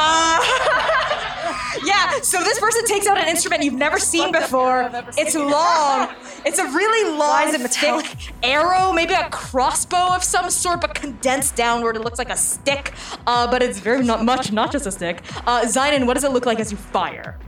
so 2.21 2.39
this 2.39 2.59
person 2.59 2.85
takes 2.85 3.07
out 3.07 3.17
an 3.17 3.27
instrument 3.27 3.63
you've 3.63 3.73
never 3.73 3.99
seen 3.99 4.31
before. 4.31 4.89
It's 5.17 5.35
long. 5.35 6.09
It's 6.45 6.59
a 6.59 6.65
really 6.65 7.17
long, 7.17 7.47
is 7.47 7.55
it 7.55 7.61
metallic? 7.61 8.05
thick 8.05 8.33
arrow, 8.43 8.91
maybe 8.91 9.15
a 9.15 9.27
crossbow 9.31 10.13
of 10.13 10.23
some 10.23 10.51
sort, 10.51 10.79
but 10.79 10.93
condensed 10.93 11.55
downward. 11.55 11.95
It 11.95 12.03
looks 12.03 12.19
like 12.19 12.29
a 12.29 12.37
stick, 12.37 12.93
uh, 13.25 13.49
but 13.49 13.63
it's 13.63 13.79
very 13.79 14.03
not 14.03 14.23
much, 14.23 14.51
not 14.51 14.71
just 14.71 14.85
a 14.85 14.91
stick. 14.91 15.23
Uh, 15.47 15.61
Zynon, 15.61 16.05
what 16.05 16.13
does 16.13 16.23
it 16.23 16.31
look 16.31 16.45
like 16.45 16.59
as 16.59 16.71
you 16.71 16.77
fire? 16.77 17.39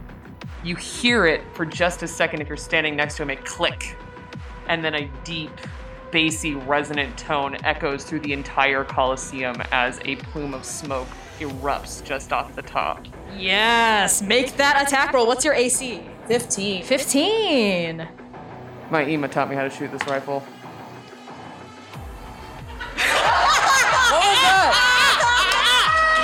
You 0.63 0.75
hear 0.75 1.27
it 1.27 1.41
for 1.53 1.63
just 1.63 2.01
a 2.01 2.07
second 2.07 2.41
if 2.41 2.47
you're 2.47 2.57
standing 2.57 2.95
next 2.95 3.17
to 3.17 3.21
him, 3.21 3.29
It 3.29 3.45
click. 3.45 3.95
And 4.67 4.83
then 4.83 4.95
a 4.95 5.11
deep, 5.23 5.51
bassy, 6.11 6.55
resonant 6.55 7.15
tone 7.17 7.55
echoes 7.63 8.03
through 8.03 8.21
the 8.21 8.33
entire 8.33 8.83
Coliseum 8.83 9.61
as 9.71 9.99
a 10.05 10.15
plume 10.15 10.55
of 10.55 10.65
smoke 10.65 11.07
erupts 11.39 12.03
just 12.03 12.33
off 12.33 12.55
the 12.55 12.61
top. 12.61 13.05
Yes, 13.35 14.21
make 14.21 14.57
that 14.57 14.81
attack 14.87 15.13
roll. 15.13 15.27
What's 15.27 15.45
your 15.45 15.53
AC? 15.53 16.01
15. 16.27 16.83
15. 16.83 18.07
My 18.89 19.05
Ema 19.05 19.27
taught 19.27 19.49
me 19.49 19.55
how 19.55 19.63
to 19.63 19.69
shoot 19.69 19.91
this 19.91 20.05
rifle. 20.07 20.43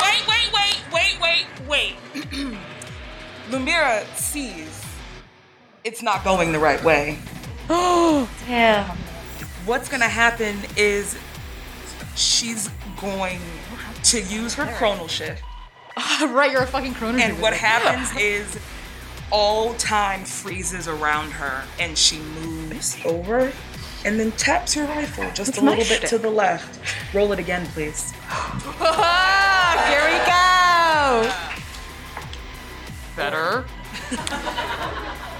Wait, 0.01 0.28
wait, 0.28 0.51
wait, 0.53 0.82
wait, 0.93 1.20
wait, 1.22 1.45
wait. 1.68 1.95
Lumira 3.49 4.05
sees 4.16 4.84
it's 5.84 6.01
not 6.01 6.24
going 6.24 6.51
the 6.51 6.59
right 6.59 6.82
way. 6.84 7.20
Oh, 7.70 8.30
Damn. 8.47 8.97
What's 9.66 9.89
gonna 9.89 10.09
happen 10.09 10.57
is 10.76 11.18
she's 12.16 12.70
going 12.99 13.39
to 14.04 14.22
use 14.22 14.54
her 14.56 14.66
chronal 14.66 15.10
shift. 15.10 15.43
right, 16.28 16.51
you're 16.51 16.64
a 16.64 16.68
fucking 16.68 16.93
chrono. 16.93 17.20
And 17.20 17.41
what 17.41 17.54
happens 17.54 18.16
is 18.20 18.60
all 19.32 19.74
time 19.76 20.26
freezes 20.26 20.88
around 20.88 21.32
her 21.32 21.64
and 21.80 21.97
she 21.97 22.20
moves 22.20 22.97
over 23.06 23.51
and 24.06 24.20
then 24.20 24.32
taps 24.34 24.74
her 24.74 24.86
rifle 24.86 25.30
just 25.34 25.58
a 25.58 25.62
little 25.62 25.78
bit 25.78 25.86
shtick. 25.86 26.10
to 26.10 26.18
the 26.18 26.30
left. 26.30 26.80
Roll 27.14 27.32
it 27.32 27.39
again, 27.39 27.66
please. 27.68 28.12
Here 28.12 30.04
we 30.06 30.18
go. 30.26 31.32
Better. 33.16 33.66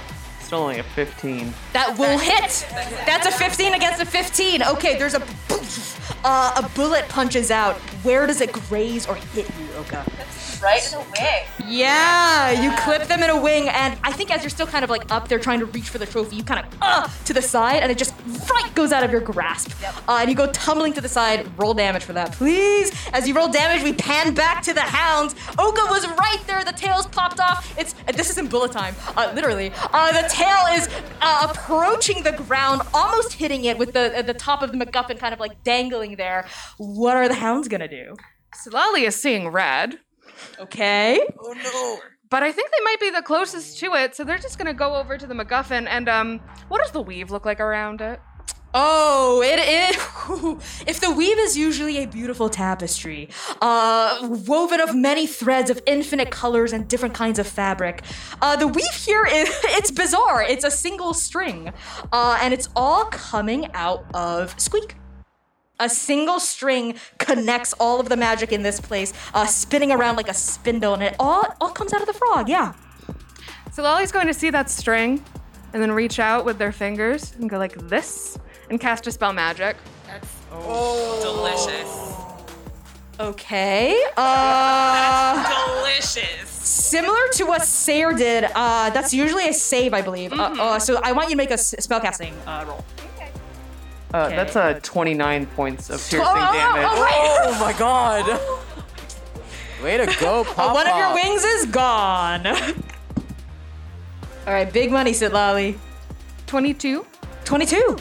Still 0.44 0.58
only 0.58 0.78
a 0.78 0.82
15. 0.82 1.54
That 1.72 1.98
will 1.98 2.18
hit. 2.18 2.66
That's 3.06 3.26
a 3.26 3.30
15 3.30 3.72
against 3.72 4.02
a 4.02 4.04
15. 4.04 4.62
Okay, 4.62 4.98
there's 4.98 5.14
a 5.14 5.22
uh, 6.22 6.62
a 6.62 6.68
bullet 6.74 7.08
punches 7.08 7.50
out. 7.50 7.76
Where 8.02 8.26
does 8.26 8.42
it 8.42 8.52
graze 8.52 9.06
or 9.06 9.14
hit 9.14 9.48
you, 9.58 9.66
Oka? 9.76 10.04
Right 10.62 10.84
in 10.84 10.98
the 10.98 11.04
wing. 11.18 11.68
Yeah, 11.68 12.50
you 12.50 12.70
clip 12.78 13.08
them 13.08 13.22
in 13.22 13.30
a 13.30 13.40
wing, 13.40 13.68
and 13.68 13.98
I 14.02 14.12
think 14.12 14.30
as 14.30 14.42
you're 14.42 14.50
still 14.50 14.66
kind 14.66 14.84
of 14.84 14.90
like 14.90 15.10
up 15.10 15.28
there 15.28 15.38
trying 15.38 15.58
to 15.60 15.66
reach 15.66 15.88
for 15.88 15.98
the 15.98 16.06
trophy, 16.06 16.36
you 16.36 16.44
kind 16.44 16.64
of 16.64 16.72
uh, 16.80 17.08
to 17.24 17.32
the 17.32 17.42
side, 17.42 17.82
and 17.82 17.90
it 17.90 17.98
just 17.98 18.14
right 18.50 18.74
goes 18.74 18.92
out 18.92 19.02
of 19.02 19.10
your 19.10 19.20
grasp. 19.20 19.72
Uh, 20.08 20.18
and 20.20 20.30
you 20.30 20.36
go 20.36 20.50
tumbling 20.52 20.92
to 20.94 21.00
the 21.00 21.08
side. 21.08 21.46
Roll 21.58 21.74
damage 21.74 22.04
for 22.04 22.12
that, 22.12 22.32
please. 22.32 22.92
As 23.12 23.26
you 23.28 23.34
roll 23.34 23.48
damage, 23.48 23.82
we 23.82 23.92
pan 23.92 24.34
back 24.34 24.62
to 24.62 24.72
the 24.72 24.80
hounds. 24.80 25.34
Oka 25.58 25.82
was 25.90 26.06
right 26.06 26.42
there. 26.46 26.64
The 26.64 26.72
tails 26.72 27.06
popped 27.06 27.40
off. 27.40 27.76
It's 27.78 27.94
this 28.14 28.30
is 28.30 28.38
in 28.38 28.46
bullet 28.46 28.72
time, 28.72 28.94
uh, 29.16 29.32
literally. 29.34 29.72
Uh, 29.92 30.12
the 30.12 30.28
tail 30.28 30.66
is 30.72 30.88
uh, 31.20 31.48
approaching 31.50 32.22
the 32.22 32.32
ground, 32.32 32.82
almost 32.92 33.34
hitting 33.34 33.64
it 33.64 33.78
with 33.78 33.92
the 33.92 34.18
uh, 34.18 34.22
the 34.22 34.34
top 34.34 34.62
of 34.62 34.72
the 34.72 34.78
MacGuffin 34.78 35.18
kind 35.18 35.34
of 35.34 35.40
like 35.40 35.62
dangling 35.64 36.16
there. 36.16 36.46
What 36.78 37.16
are 37.16 37.28
the 37.28 37.34
hounds 37.34 37.68
gonna 37.68 37.88
do? 37.88 38.16
Sitlali 38.54 39.06
is 39.06 39.16
seeing 39.16 39.48
red, 39.48 39.98
Okay. 40.60 41.20
Oh 41.38 41.52
no. 41.52 41.98
But 42.30 42.42
I 42.42 42.50
think 42.52 42.70
they 42.70 42.84
might 42.84 43.00
be 43.00 43.10
the 43.10 43.22
closest 43.22 43.78
to 43.80 43.94
it, 43.94 44.16
so 44.16 44.24
they're 44.24 44.38
just 44.38 44.58
gonna 44.58 44.74
go 44.74 44.94
over 44.94 45.16
to 45.16 45.26
the 45.26 45.34
MacGuffin 45.34 45.86
and 45.88 46.08
um, 46.08 46.40
what 46.68 46.82
does 46.82 46.90
the 46.90 47.02
weave 47.02 47.30
look 47.30 47.44
like 47.44 47.60
around 47.60 48.00
it? 48.00 48.20
Oh, 48.76 49.40
it 49.42 49.60
is. 49.60 49.96
If 50.86 51.00
the 51.00 51.10
weave 51.10 51.38
is 51.38 51.56
usually 51.56 52.02
a 52.02 52.06
beautiful 52.06 52.48
tapestry, 52.48 53.28
uh, 53.60 54.26
woven 54.46 54.80
of 54.80 54.94
many 54.96 55.26
threads 55.26 55.70
of 55.70 55.80
infinite 55.86 56.30
colors 56.30 56.72
and 56.72 56.88
different 56.88 57.14
kinds 57.14 57.38
of 57.38 57.46
fabric, 57.46 58.02
uh, 58.42 58.56
the 58.56 58.66
weave 58.66 58.94
here 58.94 59.26
is 59.26 59.48
it's 59.64 59.90
bizarre. 59.90 60.42
It's 60.42 60.64
a 60.64 60.70
single 60.70 61.14
string, 61.14 61.72
uh, 62.12 62.38
and 62.40 62.52
it's 62.52 62.68
all 62.74 63.04
coming 63.06 63.70
out 63.74 64.06
of 64.14 64.58
Squeak. 64.58 64.96
A 65.80 65.88
single 65.88 66.38
string 66.38 66.94
connects 67.18 67.72
all 67.80 67.98
of 67.98 68.08
the 68.08 68.16
magic 68.16 68.52
in 68.52 68.62
this 68.62 68.80
place, 68.80 69.12
uh, 69.34 69.44
spinning 69.44 69.90
around 69.90 70.14
like 70.14 70.28
a 70.28 70.34
spindle, 70.34 70.94
and 70.94 71.02
it 71.02 71.16
all 71.18 71.44
all 71.60 71.70
comes 71.70 71.92
out 71.92 72.00
of 72.00 72.06
the 72.06 72.12
frog. 72.12 72.48
Yeah. 72.48 72.74
So 73.72 73.82
Lolly's 73.82 74.12
going 74.12 74.28
to 74.28 74.34
see 74.34 74.50
that 74.50 74.70
string 74.70 75.24
and 75.72 75.82
then 75.82 75.90
reach 75.90 76.20
out 76.20 76.44
with 76.44 76.58
their 76.58 76.70
fingers 76.70 77.34
and 77.40 77.50
go 77.50 77.58
like 77.58 77.74
this 77.88 78.38
and 78.70 78.80
cast 78.80 79.08
a 79.08 79.10
spell 79.10 79.32
magic. 79.32 79.76
That's 80.06 80.40
delicious. 81.22 82.14
Okay. 83.18 84.00
Uh. 84.16 85.80
Delicious. 85.82 86.48
Similar 86.48 87.28
to 87.32 87.44
what 87.44 87.62
Sayer 87.62 88.12
did, 88.12 88.44
uh, 88.54 88.90
that's 88.90 89.12
usually 89.12 89.48
a 89.48 89.52
save, 89.52 89.92
I 89.92 90.02
believe. 90.02 90.32
Uh, 90.32 90.54
uh, 90.58 90.78
so 90.78 91.00
I 91.02 91.12
want 91.12 91.28
you 91.28 91.32
to 91.32 91.36
make 91.36 91.50
a 91.50 91.54
spellcasting 91.54 92.32
uh, 92.46 92.64
roll. 92.66 92.84
Uh, 94.14 94.26
Okay. 94.26 94.36
That's 94.36 94.54
uh, 94.54 94.78
29 94.80 95.46
points 95.46 95.90
of 95.90 95.98
piercing 95.98 96.20
Oh, 96.20 96.24
oh, 96.24 96.48
oh, 96.48 96.52
damage. 96.52 96.86
oh. 96.88 97.42
Oh 97.46 97.58
my 97.60 97.72
god. 97.76 98.40
Way 99.82 99.96
to 99.98 100.06
go, 100.20 100.44
Pop. 100.44 100.72
One 100.74 100.86
of 100.86 100.96
your 100.96 101.14
wings 101.14 101.42
is 101.42 101.66
gone. 101.66 102.46
All 102.46 104.52
right, 104.52 104.72
big 104.72 104.92
money, 104.92 105.10
Sitlali. 105.10 105.76
22. 106.46 107.04
22. 107.44 107.96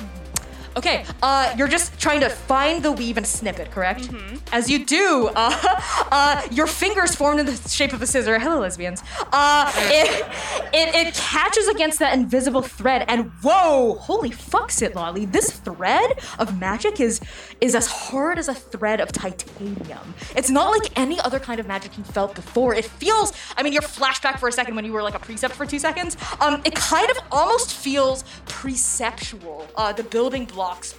Okay, 0.76 1.06
uh, 1.22 1.54
you're 1.58 1.68
just 1.68 2.00
trying 2.00 2.20
to 2.22 2.30
find 2.30 2.82
the 2.84 2.92
weave 2.92 3.18
and 3.18 3.28
snip 3.28 3.60
it, 3.60 3.70
correct? 3.70 4.10
As 4.52 4.70
you 4.70 4.86
do, 4.86 5.30
uh, 5.36 5.78
uh, 6.12 6.42
your 6.52 6.66
fingers 6.68 7.14
formed 7.16 7.40
in 7.40 7.46
the 7.46 7.56
shape 7.70 7.94
of 7.94 8.02
a 8.02 8.08
scissor. 8.08 8.40
Hello, 8.40 8.60
lesbians. 8.60 9.04
Uh, 9.32 9.72
it, 9.76 10.26
it, 10.74 10.96
it 10.96 11.14
catches 11.14 11.68
against 11.68 12.00
that 12.00 12.14
invisible 12.16 12.62
thread, 12.64 13.06
and 13.08 13.32
whoa, 13.42 13.96
holy 13.96 14.32
fuck, 14.32 14.70
Sitlali, 14.70 15.32
this 15.32 15.52
thread 15.52 16.20
of 16.40 16.60
magic 16.60 17.00
is 17.00 17.22
is 17.62 17.76
as 17.76 17.88
hard 17.88 18.40
as 18.40 18.48
a 18.48 18.54
thread 18.54 19.00
of 19.00 19.12
titanium. 19.12 20.14
It's 20.36 20.50
not 20.50 20.72
like 20.72 20.98
any 20.98 21.20
other 21.22 21.40
kind 21.40 21.60
of 21.60 21.68
magic 21.68 21.98
you 21.98 22.04
felt 22.04 22.36
before. 22.36 22.74
It 22.74 22.86
feels, 22.86 23.32
I 23.56 23.64
mean, 23.64 23.74
your 23.74 23.82
flashback 23.84 24.40
for 24.40 24.50
a 24.50 24.52
second 24.52 24.76
when 24.76 24.86
you 24.86 24.92
were 24.92 25.04
like 25.04 25.16
a 25.16 25.20
precept 25.20 25.56
for 25.56 25.66
two 25.66 25.80
seconds. 25.80 26.18
Um, 26.42 26.62
it 26.66 26.76
kind 26.76 27.10
of 27.10 27.18
almost 27.32 27.74
feels 27.74 28.24
preceptual. 28.46 29.68
Uh, 29.76 29.94
the 29.94 30.04
building 30.04 30.46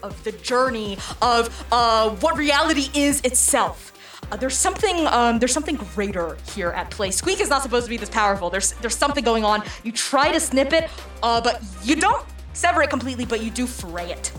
of 0.03 0.23
the 0.25 0.33
journey 0.33 0.99
of 1.23 1.67
uh, 1.73 2.11
what 2.11 2.37
reality 2.37 2.89
is 2.95 3.21
itself. 3.23 3.93
Uh, 4.31 4.37
there's 4.37 4.57
something 4.57 5.07
um, 5.09 5.39
there's 5.39 5.53
something 5.53 5.77
greater 5.95 6.37
here 6.55 6.71
at 6.71 6.91
play. 6.91 7.11
Squeak 7.11 7.41
is 7.41 7.51
not 7.51 7.63
supposed 7.63 7.87
to 7.87 7.91
be 7.91 7.97
this 7.97 8.09
powerful. 8.09 8.51
There's 8.51 8.73
there's 8.81 8.97
something 8.97 9.25
going 9.25 9.45
on. 9.45 9.63
You 9.83 9.93
try 9.93 10.33
to 10.33 10.41
snip 10.41 10.73
it, 10.73 10.91
uh, 11.23 11.41
but 11.41 11.63
you 11.83 11.97
don't 11.97 12.25
sever 12.53 12.83
it 12.83 12.91
completely, 12.91 13.25
but 13.25 13.43
you 13.43 13.51
do 13.51 13.67
fray 13.67 14.11
it. 14.11 14.33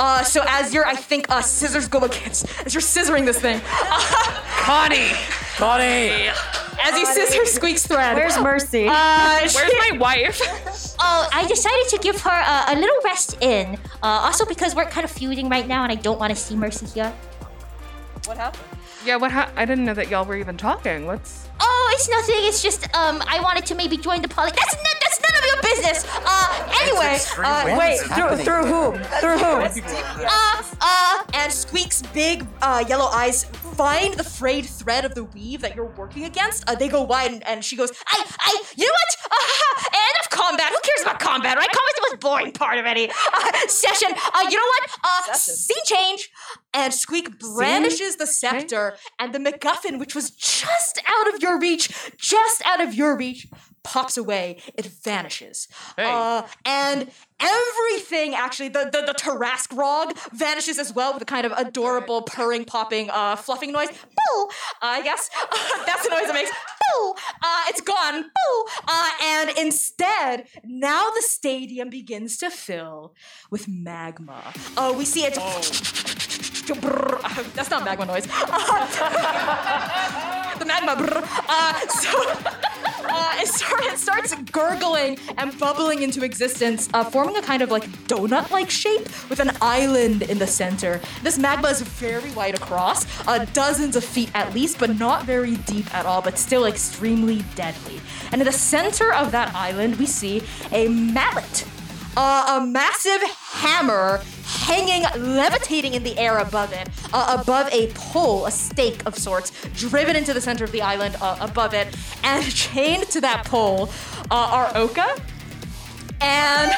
Uh, 0.00 0.22
so 0.24 0.42
as 0.48 0.72
you're, 0.72 0.86
I 0.86 0.94
think 0.96 1.26
uh, 1.28 1.42
scissors 1.42 1.86
go 1.86 1.98
against 2.00 2.46
as 2.64 2.72
you're 2.72 2.80
scissoring 2.80 3.26
this 3.26 3.38
thing, 3.38 3.60
Connie! 4.64 5.10
Connie! 5.56 6.30
as 6.82 6.98
you 6.98 7.04
scissor 7.04 7.44
Squeak's 7.44 7.86
thread. 7.86 8.16
Where's 8.16 8.38
Mercy? 8.40 8.86
uh, 8.88 9.40
Where's 9.40 9.54
my 9.90 9.98
wife? 9.98 10.40
Oh, 11.02 11.28
I 11.32 11.46
decided 11.46 11.88
to 11.88 11.98
give 11.98 12.20
her 12.20 12.30
a, 12.30 12.74
a 12.74 12.76
little 12.78 12.96
rest 13.04 13.36
in. 13.42 13.76
Uh, 14.02 14.26
also 14.28 14.44
because 14.44 14.74
we're 14.74 14.84
kind 14.84 15.02
of 15.04 15.10
feuding 15.10 15.48
right 15.48 15.66
now, 15.66 15.82
and 15.82 15.90
I 15.90 15.94
don't 15.94 16.20
want 16.20 16.28
to 16.30 16.36
see 16.36 16.54
Mercy 16.54 16.84
here. 16.86 17.10
What 18.26 18.36
happened? 18.36 18.62
yeah, 19.06 19.16
what? 19.16 19.32
Ha- 19.32 19.50
I 19.56 19.64
didn't 19.64 19.86
know 19.86 19.94
that 19.94 20.10
y'all 20.10 20.26
were 20.26 20.36
even 20.36 20.58
talking. 20.58 21.06
What's? 21.06 21.39
Oh, 21.60 21.92
it's 21.94 22.08
nothing. 22.08 22.36
It's 22.38 22.62
just 22.62 22.84
um, 22.96 23.22
I 23.26 23.40
wanted 23.40 23.66
to 23.66 23.74
maybe 23.74 23.96
join 23.96 24.22
the 24.22 24.28
poly. 24.28 24.50
That's 24.50 24.74
n- 24.74 24.98
that's 25.00 25.20
none 25.20 25.38
of 25.38 25.44
your 25.46 25.62
business. 25.62 26.06
Uh, 26.24 26.68
anyway, 26.82 27.18
uh, 27.38 27.76
Wait, 27.78 28.00
through, 28.00 28.36
through 28.44 28.66
whom? 28.66 29.02
Through 29.20 29.38
whom? 29.38 29.60
uh, 30.26 30.62
uh, 30.80 31.22
and 31.34 31.52
Squeak's 31.52 32.02
big 32.14 32.46
uh, 32.62 32.84
yellow 32.88 33.06
eyes 33.06 33.44
find 33.80 34.12
the 34.14 34.24
frayed 34.24 34.66
thread 34.66 35.04
of 35.06 35.14
the 35.14 35.24
weave 35.24 35.62
that 35.62 35.74
you're 35.74 35.92
working 35.96 36.24
against. 36.24 36.68
Uh, 36.68 36.74
they 36.74 36.88
go 36.88 37.02
wide, 37.02 37.30
and, 37.32 37.46
and 37.46 37.64
she 37.64 37.76
goes, 37.76 37.90
I, 38.06 38.24
I, 38.38 38.62
you 38.76 38.84
know 38.84 38.92
what? 38.92 39.32
Uh, 39.32 39.88
enough 39.88 40.30
combat. 40.30 40.68
Who 40.68 40.78
cares 40.82 41.02
about 41.02 41.18
combat, 41.18 41.56
right? 41.56 41.68
Combat's 41.68 41.94
the 42.00 42.06
most 42.10 42.20
boring 42.20 42.52
part 42.52 42.78
of 42.78 42.84
any 42.84 43.08
uh, 43.10 43.52
session. 43.68 44.10
Uh, 44.34 44.46
you 44.50 44.56
know 44.56 44.70
what? 44.80 44.90
Uh, 45.02 45.32
scene 45.34 45.76
change. 45.84 46.30
And 46.72 46.94
Squeak 46.94 47.38
brandishes 47.38 48.16
the 48.16 48.26
scepter, 48.26 48.96
and 49.18 49.34
the 49.34 49.38
MacGuffin, 49.38 49.98
which 49.98 50.14
was 50.14 50.30
just 50.30 51.00
out 51.08 51.34
of 51.34 51.42
your 51.42 51.58
reach, 51.58 52.12
just 52.16 52.62
out 52.64 52.80
of 52.80 52.94
your 52.94 53.16
reach, 53.16 53.48
pops 53.82 54.16
away, 54.16 54.58
it 54.74 54.86
vanishes. 54.86 55.68
Uh, 55.96 56.42
and 56.64 57.10
everything 57.40 58.34
actually, 58.34 58.68
the, 58.68 58.90
the, 58.92 59.02
the 59.06 59.14
Tarrasque 59.14 59.76
Rog 59.76 60.16
vanishes 60.32 60.78
as 60.78 60.94
well 60.94 61.12
with 61.12 61.22
a 61.22 61.26
kind 61.26 61.46
of 61.46 61.52
adorable 61.56 62.22
purring, 62.22 62.64
popping, 62.64 63.10
uh, 63.10 63.36
fluffing 63.36 63.72
noise. 63.72 63.88
Boo! 63.88 64.48
I 64.82 65.02
guess 65.02 65.30
that's 65.86 66.04
the 66.08 66.10
noise 66.10 66.28
it 66.28 66.34
makes. 66.34 66.50
Boo! 66.50 67.14
Uh, 67.42 67.62
it's 67.68 67.80
gone. 67.80 68.22
Boo! 68.22 68.64
Uh, 68.86 69.10
and 69.22 69.50
instead, 69.58 70.46
now 70.64 71.08
the 71.10 71.22
stadium 71.22 71.90
begins 71.90 72.36
to 72.38 72.50
fill 72.50 73.14
with 73.50 73.66
magma. 73.68 74.52
Uh, 74.76 74.94
we 74.96 75.04
see 75.04 75.24
it. 75.24 76.49
That's 77.54 77.70
not 77.70 77.84
magma 77.84 78.06
noise. 78.06 78.26
the 80.60 80.66
magma. 80.66 80.94
Uh, 81.48 81.80
so 81.88 82.10
uh, 83.04 83.36
it, 83.40 83.48
start, 83.48 83.84
it 83.84 83.98
starts 83.98 84.34
gurgling 84.52 85.18
and 85.38 85.58
bubbling 85.58 86.02
into 86.02 86.24
existence, 86.24 86.88
uh, 86.94 87.02
forming 87.02 87.36
a 87.36 87.42
kind 87.42 87.62
of 87.62 87.70
like 87.70 87.88
donut-like 88.06 88.70
shape 88.70 89.04
with 89.28 89.40
an 89.40 89.50
island 89.60 90.22
in 90.22 90.38
the 90.38 90.46
center. 90.46 91.00
This 91.22 91.38
magma 91.38 91.68
is 91.68 91.80
very 91.80 92.30
wide 92.32 92.54
across, 92.54 93.06
uh, 93.26 93.44
dozens 93.52 93.96
of 93.96 94.04
feet 94.04 94.30
at 94.34 94.54
least, 94.54 94.78
but 94.78 94.98
not 94.98 95.24
very 95.24 95.56
deep 95.56 95.92
at 95.94 96.06
all, 96.06 96.22
but 96.22 96.38
still 96.38 96.66
extremely 96.66 97.42
deadly. 97.54 98.00
And 98.32 98.40
in 98.40 98.46
the 98.46 98.52
center 98.52 99.12
of 99.12 99.32
that 99.32 99.54
island, 99.54 99.96
we 99.96 100.06
see 100.06 100.42
a 100.70 100.88
mallet 100.88 101.66
uh, 102.16 102.60
a 102.60 102.66
massive 102.66 103.22
hammer 103.22 104.20
hanging, 104.44 105.04
levitating 105.18 105.94
in 105.94 106.02
the 106.02 106.16
air 106.18 106.38
above 106.38 106.72
it, 106.72 106.88
uh, 107.12 107.36
above 107.40 107.72
a 107.72 107.88
pole, 107.94 108.46
a 108.46 108.50
stake 108.50 109.04
of 109.06 109.16
sorts, 109.16 109.52
driven 109.74 110.16
into 110.16 110.34
the 110.34 110.40
center 110.40 110.64
of 110.64 110.72
the 110.72 110.82
island 110.82 111.16
uh, 111.20 111.36
above 111.40 111.74
it, 111.74 111.96
and 112.24 112.44
chained 112.54 113.04
to 113.10 113.20
that 113.20 113.44
pole 113.44 113.90
uh, 114.30 114.50
are 114.52 114.70
Oka. 114.74 115.16
And 116.22 116.70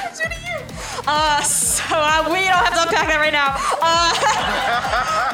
uh, 1.06 1.42
so 1.42 1.84
uh, 1.96 2.28
we 2.28 2.44
don't 2.44 2.52
have 2.52 2.74
to 2.74 2.82
unpack 2.82 3.08
that 3.08 3.18
right 3.18 3.32
now. 3.32 3.56
Uh, 3.82 4.14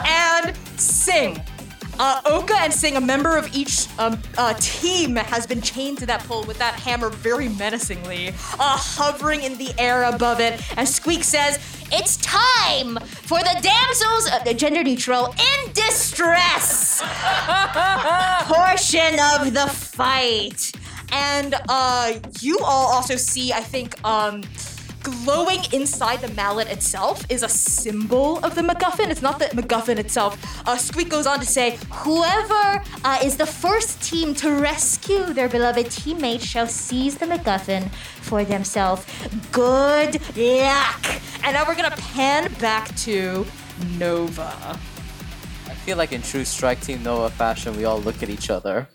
and 0.07 0.57
Sing. 0.81 1.43
Uh, 1.99 2.21
Oka 2.27 2.55
and 2.61 2.73
Sing, 2.73 2.97
a 2.97 3.01
member 3.01 3.37
of 3.37 3.55
each 3.55 3.89
um, 3.99 4.19
uh, 4.37 4.55
team, 4.61 5.17
has 5.17 5.47
been 5.47 5.61
chained 5.61 5.99
to 5.99 6.07
that 6.07 6.21
pole 6.25 6.45
with 6.45 6.59
that 6.59 6.75
hammer 6.75 7.09
very 7.09 7.49
menacingly, 7.49 8.29
uh, 8.29 8.33
hovering 8.59 9.43
in 9.43 9.59
the 9.59 9.73
air 9.79 10.05
above 10.05 10.41
it. 10.41 10.61
And 10.79 10.89
Squeak 10.89 11.25
says, 11.25 11.59
It's 11.91 12.17
time 12.19 12.97
for 12.99 13.39
the 13.41 13.59
damsels, 13.63 14.29
uh, 14.31 14.45
the 14.45 14.55
gender 14.55 14.85
neutral, 14.85 15.27
in 15.27 15.73
distress 15.73 17.01
portion 18.45 19.19
of 19.35 19.53
the 19.53 19.67
fight. 19.69 20.73
and 21.11 21.55
uh, 21.69 22.13
you 22.41 22.59
all 22.61 22.93
also 22.93 23.17
see, 23.17 23.53
I 23.53 23.61
think, 23.61 24.03
um, 24.05 24.43
glowing 25.03 25.61
inside 25.73 26.21
the 26.21 26.29
mallet 26.35 26.69
itself 26.69 27.25
is 27.29 27.43
a 27.43 27.49
symbol 27.49 28.39
of 28.45 28.55
the 28.55 28.63
MacGuffin. 28.63 29.11
It's 29.11 29.23
not 29.23 29.39
the 29.39 29.47
MacGuffin 29.47 29.99
itself. 29.99 30.37
Uh, 30.67 30.77
Squeak 30.77 31.09
goes 31.09 31.27
on 31.27 31.41
to 31.41 31.47
say, 31.47 31.79
Whoever 31.91 32.83
uh, 33.05 33.19
is 33.23 33.37
the 33.37 33.47
first 33.47 34.03
team 34.03 34.35
to 34.37 34.53
rescue 34.53 35.33
their 35.33 35.49
beloved 35.49 35.87
teammate 35.87 36.43
shall 36.43 36.67
seize 36.67 37.17
the 37.17 37.27
MacGuffin 37.27 37.91
for 38.21 38.45
themselves. 38.45 39.07
Good 39.53 40.21
luck. 40.37 41.07
and 41.45 41.55
now 41.55 41.65
we're 41.67 41.77
gonna 41.77 41.91
pan 41.97 42.53
back 42.55 42.95
to 42.97 43.47
Nova. 43.99 44.79
I 45.67 45.75
feel 45.85 45.97
like 45.97 46.13
in 46.13 46.23
true 46.23 46.45
Strike 46.45 46.81
Team 46.81 47.03
Nova 47.03 47.31
fashion, 47.31 47.77
we 47.77 47.85
all 47.85 48.01
look 48.01 48.23
at 48.23 48.29
each 48.29 48.51
other. 48.51 48.89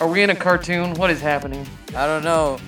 Are 0.00 0.08
we 0.08 0.22
in 0.22 0.30
a 0.30 0.34
cartoon? 0.34 0.94
What 0.94 1.10
is 1.10 1.20
happening? 1.20 1.66
I 1.94 2.06
don't 2.06 2.24
know. 2.24 2.58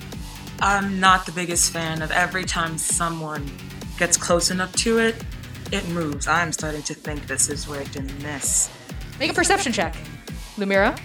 I'm 0.65 1.01
not 1.01 1.27
the 1.27 1.33
biggest 1.33 1.73
fan 1.73 2.03
of 2.03 2.13
every 2.13 2.45
time 2.45 2.79
someone 2.79 3.51
gets 3.99 4.17
close 4.17 4.53
enough 4.53 4.73
to 4.77 5.01
it, 5.01 5.17
it 5.73 5.89
moves. 5.89 6.29
I'm 6.29 6.53
starting 6.53 6.83
to 6.83 6.95
think 6.95 7.27
this 7.27 7.49
is 7.49 7.67
rigged 7.67 7.97
and 7.97 8.07
miss. 8.23 8.71
Make 9.19 9.33
a 9.33 9.35
perception 9.35 9.73
check. 9.73 9.97
Lumira? 10.55 10.97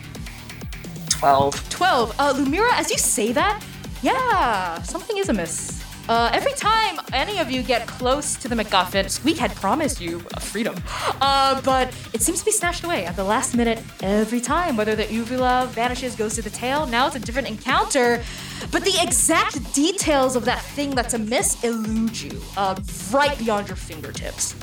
12. 1.10 1.70
12. 1.72 2.16
Uh, 2.20 2.34
Lumira, 2.36 2.70
as 2.74 2.92
you 2.92 3.00
say 3.00 3.32
that, 3.32 3.64
yeah, 4.04 4.80
something 4.84 5.18
is 5.18 5.28
amiss. 5.30 5.77
Uh, 6.10 6.30
every 6.32 6.54
time 6.54 7.00
any 7.12 7.40
of 7.40 7.52
you 7.52 7.62
get 7.62 7.86
close 7.86 8.36
to 8.36 8.48
the 8.48 8.56
MacGuffin, 8.56 9.10
Squeak 9.10 9.38
had 9.38 9.54
promised 9.56 10.00
you 10.00 10.20
freedom, 10.40 10.76
uh, 11.20 11.60
but 11.62 11.94
it 12.14 12.22
seems 12.22 12.40
to 12.40 12.46
be 12.46 12.52
snatched 12.52 12.86
away 12.86 13.06
at 13.06 13.18
the 13.18 13.24
last 13.24 13.56
minute 13.56 13.84
every 14.02 14.40
time. 14.40 14.78
Whether 14.78 14.96
the 14.96 15.12
uvula 15.12 15.68
vanishes, 15.72 16.16
goes 16.16 16.36
to 16.36 16.42
the 16.42 16.50
tail, 16.50 16.86
now 16.86 17.08
it's 17.08 17.18
a 17.18 17.20
different 17.20 17.50
encounter. 17.50 18.24
But 18.72 18.86
the 18.86 18.98
exact 19.02 19.74
details 19.74 20.36
of 20.36 20.46
that 20.46 20.62
thing 20.62 20.92
that's 20.92 21.14
amiss 21.14 21.62
elude 21.64 22.20
you, 22.20 22.42
uh, 22.56 22.76
right 23.12 23.38
beyond 23.38 23.68
your 23.68 23.76
fingertips. 23.76 24.56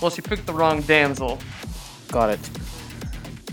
Well, 0.00 0.10
she 0.12 0.22
picked 0.22 0.46
the 0.46 0.52
wrong 0.52 0.82
damsel. 0.82 1.40
Got 2.12 2.30
it. 2.30 2.50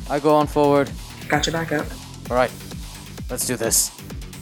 I 0.10 0.20
go 0.20 0.36
on 0.36 0.46
forward. 0.46 0.92
Got 1.28 1.48
your 1.48 1.54
back 1.54 1.72
up. 1.72 1.88
All 2.30 2.36
right, 2.36 2.52
let's 3.30 3.48
do 3.48 3.56
this. 3.56 3.95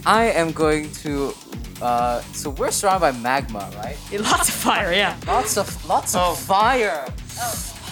I 0.05 0.25
am 0.25 0.51
going 0.51 0.91
to. 1.03 1.33
Uh, 1.81 2.21
so 2.33 2.49
we're 2.51 2.71
surrounded 2.71 2.99
by 3.01 3.11
magma, 3.19 3.69
right? 3.77 3.97
Lots 4.19 4.49
of 4.49 4.55
fire, 4.55 4.93
yeah. 4.93 5.17
Lots 5.27 5.57
of 5.57 5.85
lots 5.87 6.15
of 6.15 6.21
Oh. 6.21 6.35
fire. 6.35 7.05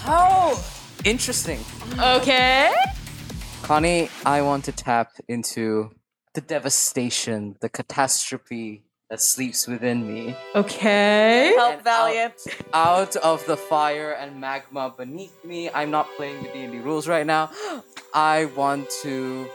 How 0.03 0.57
interesting. 1.03 1.59
Okay. 1.99 2.71
Connie, 3.63 4.09
I 4.25 4.41
want 4.41 4.65
to 4.65 4.71
tap 4.71 5.11
into 5.27 5.91
the 6.33 6.41
devastation, 6.41 7.55
the 7.61 7.69
catastrophe 7.69 8.83
that 9.09 9.21
sleeps 9.21 9.67
within 9.67 10.07
me. 10.07 10.35
Okay. 10.55 11.53
Help, 11.57 11.83
Valiant. 11.83 12.33
Out 12.73 13.15
of 13.17 13.45
the 13.45 13.57
fire 13.57 14.13
and 14.13 14.39
magma 14.39 14.93
beneath 14.97 15.43
me, 15.43 15.69
I'm 15.69 15.91
not 15.91 16.07
playing 16.15 16.43
the 16.43 16.49
D&D 16.49 16.79
rules 16.79 17.07
right 17.09 17.25
now. 17.25 17.51
I 18.13 18.45
want 18.55 18.89
to 19.03 19.47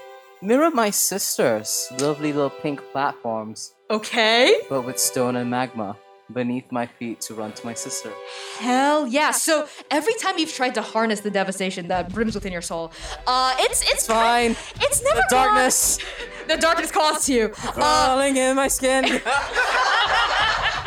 mirror 0.47 0.71
my 0.71 0.91
sisters' 0.91 1.89
lovely 2.01 2.33
little 2.33 2.51
pink 2.51 2.81
platforms, 2.93 3.75
Okay. 3.91 4.55
but 4.71 4.83
with 4.83 4.99
stone 4.99 5.37
and 5.37 5.51
magma 5.51 5.97
beneath 6.33 6.71
my 6.73 6.87
feet 6.87 7.21
to 7.21 7.35
run 7.35 7.53
to 7.53 7.65
my 7.67 7.75
sister. 7.75 8.11
Hell 8.59 9.07
yeah! 9.07 9.31
So 9.31 9.69
every 9.91 10.15
time 10.15 10.39
you've 10.39 10.53
tried 10.53 10.75
to 10.75 10.83
harness 10.83 11.21
the 11.21 11.31
devastation 11.31 11.87
that 11.89 12.13
brims 12.13 12.35
within 12.35 12.53
your 12.53 12.63
soul, 12.63 12.93
uh, 13.27 13.55
it's 13.61 13.83
it's 13.91 14.07
Fine. 14.07 14.57
It's 14.81 15.03
never 15.03 15.17
The 15.17 15.27
gone- 15.31 15.47
darkness 15.55 15.99
The 16.49 16.57
darkness 16.57 16.91
calls 16.93 17.27
to 17.27 17.33
you. 17.33 17.53
Uh, 17.77 18.23
in 18.35 18.55
my 18.57 18.69
skin. 18.69 19.05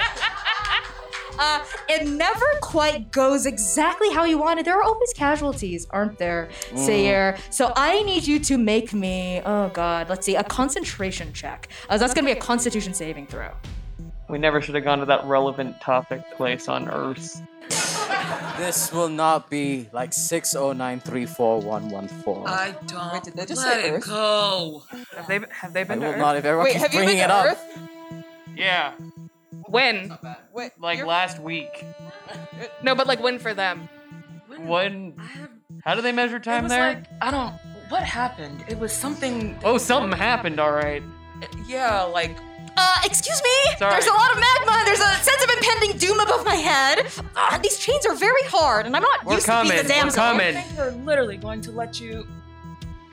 uh, 1.39 1.63
it 1.89 2.07
never 2.07 2.45
quite 2.61 3.11
goes 3.11 3.45
exactly 3.45 4.11
how 4.13 4.23
you 4.25 4.37
wanted. 4.37 4.65
There 4.65 4.77
are 4.77 4.83
always 4.83 5.11
casualties, 5.13 5.87
aren't 5.89 6.17
there, 6.19 6.49
Sayer? 6.75 7.37
So 7.49 7.71
I 7.75 8.03
need 8.03 8.27
you 8.27 8.39
to 8.41 8.57
make 8.57 8.93
me. 8.93 9.41
Oh 9.45 9.69
God, 9.69 10.09
let's 10.09 10.25
see, 10.25 10.35
a 10.35 10.43
concentration 10.43 11.31
check. 11.33 11.69
Uh, 11.89 11.97
that's 11.97 12.13
gonna 12.13 12.25
be 12.25 12.31
a 12.33 12.41
Constitution 12.41 12.93
saving 12.93 13.27
throw. 13.27 13.51
We 14.29 14.37
never 14.37 14.61
should 14.61 14.75
have 14.75 14.83
gone 14.83 14.99
to 14.99 15.05
that 15.05 15.25
relevant 15.25 15.79
topic 15.81 16.21
place 16.37 16.67
on 16.67 16.87
Earth. 16.89 17.41
this 18.57 18.91
will 18.93 19.09
not 19.09 19.49
be 19.49 19.89
like 19.91 20.11
609341114. 20.11 22.47
I 22.47 22.75
don't 22.85 23.13
Wait, 23.13 23.23
did 23.23 23.33
they 23.35 23.45
just 23.45 23.65
let 23.65 23.81
say 23.81 23.87
it 23.89 23.93
Earth? 23.93 24.05
go. 24.07 24.83
Have 25.15 25.27
they 25.27 25.39
have 25.51 25.73
they 25.73 25.81
I 25.81 25.85
been 25.85 25.99
to 26.01 26.05
will 26.05 26.13
Earth? 26.13 26.19
not 26.19 26.37
if 26.37 26.45
everyone 26.45 26.65
Wait, 26.65 26.73
keeps 26.73 26.83
have 26.83 26.93
you 26.93 26.99
bringing 26.99 27.15
been 27.17 27.25
it 27.25 27.27
to 27.27 27.33
up. 27.33 27.45
Earth? 27.47 27.63
Yeah, 28.55 28.93
When? 29.67 30.17
Wait, 30.53 30.71
like 30.79 30.97
you're- 30.97 31.09
last 31.09 31.39
week. 31.39 31.85
No, 32.83 32.93
but 32.95 33.07
like 33.07 33.21
when 33.21 33.39
for 33.39 33.53
them? 33.53 33.87
When? 34.57 35.13
How 35.85 35.95
do 35.95 36.01
they 36.01 36.11
measure 36.11 36.37
It 36.37 36.43
time 36.43 36.63
was 36.63 36.71
there? 36.71 36.93
like 36.95 37.05
I 37.21 37.31
don't. 37.31 37.53
What 37.89 38.03
happened? 38.03 38.63
It 38.67 38.77
was 38.77 38.91
something. 38.93 39.57
oh, 39.63 39.77
something 39.77 40.11
happened. 40.17 40.59
All 40.59 40.71
right. 40.71 41.01
Yeah, 41.67 42.03
like 42.03 42.35
Uh, 42.77 43.01
excuse 43.05 43.41
me. 43.41 43.75
Sorry. 43.77 43.91
There's 43.91 44.05
a 44.07 44.13
lot 44.13 44.31
of 44.31 44.37
magma. 44.39 44.71
and 44.77 44.87
There's 44.87 44.99
a 44.99 45.13
sense 45.23 45.43
of 45.43 45.49
impending 45.49 45.97
doom 45.97 46.19
above 46.19 46.45
my 46.45 46.55
head. 46.55 47.07
Ah, 47.35 47.59
these 47.63 47.77
chains 47.79 48.05
are 48.05 48.15
very 48.15 48.43
hard, 48.43 48.85
and 48.85 48.95
I'm 48.95 49.01
not 49.01 49.25
We're 49.25 49.33
used 49.35 49.45
to 49.45 49.51
coming. 49.51 49.71
being 49.71 49.83
the 49.83 49.89
We're 49.93 50.01
damsel. 50.01 50.21
coming. 50.21 50.57
I 50.57 50.61
think 50.61 50.75
they're 50.75 50.91
literally 50.91 51.37
going 51.37 51.61
to 51.61 51.71
let 51.71 51.99
you. 51.99 52.27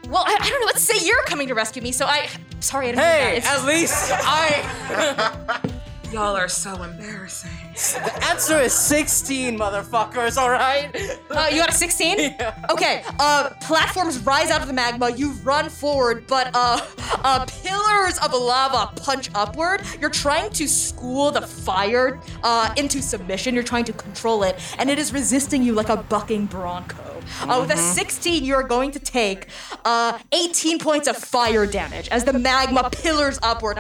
Well, 0.09 0.24
I, 0.26 0.37
I 0.41 0.49
don't 0.49 0.61
know. 0.61 0.66
Let's 0.66 0.82
say 0.82 1.05
you're 1.07 1.22
coming 1.24 1.49
to 1.49 1.55
rescue 1.55 1.82
me. 1.82 1.93
So 1.93 2.05
I, 2.07 2.28
sorry, 2.61 2.89
I 2.89 2.91
didn't 2.93 3.05
Hey, 3.05 3.32
mean 3.34 3.43
that. 3.43 3.59
at 3.59 3.64
least 3.64 4.11
I. 4.12 5.61
Y'all 6.12 6.36
are 6.36 6.48
so 6.48 6.82
embarrassing. 6.82 7.50
the 7.74 8.24
answer 8.24 8.59
is 8.61 8.72
16, 8.72 9.59
motherfuckers, 9.59 10.36
alright? 10.36 10.94
Uh, 11.30 11.48
you 11.50 11.59
got 11.59 11.68
a 11.68 11.72
16? 11.72 12.07
Yeah. 12.36 12.66
Okay, 12.70 13.02
uh, 13.18 13.50
platforms 13.62 14.18
rise 14.20 14.50
out 14.50 14.61
of 14.61 14.66
the 14.68 14.72
magma. 14.72 15.11
You 15.11 15.32
run 15.42 15.68
forward, 15.68 16.26
but 16.26 16.50
uh, 16.54 16.80
uh, 17.24 17.44
pillars 17.46 18.18
of 18.18 18.32
lava 18.32 18.92
punch 18.96 19.30
upward. 19.34 19.82
You're 20.00 20.11
trying 20.11 20.50
to 20.52 20.68
school 20.68 21.30
the 21.30 21.42
fire 21.42 22.20
uh, 22.42 22.72
into 22.76 23.00
submission. 23.02 23.54
You're 23.54 23.64
trying 23.64 23.84
to 23.84 23.92
control 23.92 24.42
it, 24.42 24.59
and 24.78 24.90
it 24.90 24.98
is 24.98 25.12
resisting 25.12 25.62
you 25.62 25.72
like 25.72 25.88
a 25.88 25.96
bucking 25.96 26.46
bronco. 26.46 27.15
Uh, 27.42 27.58
with 27.60 27.70
a 27.70 27.76
16, 27.76 28.44
you 28.44 28.54
are 28.54 28.62
going 28.62 28.90
to 28.90 28.98
take 28.98 29.48
uh, 29.84 30.18
18 30.32 30.78
points 30.78 31.08
of 31.08 31.16
fire 31.16 31.66
damage 31.66 32.08
as 32.08 32.24
the 32.24 32.32
magma 32.32 32.88
pillars 32.90 33.38
upward, 33.42 33.78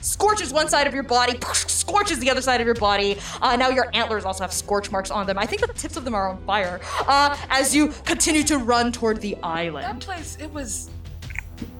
scorches 0.00 0.52
one 0.52 0.68
side 0.68 0.86
of 0.86 0.94
your 0.94 1.02
body, 1.02 1.38
scorches 1.52 2.18
the 2.18 2.30
other 2.30 2.42
side 2.42 2.60
of 2.60 2.66
your 2.66 2.74
body. 2.74 3.18
Uh, 3.40 3.56
now 3.56 3.68
your 3.68 3.88
antlers 3.94 4.24
also 4.24 4.44
have 4.44 4.52
scorch 4.52 4.90
marks 4.90 5.10
on 5.10 5.26
them. 5.26 5.38
I 5.38 5.46
think 5.46 5.66
the 5.66 5.72
tips 5.72 5.96
of 5.96 6.04
them 6.04 6.14
are 6.14 6.28
on 6.28 6.42
fire. 6.44 6.80
Uh, 7.06 7.36
as 7.50 7.74
you 7.74 7.88
continue 8.04 8.42
to 8.44 8.58
run 8.58 8.92
toward 8.92 9.20
the 9.20 9.36
island. 9.42 9.86
That 9.86 10.00
place, 10.00 10.36
it 10.40 10.52
was. 10.52 10.90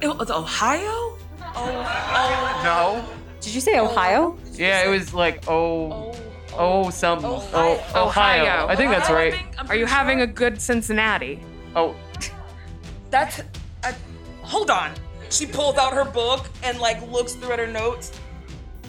It 0.01 0.17
was 0.17 0.31
Ohio? 0.31 0.89
Oh, 0.89 1.19
oh. 1.57 2.61
No. 2.63 3.05
Did 3.41 3.55
you 3.55 3.61
say 3.61 3.79
Ohio? 3.79 4.39
Yeah, 4.53 4.85
it 4.85 4.89
was 4.89 5.13
like 5.13 5.49
oh, 5.49 5.93
oh, 5.93 6.32
something. 6.91 7.31
Oh, 7.31 7.73
Ohio. 7.95 8.07
Ohio. 8.07 8.67
I 8.69 8.77
think 8.77 8.91
that's 8.91 9.09
Ohio, 9.11 9.17
I 9.17 9.23
right. 9.25 9.33
think- 9.35 9.47
I'm 9.59 9.65
Are 9.65 9.69
pretty 9.69 9.81
you 9.81 9.87
sure. 9.87 9.97
having 9.97 10.21
a 10.21 10.27
good 10.27 10.61
Cincinnati? 10.61 11.41
Oh, 11.77 11.95
That's. 13.11 13.41
I, 13.85 13.95
hold 14.43 14.71
on. 14.71 14.93
She 15.31 15.47
pulls 15.47 15.77
out 15.79 15.93
her 15.95 16.05
book 16.05 16.47
and 16.63 16.79
like 16.79 17.01
looks 17.11 17.33
through 17.35 17.53
at 17.53 17.59
her 17.59 17.67
notes. 17.67 18.13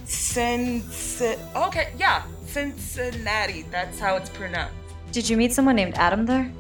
Cinci- 0.06 1.38
Okay, 1.56 1.94
yeah, 1.98 2.24
Cincinnati. 2.46 3.64
That's 3.72 4.00
how 4.00 4.16
it's 4.18 4.30
pronounced. 4.30 4.74
Did 5.12 5.30
you 5.30 5.38
meet 5.38 5.54
someone 5.54 5.76
named 5.76 5.94
Adam 5.96 6.26
there? 6.26 6.52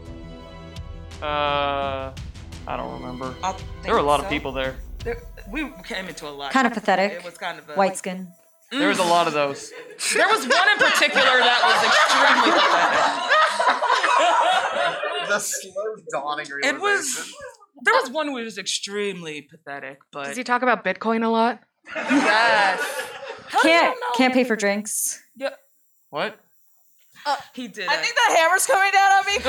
uh, 1.22 2.12
I 2.68 2.78
don't 2.78 2.94
remember. 3.02 3.34
I 3.44 3.54
There 3.84 3.94
were 3.94 4.00
a 4.00 4.02
think 4.02 4.08
lot 4.08 4.20
of 4.20 4.26
so. 4.26 4.30
people 4.30 4.52
there. 4.52 4.76
There, 5.00 5.22
we 5.50 5.70
came 5.84 6.08
into 6.08 6.28
a 6.28 6.32
lot. 6.32 6.52
Kind 6.52 6.68
of 6.68 6.74
pathetic. 6.74 7.12
It 7.14 7.24
was 7.24 7.38
kind 7.38 7.60
of 7.60 7.70
a 7.70 7.74
White 7.74 7.98
skin. 7.98 8.28
There 8.80 8.90
was 8.90 9.00
a 9.00 9.04
lot 9.04 9.28
of 9.28 9.34
those. 9.34 9.72
There 10.16 10.28
was 10.28 10.46
one 10.48 10.68
in 10.70 10.78
particular 10.80 11.40
that 11.40 11.62
was 11.64 11.84
extremely 11.88 12.52
pathetic. 12.60 13.00
The 15.30 15.40
slow 15.40 15.96
dawning 16.12 16.48
realization. 16.50 16.76
It 16.76 16.82
was. 16.82 17.32
There 17.84 17.94
was 17.96 18.10
one 18.10 18.28
who 18.28 18.34
was 18.34 18.58
extremely 18.58 19.42
pathetic, 19.44 20.00
but 20.12 20.26
Does 20.26 20.36
he 20.38 20.44
talk 20.44 20.62
about 20.62 20.84
Bitcoin 20.84 21.24
a 21.24 21.30
lot? 21.30 21.62
yes, 21.96 22.82
Can't 23.62 23.98
can't 24.16 24.34
pay 24.34 24.44
for 24.44 24.56
drinks. 24.56 25.22
yeah, 25.36 25.50
What? 26.10 26.40
he 27.54 27.68
did. 27.70 27.88
I 27.88 27.94
it. 27.96 28.02
think 28.02 28.16
that 28.16 28.36
hammer's 28.38 28.66
coming 28.66 28.92
down 28.92 29.12
on 29.12 29.26
me. 29.26 29.38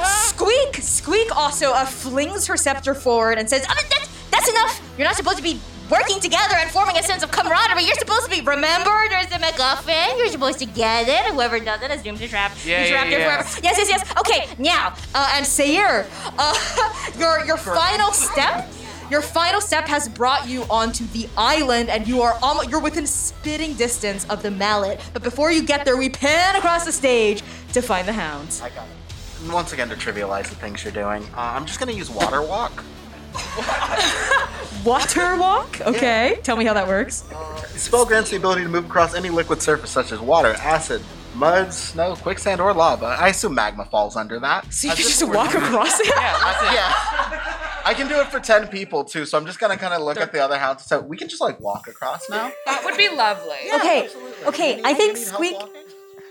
uh, 0.00 0.04
Squeak, 0.26 0.76
Squeak 0.82 1.36
also 1.36 1.72
uh, 1.72 1.84
flings 1.84 2.46
her 2.48 2.56
scepter 2.56 2.94
forward 2.94 3.38
and 3.38 3.48
says, 3.48 3.64
I 3.68 3.74
mean, 3.76 3.84
that's, 3.90 4.08
that's 4.30 4.48
enough. 4.48 4.80
You're 4.98 5.06
not 5.06 5.16
supposed 5.16 5.36
to 5.36 5.42
be 5.42 5.60
working 5.90 6.20
together 6.20 6.54
and 6.56 6.70
forming 6.70 6.96
a 6.96 7.02
sense 7.02 7.22
of 7.22 7.30
camaraderie. 7.30 7.84
You're 7.84 7.94
supposed 7.94 8.24
to 8.24 8.30
be, 8.30 8.40
remember, 8.40 8.90
there's 9.08 9.26
the 9.26 9.36
MacGuffin. 9.36 10.18
You're 10.18 10.28
supposed 10.28 10.58
to 10.60 10.66
get 10.66 11.08
it. 11.08 11.32
Whoever 11.32 11.58
does 11.58 11.82
it 11.82 11.90
assumes 11.90 12.20
you're 12.20 12.28
trapped. 12.28 12.64
Yeah, 12.64 12.78
you're 12.78 12.86
yeah, 12.86 12.90
trapped 12.90 13.08
here 13.08 13.18
yeah. 13.20 13.42
forever. 13.42 13.60
Yes, 13.62 13.78
yes, 13.78 13.88
yes. 13.88 14.18
Okay, 14.18 14.48
now, 14.62 14.94
uh, 15.14 15.32
and 15.34 15.46
Sayer, 15.46 16.06
uh, 16.38 17.12
your 17.18 17.44
your 17.44 17.56
final 17.56 18.12
step. 18.12 18.68
Your 19.10 19.22
final 19.22 19.62
step 19.62 19.88
has 19.88 20.06
brought 20.06 20.46
you 20.46 20.64
onto 20.64 21.06
the 21.06 21.30
island, 21.38 21.88
and 21.88 22.06
you 22.06 22.20
are 22.20 22.38
almost 22.42 22.68
you're 22.68 22.80
within 22.80 23.06
spitting 23.06 23.72
distance 23.72 24.26
of 24.28 24.42
the 24.42 24.50
mallet. 24.50 25.00
But 25.14 25.22
before 25.22 25.50
you 25.50 25.62
get 25.62 25.86
there, 25.86 25.96
we 25.96 26.10
pan 26.10 26.56
across 26.56 26.84
the 26.84 26.92
stage 26.92 27.42
to 27.72 27.80
find 27.80 28.06
the 28.06 28.12
hounds. 28.12 28.60
I 28.60 28.68
got 28.68 28.86
it. 28.86 29.50
Once 29.50 29.72
again, 29.72 29.88
to 29.88 29.94
trivialize 29.94 30.48
the 30.48 30.56
things 30.56 30.84
you're 30.84 30.92
doing, 30.92 31.22
uh, 31.34 31.54
I'm 31.56 31.64
just 31.64 31.78
gonna 31.78 31.92
use 31.92 32.10
water 32.10 32.42
walk. 32.42 32.84
Water 34.84 35.36
walk. 35.36 35.80
Okay, 35.82 36.38
tell 36.42 36.56
me 36.56 36.64
how 36.64 36.72
that 36.74 36.86
works. 36.86 37.24
Uh, 37.32 37.60
the 37.72 37.78
spell 37.78 38.06
grants 38.06 38.30
the 38.30 38.36
ability 38.36 38.62
to 38.62 38.68
move 38.68 38.86
across 38.86 39.14
any 39.14 39.28
liquid 39.28 39.60
surface 39.60 39.90
such 39.90 40.12
as 40.12 40.20
water, 40.20 40.54
acid, 40.60 41.02
mud, 41.34 41.72
snow, 41.74 42.14
quicksand, 42.16 42.60
or 42.60 42.72
lava. 42.72 43.06
I 43.18 43.28
assume 43.28 43.54
magma 43.54 43.84
falls 43.86 44.16
under 44.16 44.38
that. 44.40 44.72
So 44.72 44.86
you 44.86 44.92
As 44.92 44.98
can 44.98 45.02
if 45.04 45.08
just 45.10 45.22
it 45.22 45.28
were- 45.28 45.34
walk 45.34 45.54
across 45.54 45.98
it. 46.00 46.06
Yeah, 46.06 46.38
that's 46.42 46.62
it. 46.62 46.72
Yeah. 46.74 47.54
I 47.84 47.94
can 47.94 48.06
do 48.08 48.20
it 48.20 48.26
for 48.28 48.38
10 48.38 48.68
people 48.68 49.02
too, 49.04 49.24
so 49.26 49.36
I'm 49.38 49.46
just 49.46 49.58
gonna 49.58 49.76
kind 49.76 49.94
of 49.94 50.02
look 50.02 50.18
at 50.20 50.32
the 50.32 50.40
other 50.40 50.58
hounds. 50.58 50.84
So 50.84 51.00
we 51.00 51.16
can 51.16 51.28
just 51.28 51.40
like 51.40 51.58
walk 51.60 51.88
across 51.88 52.28
now. 52.30 52.52
That 52.66 52.84
would 52.84 52.96
be 52.96 53.08
lovely. 53.08 53.56
Okay, 53.74 54.08
okay. 54.46 54.80
I 54.84 54.94
think 54.94 55.16
Need 55.16 55.24
help 55.28 55.34
Squeak. 55.34 55.56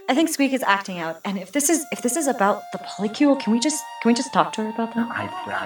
Walking? 0.08 0.10
I 0.10 0.14
think 0.16 0.30
Squeak 0.30 0.54
is 0.54 0.64
acting 0.64 1.00
out. 1.00 1.20
And 1.26 1.38
if 1.38 1.52
this 1.52 1.70
is 1.70 1.86
if 1.92 2.02
this 2.02 2.16
is 2.16 2.28
about 2.28 2.64
the 2.72 2.78
polycule, 2.80 3.38
can 3.40 3.52
we 3.54 3.60
just 3.60 3.84
can 4.02 4.10
we 4.10 4.14
just 4.14 4.32
talk 4.34 4.54
to 4.54 4.64
her 4.64 4.70
about 4.70 4.94
that? 4.96 5.08
I, 5.12 5.24
I 5.24 5.26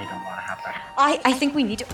don't 0.09 0.23
want 0.23 0.35
to 0.37 0.41
have 0.41 0.59
that. 0.65 0.81
I 0.97 1.19
I 1.25 1.33
think 1.33 1.53
we 1.55 1.63
need 1.63 1.79
to. 1.79 1.85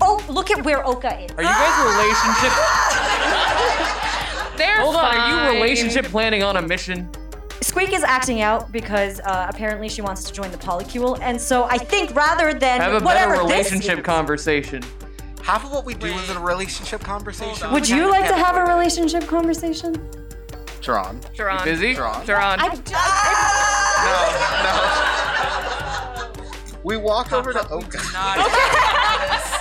Oh, 0.00 0.22
look 0.28 0.50
at 0.50 0.64
where 0.64 0.84
Oka 0.86 1.18
is. 1.20 1.30
Are 1.32 1.42
you 1.42 1.48
guys 1.48 1.80
a 1.80 1.84
relationship? 1.96 2.52
They're 4.56 4.80
Hold 4.80 4.96
on. 4.96 5.04
Are 5.04 5.12
fine. 5.16 5.54
you 5.54 5.60
relationship 5.60 6.06
planning 6.06 6.42
on 6.42 6.56
a 6.56 6.62
mission? 6.62 7.08
Squeak 7.60 7.92
is 7.92 8.02
acting 8.02 8.40
out 8.42 8.70
because 8.72 9.20
uh, 9.20 9.46
apparently 9.48 9.88
she 9.88 10.00
wants 10.02 10.24
to 10.24 10.32
join 10.32 10.50
the 10.50 10.56
polycule, 10.58 11.18
and 11.20 11.40
so 11.40 11.64
I 11.64 11.78
think 11.78 12.14
rather 12.14 12.52
than 12.54 12.80
Have 12.80 13.02
a 13.02 13.04
whatever 13.04 13.32
better 13.34 13.44
relationship 13.44 13.98
is- 13.98 14.04
conversation. 14.04 14.82
Half 15.42 15.64
of 15.64 15.70
what 15.72 15.84
we 15.84 15.94
do 15.94 16.06
is 16.06 16.28
a 16.30 16.38
relationship 16.40 17.00
conversation. 17.02 17.70
Would 17.72 17.88
you 17.88 18.08
like 18.10 18.26
to 18.28 18.34
have 18.34 18.56
a 18.56 18.64
relationship 18.64 19.26
conversation? 19.28 19.94
Drawn. 20.86 21.20
Sharon. 21.34 21.64
Busy? 21.64 21.94
Drawn. 21.94 22.24
Sharon. 22.24 22.60
I, 22.60 22.68
No, 26.22 26.32
no. 26.32 26.80
We 26.84 26.96
walk 26.96 27.32
over 27.32 27.52
to 27.52 27.58
Oka. 27.70 27.98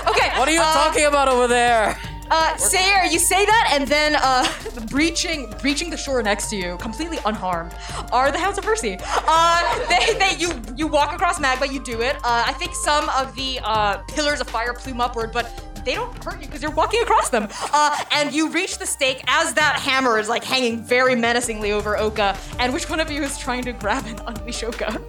Okay. 0.08 0.30
What 0.38 0.48
are 0.48 0.52
you 0.52 0.60
talking 0.60 1.06
about 1.06 1.28
over 1.28 1.48
there? 1.48 1.98
Uh, 2.30 2.56
Sayer, 2.58 3.06
you 3.06 3.18
say 3.18 3.44
that, 3.44 3.70
and 3.74 3.88
then 3.88 4.16
uh, 4.18 4.48
breaching 4.90 5.52
breaching 5.62 5.90
the 5.90 5.98
shore 5.98 6.22
next 6.22 6.52
to 6.52 6.56
you, 6.58 6.78
completely 6.78 7.18
unharmed, 7.26 7.74
are 8.12 8.32
the 8.32 8.38
Hounds 8.38 8.60
of 8.60 8.66
Mercy. 8.66 8.98
Uh, 9.02 9.88
they, 9.90 10.14
they 10.20 10.36
you 10.38 10.52
you 10.76 10.86
walk 10.86 11.12
across 11.12 11.40
magma, 11.40 11.66
you 11.66 11.80
do 11.84 12.02
it. 12.02 12.16
Uh, 12.18 12.44
I 12.46 12.54
think 12.54 12.76
some 12.76 13.10
of 13.10 13.34
the 13.36 13.60
uh, 13.64 13.98
pillars 14.10 14.42
of 14.42 14.48
fire 14.50 14.74
plume 14.74 15.02
upward, 15.02 15.32
but 15.34 15.46
they 15.86 15.94
don't 15.94 16.24
hurt 16.24 16.42
you 16.42 16.48
because 16.48 16.62
you're 16.62 16.72
walking 16.72 17.02
across 17.04 17.30
them. 17.30 17.48
Uh, 17.72 18.04
and 18.12 18.34
you 18.34 18.50
reach 18.50 18.80
the 18.80 18.86
stake 18.86 19.24
as 19.28 19.54
that 19.54 19.80
hammer 19.80 20.18
is 20.20 20.28
like 20.28 20.44
hanging 20.44 20.84
very 20.84 21.16
menacingly 21.16 21.72
over 21.72 21.96
Oka. 21.98 22.36
And 22.60 22.74
which 22.74 22.90
one 22.90 23.00
of 23.00 23.10
you 23.12 23.22
is 23.22 23.38
trying 23.38 23.64
to 23.64 23.72
grab 23.72 24.06
and 24.08 24.20
unleash 24.26 24.64
Oka? 24.64 25.00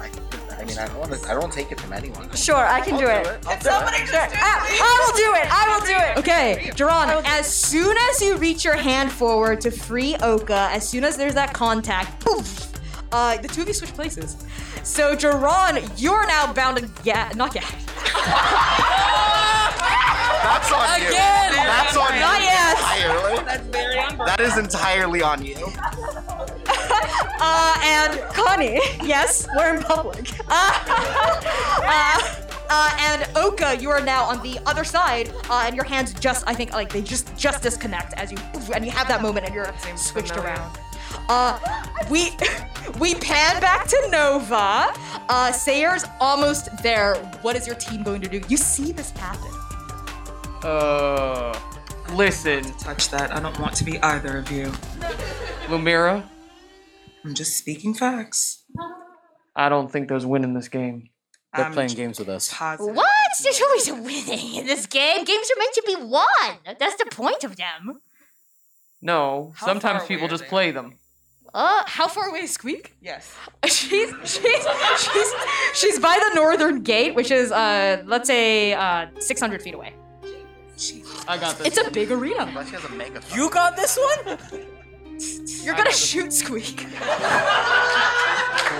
I, 0.00 0.08
I 0.54 0.64
mean, 0.64 0.78
I 0.78 0.86
don't 0.86 0.98
want 0.98 1.12
to. 1.12 1.20
I 1.28 1.32
don't 1.32 1.40
want 1.40 1.52
to 1.52 1.58
take 1.58 1.72
it 1.72 1.80
from 1.80 1.92
anyone. 1.92 2.30
sure, 2.34 2.56
I 2.56 2.80
can 2.80 2.98
do 2.98 3.06
it. 3.06 3.26
Somebody 3.62 3.98
just 3.98 4.12
I, 4.14 4.78
I 4.80 5.06
will 5.06 5.16
do 5.16 5.34
it. 5.34 5.48
I 5.50 5.78
will 5.78 5.86
do 5.86 5.96
it. 5.96 6.18
Okay, 6.18 6.70
Duran. 6.76 7.22
As 7.26 7.52
soon 7.52 7.96
as 8.10 8.22
you 8.22 8.36
reach 8.36 8.64
your 8.64 8.76
hand 8.76 9.10
forward 9.10 9.60
to 9.62 9.70
free 9.70 10.14
Oka, 10.16 10.68
as 10.70 10.88
soon 10.88 11.04
as 11.04 11.16
there's 11.16 11.34
that 11.34 11.52
contact, 11.52 12.24
poof. 12.24 12.66
Uh, 13.10 13.38
the 13.38 13.48
two 13.48 13.62
of 13.62 13.68
you 13.68 13.74
switch 13.74 13.92
places. 13.94 14.36
So, 14.82 15.14
Duran, 15.14 15.82
you're 15.96 16.26
now 16.26 16.52
bound 16.52 16.78
to 16.78 16.88
yeah, 17.04 17.30
not 17.36 17.54
yet. 17.54 17.64
That's 20.42 20.72
on 20.72 21.00
you. 21.00 21.08
Again! 21.08 21.52
That's 21.52 21.96
on 21.96 22.14
you. 22.14 22.20
Not 22.20 22.40
yet. 22.40 22.78
Entirely. 22.78 23.44
That's 23.44 23.66
very 23.66 23.98
unburned. 23.98 24.28
That 24.28 24.40
is 24.40 24.56
entirely 24.58 25.22
on 25.22 25.44
you. 25.44 25.56
Uh, 27.40 27.78
and 27.84 28.20
Connie, 28.34 28.80
yes, 29.04 29.46
we're 29.56 29.76
in 29.76 29.82
public. 29.82 30.28
Uh, 30.50 30.72
uh, 31.84 32.34
uh, 32.68 32.96
and 33.00 33.28
Oka, 33.36 33.76
you 33.80 33.90
are 33.90 34.00
now 34.00 34.24
on 34.24 34.42
the 34.42 34.58
other 34.66 34.82
side, 34.82 35.30
uh, 35.48 35.62
and 35.66 35.76
your 35.76 35.84
hands 35.84 36.12
just, 36.14 36.42
I 36.48 36.54
think, 36.54 36.72
like 36.72 36.92
they 36.92 37.00
just 37.00 37.36
just 37.36 37.62
disconnect 37.62 38.14
as 38.14 38.32
you, 38.32 38.38
and 38.74 38.84
you 38.84 38.90
have 38.90 39.06
that 39.08 39.22
moment, 39.22 39.46
and 39.46 39.54
you're 39.54 39.72
switched 39.96 40.36
around. 40.36 40.78
Uh, 41.28 41.58
we 42.10 42.30
we 43.00 43.14
pan 43.16 43.60
back 43.60 43.86
to 43.88 44.08
Nova. 44.10 44.92
Uh, 45.28 45.52
Sayer's 45.52 46.04
almost 46.20 46.68
there. 46.82 47.14
What 47.42 47.56
is 47.56 47.66
your 47.66 47.76
team 47.76 48.02
going 48.02 48.20
to 48.22 48.28
do? 48.28 48.40
You 48.48 48.56
see 48.56 48.92
this 48.92 49.10
happen. 49.12 49.50
Uh, 50.62 51.58
listen, 52.14 52.64
Touch 52.78 53.08
that. 53.10 53.34
I 53.34 53.40
don't 53.40 53.58
want 53.60 53.74
to 53.76 53.84
be 53.84 53.98
either 54.00 54.38
of 54.38 54.50
you. 54.50 54.66
Lumira. 55.66 56.24
I'm 57.24 57.34
just 57.34 57.56
speaking 57.56 57.94
facts. 57.94 58.64
I 59.54 59.68
don't 59.68 59.90
think 59.90 60.08
there's 60.08 60.24
winning 60.26 60.54
this 60.54 60.68
game. 60.68 61.10
They're 61.54 61.64
I'm 61.66 61.72
playing 61.72 61.90
games 61.94 62.18
with 62.18 62.28
us. 62.28 62.52
positive. 62.52 62.94
What? 62.94 63.08
There's 63.42 63.60
always 63.60 63.88
a 63.88 63.94
winning 63.94 64.54
in 64.56 64.66
this 64.66 64.86
game. 64.86 65.24
Games 65.24 65.50
are 65.50 65.58
meant 65.58 65.74
to 65.74 65.82
be 65.86 65.96
won. 65.96 66.76
That's 66.78 66.96
the 66.96 67.06
point 67.10 67.44
of 67.44 67.56
them. 67.56 68.00
No, 69.00 69.52
How 69.56 69.66
sometimes 69.66 69.98
far 69.98 70.00
away 70.00 70.08
people 70.08 70.26
are 70.26 70.30
just 70.30 70.44
they? 70.44 70.48
play 70.48 70.70
them. 70.70 70.94
Uh, 71.54 71.82
How 71.86 72.08
far 72.08 72.28
away 72.28 72.40
is 72.40 72.52
Squeak? 72.52 72.94
Yes. 73.00 73.32
She's 73.66 74.10
she's 74.24 74.66
she's 74.98 75.32
she's 75.74 75.98
by 75.98 76.18
the 76.28 76.34
northern 76.34 76.82
gate, 76.82 77.14
which 77.14 77.30
is 77.30 77.50
uh 77.52 78.02
let's 78.06 78.26
say 78.28 78.74
uh 78.74 79.06
600 79.18 79.62
feet 79.62 79.74
away. 79.74 79.94
Jesus. 80.76 81.24
I 81.26 81.38
got 81.38 81.56
this. 81.58 81.66
It's 81.68 81.78
a 81.78 81.90
big 81.90 82.12
arena. 82.12 82.50
But 82.54 82.66
she 82.66 82.74
has 82.74 82.84
a 82.84 82.90
mega. 82.90 83.20
You 83.34 83.50
got 83.50 83.76
this 83.76 83.98
one? 83.98 84.38
You're 85.64 85.74
gonna 85.74 85.92
shoot 85.92 86.32
Squeak. 86.32 86.86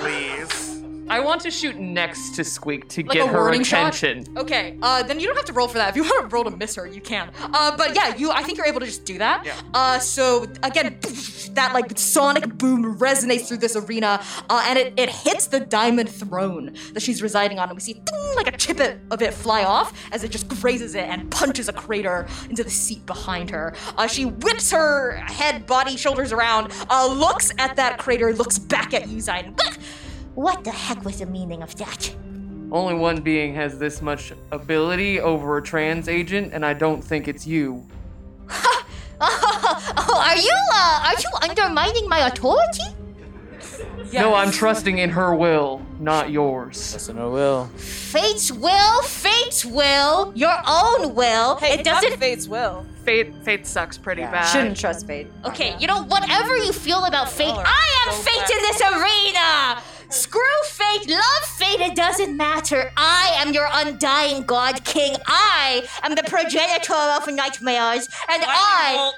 Please. 0.01 0.68
I 1.11 1.21
want 1.21 1.41
to 1.43 1.51
shoot 1.51 1.79
next 1.79 2.35
to 2.37 2.45
Squeak 2.45 2.89
to 2.91 3.03
Like 3.03 3.13
get 3.13 3.29
her 3.29 3.39
warning 3.39 3.63
shot? 3.63 3.95
attention. 3.95 4.37
Okay, 4.37 4.77
uh, 4.83 5.03
then 5.03 5.19
you 5.21 5.27
don't 5.27 5.37
have 5.37 5.45
to 5.47 5.53
roll 5.53 5.69
for 5.69 5.79
that. 5.79 5.91
If 5.91 5.97
you 5.97 6.03
want 6.03 6.29
to 6.29 6.35
roll 6.35 6.45
to 6.45 6.51
miss 6.57 6.75
her, 6.77 6.87
you 6.87 7.01
can. 7.01 7.31
Uh, 7.41 7.77
but 7.77 7.95
yeah, 7.95 8.15
you, 8.17 8.31
I 8.31 8.43
think 8.43 8.59
you're 8.59 8.67
able 8.67 8.81
to 8.81 8.87
just 8.87 9.05
do 9.05 9.19
that. 9.19 9.45
Yeah. 9.45 9.55
Uh, 9.75 9.99
so 9.99 10.43
again, 10.63 10.99
that 11.55 11.73
like 11.75 11.99
sonic 11.99 12.57
boom 12.59 12.99
resonates 12.99 13.47
through 13.49 13.59
this 13.59 13.77
arena, 13.77 14.21
uh, 14.51 14.65
and 14.67 14.79
it, 14.79 14.95
it 14.97 15.09
hits 15.09 15.47
the 15.49 15.61
diamond 15.61 16.09
throne 16.09 16.75
that 16.93 17.03
she's 17.03 17.23
residing 17.23 17.59
on, 17.59 17.69
and 17.69 17.77
we 17.77 17.81
see 17.81 17.95
ding, 17.95 18.35
like 18.37 18.47
a 18.53 18.57
chip 18.57 18.79
of 19.11 19.23
it 19.23 19.35
fly 19.35 19.65
off 19.65 19.93
as 20.13 20.25
it 20.25 20.31
just 20.31 20.49
grazes 20.49 20.95
it 20.95 21.05
and 21.09 21.31
punches 21.31 21.69
a 21.69 21.73
crater 21.73 22.27
into 22.49 22.63
the 22.63 22.71
seat 22.71 23.05
behind 23.07 23.51
her. 23.51 23.75
Uh, 23.97 24.07
she 24.07 24.25
whips 24.27 24.71
her 24.71 25.13
head, 25.17 25.67
body, 25.67 25.97
shoulders 25.97 26.33
around, 26.33 26.73
uh, 26.91 27.07
looks 27.13 27.53
at 27.59 27.77
that 27.77 27.99
crater, 27.99 28.33
looks 28.35 28.59
back 28.59 28.95
at 28.95 29.09
you, 29.09 29.21
Zion. 29.21 29.55
What 30.39 30.63
the 30.63 30.71
heck 30.71 31.05
was 31.05 31.19
the 31.19 31.27
meaning 31.27 31.65
of 31.65 31.75
that? 31.79 32.15
Only 32.71 32.95
one 32.95 33.23
being 33.23 33.57
has 33.57 33.77
this 33.77 34.01
much 34.01 34.33
ability 34.53 35.19
over 35.19 35.57
a 35.57 35.63
trans 35.63 36.09
agent, 36.09 36.55
and 36.55 36.65
I 36.65 36.75
don't 36.75 37.03
think 37.03 37.27
it's 37.27 37.45
you. 37.45 37.85
Oh, 39.21 40.23
are 40.25 40.37
you, 40.37 40.59
uh, 40.75 41.07
are 41.07 41.21
you 41.21 41.51
undermining 41.51 42.09
my 42.09 42.29
authority? 42.29 42.85
No, 44.13 44.33
I'm 44.33 44.53
trusting 44.53 44.99
in 44.99 45.11
her 45.11 45.35
will, 45.35 45.85
not 45.99 46.31
yours. 46.31 46.93
Listen, 46.95 47.17
her 47.17 47.29
will. 47.29 47.67
Fate's 47.77 48.53
will, 48.53 49.03
fate's 49.03 49.65
will, 49.65 50.33
your 50.37 50.55
own 50.65 51.17
will. 51.17 51.57
Hey, 51.57 51.81
it 51.81 51.85
doesn't. 51.85 52.17
Fate's 52.19 52.47
will. 52.47 52.87
Fate, 53.05 53.35
fate 53.43 53.67
sucks 53.67 53.99
pretty 53.99 54.23
bad. 54.23 54.45
Shouldn't 54.45 54.77
trust 54.77 55.09
fate. 55.09 55.27
Okay, 55.45 55.77
you 55.81 55.89
know, 55.89 56.05
whatever 56.05 56.57
you 56.57 56.73
feel 56.73 57.05
about 57.07 57.29
fate, 57.29 57.49
Y'all 57.49 57.65
I 57.67 58.07
am 58.07 58.15
fate 58.15 58.37
bad. 58.37 58.51
in 58.51 58.59
this 58.59 58.81
arena! 58.83 59.83
Screw 60.11 60.41
fate, 60.65 61.09
love 61.11 61.45
fate, 61.57 61.81
it 61.81 61.95
doesn't 61.95 62.35
matter. 62.35 62.91
I 62.97 63.35
am 63.37 63.53
your 63.53 63.69
undying 63.71 64.45
god 64.45 64.83
king. 64.85 65.17
I 65.27 65.87
am 66.03 66.15
the 66.15 66.23
progenitor 66.23 66.95
of 66.95 67.27
nightmares, 67.33 68.09
and 68.31 68.43
I. 68.47 69.13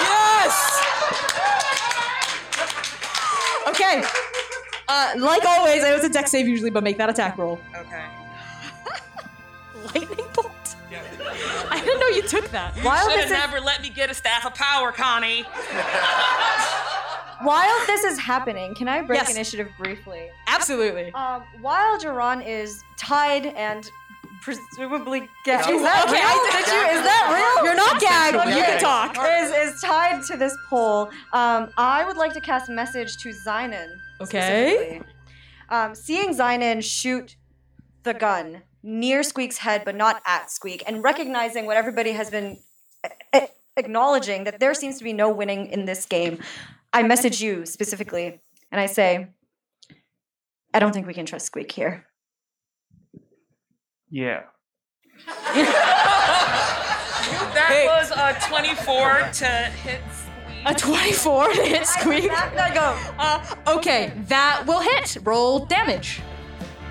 Yes! 0.00 0.80
Okay. 3.68 4.02
Uh, 4.88 5.12
like 5.18 5.44
always, 5.44 5.84
I 5.84 5.92
was 5.92 6.04
a 6.04 6.08
Dex 6.08 6.30
save 6.30 6.48
usually, 6.48 6.70
but 6.70 6.82
make 6.82 6.96
that 6.96 7.10
attack 7.10 7.36
roll. 7.36 7.60
Okay. 7.76 8.04
Lightning 10.00 10.26
bolt. 10.32 10.39
I 11.70 11.80
didn't 11.84 12.00
know 12.00 12.08
you 12.08 12.22
took 12.22 12.50
that. 12.50 12.74
While 12.84 13.08
Should 13.10 13.18
this 13.20 13.30
have 13.30 13.50
is 13.50 13.52
never 13.52 13.60
let 13.64 13.82
me 13.82 13.90
get 13.90 14.10
a 14.10 14.14
staff 14.14 14.44
of 14.46 14.54
power, 14.54 14.92
Connie. 14.92 15.42
while 17.42 17.86
this 17.86 18.04
is 18.04 18.18
happening, 18.18 18.74
can 18.74 18.88
I 18.88 19.02
break 19.02 19.20
Yes. 19.20 19.30
initiative 19.34 19.68
briefly? 19.78 20.28
Absolutely. 20.46 21.12
Um, 21.12 21.42
while 21.60 21.98
Duran 21.98 22.40
is 22.42 22.82
tied 22.98 23.46
and 23.46 23.88
presumably 24.42 25.28
gagged. 25.44 25.68
You- 25.68 25.76
Is 25.76 25.82
that 25.82 26.04
okay, 26.04 26.14
real? 26.14 26.24
I- 26.24 26.50
Did 26.52 26.66
you? 26.66 26.80
Is 26.98 27.04
that 27.04 27.24
real? 27.34 27.64
You're 27.64 27.76
not 27.76 28.00
gagged. 28.00 28.34
Consensual 28.36 28.58
You 28.58 28.64
can 28.64 28.80
talk. 28.80 29.16
Is 29.42 29.50
is 29.74 29.80
tied 29.82 30.22
to 30.24 30.36
this 30.36 30.54
pole. 30.68 31.10
Um, 31.32 31.70
I 31.76 32.04
would 32.04 32.16
like 32.16 32.32
to 32.34 32.40
cast 32.40 32.68
a 32.68 32.72
message 32.72 33.16
to 33.18 33.30
Zynon. 33.46 33.88
Okay. 34.20 35.00
Um, 35.68 35.94
seeing 35.94 36.34
Zynon 36.34 36.82
shoot 36.82 37.36
the 38.02 38.14
gun 38.14 38.62
near 38.82 39.22
Squeak's 39.22 39.58
head, 39.58 39.82
but 39.84 39.94
not 39.94 40.22
at 40.26 40.50
Squeak, 40.50 40.82
and 40.86 41.02
recognizing 41.02 41.66
what 41.66 41.76
everybody 41.76 42.12
has 42.12 42.30
been 42.30 42.58
a- 43.04 43.10
a- 43.34 43.48
acknowledging 43.76 44.44
that 44.44 44.60
there 44.60 44.74
seems 44.74 44.98
to 44.98 45.04
be 45.04 45.12
no 45.12 45.30
winning 45.30 45.66
in 45.66 45.84
this 45.84 46.06
game, 46.06 46.42
I 46.92 47.02
message 47.02 47.40
you 47.42 47.66
specifically, 47.66 48.40
and 48.72 48.80
I 48.80 48.86
say, 48.86 49.28
I 50.74 50.78
don't 50.78 50.92
think 50.92 51.06
we 51.06 51.14
can 51.14 51.26
trust 51.26 51.46
Squeak 51.46 51.72
here. 51.72 52.06
Yeah. 54.10 54.42
That 57.54 57.84
was 57.86 58.10
a 58.10 58.48
24 58.48 59.30
to 59.34 59.46
hit 59.46 60.00
Squeak. 60.12 60.66
A 60.66 60.74
24 60.74 61.48
to 61.52 61.62
hit 61.62 61.86
Squeak. 61.86 62.30
I 62.30 62.74
go. 62.74 62.96
Uh, 63.18 63.76
okay, 63.78 64.12
that 64.28 64.64
will 64.66 64.80
hit. 64.80 65.16
Roll 65.22 65.60
damage. 65.66 66.20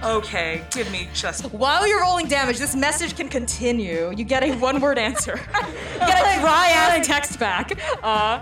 Okay, 0.03 0.63
give 0.71 0.89
me 0.91 1.09
just. 1.13 1.45
While 1.51 1.85
you're 1.85 2.01
rolling 2.01 2.27
damage, 2.27 2.57
this 2.57 2.75
message 2.75 3.17
can 3.17 3.27
continue. 3.27 4.13
You 4.15 4.23
get 4.23 4.43
a 4.43 4.55
one-word 4.55 4.97
answer. 4.97 5.37
you 5.37 5.99
get 5.99 6.37
a 6.37 6.39
dry-ass 6.41 7.05
text 7.05 7.37
back. 7.37 7.77
Uh, 8.01 8.41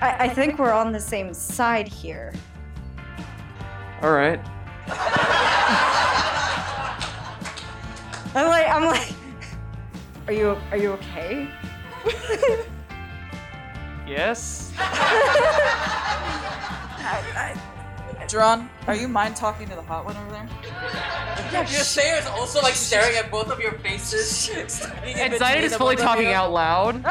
I, 0.00 0.24
I 0.24 0.28
think 0.28 0.58
we're 0.58 0.72
on 0.72 0.92
the 0.92 1.00
same 1.00 1.34
side 1.34 1.86
here. 1.86 2.32
All 4.00 4.12
right. 4.12 4.40
I'm 8.34 8.46
like, 8.46 8.68
I'm 8.68 8.84
like, 8.84 9.12
are 10.26 10.32
you 10.32 10.56
are 10.70 10.78
you 10.78 10.92
okay? 10.92 11.50
Yes. 14.06 14.72
Dron, 18.30 18.68
are 18.86 18.94
you 18.94 19.08
mind 19.08 19.34
talking 19.34 19.68
to 19.68 19.74
the 19.74 19.82
hot 19.82 20.04
one 20.04 20.16
over 20.16 20.30
there? 20.30 20.48
Your 21.52 21.66
stare 21.66 22.16
is 22.16 22.26
also 22.26 22.60
like 22.62 22.74
staring 22.74 23.16
at 23.16 23.28
both 23.28 23.50
of 23.50 23.58
your 23.58 23.72
faces. 23.72 24.48
And 25.02 25.34
Zidon 25.34 25.62
is 25.62 25.74
fully 25.74 25.96
talking 25.96 26.28
out 26.28 26.52
loud. 26.52 27.04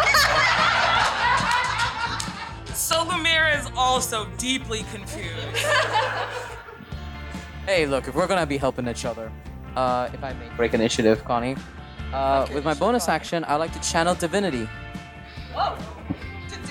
So 2.73 3.03
Lumira 3.03 3.59
is 3.59 3.69
also 3.75 4.27
deeply 4.37 4.85
confused. 4.93 5.35
Hey, 7.65 7.85
look, 7.85 8.07
if 8.07 8.15
we're 8.15 8.25
gonna 8.25 8.47
be 8.47 8.57
helping 8.57 8.87
each 8.87 9.05
other, 9.05 9.31
uh, 9.75 10.09
if 10.11 10.23
I 10.23 10.33
may 10.33 10.49
break 10.57 10.73
initiative, 10.73 11.23
Connie, 11.23 11.55
uh, 12.11 12.47
with 12.51 12.65
my 12.65 12.73
bonus 12.73 13.07
action, 13.07 13.45
I 13.47 13.57
like 13.57 13.71
to 13.73 13.79
channel 13.87 14.15
divinity. 14.15 14.67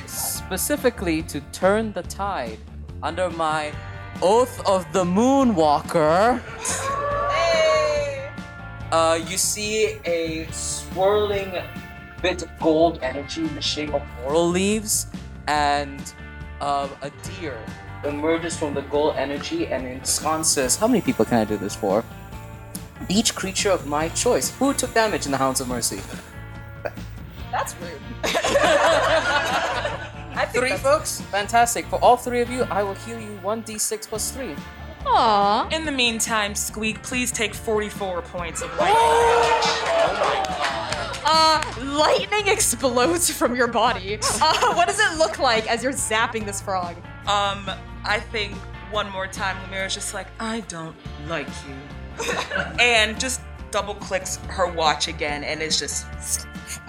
Specifically 0.07 1.22
to 1.22 1.40
turn 1.53 1.92
the 1.92 2.03
tide 2.03 2.59
under 3.01 3.30
my 3.30 3.70
Oath 4.21 4.66
of 4.66 4.93
the 4.93 5.05
Moonwalker. 5.05 6.41
Uh, 8.91 9.21
you 9.29 9.37
see 9.37 9.99
a 10.05 10.49
swirling 10.51 11.53
bit 12.21 12.43
of 12.43 12.49
gold 12.59 12.99
energy 13.03 13.43
in 13.43 13.55
the 13.55 13.62
shape 13.62 13.95
of 13.95 14.03
laurel 14.25 14.49
leaves, 14.49 15.07
and 15.47 16.12
uh, 16.61 16.89
a 17.03 17.11
deer 17.39 17.59
emerges 18.05 18.57
from 18.57 18.75
the 18.75 18.83
gold 18.83 19.14
energy 19.16 19.69
and 19.69 19.87
ensconces. 19.87 20.77
How 20.77 20.89
many 20.89 21.01
people 21.01 21.25
can 21.25 21.39
I 21.39 21.45
do 21.45 21.57
this 21.57 21.77
for? 21.77 22.05
Each 23.09 23.37
creature 23.37 23.71
of 23.71 23.87
my 23.87 24.09
choice. 24.09 24.51
Who 24.59 24.75
took 24.75 24.93
damage 24.95 25.27
in 25.27 25.33
the 25.33 25.39
Hounds 25.39 25.61
of 25.61 25.69
Mercy? 25.69 26.01
That's 27.53 27.75
rude. 27.81 28.01
I 30.39 30.45
think 30.47 30.62
Three 30.62 30.68
that's- 30.70 30.82
folks? 30.82 31.20
Fantastic. 31.32 31.86
For 31.86 31.97
all 31.97 32.16
three 32.16 32.41
of 32.41 32.49
you, 32.51 32.62
I 32.70 32.82
will 32.82 32.95
heal 32.95 33.18
you 33.20 33.39
1d6 33.43 34.09
plus 34.09 34.30
3. 34.30 34.55
Aw. 35.07 35.68
In 35.70 35.84
the 35.84 35.93
meantime, 35.93 36.55
Squeak, 36.55 37.03
please 37.03 37.30
take 37.32 37.55
44 37.55 38.22
points 38.22 38.62
of 38.62 38.70
lightning. 38.78 38.99
Uh, 41.30 41.62
lightning 41.82 42.49
explodes 42.49 43.30
from 43.30 43.55
your 43.55 43.66
body. 43.68 44.18
Uh, 44.41 44.74
what 44.74 44.86
does 44.89 44.99
it 45.01 45.18
look 45.18 45.39
like 45.39 45.68
as 45.70 45.82
you're 45.82 45.93
zapping 45.93 46.45
this 46.47 46.61
frog? 46.61 46.97
Um, 47.26 47.68
I 48.05 48.20
think 48.32 48.55
one 48.91 49.11
more 49.11 49.26
time, 49.26 49.57
Lumira's 49.66 49.95
just 49.95 50.14
like, 50.14 50.28
I 50.41 50.61
don't 50.61 50.97
like 51.26 51.49
you. 51.66 52.24
and 52.80 53.18
just 53.20 53.41
double 53.71 53.95
clicks 53.95 54.37
her 54.49 54.71
watch 54.73 55.09
again, 55.09 55.45
and 55.45 55.62
it's 55.62 55.79
just 55.79 56.07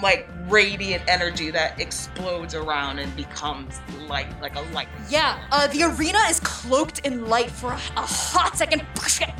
like 0.02 0.28
radiant 0.48 1.04
energy 1.08 1.52
that 1.52 1.80
explodes 1.80 2.56
around 2.56 3.00
and 3.00 3.16
becomes 3.16 3.80
light, 4.08 4.28
like 4.42 4.56
a 4.56 4.62
light. 4.74 4.88
Yeah, 5.10 5.40
uh, 5.52 5.68
the 5.68 5.84
arena 5.84 6.20
is 6.30 6.40
cloaked 6.40 7.00
in 7.00 7.28
light 7.28 7.52
for 7.52 7.72
a, 7.72 7.76
a 7.96 8.02
hot 8.02 8.58
second. 8.58 8.82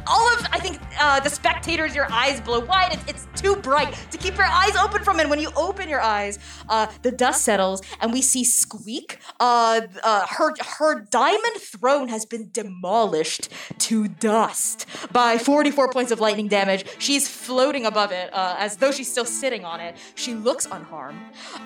All 0.08 0.34
of, 0.34 0.46
I 0.52 0.60
think, 0.60 0.80
uh, 1.00 1.20
the 1.20 1.30
spectators, 1.30 1.96
your 1.96 2.12
eyes 2.12 2.42
blow 2.42 2.60
wide. 2.60 2.94
It's, 2.94 3.26
it's 3.26 3.42
too 3.42 3.56
bright 3.56 3.94
to 4.12 4.18
keep 4.18 4.36
your 4.36 4.46
eyes 4.46 4.76
open 4.76 5.04
from 5.04 5.20
it. 5.20 5.30
When 5.30 5.40
you 5.40 5.52
open 5.56 5.88
your 5.88 6.02
eyes, 6.02 6.40
uh, 6.68 6.88
the 7.02 7.12
dust 7.12 7.44
settles, 7.44 7.82
and 8.02 8.12
we 8.12 8.22
see 8.22 8.44
Squeak. 8.44 9.20
Uh, 9.40 9.82
uh, 10.04 10.26
her 10.28 10.54
her 10.78 11.02
diamond 11.02 11.56
throne 11.58 12.08
has 12.10 12.26
been 12.26 12.50
demolished 12.52 13.50
to 13.80 14.08
dust 14.08 14.86
by 15.12 15.38
44 15.38 15.92
points 15.92 16.12
of 16.12 16.20
lightning 16.20 16.48
damage. 16.48 16.86
She's 17.00 17.28
floating 17.30 17.86
above 17.86 18.12
it, 18.12 18.34
uh, 18.34 18.56
as 18.58 18.78
though 18.78 18.92
she's 18.92 19.10
still 19.10 19.26
sitting 19.26 19.66
on 19.66 19.80
it. 19.80 19.96
She 20.16 20.34
looks 20.34 20.66
unharmed, 20.66 21.20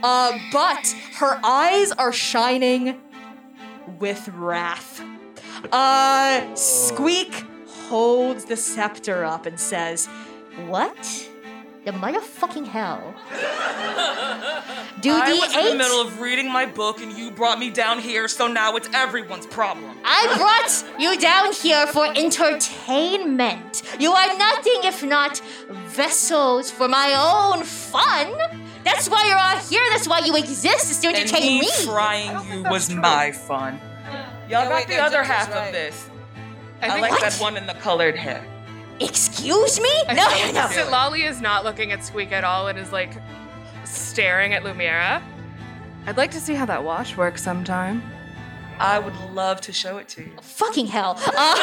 uh, 0.03 0.37
but 0.51 0.95
her 1.15 1.39
eyes 1.43 1.91
are 1.91 2.11
shining 2.11 3.01
with 3.99 4.27
wrath. 4.29 5.01
Uh, 5.71 6.53
Squeak 6.55 7.45
holds 7.87 8.45
the 8.45 8.57
scepter 8.57 9.23
up 9.23 9.45
and 9.45 9.59
says, 9.59 10.07
What? 10.67 11.29
The 11.85 11.91
motherfucking 11.91 12.65
hell. 12.67 13.13
Do 15.01 15.11
I 15.11 15.33
the 15.33 15.37
was 15.37 15.53
in 15.55 15.65
the 15.71 15.75
middle 15.75 15.99
of 15.99 16.21
reading 16.21 16.49
my 16.49 16.65
book, 16.65 17.01
and 17.01 17.11
you 17.11 17.29
brought 17.29 17.59
me 17.59 17.69
down 17.69 17.99
here, 17.99 18.29
so 18.29 18.47
now 18.47 18.77
it's 18.77 18.87
everyone's 18.93 19.45
problem. 19.47 19.97
I 20.05 20.33
brought 20.37 21.01
you 21.01 21.19
down 21.19 21.51
here 21.51 21.85
for 21.87 22.05
entertainment. 22.07 23.83
You 23.99 24.13
are 24.13 24.37
nothing 24.37 24.79
if 24.85 25.03
not 25.03 25.39
vessels 25.87 26.71
for 26.71 26.87
my 26.87 27.13
own 27.17 27.63
fun. 27.65 28.33
That's 28.85 29.09
why 29.09 29.25
you're 29.27 29.37
all 29.37 29.57
here. 29.57 29.83
That's 29.91 30.07
why 30.07 30.19
you 30.19 30.35
exist, 30.37 30.89
is 30.89 30.99
to 30.99 31.07
And 31.09 31.17
entertain 31.17 31.55
me 31.59 31.61
me. 31.61 31.71
frying 31.85 32.37
you 32.49 32.63
was 32.63 32.89
my 32.89 33.33
fun. 33.33 33.79
Y'all 34.49 34.69
got 34.69 34.87
the 34.87 34.97
other 34.99 35.23
half 35.23 35.49
of 35.51 35.73
this. 35.73 36.09
I, 36.81 36.89
think- 36.89 37.01
like 37.01 37.11
What? 37.11 37.21
that 37.21 37.33
one 37.41 37.57
in 37.57 37.67
the 37.67 37.73
colored 37.75 38.15
hair. 38.15 38.45
Excuse 38.99 39.79
me? 39.79 39.89
No, 40.07 40.13
no, 40.13 40.51
no. 40.51 40.67
Sitlali 40.67 41.27
is 41.29 41.41
not 41.41 41.63
looking 41.63 41.91
at 41.91 42.03
Squeak 42.03 42.31
at 42.31 42.43
all 42.43 42.67
and 42.67 42.77
is 42.77 42.91
like 42.91 43.11
staring 43.85 44.53
at 44.53 44.63
Lumiera. 44.63 45.21
I'd 46.05 46.17
like 46.17 46.31
to 46.31 46.39
see 46.39 46.53
how 46.53 46.65
that 46.65 46.83
wash 46.83 47.17
works 47.17 47.41
sometime. 47.43 48.03
I 48.79 48.99
would 48.99 49.15
love 49.31 49.61
to 49.61 49.73
show 49.73 49.97
it 49.97 50.07
to 50.09 50.21
you. 50.21 50.31
Fucking 50.41 50.87
hell. 50.87 51.17
Uh, 51.25 51.55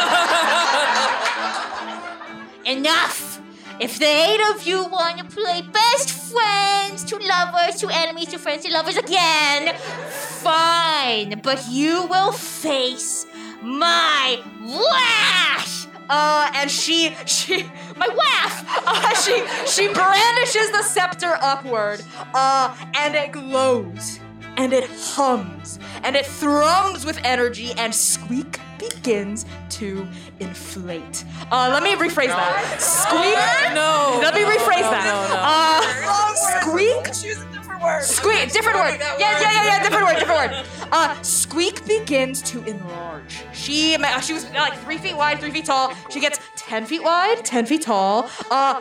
enough. 2.66 3.40
If 3.80 3.98
the 3.98 4.06
eight 4.06 4.40
of 4.54 4.66
you 4.66 4.84
want 4.84 5.18
to 5.18 5.24
play 5.24 5.62
best 5.62 6.10
friends 6.10 7.02
to 7.04 7.16
lovers 7.16 7.76
to 7.80 7.88
enemies 7.90 8.28
to 8.28 8.38
friends 8.38 8.64
to 8.64 8.72
lovers 8.72 8.96
again, 8.96 9.74
fine. 9.76 11.40
But 11.42 11.66
you 11.68 12.06
will 12.06 12.32
face 12.32 13.24
my 13.62 14.38
wrath. 14.60 15.86
Uh, 16.10 16.50
and 16.56 16.68
she, 16.70 17.14
she, 17.24 17.62
my 17.96 18.08
waff. 18.08 18.64
Uh, 18.86 19.14
she, 19.14 19.44
she 19.66 19.92
brandishes 19.92 20.70
the 20.72 20.82
scepter 20.82 21.38
upward. 21.40 22.02
Uh, 22.34 22.76
and 22.98 23.14
it 23.14 23.30
glows, 23.32 24.18
and 24.56 24.72
it 24.72 24.90
hums, 24.90 25.78
and 26.02 26.16
it 26.16 26.26
thrums 26.26 27.06
with 27.06 27.18
energy, 27.24 27.72
and 27.78 27.94
Squeak 27.94 28.58
begins 28.78 29.46
to 29.68 30.06
inflate. 30.40 31.24
Uh, 31.52 31.68
let 31.72 31.82
me 31.82 31.94
rephrase 31.94 32.26
that. 32.28 32.80
Squeak. 32.80 33.74
No. 33.74 34.18
Let 34.20 34.34
me 34.34 34.40
rephrase 34.40 34.82
No, 34.82 34.90
that. 34.90 35.04
no, 35.06 35.34
no. 35.36 35.40
Uh, 35.46 37.10
Squeak. 37.14 37.59
Choose 37.80 37.88
a 37.88 37.96
different 37.96 37.96
word. 37.96 38.02
Squeak, 38.02 38.52
different 38.52 38.78
word. 38.78 39.00
Yeah, 39.00 39.16
yeah, 39.18 39.40
yeah, 39.40 39.64
yeah, 39.64 39.82
different 39.82 40.06
word, 40.06 40.18
different 40.18 40.52
word. 40.52 40.66
Uh, 40.92 41.22
Squeak 41.22 41.86
begins 41.86 42.42
to 42.42 42.64
enlarge. 42.64 43.44
She, 43.52 43.96
she 44.22 44.32
was 44.32 44.44
uh, 44.44 44.54
like 44.54 44.76
three 44.80 44.98
feet 44.98 45.16
wide, 45.16 45.38
three 45.38 45.52
feet 45.52 45.66
tall. 45.66 45.92
She 46.08 46.18
gets 46.18 46.40
ten 46.56 46.84
feet 46.84 47.02
wide, 47.04 47.44
ten 47.44 47.64
feet 47.64 47.82
tall. 47.82 48.28
Uh, 48.50 48.80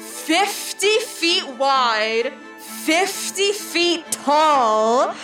fifty 0.00 0.98
feet 0.98 1.46
wide, 1.50 2.32
fifty 2.58 3.52
feet 3.52 4.10
tall. 4.10 5.14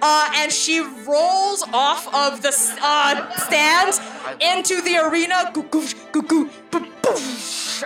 Uh, 0.00 0.30
and 0.36 0.52
she 0.52 0.80
rolls 1.04 1.64
off 1.72 2.06
of 2.14 2.42
the 2.42 2.54
uh, 2.80 3.30
stand 3.38 4.00
into 4.40 4.80
the 4.82 4.98
arena. 4.98 5.50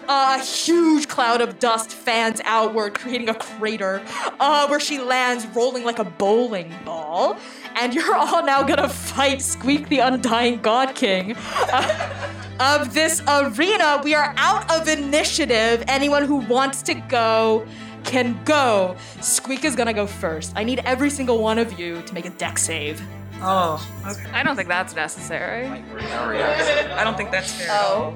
A 0.08 0.38
huge 0.42 1.08
cloud 1.08 1.40
of 1.40 1.58
dust 1.58 1.90
fans 1.92 2.40
outward, 2.44 2.94
creating 2.94 3.28
a 3.28 3.34
crater 3.34 4.02
uh, 4.40 4.66
where 4.68 4.80
she 4.80 4.98
lands, 4.98 5.46
rolling 5.48 5.84
like 5.84 5.98
a 5.98 6.04
bowling 6.04 6.72
ball. 6.84 7.36
And 7.74 7.94
you're 7.94 8.14
all 8.16 8.44
now 8.44 8.62
gonna 8.62 8.88
fight 8.88 9.42
Squeak 9.42 9.88
the 9.88 9.98
Undying 9.98 10.60
God 10.60 10.94
King. 10.94 11.36
uh, 11.36 12.32
of 12.58 12.94
this 12.94 13.22
arena, 13.28 14.00
we 14.02 14.14
are 14.14 14.32
out 14.36 14.70
of 14.70 14.88
initiative. 14.88 15.84
Anyone 15.88 16.24
who 16.24 16.36
wants 16.36 16.82
to 16.82 16.94
go 16.94 17.66
can 18.04 18.38
go. 18.44 18.96
Squeak 19.20 19.64
is 19.64 19.74
gonna 19.76 19.92
go 19.92 20.06
first. 20.06 20.52
I 20.56 20.64
need 20.64 20.78
every 20.80 21.10
single 21.10 21.38
one 21.38 21.58
of 21.58 21.78
you 21.78 22.02
to 22.02 22.14
make 22.14 22.24
a 22.24 22.30
Dex 22.30 22.62
save. 22.62 23.02
Oh, 23.42 23.86
okay. 24.06 24.30
I 24.32 24.42
don't 24.42 24.56
think 24.56 24.68
that's 24.68 24.94
necessary. 24.94 25.66
I 25.66 27.04
don't 27.04 27.16
think 27.16 27.30
that's 27.30 27.52
fair. 27.52 27.68
Oh. 27.70 28.14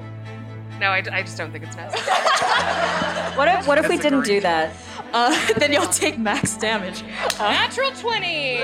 No, 0.81 0.89
I, 0.89 1.03
I 1.11 1.21
just 1.21 1.37
don't 1.37 1.51
think 1.51 1.63
it's 1.63 1.75
necessary. 1.75 2.17
What 3.37 3.47
if 3.47 3.65
what 3.65 3.77
if 3.77 3.87
we 3.87 3.97
didn't 3.97 4.23
do 4.25 4.41
that? 4.41 4.73
Uh, 5.13 5.35
then 5.57 5.73
you'll 5.73 5.87
take 5.87 6.17
max 6.17 6.55
damage. 6.55 7.03
Uh, 7.37 7.49
Natural 7.51 7.91
20! 7.91 8.59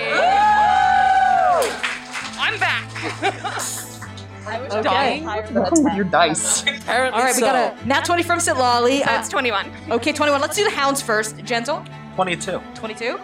I'm 2.40 2.58
back! 2.58 2.90
I 4.48 4.62
was 4.62 4.74
okay. 4.76 5.94
Your 5.94 6.06
dice. 6.06 6.62
Apparently 6.62 7.20
All 7.20 7.26
right, 7.26 7.36
we 7.36 7.42
got 7.42 7.78
a 7.84 7.86
nat 7.86 8.06
20 8.06 8.24
from 8.24 8.40
Sitlali. 8.40 9.02
Uh, 9.02 9.06
That's 9.06 9.28
21. 9.28 9.70
okay, 9.92 10.14
21. 10.14 10.40
Let's 10.40 10.56
do 10.56 10.64
the 10.64 10.70
hounds 10.70 11.02
first. 11.02 11.36
Gentle, 11.44 11.84
22. 12.16 12.62
22. 12.76 13.20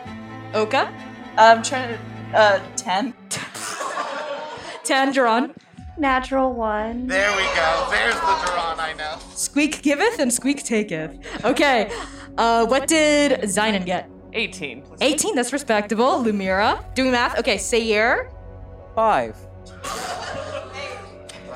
Oka, 0.54 0.94
I'm 1.38 1.64
trying 1.64 1.98
to. 1.98 2.38
Uh, 2.38 2.60
10. 2.76 3.14
10. 4.84 5.12
Duran. 5.14 5.54
Natural 5.98 6.52
one. 6.52 7.08
There 7.08 7.32
we 7.38 7.44
go. 7.56 7.88
There's 7.92 8.16
the 8.16 8.46
Duran 8.46 8.80
I 8.80 8.94
know. 8.98 9.18
Squeak 9.36 9.82
giveth 9.82 10.20
and 10.20 10.34
squeak 10.34 10.64
taketh. 10.64 11.18
Okay, 11.46 11.92
uh, 12.38 12.66
what 12.66 12.88
did 12.88 13.42
Zynon 13.42 13.86
get? 13.86 14.10
18. 14.34 14.84
18, 15.02 15.36
that's 15.36 15.54
respectable. 15.54 16.24
Lumira, 16.24 16.84
doing 16.96 17.12
math. 17.12 17.38
Okay, 17.38 17.58
Sayer. 17.58 18.32
Five. 18.96 19.38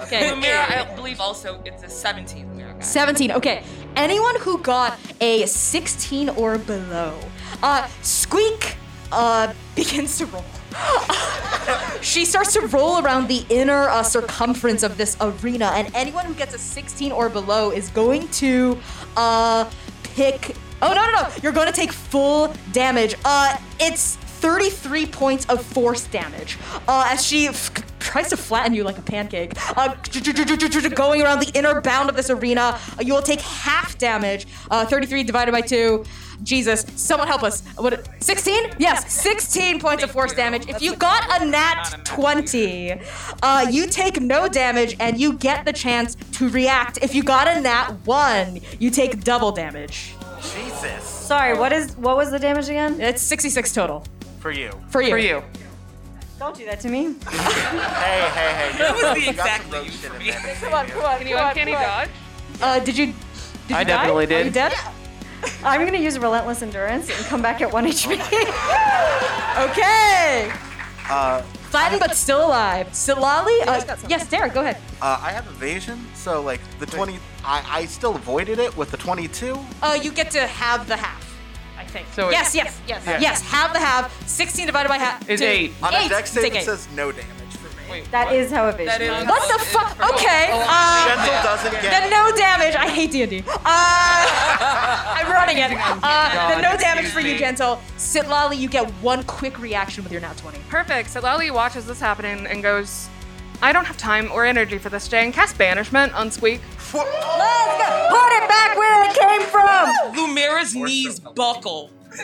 Okay, 0.03 0.29
Lumira, 0.29 0.69
I 0.69 0.95
believe 0.95 1.19
also 1.19 1.61
it's 1.65 1.83
a 1.83 1.89
17 1.89 2.45
Lumira 2.47 2.73
guy. 2.73 2.79
17. 2.79 3.31
Okay, 3.31 3.63
anyone 3.95 4.39
who 4.39 4.59
got 4.59 4.97
a 5.19 5.45
16 5.47 6.29
or 6.29 6.59
below, 6.59 7.19
uh, 7.63 7.87
Squeak, 8.03 8.77
uh, 9.11 9.51
begins 9.75 10.17
to 10.19 10.27
roll. 10.27 10.45
she 12.01 12.25
starts 12.25 12.53
to 12.53 12.61
roll 12.67 13.03
around 13.03 13.27
the 13.27 13.45
inner 13.49 13.89
uh, 13.89 14.03
circumference 14.03 14.83
of 14.83 14.97
this 14.97 15.17
arena, 15.19 15.71
and 15.73 15.93
anyone 15.95 16.25
who 16.25 16.33
gets 16.33 16.53
a 16.53 16.59
16 16.59 17.11
or 17.11 17.29
below 17.29 17.71
is 17.71 17.89
going 17.89 18.27
to 18.29 18.77
uh, 19.15 19.69
pick. 20.03 20.55
Oh 20.81 20.93
no 20.93 21.05
no 21.05 21.11
no! 21.11 21.29
You're 21.41 21.53
going 21.53 21.67
to 21.67 21.73
take 21.73 21.91
full 21.91 22.53
damage. 22.71 23.15
Uh, 23.25 23.57
it's 23.79 24.15
33 24.15 25.07
points 25.07 25.45
of 25.47 25.63
force 25.63 26.05
damage 26.07 26.57
uh, 26.87 27.09
as 27.11 27.25
she 27.25 27.47
f- 27.47 27.71
tries 27.99 28.29
to 28.29 28.37
flatten 28.37 28.73
you 28.73 28.83
like 28.83 28.97
a 28.99 29.01
pancake. 29.01 29.53
Uh, 29.75 29.95
going 30.95 31.23
around 31.23 31.39
the 31.39 31.51
inner 31.55 31.81
bound 31.81 32.09
of 32.09 32.15
this 32.15 32.29
arena, 32.29 32.61
uh, 32.61 33.01
you 33.01 33.13
will 33.13 33.21
take 33.23 33.41
half 33.41 33.97
damage. 33.97 34.45
Uh, 34.69 34.85
33 34.85 35.23
divided 35.23 35.51
by 35.51 35.61
two. 35.61 36.05
Jesus, 36.43 36.85
someone 36.95 37.27
help 37.27 37.43
us. 37.43 37.61
What? 37.77 38.07
16? 38.21 38.75
Yes, 38.77 39.11
16 39.11 39.79
points 39.79 40.03
of 40.03 40.11
force 40.11 40.33
damage. 40.33 40.67
If 40.69 40.81
you 40.81 40.95
got 40.95 41.41
a 41.41 41.45
nat 41.45 41.99
20, 42.05 42.99
uh, 43.41 43.65
you 43.71 43.87
take 43.87 44.21
no 44.21 44.47
damage 44.47 44.95
and 44.99 45.19
you 45.19 45.33
get 45.33 45.65
the 45.65 45.73
chance 45.73 46.15
to 46.33 46.49
react. 46.49 46.99
If 47.01 47.15
you 47.15 47.23
got 47.23 47.47
a 47.47 47.59
nat 47.61 47.91
1, 48.05 48.59
you 48.79 48.89
take 48.89 49.23
double 49.23 49.51
damage. 49.51 50.13
Jesus. 50.41 51.03
Sorry, 51.03 51.57
what 51.57 51.73
is 51.73 51.97
what 51.97 52.15
was 52.15 52.31
the 52.31 52.39
damage 52.39 52.69
again? 52.69 53.01
It's 53.01 53.21
66 53.21 53.73
total 53.73 54.05
For 54.39 54.51
you. 54.51 54.71
for 54.89 55.01
you. 55.01 55.09
For 55.09 55.17
you. 55.17 55.43
Don't 56.39 56.55
do 56.55 56.65
that 56.65 56.79
to 56.81 56.89
me. 56.89 57.15
Hey, 57.27 58.21
hey, 58.29 58.53
hey. 58.71 58.77
That 58.77 58.93
was 58.93 59.01
the 59.01 59.19
You 59.19 59.33
got 59.33 59.47
some 59.47 59.59
exact 59.61 59.73
rogue 59.73 59.83
thing 59.83 59.91
shit 59.91 60.09
for 60.11 60.15
in 60.17 60.19
me. 60.23 60.31
there. 60.31 60.55
Come 60.61 60.73
on, 60.73 60.87
come 60.87 61.03
on, 61.03 61.17
Can 61.17 61.27
you 61.27 61.37
uncanny 61.37 61.71
dodge? 61.71 62.09
Uh, 62.61 62.79
did 62.79 62.97
you? 62.97 63.05
Did 63.07 63.75
I 63.75 63.79
you 63.79 63.85
die? 63.85 63.85
definitely 63.85 64.25
Are 64.25 64.37
you 64.39 64.43
did. 64.45 64.53
dead? 64.53 64.73
I'm 65.63 65.85
gonna 65.85 65.97
use 65.97 66.17
relentless 66.19 66.61
endurance 66.61 67.09
and 67.09 67.25
come 67.27 67.41
back 67.41 67.61
at 67.61 67.71
one 67.71 67.85
HP. 67.85 68.17
Okay. 69.57 70.51
Uh, 71.09 71.41
Flattened 71.71 71.99
but 71.99 72.15
still 72.15 72.45
alive. 72.45 72.87
Sitlali? 72.89 73.59
Uh, 73.65 73.95
yes, 74.07 74.29
Derek, 74.29 74.53
go 74.53 74.61
ahead. 74.61 74.77
uh, 75.01 75.19
I 75.21 75.31
have 75.31 75.47
evasion, 75.47 76.05
so 76.13 76.41
like 76.43 76.61
the 76.79 76.85
20, 76.85 77.17
I, 77.43 77.63
I 77.67 77.85
still 77.85 78.15
avoided 78.15 78.59
it 78.59 78.75
with 78.77 78.91
the 78.91 78.97
22. 78.97 79.57
Uh, 79.81 79.97
you 80.01 80.11
get 80.11 80.29
to 80.31 80.45
have 80.45 80.87
the 80.87 80.95
half. 80.97 81.23
I 81.77 81.85
think. 81.85 82.07
So 82.13 82.29
yes, 82.29 82.53
it's- 82.53 82.79
yes, 82.87 83.03
yes, 83.03 83.03
Yeah. 83.07 83.19
yes. 83.19 83.41
Have 83.51 83.73
the 83.73 83.79
half. 83.79 84.11
16 84.27 84.65
divided 84.67 84.89
by 84.89 84.97
half. 84.97 85.27
Is 85.29 85.41
eight. 85.41 85.71
On 85.81 85.93
a 85.93 85.97
Eight. 85.97 86.09
Dex 86.09 86.31
save, 86.31 86.53
it 86.55 86.63
says 86.63 86.87
no 86.95 87.11
damage 87.11 87.46
for 87.87 87.93
me. 87.93 88.03
that 88.11 88.31
is 88.31 88.51
how 88.51 88.67
evasion 88.67 88.85
That 88.87 89.01
is- 89.01 89.25
What 89.27 89.47
the 89.57 89.65
fuck? 89.65 90.13
Okay. 90.13 90.49
Uh, 90.51 91.07
Gentle 91.07 91.43
doesn't 91.43 91.71
then 91.73 91.81
get. 91.81 92.09
no 92.09 92.31
damage. 92.35 92.75
I 92.75 92.87
hate 92.89 93.11
D&D. 93.11 93.43
Uh, 93.47 93.59
I'm 93.65 95.31
running 95.31 95.57
it. 95.57 95.71
Uh, 95.73 96.49
then 96.49 96.61
no 96.61 96.77
damage 96.77 97.07
for 97.07 97.19
you, 97.19 97.37
Gentle. 97.37 97.79
Sitlali, 97.97 98.57
you 98.57 98.69
get 98.69 98.89
one 99.01 99.23
quick 99.23 99.59
reaction 99.59 100.03
with 100.03 100.11
your 100.11 100.21
nat 100.21 100.37
20. 100.37 100.59
Perfect. 100.69 101.09
So 101.09 101.19
Lali 101.21 101.49
watches 101.51 101.85
this 101.85 101.99
happening 101.99 102.45
and 102.47 102.61
goes, 102.63 103.09
I 103.61 103.71
don't 103.73 103.85
have 103.85 103.97
time 103.97 104.29
or 104.31 104.45
energy 104.45 104.77
for 104.77 104.89
this, 104.89 105.07
Jay, 105.07 105.23
and 105.25 105.33
cast 105.33 105.57
Banishment 105.57 106.13
on 106.13 106.29
Squeak. 106.29 106.61
Let's 106.77 106.93
go. 106.93 107.09
Put 108.09 108.31
it 108.43 108.47
back 108.47 108.77
where 108.77 109.03
it 109.09 109.15
came 109.17 109.41
from. 109.49 109.93
Lumira's 110.15 110.75
knees 110.75 111.19
buckle. 111.19 111.89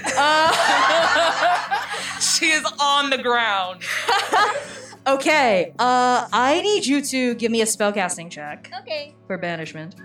she 2.20 2.48
is 2.52 2.64
on 2.80 3.10
the 3.10 3.18
ground. 3.22 3.82
Okay. 5.06 5.74
Uh, 5.80 6.28
I 6.32 6.62
need 6.62 6.86
you 6.86 7.02
to 7.02 7.36
give 7.36 7.52
me 7.52 7.62
a 7.62 7.66
spellcasting 7.66 8.30
check 8.32 8.72
Okay. 8.82 9.14
for 9.28 9.38
banishment. 9.38 9.96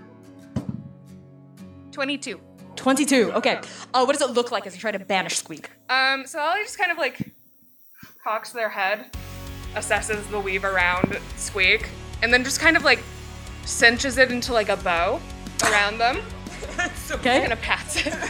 22. 1.92 2.40
22. 2.76 3.32
Okay. 3.32 3.60
Uh, 3.94 4.04
what 4.04 4.12
does 4.18 4.22
it 4.28 4.34
look 4.34 4.50
like 4.52 4.66
as 4.66 4.74
you 4.74 4.80
try 4.80 4.92
to 4.92 4.98
banish 4.98 5.36
Squeak? 5.38 5.70
Um, 5.88 6.26
so 6.26 6.38
Lali 6.38 6.62
just 6.62 6.78
kind 6.78 6.92
of 6.92 6.98
like 6.98 7.32
cocks 8.22 8.50
their 8.50 8.68
head, 8.68 9.16
assesses 9.74 10.28
the 10.30 10.38
weave 10.40 10.64
around 10.64 11.18
Squeak, 11.36 11.88
and 12.22 12.32
then 12.32 12.44
just 12.44 12.60
kind 12.60 12.76
of 12.76 12.84
like 12.84 13.00
cinches 13.64 14.18
it 14.18 14.30
into 14.30 14.52
like 14.52 14.68
a 14.68 14.76
bow 14.76 15.20
around 15.64 15.98
them. 15.98 16.20
Okay. 17.10 17.40
Kind 17.40 17.52
of 17.52 17.60
pats 17.60 18.04
it. 18.06 18.14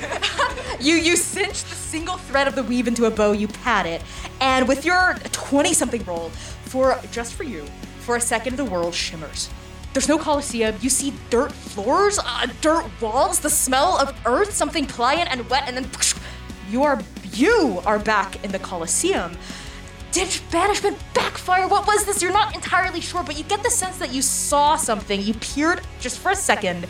You 0.81 0.95
you 0.95 1.17
cinch 1.17 1.65
the 1.65 1.75
single 1.75 2.17
thread 2.19 2.47
of 2.47 2.55
the 2.55 2.63
weave 2.63 2.87
into 2.87 3.07
a 3.07 3.11
bow, 3.11 3.33
you 3.33 3.49
pat 3.49 3.85
it, 3.85 4.01
and 4.41 4.69
with 4.69 4.85
your 4.85 5.15
20 5.33 5.75
something 5.75 6.05
roll, 6.05 6.31
for 6.69 6.99
just 7.11 7.35
for 7.35 7.45
you, 7.45 7.65
for 8.01 8.17
a 8.17 8.21
second, 8.21 8.57
the 8.57 8.65
world 8.65 8.95
shimmers. 8.95 9.51
There's 9.93 10.09
no 10.09 10.19
Colosseum. 10.19 10.77
You 10.81 10.91
see 10.91 11.15
dirt 11.31 11.51
floors, 11.51 12.19
uh, 12.23 12.47
dirt 12.61 12.85
walls, 13.01 13.41
the 13.41 13.51
smell 13.51 13.99
of 13.99 14.15
earth, 14.27 14.55
something 14.55 14.87
pliant 14.87 15.31
and 15.31 15.49
wet, 15.49 15.65
and 15.67 15.77
then 15.77 15.91
you 16.71 16.83
are 16.85 17.01
you 17.33 17.81
are 17.87 17.99
back 17.99 18.45
in 18.45 18.53
the 18.53 18.59
Colosseum. 18.59 19.37
Did 20.13 20.29
banishment 20.51 20.99
backfire? 21.15 21.69
What 21.69 21.87
was 21.87 22.05
this? 22.05 22.23
You're 22.23 22.33
not 22.33 22.55
entirely 22.55 23.01
sure, 23.01 23.23
but 23.23 23.37
you 23.37 23.45
get 23.45 23.63
the 23.63 23.71
sense 23.71 23.99
that 23.99 24.13
you 24.13 24.23
saw 24.23 24.77
something. 24.77 25.21
You 25.21 25.35
peered 25.35 25.81
just 26.01 26.19
for 26.19 26.31
a 26.31 26.37
second 26.37 26.87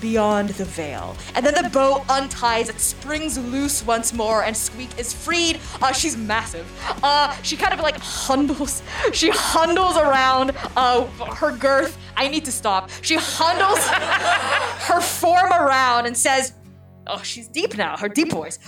beyond 0.00 0.50
the 0.50 0.64
veil. 0.64 1.16
And 1.34 1.44
then 1.44 1.54
the 1.62 1.68
bow 1.70 2.04
unties, 2.08 2.68
it 2.68 2.80
springs 2.80 3.38
loose 3.38 3.84
once 3.84 4.12
more, 4.12 4.44
and 4.44 4.56
Squeak 4.56 4.98
is 4.98 5.12
freed. 5.12 5.60
Uh, 5.80 5.92
she's 5.92 6.16
massive. 6.16 6.66
Uh, 7.02 7.34
she 7.42 7.56
kind 7.56 7.72
of 7.72 7.80
like 7.80 7.96
hundles, 7.98 8.82
she 9.12 9.30
hundles 9.30 9.96
around 9.96 10.52
uh, 10.76 11.04
her 11.34 11.56
girth. 11.56 11.98
I 12.16 12.28
need 12.28 12.44
to 12.46 12.52
stop. 12.52 12.90
She 13.02 13.16
hundles 13.16 13.86
her 14.88 15.00
form 15.00 15.52
around 15.52 16.06
and 16.06 16.16
says, 16.16 16.54
Oh, 17.06 17.22
she's 17.22 17.46
deep 17.48 17.76
now, 17.76 17.96
her 17.96 18.08
deep 18.08 18.32
voice. 18.32 18.58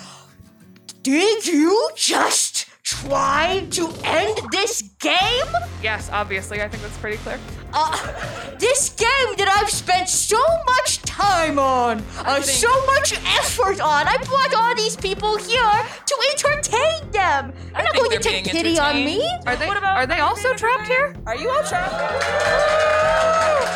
Did 1.03 1.47
you 1.47 1.91
just 1.97 2.67
try 2.85 3.67
to 3.71 3.93
end 4.05 4.39
this 4.53 4.83
game? 5.01 5.47
Yes, 5.83 6.09
obviously. 6.13 6.63
I 6.63 6.69
think 6.69 6.83
that's 6.83 6.97
pretty 6.99 7.17
clear. 7.19 7.39
Uh, 7.73 8.55
this 8.59 8.90
game 8.90 9.36
that 9.36 9.49
I've 9.61 9.70
spent 9.70 10.09
so 10.09 10.40
much 10.66 11.03
time 11.03 11.59
on, 11.59 12.03
uh, 12.19 12.40
so 12.40 12.69
much 12.86 13.12
effort 13.36 13.81
on. 13.81 14.07
I 14.09 14.16
brought 14.24 14.55
all 14.55 14.74
these 14.74 14.97
people 14.97 15.36
here 15.36 15.85
to 16.07 16.16
entertain 16.32 17.11
them. 17.11 17.53
You're 17.74 17.82
not 17.82 17.95
going 17.95 18.11
to 18.11 18.19
take 18.19 18.45
pity 18.45 18.78
on 18.78 19.05
me. 19.05 19.23
Are 19.47 19.57
they? 19.57 19.69
Are 19.69 20.07
they 20.07 20.20
also 20.20 20.55
trapped 20.55 20.89
here? 20.89 21.15
Are 21.27 21.36
you 21.36 21.51
all 21.51 21.62
trapped? 21.65 21.93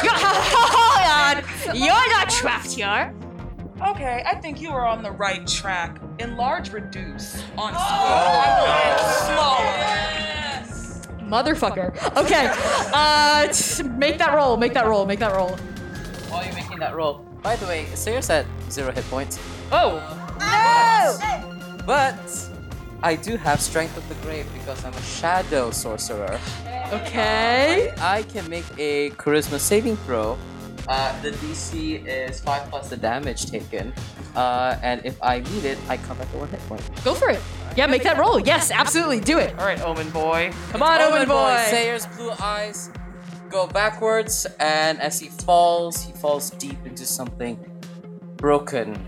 You're, 0.03 0.15
hold 0.15 1.37
on. 1.37 1.77
You're 1.77 2.11
not 2.13 2.31
trapped 2.31 2.73
here. 2.73 3.15
Okay, 3.87 4.23
I 4.25 4.37
think 4.37 4.61
you 4.61 4.71
are 4.71 4.87
on 4.87 5.03
the 5.03 5.11
right 5.11 5.45
track. 5.47 6.01
Enlarge, 6.21 6.71
reduce 6.73 7.43
on 7.59 7.75
Motherfucker. 11.33 11.89
Okay. 12.17 12.53
Uh, 12.93 13.47
t- 13.51 13.83
make 13.85 14.19
that 14.19 14.35
roll. 14.35 14.59
Make 14.59 14.75
that 14.75 14.87
roll. 14.87 15.07
Make 15.07 15.19
that 15.21 15.35
roll. 15.35 15.57
While 16.29 16.45
you're 16.45 16.55
making 16.55 16.79
that 16.81 16.95
roll. 16.95 17.25
By 17.43 17.57
the 17.57 17.67
way, 17.67 17.87
Sayer's 17.95 18.29
at 18.29 18.45
zero 18.71 18.93
hit 18.93 19.05
points. 19.09 19.39
Oh. 19.73 19.97
No! 20.39 21.85
But 21.87 22.21
I 23.03 23.17
do 23.17 23.37
have 23.39 23.61
Strength 23.61 23.97
of 23.97 24.07
the 24.11 24.15
Grave 24.27 24.47
because 24.53 24.85
I'm 24.85 24.93
a 24.93 25.03
shadow 25.03 25.71
sorcerer. 25.71 26.39
Okay. 26.93 27.93
I 27.99 28.23
can 28.25 28.49
make 28.51 28.67
a 28.79 29.11
charisma 29.13 29.59
saving 29.59 29.97
throw. 30.05 30.37
Uh, 30.89 31.21
the 31.23 31.31
DC 31.31 32.05
is 32.07 32.41
5 32.41 32.71
plus 32.71 32.89
the 32.91 32.97
damage 32.97 33.47
taken. 33.47 33.93
Uh, 34.35 34.77
and 34.83 35.05
if 35.05 35.17
I 35.23 35.41
need 35.41 35.65
it, 35.65 35.79
I 35.89 35.97
come 35.97 36.19
back 36.19 36.31
to 36.33 36.39
1 36.39 36.49
hit 36.49 36.61
point. 36.69 37.05
Go 37.05 37.15
for 37.15 37.31
it. 37.31 37.41
Yeah, 37.77 37.87
make 37.87 38.03
that 38.03 38.19
roll. 38.19 38.41
Yes, 38.41 38.71
absolutely. 38.71 39.21
Do 39.21 39.39
it. 39.39 39.57
All 39.59 39.65
right, 39.65 39.81
Omen 39.83 40.11
boy. 40.11 40.53
Come 40.71 40.83
on, 40.83 41.01
Omen 41.01 41.29
boy. 41.29 41.57
Sayer's 41.71 42.07
blue 42.07 42.33
eyes 42.41 42.91
go 43.51 43.67
backwards, 43.67 44.47
and 44.59 44.99
as 45.01 45.21
he 45.21 45.29
falls, 45.29 46.03
he 46.03 46.13
falls 46.15 46.51
deep 46.51 46.79
into 46.87 47.05
something 47.05 47.59
broken, 48.37 48.99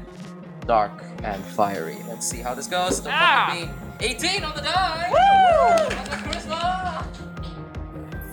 dark, 0.66 1.02
and 1.22 1.42
fiery. 1.44 1.96
Let's 2.08 2.26
see 2.26 2.38
how 2.38 2.54
this 2.54 2.66
goes. 2.66 3.00
Don't 3.00 3.12
Ah. 3.14 3.52
me. 3.54 3.70
18 4.06 4.44
on 4.44 4.54
the 4.54 4.60
die! 4.60 5.08
Woo! 5.10 5.96
On 5.96 6.04
the 6.04 6.10
charisma! 6.10 7.06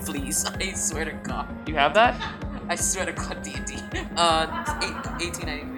Please, 0.06 0.46
I 0.46 0.74
swear 0.74 1.06
to 1.06 1.12
God. 1.24 1.48
You 1.68 1.76
have 1.76 1.94
that? 1.94 2.16
I 2.72 2.76
swear 2.76 3.06
to 3.06 3.11
God, 3.11 3.43
D&D. 3.43 3.76
Uh, 4.15 4.80
eight, 5.19 5.27
18 5.27 5.49
anyway. 5.49 5.77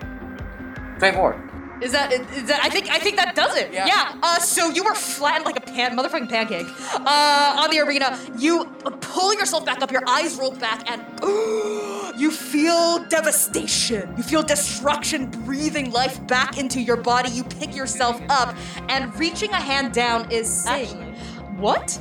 24. 0.99 1.49
Is 1.81 1.91
that 1.91 2.13
is 2.13 2.43
that? 2.45 2.59
I 2.63 2.69
think 2.69 2.87
I 2.91 2.99
think 2.99 3.17
that 3.17 3.35
does 3.35 3.57
it. 3.57 3.73
Yeah. 3.73 4.13
Uh, 4.21 4.37
so 4.37 4.69
you 4.69 4.83
were 4.83 4.93
flattened 4.93 5.43
like 5.43 5.57
a 5.57 5.61
pan, 5.61 5.97
motherfucking 5.97 6.29
pancake, 6.29 6.67
uh, 6.93 7.57
on 7.59 7.71
the 7.71 7.79
arena. 7.79 8.17
You 8.37 8.65
pull 9.01 9.33
yourself 9.33 9.65
back 9.65 9.81
up, 9.81 9.91
your 9.91 10.07
eyes 10.07 10.37
roll 10.37 10.51
back, 10.51 10.87
and 10.87 11.01
you 12.15 12.29
feel 12.29 13.03
devastation. 13.09 14.13
You 14.15 14.21
feel 14.21 14.43
destruction 14.43 15.31
breathing 15.31 15.91
life 15.91 16.25
back 16.27 16.59
into 16.59 16.79
your 16.79 16.97
body. 16.97 17.31
You 17.31 17.43
pick 17.43 17.75
yourself 17.75 18.21
up, 18.29 18.55
and 18.87 19.13
reaching 19.19 19.49
a 19.49 19.59
hand 19.59 19.93
down 19.93 20.31
is 20.31 20.47
Sing. 20.47 21.15
What? 21.57 21.99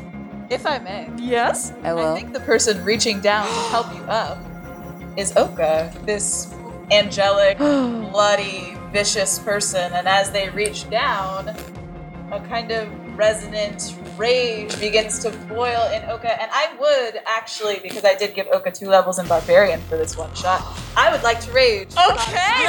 If 0.50 0.66
I 0.66 0.78
may. 0.80 1.10
Yes. 1.16 1.72
I 1.82 2.14
think 2.14 2.34
the 2.34 2.40
person 2.40 2.84
reaching 2.84 3.20
down 3.20 3.46
to 3.46 3.52
help 3.70 3.92
you 3.94 4.02
up 4.02 4.51
is 5.16 5.36
Oka, 5.36 5.92
this 6.04 6.54
angelic, 6.90 7.58
bloody, 7.58 8.76
vicious 8.92 9.38
person. 9.38 9.92
And 9.92 10.06
as 10.06 10.30
they 10.30 10.50
reach 10.50 10.88
down, 10.90 11.48
a 12.30 12.40
kind 12.48 12.70
of 12.70 12.88
resonant 13.16 13.94
rage 14.16 14.78
begins 14.80 15.18
to 15.20 15.30
boil 15.48 15.90
in 15.92 16.08
Oka. 16.08 16.40
And 16.40 16.50
I 16.52 16.74
would 16.78 17.20
actually, 17.26 17.78
because 17.82 18.04
I 18.04 18.14
did 18.14 18.34
give 18.34 18.46
Oka 18.48 18.70
two 18.72 18.88
levels 18.88 19.18
in 19.18 19.26
Barbarian 19.26 19.80
for 19.82 19.96
this 19.96 20.16
one 20.16 20.34
shot, 20.34 20.62
I 20.96 21.12
would 21.12 21.22
like 21.22 21.40
to 21.40 21.52
rage. 21.52 21.90
Okay. 21.92 22.66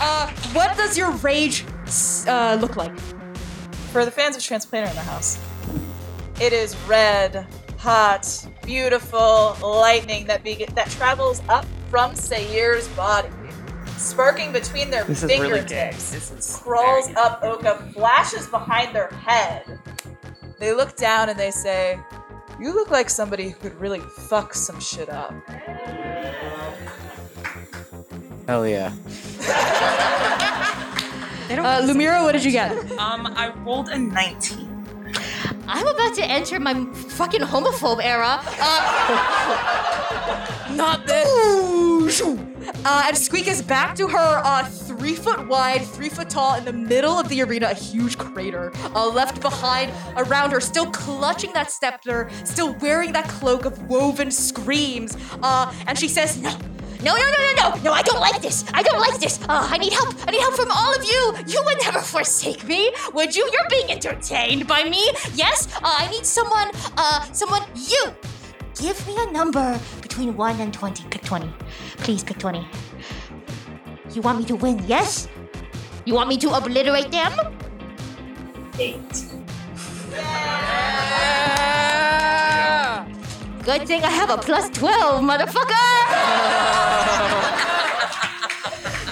Uh, 0.00 0.30
what 0.52 0.76
does 0.76 0.96
your 0.98 1.10
rage 1.12 1.64
uh, 2.26 2.58
look 2.60 2.76
like? 2.76 2.98
For 3.92 4.04
the 4.04 4.10
fans 4.10 4.36
of 4.36 4.42
Transplanar 4.42 4.88
in 4.88 4.94
the 4.94 5.02
house, 5.02 5.38
it 6.40 6.52
is 6.52 6.74
red, 6.88 7.46
hot, 7.78 8.46
beautiful 8.62 9.56
lightning 9.62 10.26
that 10.26 10.42
be- 10.42 10.66
that 10.74 10.88
travels 10.90 11.42
up 11.48 11.64
from 11.90 12.14
Sayer's 12.14 12.88
body, 12.88 13.28
sparking 13.96 14.52
between 14.52 14.90
their 14.90 15.04
This 15.04 15.22
is 15.22 15.28
really 15.30 15.60
gay. 15.60 15.90
fingertips. 15.92 16.10
This 16.12 16.30
is 16.30 16.56
crawls 16.62 17.10
up 17.16 17.42
Oka, 17.42 17.90
flashes 17.94 18.46
behind 18.48 18.94
their 18.94 19.08
head. 19.08 19.78
They 20.58 20.72
look 20.72 20.96
down 20.96 21.28
and 21.28 21.38
they 21.38 21.50
say, 21.50 21.98
"You 22.60 22.72
look 22.74 22.90
like 22.90 23.10
somebody 23.10 23.48
who 23.50 23.54
could 23.56 23.74
really 23.80 24.00
fuck 24.00 24.54
some 24.54 24.80
shit 24.80 25.08
up." 25.10 25.32
Hell 28.46 28.66
yeah. 28.66 28.92
Uh, 31.52 31.82
Lumira, 31.82 32.22
what 32.22 32.32
did 32.32 32.42
you 32.44 32.50
get? 32.50 32.72
Um, 32.92 33.26
I 33.36 33.52
rolled 33.58 33.90
a 33.90 33.98
19. 33.98 34.71
I'm 35.66 35.86
about 35.86 36.14
to 36.14 36.24
enter 36.24 36.58
my 36.60 36.74
fucking 36.92 37.40
homophobe 37.40 38.00
era. 38.02 38.40
Uh, 38.60 40.08
Not 40.74 41.06
this. 41.06 42.20
Uh, 42.84 43.04
and 43.06 43.16
Squeak 43.16 43.46
is 43.46 43.62
back 43.62 43.94
to 43.96 44.08
her 44.08 44.42
uh, 44.44 44.64
three 44.64 45.14
foot 45.14 45.46
wide, 45.48 45.82
three 45.82 46.08
foot 46.08 46.30
tall, 46.30 46.54
in 46.54 46.64
the 46.64 46.72
middle 46.72 47.12
of 47.18 47.28
the 47.28 47.42
arena, 47.42 47.68
a 47.70 47.74
huge 47.74 48.18
crater 48.18 48.72
uh, 48.94 49.08
left 49.08 49.40
behind 49.40 49.92
around 50.16 50.50
her, 50.50 50.60
still 50.60 50.86
clutching 50.86 51.52
that 51.52 51.70
scepter, 51.70 52.30
still 52.44 52.74
wearing 52.80 53.12
that 53.12 53.28
cloak 53.28 53.64
of 53.64 53.88
woven 53.88 54.30
screams. 54.30 55.16
Uh, 55.42 55.72
and 55.86 55.98
she 55.98 56.08
says, 56.08 56.40
No, 56.40 56.56
no, 57.02 57.14
no, 57.14 57.22
no, 57.22 57.38
no, 57.38 57.52
no, 57.56 57.82
no, 57.82 57.92
I 57.92 58.02
don't 58.02 58.20
like 58.20 58.40
this. 58.40 58.64
I 58.72 58.82
don't 58.82 59.00
like 59.00 59.18
this. 59.20 59.40
Uh, 59.42 59.66
I 59.70 59.78
need 59.78 59.92
help. 59.92 60.14
I 60.26 60.30
need 60.30 60.40
help 60.40 60.54
from 60.54 60.70
all 60.70 60.94
of 60.94 61.04
you. 61.04 61.34
You 61.46 61.62
would 61.64 61.78
never 61.82 62.00
forsake 62.00 62.64
me, 62.66 62.92
would 63.12 63.34
you? 63.34 63.48
You're 63.52 63.68
being 63.68 63.90
entertained 63.90 64.66
by 64.66 64.84
me. 64.84 65.02
Yes, 65.34 65.68
uh, 65.76 65.80
I 65.82 66.08
need 66.10 66.24
someone, 66.24 66.70
uh, 66.96 67.22
someone, 67.32 67.62
you. 67.74 68.14
Give 68.80 69.06
me 69.06 69.14
a 69.18 69.30
number 69.32 69.78
between 70.00 70.36
1 70.36 70.60
and 70.60 70.72
20. 70.72 71.04
Pick 71.10 71.22
20. 71.22 71.50
Please 71.98 72.24
pick 72.24 72.38
20. 72.38 72.66
You 74.12 74.22
want 74.22 74.38
me 74.38 74.44
to 74.46 74.56
win, 74.56 74.82
yes? 74.86 75.28
You 76.04 76.14
want 76.14 76.28
me 76.28 76.36
to 76.38 76.50
obliterate 76.54 77.10
them? 77.10 77.32
Eight. 78.78 79.24
Good 83.62 83.86
thing 83.86 84.02
I 84.02 84.10
have 84.10 84.28
a 84.28 84.38
plus 84.38 84.68
12, 84.70 85.22
motherfucker! 85.22 85.82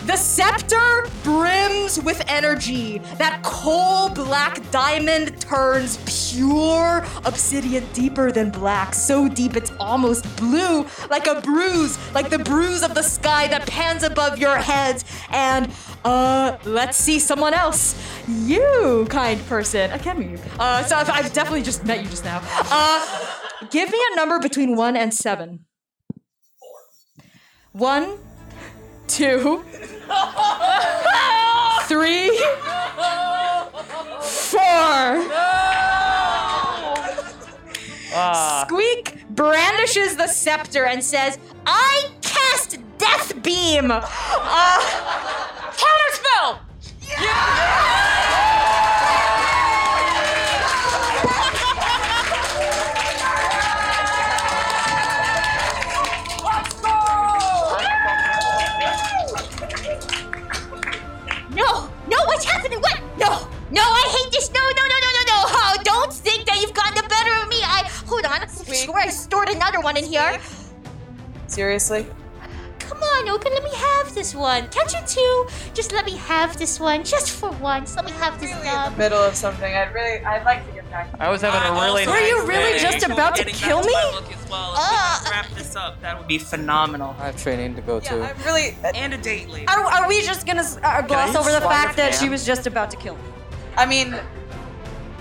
The 0.07 0.17
scepter 0.17 1.07
brims 1.23 2.01
with 2.03 2.21
energy. 2.27 2.99
That 3.19 3.45
coal 3.45 4.09
black 4.09 4.69
diamond 4.73 5.41
turns 5.41 5.99
pure 6.33 7.05
obsidian 7.25 7.87
deeper 7.93 8.33
than 8.33 8.51
black. 8.51 8.93
So 8.93 9.29
deep 9.29 9.57
it's 9.57 9.71
almost 9.79 10.25
blue, 10.37 10.85
like 11.11 11.29
a 11.29 11.41
bruise, 11.41 11.97
like 12.13 12.29
the 12.29 12.41
bruise 12.41 12.83
of 12.83 12.95
the 12.95 13.05
sky 13.05 13.47
that 13.49 13.69
pans 13.69 14.03
above 14.03 14.37
your 14.41 14.57
heads. 14.57 15.05
And, 15.31 15.73
uh, 16.05 16.57
let's 16.65 16.97
see 16.99 17.21
someone 17.21 17.55
else. 17.55 17.95
You, 18.27 19.07
kind 19.11 19.41
person. 19.47 19.93
Again, 19.93 20.19
me. 20.19 20.39
Uh, 20.59 20.83
so 20.83 20.97
I've, 20.97 21.09
I've 21.09 21.33
definitely 21.33 21.63
just 21.63 21.85
met 21.85 22.03
you 22.03 22.09
just 22.09 22.25
now. 22.25 22.43
Uh, 22.53 23.50
give 23.71 23.91
me 23.91 23.99
a 24.13 24.17
number 24.17 24.39
between 24.39 24.77
one 24.77 24.97
and 24.97 25.13
seven. 25.13 25.65
One, 27.73 28.19
two. 29.07 29.65
three, 31.85 32.31
four. 34.21 35.23
Squeak 38.63 39.25
brandishes 39.31 40.17
the 40.17 40.27
scepter 40.27 40.85
and 40.87 41.03
says, 41.03 41.39
I 41.67 42.11
cast 42.23 42.79
Death 42.99 43.43
Beam! 43.43 43.91
Uh, 43.91 44.01
counterspell! 45.77 46.59
No, 47.19 47.27
Seriously? 71.79 72.05
Come 72.81 72.99
on, 73.01 73.29
Open, 73.29 73.53
let 73.53 73.63
me 73.63 73.71
have 73.73 74.13
this 74.13 74.35
one. 74.35 74.67
Can't 74.71 74.93
you 74.93 74.99
two? 75.07 75.47
Just 75.73 75.93
let 75.93 76.05
me 76.05 76.17
have 76.17 76.59
this 76.59 76.81
one, 76.81 77.05
just 77.05 77.31
for 77.31 77.53
once. 77.53 77.95
Let 77.95 78.07
me 78.07 78.11
have 78.11 78.41
this 78.41 78.51
stuff. 78.51 78.99
Middle 78.99 79.23
of 79.23 79.37
something. 79.37 79.73
I'd 79.73 79.95
really, 79.95 80.25
I'd 80.25 80.43
like 80.45 80.67
to 80.67 80.73
get 80.73 80.91
back. 80.91 81.13
To 81.13 81.23
I 81.23 81.29
was 81.31 81.43
having 81.43 81.61
a 81.61 81.73
really 81.81 82.09
Were 82.09 82.19
you 82.19 82.45
really 82.45 82.73
day. 82.73 82.81
just 82.91 83.07
about 83.09 83.37
to 83.37 83.45
kill 83.45 83.83
me? 83.83 83.93
my 83.93 84.11
look 84.15 84.33
as 84.33 84.51
well. 84.51 84.73
If 84.73 84.79
we 84.79 84.85
Uh, 84.85 85.21
can 85.23 85.31
wrap 85.31 85.49
this 85.51 85.77
up, 85.77 86.01
that 86.03 86.19
would 86.19 86.27
be 86.27 86.39
phenomenal. 86.39 87.15
I 87.21 87.27
have 87.27 87.41
training 87.41 87.77
to 87.77 87.83
go 87.83 88.01
to. 88.01 88.17
Yeah, 88.17 88.35
I'm 88.37 88.45
really. 88.45 88.77
And 88.97 89.15
a 89.15 89.19
date 89.19 89.49
later. 89.49 89.71
Are, 89.71 89.85
are 89.85 90.09
we 90.09 90.23
just 90.23 90.45
gonna 90.49 90.65
uh, 90.83 91.03
gloss 91.03 91.37
over 91.37 91.53
the 91.53 91.61
fact 91.61 91.97
that 91.99 92.17
she 92.17 92.29
was 92.29 92.45
just 92.45 92.67
about 92.67 92.91
to 92.91 92.97
kill 92.97 93.15
me? 93.15 93.23
I 93.77 93.87
mean, 93.87 94.17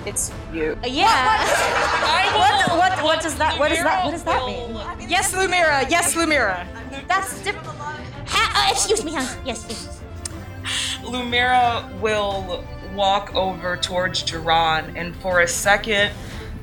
it's 0.07 0.31
you. 0.51 0.75
Yeah. 0.83 1.45
What, 2.29 2.69
what, 2.77 3.03
what 3.03 3.21
does 3.21 3.35
that, 3.35 3.59
what 3.59 3.69
does 3.69 3.79
that, 3.83 4.05
what 4.05 4.11
does 4.11 4.23
that 4.23 4.45
mean? 4.45 4.68
Yes, 5.09 5.33
Lumira. 5.33 5.89
Yes, 5.89 6.15
Lumira. 6.15 6.65
That's 7.07 7.43
different. 7.43 7.67
Ha- 7.67 8.67
uh, 8.69 8.71
excuse 8.71 9.03
me, 9.03 9.13
huh? 9.15 9.41
Yes, 9.43 9.65
yes. 9.67 10.01
Lumira 11.01 11.99
will 11.99 12.63
walk 12.93 13.33
over 13.35 13.75
towards 13.75 14.23
Jiran, 14.23 14.93
and 14.95 15.15
for 15.15 15.41
a 15.41 15.47
second, 15.47 16.11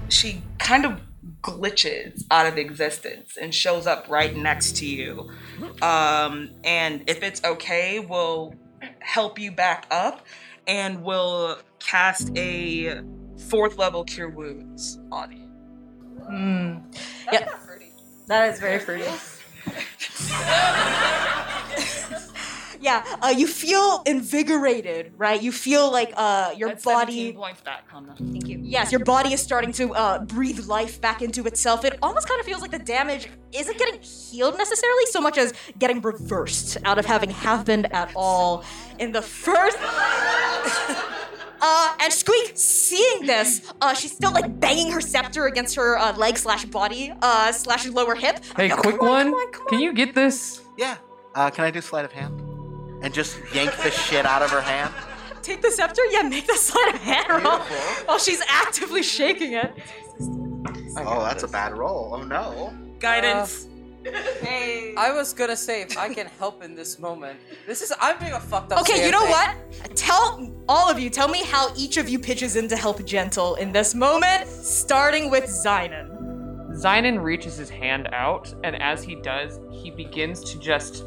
she 0.09 0.43
kind 0.59 0.87
of 0.87 1.01
glitches 1.43 2.25
out 2.31 2.47
of 2.47 2.57
existence 2.57 3.37
and 3.41 3.55
shows 3.55 3.87
up 3.87 4.07
right 4.09 4.37
next 4.37 4.77
to 4.77 4.87
you. 4.87 5.31
Um, 5.83 6.51
and 6.65 7.03
if 7.09 7.23
it's 7.23 7.43
okay, 7.45 7.99
we'll 7.99 8.55
help 9.01 9.39
you 9.39 9.51
back 9.53 9.87
up 9.91 10.25
and 10.67 11.03
we'll 11.03 11.59
cast 11.81 12.37
a 12.37 13.01
fourth 13.49 13.79
level 13.79 14.05
cure 14.05 14.29
wounds 14.29 14.99
on 15.13 15.33
you. 15.33 15.47
Hmm. 16.27 16.79
Yeah. 17.33 17.49
That 18.27 18.53
is 18.53 18.61
very 18.61 18.79
fruity. 18.79 19.11
Yeah, 22.87 23.05
uh, 23.21 23.35
you 23.37 23.49
feel 23.49 24.03
invigorated, 24.07 25.13
right? 25.17 25.43
You 25.43 25.51
feel 25.51 25.91
like 25.91 26.13
uh, 26.17 26.53
your 26.57 26.69
That's 26.69 26.85
body. 26.85 27.33
points 27.33 27.61
back, 27.61 27.91
Hannah. 27.91 28.15
Thank 28.17 28.47
you. 28.47 28.61
Yes, 28.63 28.93
your 28.93 29.05
body 29.05 29.33
is 29.33 29.41
starting 29.41 29.73
to 29.73 29.93
uh, 29.93 30.21
breathe 30.25 30.67
life 30.67 31.01
back 31.01 31.21
into 31.21 31.47
itself. 31.47 31.85
It 31.85 31.99
almost 32.01 32.29
kind 32.29 32.39
of 32.39 32.47
feels 32.47 32.63
like 32.63 32.71
the 32.71 32.79
damage 32.79 33.29
isn't 33.53 33.77
getting 33.77 34.01
healed 34.01 34.57
necessarily, 34.57 35.07
so 35.07 35.21
much 35.21 35.37
as 35.37 35.53
getting 35.81 36.01
reversed 36.01 36.79
out 36.85 36.97
of 36.97 37.07
having 37.07 37.31
happened 37.31 37.93
at 37.93 38.13
all 38.15 38.65
in 39.01 39.11
the 39.11 39.23
first. 39.23 39.79
Uh, 41.61 41.95
and 42.01 42.13
Squeak, 42.13 42.53
seeing 42.55 43.27
this, 43.27 43.73
uh, 43.81 43.95
she's 43.95 44.13
still 44.13 44.33
like 44.33 44.61
banging 44.61 44.91
her 44.93 45.01
scepter 45.01 45.47
against 45.47 45.75
her 45.77 45.99
uh, 45.99 46.17
leg 46.17 46.37
slash 46.39 46.65
body 46.67 47.13
uh, 47.23 47.53
slash 47.53 47.87
lower 47.89 48.15
hip. 48.15 48.41
Hey, 48.57 48.71
Oh, 48.71 48.77
quick 48.77 48.99
come 48.99 49.09
on, 49.09 49.31
one. 49.33 49.33
come 49.33 49.35
on, 49.35 49.53
come 49.53 49.67
Can 49.69 49.77
on. 49.79 49.83
you 49.85 49.93
get 49.95 50.15
this? 50.15 50.61
Yeah. 50.77 50.97
Uh, 51.35 51.51
can 51.51 51.65
I 51.65 51.71
do 51.71 51.81
sleight 51.81 52.05
of 52.05 52.13
hand? 52.13 52.41
And 53.03 53.13
just 53.13 53.39
yank 53.55 53.75
the 53.83 53.91
shit 53.91 54.25
out 54.27 54.43
of 54.43 54.51
her 54.51 54.61
hand? 54.61 54.93
Take 55.43 55.63
the 55.63 55.71
scepter? 55.71 56.03
Yeah, 56.11 56.23
make 56.23 56.47
the 56.47 56.57
sleight 56.57 56.95
of 56.95 57.01
hand 57.01 57.27
roll 57.29 57.41
Beautiful. 57.59 57.77
while 58.07 58.19
she's 58.19 58.43
actively 58.49 59.03
shaking 59.03 59.53
it. 59.53 59.73
Oh, 60.99 61.23
that's 61.25 61.43
a 61.43 61.49
bad 61.49 61.77
roll. 61.77 62.13
Oh 62.15 62.23
no. 62.23 62.73
Guidance. 62.99 63.69
Hey. 64.41 64.95
I 64.97 65.13
was 65.13 65.33
gonna 65.33 65.57
say 65.57 65.83
if 65.83 65.97
I 65.99 66.13
can 66.13 66.27
help 66.39 66.63
in 66.63 66.75
this 66.75 66.99
moment. 66.99 67.39
This 67.67 67.83
is 67.83 67.93
I'm 68.01 68.19
being 68.19 68.33
a 68.33 68.41
fucked 68.41 68.73
up. 68.73 68.81
Okay, 68.81 69.05
you 69.05 69.11
know 69.11 69.21
thing. 69.21 69.31
what? 69.31 69.97
Tell 69.97 70.53
all 70.69 70.91
of 70.91 70.99
you, 70.99 71.11
tell 71.11 71.29
me 71.29 71.45
how 71.45 71.73
each 71.77 71.97
of 71.97 72.09
you 72.09 72.19
pitches 72.19 72.57
in 72.57 72.69
to 72.69 72.77
help 72.77 73.05
Gentle 73.05 73.57
in 73.57 73.73
this 73.73 73.95
moment, 73.95 74.49
starting 74.49 75.31
with 75.31 75.45
Zynon. 75.45 76.13
Zynon 76.73 77.23
reaches 77.23 77.57
his 77.57 77.71
hand 77.71 78.09
out, 78.13 78.55
and 78.65 78.81
as 78.83 79.03
he 79.03 79.15
does, 79.17 79.61
he 79.71 79.91
begins 79.91 80.53
to 80.53 80.59
just 80.59 81.05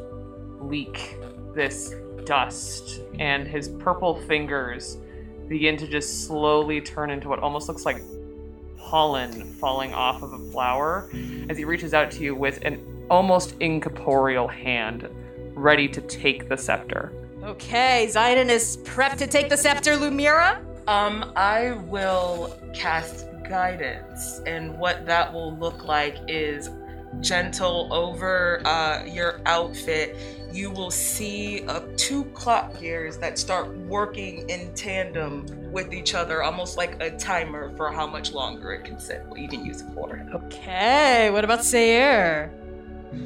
leak 0.59 1.17
this 1.53 1.93
dust, 2.25 3.01
and 3.19 3.47
his 3.47 3.69
purple 3.69 4.19
fingers 4.21 4.97
begin 5.47 5.77
to 5.77 5.87
just 5.87 6.25
slowly 6.25 6.79
turn 6.81 7.09
into 7.09 7.27
what 7.27 7.39
almost 7.39 7.67
looks 7.67 7.85
like 7.85 8.01
pollen 8.79 9.53
falling 9.53 9.93
off 9.93 10.21
of 10.23 10.33
a 10.33 10.39
flower 10.51 11.09
as 11.49 11.57
he 11.57 11.65
reaches 11.65 11.93
out 11.93 12.09
to 12.11 12.23
you 12.23 12.35
with 12.35 12.59
an 12.63 12.81
almost 13.09 13.55
incorporeal 13.59 14.47
hand 14.47 15.07
ready 15.53 15.87
to 15.87 16.01
take 16.01 16.49
the 16.49 16.57
scepter. 16.57 17.11
Okay, 17.43 18.07
Zynon 18.09 18.49
is 18.49 18.77
prepped 18.77 19.17
to 19.17 19.27
take 19.27 19.49
the 19.49 19.57
scepter, 19.57 19.91
Lumira. 19.91 20.63
Um, 20.87 21.31
I 21.35 21.71
will 21.71 22.57
cast 22.73 23.25
guidance, 23.47 24.41
and 24.45 24.77
what 24.77 25.05
that 25.05 25.31
will 25.31 25.55
look 25.57 25.85
like 25.85 26.17
is 26.27 26.69
gentle 27.21 27.91
over 27.91 28.61
uh, 28.65 29.03
your 29.05 29.41
outfit. 29.45 30.15
You 30.51 30.71
will 30.71 30.91
see 30.91 31.63
uh, 31.67 31.81
two 31.95 32.23
clock 32.33 32.79
gears 32.79 33.17
that 33.19 33.37
start 33.37 33.67
working 33.87 34.49
in 34.49 34.73
tandem 34.73 35.45
with 35.71 35.93
each 35.93 36.15
other, 36.15 36.41
almost 36.43 36.75
like 36.77 37.01
a 37.01 37.11
timer 37.17 37.71
for 37.77 37.91
how 37.91 38.07
much 38.07 38.31
longer 38.33 38.71
it 38.73 38.83
can 38.83 38.99
sit. 38.99 39.23
What 39.27 39.39
you 39.39 39.47
can 39.47 39.63
use 39.65 39.81
it 39.81 39.87
for. 39.93 40.27
Okay, 40.33 41.29
what 41.29 41.43
about 41.43 41.63
Sayer? 41.63 42.51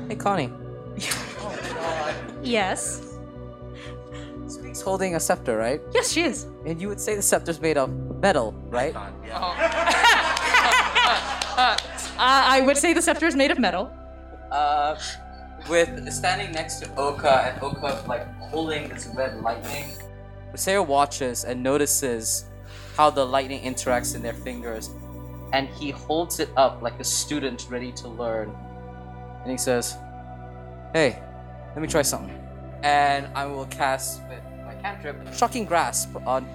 Hey 0.07 0.15
Connie, 0.15 0.49
Yes. 2.43 3.01
Squeak's 4.47 4.81
holding 4.81 5.15
a 5.15 5.19
scepter, 5.19 5.57
right? 5.57 5.81
Yes, 5.93 6.11
she 6.11 6.23
is. 6.23 6.43
And 6.65 6.79
you 6.81 6.87
would 6.89 6.99
say 6.99 7.15
the 7.15 7.21
scepter's 7.21 7.59
made 7.61 7.77
of 7.77 7.89
metal, 8.21 8.53
right? 8.69 8.93
Yeah. 9.25 10.19
Uh, 12.15 12.17
I 12.17 12.61
would 12.61 12.77
say 12.77 12.93
the 12.93 13.01
scepter 13.01 13.25
is 13.27 13.35
made 13.35 13.51
of 13.51 13.59
metal. 13.59 13.91
Uh, 14.51 14.95
with 15.69 16.11
standing 16.11 16.51
next 16.51 16.79
to 16.79 16.95
Oka 16.95 17.51
and 17.53 17.61
Oka 17.63 18.03
like 18.07 18.27
holding 18.39 18.89
this 18.89 19.07
red 19.13 19.41
lightning. 19.41 19.93
Sayer 20.55 20.83
watches 20.83 21.45
and 21.45 21.63
notices 21.63 22.45
how 22.95 23.09
the 23.09 23.25
lightning 23.25 23.61
interacts 23.63 24.15
in 24.15 24.21
their 24.21 24.33
fingers, 24.33 24.91
and 25.51 25.67
he 25.69 25.89
holds 25.89 26.39
it 26.39 26.49
up 26.57 26.81
like 26.81 26.99
a 26.99 27.03
student 27.03 27.65
ready 27.69 27.91
to 27.93 28.07
learn. 28.07 28.55
And 29.41 29.51
he 29.51 29.57
says, 29.57 29.97
"Hey, 30.93 31.21
let 31.73 31.81
me 31.81 31.87
try 31.87 32.03
something." 32.03 32.39
And 32.83 33.27
I 33.35 33.45
will 33.45 33.65
cast 33.65 34.21
with 34.29 34.39
cantrip, 34.83 35.33
shocking 35.33 35.65
grasp 35.65 36.15
on 36.27 36.45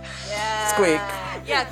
Squeak. 0.68 1.00
Yeah, 1.46 1.64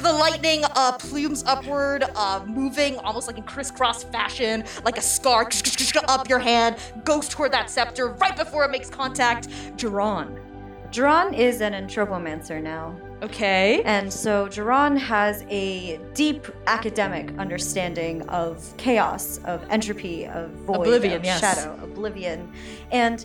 the 0.00 0.12
lightning 0.12 0.64
uh, 0.64 0.92
plumes 0.92 1.44
upward, 1.46 2.04
uh, 2.16 2.42
moving 2.46 2.96
almost 2.98 3.26
like 3.26 3.36
in 3.36 3.44
crisscross 3.44 4.02
fashion, 4.04 4.64
like 4.84 4.96
a 4.96 5.02
scar 5.02 5.44
up 6.08 6.28
your 6.28 6.38
hand, 6.38 6.76
goes 7.04 7.28
toward 7.28 7.52
that 7.52 7.68
scepter 7.68 8.08
right 8.08 8.36
before 8.36 8.64
it 8.64 8.70
makes 8.70 8.88
contact. 8.88 9.48
Jiran. 9.76 10.40
Duran 10.90 11.34
is 11.34 11.60
an 11.60 11.72
entropomancer 11.72 12.60
now. 12.60 12.98
Okay. 13.22 13.82
And 13.84 14.10
so 14.12 14.48
Duran 14.48 14.96
has 14.96 15.44
a 15.50 16.00
deep 16.14 16.46
academic 16.66 17.36
understanding 17.38 18.22
of 18.28 18.74
chaos, 18.78 19.38
of 19.44 19.64
entropy, 19.70 20.26
of 20.26 20.50
void, 20.50 20.76
Oblivion, 20.76 21.14
of 21.14 21.24
yes. 21.24 21.40
shadow, 21.40 21.78
oblivion. 21.84 22.50
And 22.90 23.24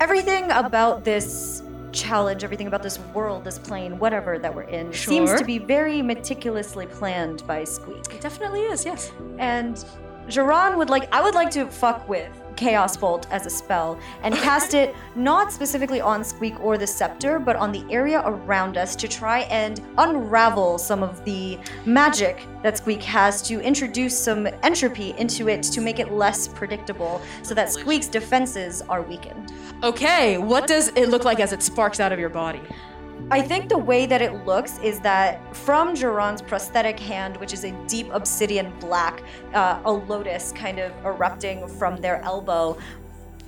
everything 0.00 0.50
about 0.50 1.04
this 1.04 1.62
challenge, 1.92 2.44
everything 2.44 2.66
about 2.66 2.82
this 2.82 2.98
world, 3.14 3.44
this 3.44 3.58
plane, 3.58 3.98
whatever 3.98 4.38
that 4.38 4.54
we're 4.54 4.62
in, 4.62 4.92
seems 4.92 5.32
to 5.34 5.44
be 5.44 5.58
very 5.58 6.02
meticulously 6.02 6.86
planned 6.86 7.46
by 7.46 7.64
Squeak. 7.64 8.14
It 8.14 8.20
definitely 8.20 8.62
is, 8.62 8.84
yes. 8.84 9.12
And 9.38 9.84
Jiran 10.28 10.76
would 10.76 10.90
like 10.90 11.12
I 11.12 11.22
would 11.22 11.34
like 11.34 11.50
to 11.52 11.66
fuck 11.66 12.08
with 12.08 12.30
Chaos 12.56 12.96
Bolt 12.96 13.26
as 13.30 13.46
a 13.46 13.50
spell 13.50 13.98
and 14.22 14.34
cast 14.46 14.74
it 14.74 14.94
not 15.14 15.52
specifically 15.52 16.00
on 16.00 16.24
Squeak 16.24 16.58
or 16.60 16.78
the 16.78 16.86
scepter, 16.86 17.38
but 17.38 17.56
on 17.56 17.72
the 17.72 17.84
area 17.90 18.22
around 18.24 18.76
us 18.76 18.96
to 18.96 19.08
try 19.08 19.40
and 19.40 19.80
unravel 19.98 20.78
some 20.78 21.02
of 21.02 21.24
the 21.24 21.58
magic 21.84 22.46
that 22.62 22.78
Squeak 22.78 23.02
has 23.02 23.42
to 23.42 23.60
introduce 23.60 24.18
some 24.18 24.48
entropy 24.62 25.14
into 25.18 25.48
it 25.48 25.62
to 25.62 25.80
make 25.80 25.98
it 25.98 26.12
less 26.12 26.48
predictable 26.48 27.20
so 27.42 27.54
that 27.54 27.70
Squeak's 27.70 28.08
defenses 28.08 28.82
are 28.82 29.02
weakened. 29.02 29.52
Okay, 29.82 30.38
what 30.38 30.66
does 30.66 30.88
it 30.88 31.08
look 31.08 31.24
like 31.24 31.40
as 31.40 31.52
it 31.52 31.62
sparks 31.62 32.00
out 32.00 32.12
of 32.12 32.18
your 32.18 32.28
body? 32.30 32.62
I 33.30 33.42
think 33.42 33.68
the 33.68 33.78
way 33.78 34.06
that 34.06 34.22
it 34.22 34.46
looks 34.46 34.78
is 34.78 35.00
that 35.00 35.56
from 35.56 35.94
Geron's 35.94 36.40
prosthetic 36.40 36.98
hand, 36.98 37.36
which 37.38 37.52
is 37.52 37.64
a 37.64 37.72
deep 37.88 38.08
obsidian 38.12 38.72
black, 38.78 39.22
uh, 39.52 39.80
a 39.84 39.90
lotus 39.90 40.52
kind 40.52 40.78
of 40.78 40.92
erupting 41.04 41.66
from 41.66 41.96
their 41.96 42.22
elbow, 42.22 42.78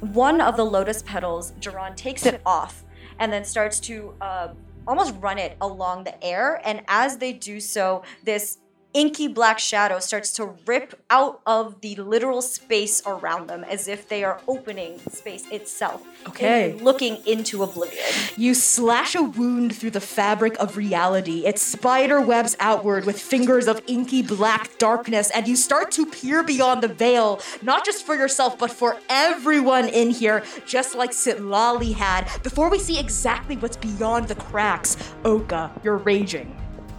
one 0.01 0.41
of 0.41 0.57
the 0.57 0.65
lotus 0.65 1.03
petals, 1.03 1.53
Geron 1.61 1.95
takes 1.97 2.27
it 2.27 2.41
off 2.47 2.85
and 3.19 3.33
then 3.33 3.45
starts 3.45 3.79
to 3.81 4.15
uh, 4.21 4.49
almost 4.87 5.15
run 5.21 5.39
it 5.39 5.57
along 5.61 6.05
the 6.05 6.25
air. 6.25 6.61
And 6.65 6.83
as 6.89 7.19
they 7.19 7.33
do 7.33 7.61
so, 7.61 8.03
this 8.25 8.59
inky 8.95 9.29
black 9.29 9.59
shadow 9.59 9.99
starts 9.99 10.33
to 10.33 10.57
rip 10.67 11.01
out 11.11 11.41
of 11.47 11.81
the 11.83 11.95
literal 11.97 12.43
space 12.43 13.03
around 13.07 13.49
them 13.49 13.65
as 13.65 13.87
if 13.87 14.09
they 14.09 14.25
are 14.25 14.41
opening 14.49 14.99
space 15.11 15.47
itself. 15.51 16.03
Okay. 16.27 16.73
looking 16.81 17.19
into 17.27 17.63
oblivion. 17.63 18.05
You 18.37 18.55
slash 18.55 19.15
a 19.15 19.23
wound 19.23 19.75
through 19.77 19.91
the 19.91 20.01
fabric 20.01 20.57
of 20.59 20.77
reality. 20.77 21.47
It 21.47 21.59
spider 21.59 22.21
webs 22.21 22.57
outward 22.61 23.05
with 23.05 23.21
fingers 23.21 23.69
of 23.69 23.83
inky 23.87 24.23
black 24.23 24.77
darkness, 24.79 25.31
and 25.31 25.47
you 25.47 25.57
start 25.57 25.91
to 25.93 26.07
peer 26.07 26.43
beyond 26.43 26.83
the 26.83 26.89
veil, 26.89 27.41
not 27.63 27.85
just 27.85 28.05
for 28.05 28.15
yourself, 28.15 28.59
but 28.59 28.71
for 28.71 28.97
everyone 29.09 29.89
in 29.89 30.11
here, 30.11 30.43
just 30.67 30.95
like 30.95 31.11
Sitlali 31.11 31.95
had. 31.95 32.29
Before 32.43 32.69
we 32.71 32.79
see 32.79 32.99
exactly 32.99 33.57
what's 33.57 33.77
beyond 33.77 34.29
the 34.29 34.35
cracks, 34.35 34.97
Oka, 35.25 35.71
you're 35.85 35.99
raging. 35.99 36.58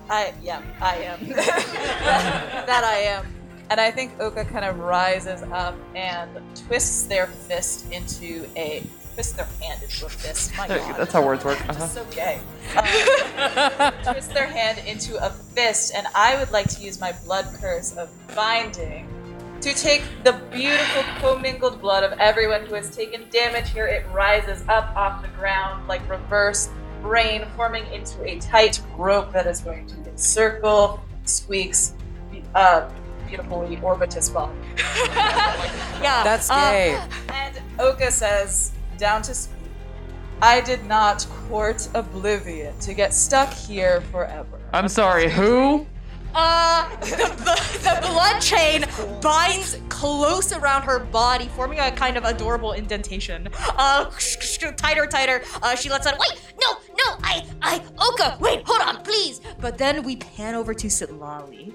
I 0.10 0.34
yeah, 0.41 0.61
I 0.81 0.95
am. 0.98 1.27
that 1.30 2.84
I 2.84 2.98
am. 2.99 3.26
And 3.69 3.80
I 3.80 3.91
think 3.91 4.19
Oka 4.19 4.45
kind 4.45 4.65
of 4.65 4.80
rises 4.80 5.44
up 5.44 5.76
and 5.94 6.30
twists 6.56 7.03
their 7.03 7.27
fist 7.27 7.91
into 7.91 8.49
a 8.56 8.84
twist 9.14 9.38
their 9.38 9.48
hand 9.61 9.84
into 9.84 10.06
a 10.06 10.10
fist. 10.10 10.56
My 10.57 10.68
God. 10.68 10.98
That's 10.98 11.14
how 11.14 11.26
words 11.26 11.45
work. 11.45 11.60
Uh-huh. 11.69 11.88
so 11.88 12.06
gay. 12.06 12.40
Um, 12.76 13.94
twist 14.14 14.34
their 14.34 14.48
hand 14.48 14.81
into 14.88 15.23
a 15.23 15.30
fist, 15.30 15.94
and 15.95 16.07
I 16.15 16.40
would 16.40 16.52
like 16.52 16.69
to 16.69 16.81
use 16.81 16.99
my 16.99 17.11
blood 17.26 17.45
curse 17.60 17.95
of 17.98 18.10
binding 18.34 19.07
to 19.61 19.73
take 19.73 20.03
the 20.23 20.34
beautiful 20.52 21.03
commingled 21.19 21.81
blood 21.81 22.03
of 22.03 22.18
everyone 22.18 22.65
who 22.65 22.76
has 22.76 22.95
taken 22.95 23.26
damage 23.30 23.69
here. 23.72 23.88
It 23.88 24.06
rises 24.14 24.64
up 24.69 24.95
off 24.95 25.22
the 25.22 25.27
ground 25.30 25.88
like 25.88 26.07
reverse 26.10 26.69
rain, 27.02 27.46
forming 27.56 27.86
into 27.94 28.24
a 28.24 28.40
tight 28.40 28.82
rope 28.98 29.32
that 29.34 29.48
is 29.48 29.62
going 29.62 29.88
to 29.88 29.96
encircle 30.10 31.02
Squeak's 31.26 31.94
uh, 32.56 32.90
beautifully 33.28 33.80
orbitous 33.82 34.30
body. 34.30 34.54
Yeah. 36.02 36.24
That's 36.24 36.50
uh, 36.50 36.72
gay. 36.72 37.02
And 37.34 37.62
Oka 37.78 38.10
says, 38.10 38.72
down 38.98 39.22
to 39.24 39.34
Squeak, 39.34 39.60
I 40.42 40.62
did 40.62 40.86
not 40.86 41.28
court 41.50 41.90
oblivion 41.94 42.78
to 42.80 42.94
get 42.94 43.14
stuck 43.14 43.52
here 43.54 44.00
forever. 44.12 44.62
I'm 44.72 44.88
sorry, 44.88 45.30
who? 45.30 45.86
Uh, 46.34 46.90
the, 47.00 47.06
the, 47.16 47.80
the 47.80 48.08
blood 48.08 48.40
chain 48.42 48.86
binds 49.22 49.78
close 49.90 50.54
around 50.54 50.84
her 50.84 51.00
body, 51.00 51.48
forming 51.50 51.80
a 51.80 51.92
kind 51.92 52.18
of 52.18 52.24
adorable 52.24 52.74
indentation. 52.74 53.48
Uh, 53.58 54.10
tighter, 54.78 55.06
tighter. 55.06 55.42
Uh, 55.62 55.76
she 55.76 55.90
lets 55.90 56.08
out, 56.08 56.18
wait, 56.20 56.40
no, 56.62 56.74
no, 56.90 57.18
I, 57.24 57.46
I, 57.62 57.82
Oka, 58.00 58.38
wait, 58.40 58.64
hold 58.66 58.82
on, 58.82 59.04
please. 59.04 59.42
But 59.60 59.78
then 59.78 60.04
we 60.04 60.18
pan 60.18 60.56
over 60.56 60.74
to 60.74 60.88
Sitlali. 60.88 61.74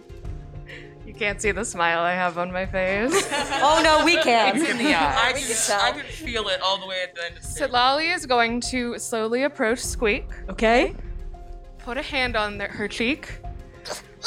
You 1.06 1.12
can't 1.12 1.40
see 1.40 1.52
the 1.52 1.64
smile 1.64 2.00
I 2.00 2.12
have 2.12 2.38
on 2.38 2.50
my 2.50 2.66
face. 2.66 3.12
Oh 3.66 3.80
no, 3.82 4.04
we 4.04 4.16
can. 4.18 4.56
It's 4.56 4.68
in 4.68 4.78
the 4.78 4.94
eye. 4.94 5.28
I 5.28 5.32
can, 5.32 5.56
tell. 5.66 5.80
I 5.80 5.92
can 5.92 6.04
feel 6.04 6.48
it 6.48 6.60
all 6.60 6.78
the 6.78 6.86
way 6.86 7.02
at 7.02 7.14
the 7.14 7.24
end 7.24 7.36
of 7.38 7.42
the 7.42 7.48
Sitlali 7.48 8.14
is 8.14 8.26
going 8.26 8.60
to 8.62 8.98
slowly 8.98 9.44
approach 9.44 9.78
Squeak, 9.78 10.26
Okay? 10.50 10.94
put 11.78 11.96
a 11.98 12.02
hand 12.02 12.34
on 12.36 12.58
their, 12.58 12.68
her 12.68 12.88
cheek, 12.88 13.38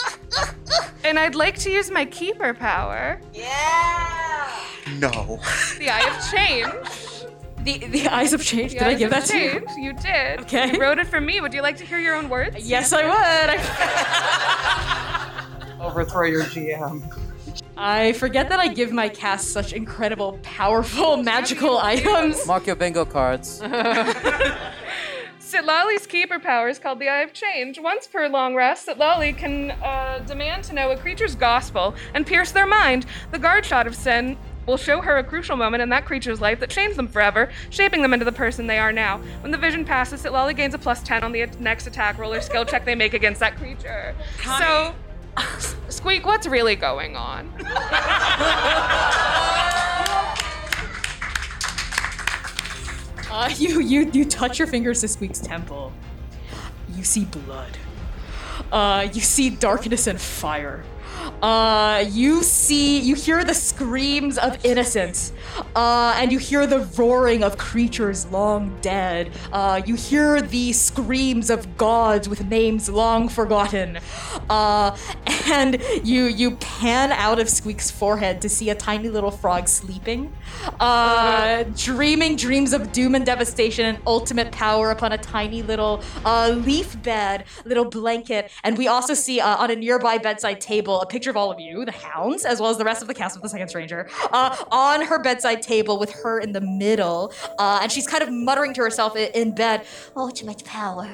and 1.03 1.19
I'd 1.19 1.35
like 1.35 1.57
to 1.59 1.69
use 1.71 1.89
my 1.91 2.05
keeper 2.05 2.53
power, 2.53 3.19
Yeah. 3.33 4.49
No. 4.99 5.39
the 5.79 5.89
Eye 5.89 6.15
of 6.15 6.31
Change. 6.31 6.71
The, 7.63 7.79
the 7.87 8.07
eyes 8.07 8.31
have 8.31 8.43
changed. 8.43 8.75
The 8.75 8.79
Did 8.79 8.87
I 8.87 8.91
Eyes 8.91 8.99
give 8.99 9.11
of 9.11 9.19
that 9.19 9.25
to 9.25 9.37
you? 9.37 9.51
Change. 9.51 9.69
You 9.77 9.91
did. 9.93 10.39
Okay. 10.41 10.71
You 10.73 10.79
wrote 10.79 10.99
it 10.99 11.07
for 11.07 11.19
me. 11.19 11.41
Would 11.41 11.53
you 11.53 11.61
like 11.61 11.75
to 11.77 11.85
hear 11.85 11.99
your 11.99 12.15
own 12.15 12.29
words? 12.29 12.69
Yes, 12.69 12.93
I 12.93 13.03
would. 13.03 13.59
I, 13.59 13.61
Overthrow 15.81 16.25
your 16.27 16.43
GM. 16.43 17.01
I 17.75 18.13
forget 18.13 18.47
that 18.49 18.59
I 18.59 18.67
give 18.69 18.91
my 18.93 19.09
cast 19.09 19.51
such 19.51 19.73
incredible, 19.73 20.39
powerful, 20.43 21.17
magical 21.17 21.77
items. 21.77 22.45
Mark 22.47 22.65
your 22.67 22.75
bingo 22.77 23.03
cards. 23.05 23.61
Sitlali's 25.47 26.05
keeper 26.05 26.39
power 26.39 26.67
is 26.67 26.77
called 26.77 26.99
the 26.99 27.07
Eye 27.07 27.21
of 27.21 27.31
Change. 27.31 27.79
Once 27.79 28.05
per 28.05 28.27
long 28.27 28.53
rest, 28.53 28.85
Sitlali 28.85 29.37
can 29.37 29.71
uh, 29.71 30.21
demand 30.27 30.65
to 30.65 30.73
know 30.73 30.91
a 30.91 30.97
creature's 30.97 31.35
gospel 31.35 31.95
and 32.13 32.27
pierce 32.27 32.51
their 32.51 32.67
mind. 32.67 33.05
The 33.31 33.39
guard 33.39 33.65
shot 33.65 33.87
of 33.87 33.95
Sin 33.95 34.37
will 34.65 34.75
show 34.75 34.99
her 34.99 35.17
a 35.17 35.23
crucial 35.23 35.55
moment 35.55 35.81
in 35.81 35.87
that 35.87 36.03
creature's 36.03 36.41
life 36.41 36.59
that 36.59 36.69
changed 36.69 36.97
them 36.97 37.07
forever, 37.07 37.49
shaping 37.69 38.01
them 38.01 38.11
into 38.11 38.25
the 38.25 38.31
person 38.33 38.67
they 38.67 38.77
are 38.77 38.91
now. 38.91 39.21
When 39.39 39.53
the 39.53 39.57
vision 39.57 39.85
passes, 39.85 40.21
Sitlali 40.21 40.53
gains 40.53 40.73
a 40.73 40.77
plus 40.77 41.01
10 41.01 41.23
on 41.23 41.31
the 41.31 41.45
next 41.61 41.87
attack 41.87 42.17
roll 42.17 42.33
or 42.33 42.41
skill 42.41 42.65
check 42.65 42.83
they 42.83 42.95
make 42.95 43.13
against 43.13 43.39
that 43.39 43.55
creature. 43.55 44.13
So, 44.57 44.93
Squeak, 45.87 46.25
what's 46.25 46.45
really 46.45 46.75
going 46.75 47.15
on? 47.15 47.53
Uh, 53.29 53.53
you 53.57 53.81
you 53.81 54.09
you 54.11 54.25
touch 54.25 54.59
your 54.59 54.67
fingers 54.67 55.01
to 55.01 55.07
Squeak's 55.07 55.39
temple. 55.39 55.91
You 56.95 57.03
see 57.03 57.25
blood. 57.25 57.77
Uh, 58.71 59.07
you 59.13 59.21
see 59.21 59.49
darkness 59.49 60.07
and 60.07 60.19
fire. 60.19 60.83
Uh, 61.41 62.05
you 62.09 62.43
see, 62.43 62.99
you 62.99 63.15
hear 63.15 63.43
the 63.43 63.53
screams 63.53 64.37
of 64.37 64.63
innocence, 64.65 65.33
uh, 65.75 66.15
and 66.17 66.31
you 66.31 66.39
hear 66.39 66.65
the 66.65 66.79
roaring 66.97 67.43
of 67.43 67.57
creatures 67.57 68.25
long 68.27 68.75
dead. 68.81 69.31
Uh, 69.51 69.81
you 69.85 69.95
hear 69.95 70.41
the 70.41 70.73
screams 70.73 71.49
of 71.49 71.77
gods 71.77 72.27
with 72.27 72.45
names 72.45 72.89
long 72.89 73.29
forgotten. 73.29 73.99
Uh, 74.49 74.95
and 75.51 75.81
you 76.03 76.25
you 76.25 76.51
pan 76.57 77.11
out 77.11 77.39
of 77.39 77.49
Squeak's 77.49 77.91
forehead 77.91 78.41
to 78.41 78.49
see 78.49 78.69
a 78.69 78.75
tiny 78.75 79.09
little 79.09 79.31
frog 79.31 79.67
sleeping, 79.67 80.33
uh, 80.79 81.63
dreaming 81.75 82.35
dreams 82.35 82.73
of 82.73 82.91
doom 82.91 83.15
and 83.15 83.25
devastation 83.25 83.85
and 83.85 83.97
ultimate 84.05 84.51
power 84.51 84.91
upon 84.91 85.11
a 85.11 85.17
tiny 85.17 85.61
little 85.61 86.01
uh, 86.25 86.49
leaf 86.49 87.01
bed, 87.03 87.45
little 87.65 87.85
blanket. 87.85 88.51
And 88.63 88.77
we 88.77 88.87
also 88.87 89.13
see 89.13 89.39
on 89.39 89.71
a 89.71 89.75
nearby 89.75 90.17
bedside 90.17 90.61
table 90.61 91.01
a 91.01 91.05
picture 91.17 91.31
of 91.31 91.37
all 91.37 91.49
of 91.49 91.59
you, 91.59 91.83
the 91.83 91.91
hounds, 91.91 92.45
as 92.45 92.61
well 92.61 92.69
as 92.69 92.77
the 92.77 92.83
rest 92.85 93.01
of 93.01 93.07
the 93.07 93.13
cast 93.21 93.35
of 93.35 93.41
the 93.41 93.49
second 93.49 93.67
stranger, 93.69 94.07
uh, 94.31 94.55
on 94.71 95.01
her 95.01 95.17
bedside 95.17 95.63
table 95.63 95.97
with 95.97 96.11
her 96.11 96.39
in 96.39 96.51
the 96.51 96.61
middle. 96.61 97.33
Uh, 97.57 97.79
and 97.81 97.91
she's 97.91 98.05
kind 98.05 98.21
of 98.21 98.29
muttering 98.31 98.71
to 98.71 98.81
herself 98.81 99.15
in, 99.15 99.29
in 99.33 99.55
bed, 99.55 99.83
Ultimate 100.15 100.63
power. 100.63 101.07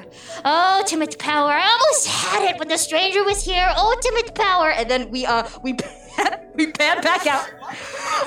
Ultimate 0.44 1.18
power. 1.18 1.52
I 1.52 1.66
almost 1.72 2.06
had 2.06 2.42
it 2.50 2.58
when 2.58 2.68
the 2.68 2.76
stranger 2.76 3.24
was 3.24 3.42
here. 3.42 3.72
Ultimate 3.78 4.34
power. 4.34 4.70
and 4.72 4.90
then 4.90 5.10
we 5.10 5.24
uh 5.24 5.48
we 5.62 5.72
we 6.54 6.70
pan 6.72 7.00
back 7.00 7.26
out. 7.26 7.46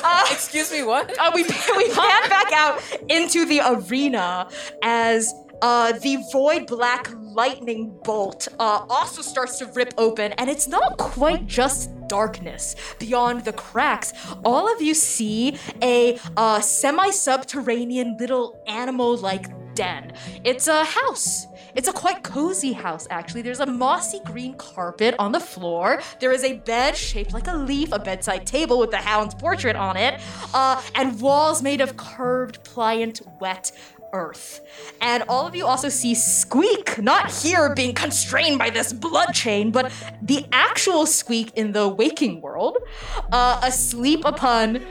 Uh, 0.03 0.25
Excuse 0.31 0.71
me, 0.71 0.81
what? 0.83 1.05
uh, 1.19 1.31
we 1.35 1.43
we 1.43 1.85
pan 1.93 2.29
back 2.29 2.51
out 2.53 2.81
into 3.07 3.45
the 3.45 3.61
arena 3.63 4.49
as 4.81 5.31
uh, 5.61 5.93
the 5.99 6.17
void 6.31 6.67
black 6.67 7.09
lightning 7.19 7.97
bolt 8.03 8.47
uh, 8.59 8.85
also 8.89 9.21
starts 9.21 9.57
to 9.59 9.65
rip 9.67 9.93
open, 9.97 10.33
and 10.33 10.49
it's 10.49 10.67
not 10.67 10.97
quite 10.97 11.47
just 11.47 11.89
darkness. 12.07 12.75
Beyond 12.99 13.45
the 13.45 13.53
cracks, 13.53 14.13
all 14.43 14.71
of 14.73 14.81
you 14.81 14.93
see 14.93 15.57
a 15.81 16.19
uh, 16.35 16.59
semi-subterranean 16.61 18.17
little 18.19 18.61
animal-like 18.67 19.75
den. 19.75 20.11
It's 20.43 20.67
a 20.67 20.83
house. 20.83 21.45
It's 21.75 21.87
a 21.87 21.93
quite 21.93 22.23
cozy 22.23 22.73
house, 22.73 23.05
actually. 23.11 23.43
There's 23.43 23.59
a 23.59 23.67
mossy 23.67 24.19
green 24.25 24.55
carpet 24.55 25.13
on 25.19 25.31
the 25.31 25.39
floor. 25.39 26.01
There 26.19 26.31
is 26.31 26.43
a 26.43 26.53
bed 26.53 26.97
shaped 26.97 27.33
like 27.33 27.47
a 27.47 27.55
leaf, 27.55 27.91
a 27.91 27.99
bedside 27.99 28.47
table 28.47 28.79
with 28.79 28.89
the 28.89 28.97
hound's 28.97 29.35
portrait 29.35 29.75
on 29.75 29.95
it, 29.95 30.19
uh, 30.55 30.81
and 30.95 31.21
walls 31.21 31.61
made 31.61 31.81
of 31.81 31.95
curved, 31.95 32.63
pliant, 32.63 33.21
wet 33.39 33.71
earth. 34.13 34.61
And 35.01 35.23
all 35.27 35.47
of 35.47 35.55
you 35.55 35.65
also 35.65 35.89
see 35.89 36.15
Squeak, 36.15 37.01
not 37.01 37.31
here 37.31 37.73
being 37.73 37.93
constrained 37.93 38.59
by 38.59 38.69
this 38.69 38.93
blood 38.93 39.33
chain, 39.33 39.71
but 39.71 39.91
the 40.21 40.45
actual 40.51 41.05
Squeak 41.05 41.51
in 41.55 41.71
the 41.71 41.87
waking 41.87 42.41
world, 42.41 42.77
uh, 43.31 43.59
asleep 43.63 44.21
upon 44.25 44.81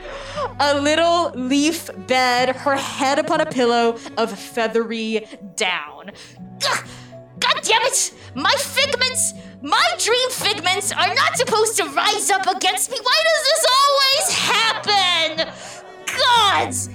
a 0.59 0.79
little 0.79 1.31
leaf 1.31 1.89
bed, 2.07 2.55
her 2.55 2.75
head 2.75 3.19
upon 3.19 3.41
a 3.41 3.45
pillow 3.45 3.97
of 4.17 4.37
feathery 4.37 5.27
down. 5.55 6.11
God 7.39 7.59
damn 7.61 7.81
it! 7.83 8.13
My 8.33 8.53
figments, 8.57 9.33
my 9.61 9.83
dream 9.99 10.29
figments, 10.31 10.91
are 10.91 11.13
not 11.13 11.37
supposed 11.37 11.77
to 11.77 11.83
rise 11.85 12.29
up 12.31 12.47
against 12.47 12.89
me. 12.89 12.97
Why 13.01 13.23
does 13.23 13.43
this 13.49 13.65
always 13.79 14.27
happen? 14.49 15.53
Gods! 16.05 16.89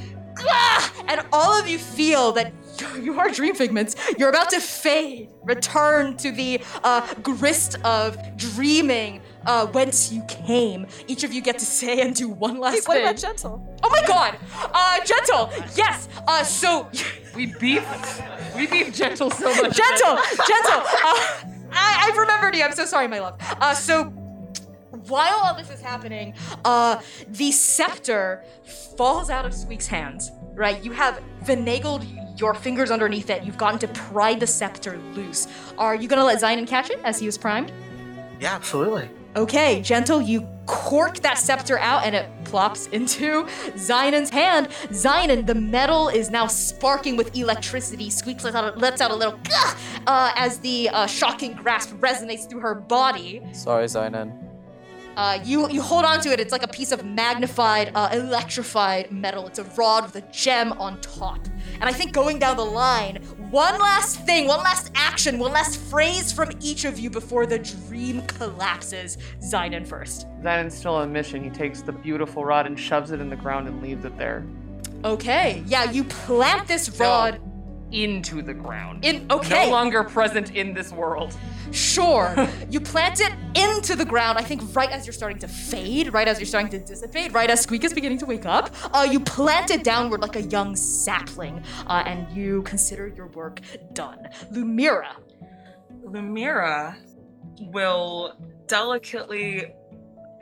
Ugh! 0.49 1.05
And 1.09 1.21
all 1.33 1.59
of 1.59 1.69
you 1.69 1.79
feel 1.79 2.33
that 2.33 2.53
you 3.01 3.19
are 3.19 3.31
dream 3.31 3.55
figments. 3.55 3.95
You're 4.19 4.31
about 4.31 4.51
to 4.51 4.61
fade, 4.61 5.31
return 5.45 6.17
to 6.19 6.33
the 6.33 6.61
uh, 6.83 7.15
grist 7.23 7.77
of 7.85 8.17
dreaming 8.37 9.21
uh, 9.47 9.67
whence 9.67 10.13
you 10.13 10.23
came. 10.29 10.87
Each 11.07 11.25
of 11.25 11.33
you 11.33 11.43
get 11.43 11.59
to 11.59 11.65
say 11.65 12.01
and 12.01 12.15
do 12.15 12.29
one 12.29 12.59
last 12.59 12.75
thing. 12.75 12.83
what 12.87 12.95
thing. 12.95 13.05
about 13.05 13.17
Gentle? 13.17 13.79
Oh 13.83 13.91
my 13.91 14.03
god! 14.07 14.39
Uh, 14.55 15.05
gentle! 15.05 15.51
Yes! 15.77 16.09
Uh, 16.27 16.43
so. 16.45 16.89
We 17.35 17.47
beef. 17.47 17.83
We 18.55 18.67
beef 18.67 18.95
gentle 18.95 19.31
so 19.31 19.47
much. 19.47 19.75
gentle! 19.75 20.19
Gentle! 20.47 20.83
Uh, 20.83 21.45
I, 21.73 22.09
I've 22.11 22.19
remembered 22.19 22.55
you. 22.55 22.63
I'm 22.63 22.73
so 22.73 22.85
sorry, 22.85 23.09
my 23.09 23.21
love. 23.21 23.37
Uh, 23.41 23.73
so 23.75 24.13
while 25.09 25.41
all 25.45 25.55
this 25.55 25.71
is 25.71 25.81
happening, 25.81 26.35
uh, 26.65 27.01
the 27.29 27.53
scepter 27.53 28.45
falls 28.97 29.31
out 29.31 29.45
of 29.45 29.53
Squeak's 29.53 29.87
hands. 29.87 30.31
Right? 30.55 30.85
You 30.85 30.93
have 30.93 31.23
finagled 31.45 32.07
your 32.39 32.53
fingers 32.53 32.91
underneath 32.91 33.31
it. 33.31 33.43
You've 33.43 33.57
gotten 33.57 33.79
to 33.81 33.89
pry 33.89 34.35
the 34.35 34.47
scepter 34.47 34.99
loose. 35.15 35.49
Are 35.79 35.95
you 35.95 36.09
gonna 36.09 36.25
let 36.25 36.41
Zion 36.41 36.67
catch 36.67 36.91
it 36.91 37.01
as 37.05 37.19
he 37.19 37.27
was 37.27 37.39
primed? 37.39 37.73
Yeah, 38.39 38.55
absolutely. 38.55 39.09
Okay, 39.35 39.81
gentle, 39.81 40.21
you 40.21 40.47
cork 40.67 41.21
that 41.21 41.39
scepter 41.39 41.79
out 41.79 42.05
and 42.05 42.15
it 42.15 42.29
plops 42.45 42.87
into 42.89 43.47
Zion's 43.79 44.29
hand. 44.29 44.69
Zion, 44.93 45.47
the 45.47 45.55
metal 45.55 46.09
is 46.09 46.31
now 46.31 46.47
sparking 46.47 47.17
with 47.17 47.35
electricity. 47.35 48.11
Squeak 48.11 48.45
lets 48.45 48.55
out, 48.55 48.77
lets 48.77 49.01
out 49.01 49.11
a 49.11 49.15
little 49.15 49.39
uh, 50.07 50.33
as 50.37 50.59
the 50.59 50.91
uh, 50.91 51.07
shocking 51.07 51.55
grasp 51.55 51.95
resonates 51.95 52.49
through 52.49 52.61
her 52.61 52.75
body. 52.75 53.41
Sorry, 53.53 53.87
Zainan. 53.87 54.52
Uh, 55.17 55.39
you 55.45 55.69
you 55.71 55.83
hold 55.83 56.05
on 56.05 56.21
to 56.21 56.33
it. 56.33 56.41
It's 56.41 56.53
like 56.53 56.63
a 56.63 56.69
piece 56.69 56.93
of 56.93 57.05
magnified, 57.05 57.93
uh, 57.95 58.09
electrified 58.13 59.11
metal. 59.11 59.47
It's 59.47 59.59
a 59.59 59.65
rod 59.65 60.05
with 60.05 60.17
a 60.17 60.23
gem 60.33 60.73
on 60.73 61.01
top. 61.01 61.39
And 61.75 61.85
I 61.85 61.93
think 61.93 62.13
going 62.13 62.39
down 62.39 62.57
the 62.57 62.65
line, 62.65 63.17
one 63.51 63.79
last 63.79 64.25
thing, 64.25 64.47
one 64.47 64.61
last 64.61 64.91
action, 64.95 65.39
one 65.39 65.53
last 65.53 65.79
phrase 65.79 66.33
from 66.33 66.51
each 66.61 66.85
of 66.85 66.99
you 66.99 67.11
before 67.11 67.45
the 67.47 67.59
dream 67.59 68.23
collapses. 68.27 69.19
Zion 69.43 69.85
first. 69.85 70.27
Zenon's 70.43 70.77
still 70.77 70.95
on 70.95 71.13
mission. 71.13 71.43
He 71.45 71.51
takes 71.51 71.83
the 71.83 71.93
beautiful 71.93 72.45
rod 72.45 72.67
and 72.67 72.79
shoves 72.79 73.11
it 73.11 73.21
in 73.21 73.29
the 73.29 73.37
ground 73.37 73.69
and 73.69 73.83
leaves 73.83 74.05
it 74.05 74.17
there. 74.17 74.47
Okay, 75.05 75.63
yeah, 75.67 75.91
you 75.91 76.05
plant 76.05 76.69
this 76.69 76.89
rod 76.99 77.41
into 77.91 78.41
the 78.41 78.55
ground. 78.55 79.05
in. 79.05 79.27
Okay, 79.31 79.67
No 79.67 79.73
longer 79.73 80.05
present 80.05 80.55
in 80.55 80.73
this 80.73 80.93
world. 80.93 81.37
Sure. 81.73 82.35
you 82.71 82.81
plant 82.81 83.21
it 83.21 83.33
into 83.55 83.97
the 83.97 84.05
ground, 84.05 84.39
I 84.39 84.43
think 84.43 84.75
right 84.75 84.91
as 84.91 85.07
you're 85.07 85.13
starting 85.13 85.39
to 85.41 85.49
fade, 85.49 86.13
right 86.13 86.29
as 86.29 86.39
you're 86.39 86.47
starting 86.47 86.71
to 86.71 86.79
dissipate, 86.79 87.33
right 87.33 87.51
as 87.51 87.61
Squeak 87.61 87.85
is 87.85 87.93
beginning 87.93 88.19
to 88.19 88.27
wake 88.27 88.47
up. 88.47 88.71
Uh, 88.93 89.07
you 89.11 89.21
plant 89.21 89.71
it 89.71 89.85
downward 89.85 90.21
like 90.21 90.37
a 90.37 90.43
young 90.43 90.77
sapling, 90.77 91.63
uh, 91.87 92.03
and 92.07 92.31
you 92.37 92.63
consider 92.63 93.09
your 93.09 93.27
work 93.29 93.61
done. 93.93 94.29
Lumira. 94.53 95.15
Lumira 96.05 96.97
will 97.61 98.35
delicately 98.67 99.67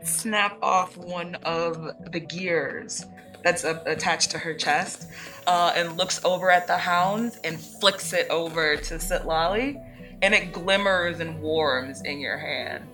snap 0.02 0.58
off 0.62 0.96
one 0.96 1.34
of 1.36 1.90
the 2.12 2.20
gears 2.20 3.04
that's 3.42 3.64
a- 3.64 3.82
attached 3.86 4.30
to 4.30 4.38
her 4.38 4.54
chest 4.54 5.08
uh, 5.46 5.72
and 5.74 5.96
looks 5.96 6.22
over 6.24 6.50
at 6.50 6.66
the 6.66 6.76
hounds 6.76 7.38
and 7.44 7.58
flicks 7.60 8.12
it 8.12 8.28
over 8.30 8.76
to 8.76 8.94
Sitlali, 8.94 9.82
and 10.22 10.34
it 10.34 10.52
glimmers 10.52 11.20
and 11.20 11.40
warms 11.40 12.02
in 12.02 12.20
your 12.20 12.38
hand. 12.38 12.86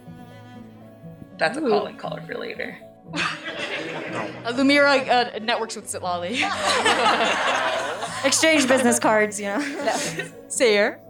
That's 1.39 1.59
a 1.59 1.61
calling 1.61 1.97
card 1.97 2.27
for 2.27 2.35
later. 2.35 2.79
Uh, 3.15 3.19
Lumira 4.53 5.09
uh, 5.09 5.39
networks 5.41 5.77
with 5.77 5.87
Sitlali. 5.87 6.33
Exchange 8.25 8.67
business 8.67 8.99
cards, 8.99 9.39
you 9.39 9.47
know. 9.47 9.61
Sayer. 10.49 11.01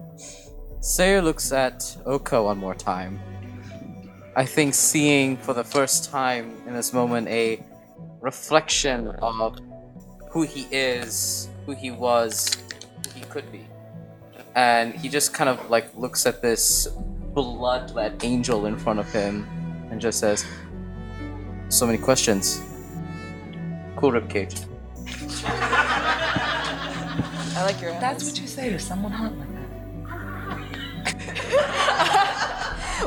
Sayer 0.80 1.22
looks 1.22 1.52
at 1.52 1.96
Oka 2.04 2.42
one 2.42 2.58
more 2.58 2.74
time. 2.74 3.20
I 4.34 4.44
think 4.44 4.74
seeing 4.74 5.36
for 5.36 5.54
the 5.54 5.64
first 5.64 6.10
time 6.10 6.54
in 6.66 6.74
this 6.74 6.92
moment 6.92 7.28
a 7.28 7.64
reflection 8.20 9.08
of 9.08 9.58
who 10.30 10.42
he 10.42 10.66
is, 10.70 11.48
who 11.64 11.72
he 11.72 11.90
was, 11.90 12.54
who 13.14 13.20
he 13.20 13.24
could 13.26 13.50
be. 13.50 13.65
And 14.56 14.94
he 14.94 15.08
just 15.10 15.32
kind 15.34 15.48
of 15.50 15.70
like 15.70 15.94
looks 15.94 16.26
at 16.26 16.40
this 16.40 16.88
blood-led 17.34 18.24
angel 18.24 18.64
in 18.64 18.78
front 18.78 18.98
of 18.98 19.12
him 19.12 19.46
and 19.90 20.00
just 20.00 20.18
says, 20.18 20.46
So 21.68 21.86
many 21.86 21.98
questions. 21.98 22.62
Cool 23.96 24.12
ribcage. 24.12 24.66
I 27.54 27.62
like 27.64 27.80
your 27.80 27.92
That's 28.00 28.24
what 28.24 28.40
you 28.40 28.46
say 28.46 28.70
to 28.70 28.78
someone 28.78 29.12
hot 29.12 29.36
like 29.36 29.48
that. 29.48 29.56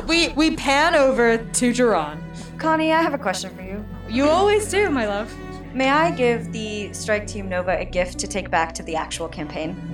We 0.06 0.28
we 0.30 0.56
pan 0.56 0.94
over 0.94 1.38
to 1.38 1.72
Duran. 1.72 2.22
Connie, 2.58 2.92
I 2.92 3.02
have 3.02 3.14
a 3.14 3.18
question 3.18 3.54
for 3.54 3.62
you. 3.62 3.84
You 4.08 4.24
always 4.28 4.70
do, 4.70 4.88
my 4.90 5.06
love. 5.06 5.34
May 5.74 5.88
I 5.90 6.10
give 6.10 6.52
the 6.52 6.92
Strike 6.92 7.26
Team 7.26 7.48
Nova 7.48 7.78
a 7.78 7.84
gift 7.84 8.18
to 8.20 8.26
take 8.26 8.50
back 8.50 8.72
to 8.74 8.82
the 8.82 8.96
actual 8.96 9.28
campaign? 9.28 9.89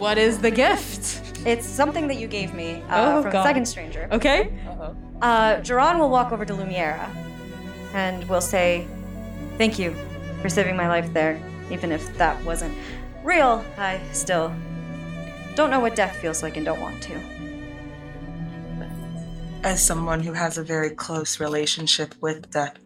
What 0.00 0.16
is 0.16 0.38
the 0.38 0.50
gift? 0.50 1.20
It's 1.46 1.66
something 1.66 2.08
that 2.08 2.16
you 2.16 2.26
gave 2.26 2.54
me 2.54 2.82
uh, 2.88 3.18
Oh, 3.18 3.22
from 3.22 3.32
God. 3.32 3.42
Second 3.44 3.68
Stranger. 3.68 4.08
Okay. 4.10 4.50
Uh, 5.20 5.56
Duran 5.56 5.98
will 5.98 6.08
walk 6.08 6.32
over 6.32 6.46
to 6.46 6.54
Lumiera 6.54 7.06
and 7.92 8.26
will 8.26 8.40
say, 8.40 8.88
Thank 9.58 9.78
you 9.78 9.94
for 10.40 10.48
saving 10.48 10.74
my 10.74 10.88
life 10.88 11.12
there, 11.12 11.38
even 11.70 11.92
if 11.92 12.16
that 12.16 12.42
wasn't 12.46 12.74
real. 13.22 13.62
I 13.76 14.00
still 14.12 14.50
don't 15.54 15.68
know 15.70 15.80
what 15.80 15.94
death 15.96 16.16
feels 16.16 16.42
like 16.42 16.56
and 16.56 16.64
don't 16.64 16.80
want 16.80 17.02
to. 17.02 17.20
As 19.62 19.84
someone 19.84 20.20
who 20.22 20.32
has 20.32 20.56
a 20.56 20.64
very 20.64 20.88
close 20.90 21.38
relationship 21.40 22.14
with 22.22 22.50
death, 22.50 22.78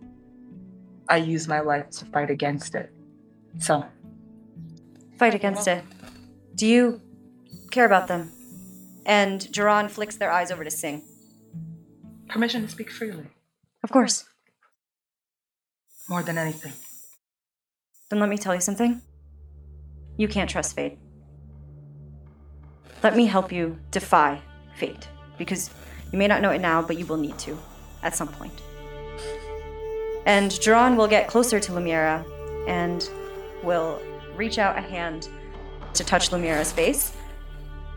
I 1.09 1.19
use 1.19 1.47
my 1.47 1.61
life 1.61 1.91
to 1.91 2.07
fight 2.07 2.31
against 2.31 2.75
it. 2.75 2.93
So, 3.61 3.85
Fight 5.17 5.37
against 5.37 5.69
it. 5.69 5.85
Do 6.57 6.67
you 6.67 7.01
care 7.75 7.85
about 7.87 8.07
them? 8.09 8.33
And 9.05 9.51
Duran 9.53 9.89
flicks 9.89 10.17
their 10.17 10.31
eyes 10.33 10.51
over 10.51 10.65
to 10.65 10.71
Sing. 10.71 11.03
permission 12.29 12.63
to 12.63 12.69
speak 12.69 12.91
freely, 12.91 13.27
Of 13.83 13.91
course. 13.91 14.25
more 16.09 16.23
than 16.23 16.39
anything. 16.39 16.73
Then 18.11 18.21
let 18.21 18.29
me 18.29 18.39
tell 18.39 18.55
you 18.55 18.61
something. 18.61 19.03
You 20.17 20.29
can't 20.29 20.49
trust 20.51 20.75
fate. 20.77 20.99
Let 23.03 23.17
me 23.17 23.27
help 23.27 23.53
you 23.53 23.79
defy 23.91 24.41
fate. 24.77 25.09
Because 25.39 25.71
you 26.13 26.19
may 26.19 26.29
not 26.29 26.41
know 26.43 26.51
it 26.51 26.61
now, 26.61 26.81
but 26.83 26.99
you 26.99 27.07
will 27.07 27.17
need 27.17 27.39
to 27.41 27.59
at 28.03 28.15
some 28.17 28.29
point. 28.29 28.59
And 30.27 30.59
Duran 30.61 30.97
will 30.97 31.09
get 31.09 31.29
closer 31.29 31.61
to 31.61 31.73
Lumiera 31.73 32.25
and 32.69 33.09
will 33.63 34.01
reach 34.37 34.59
out 34.59 34.79
a 34.79 34.81
hand 34.81 35.29
to 35.95 36.03
touch 36.05 36.31
Lumiera's 36.31 36.73
face. 36.73 37.13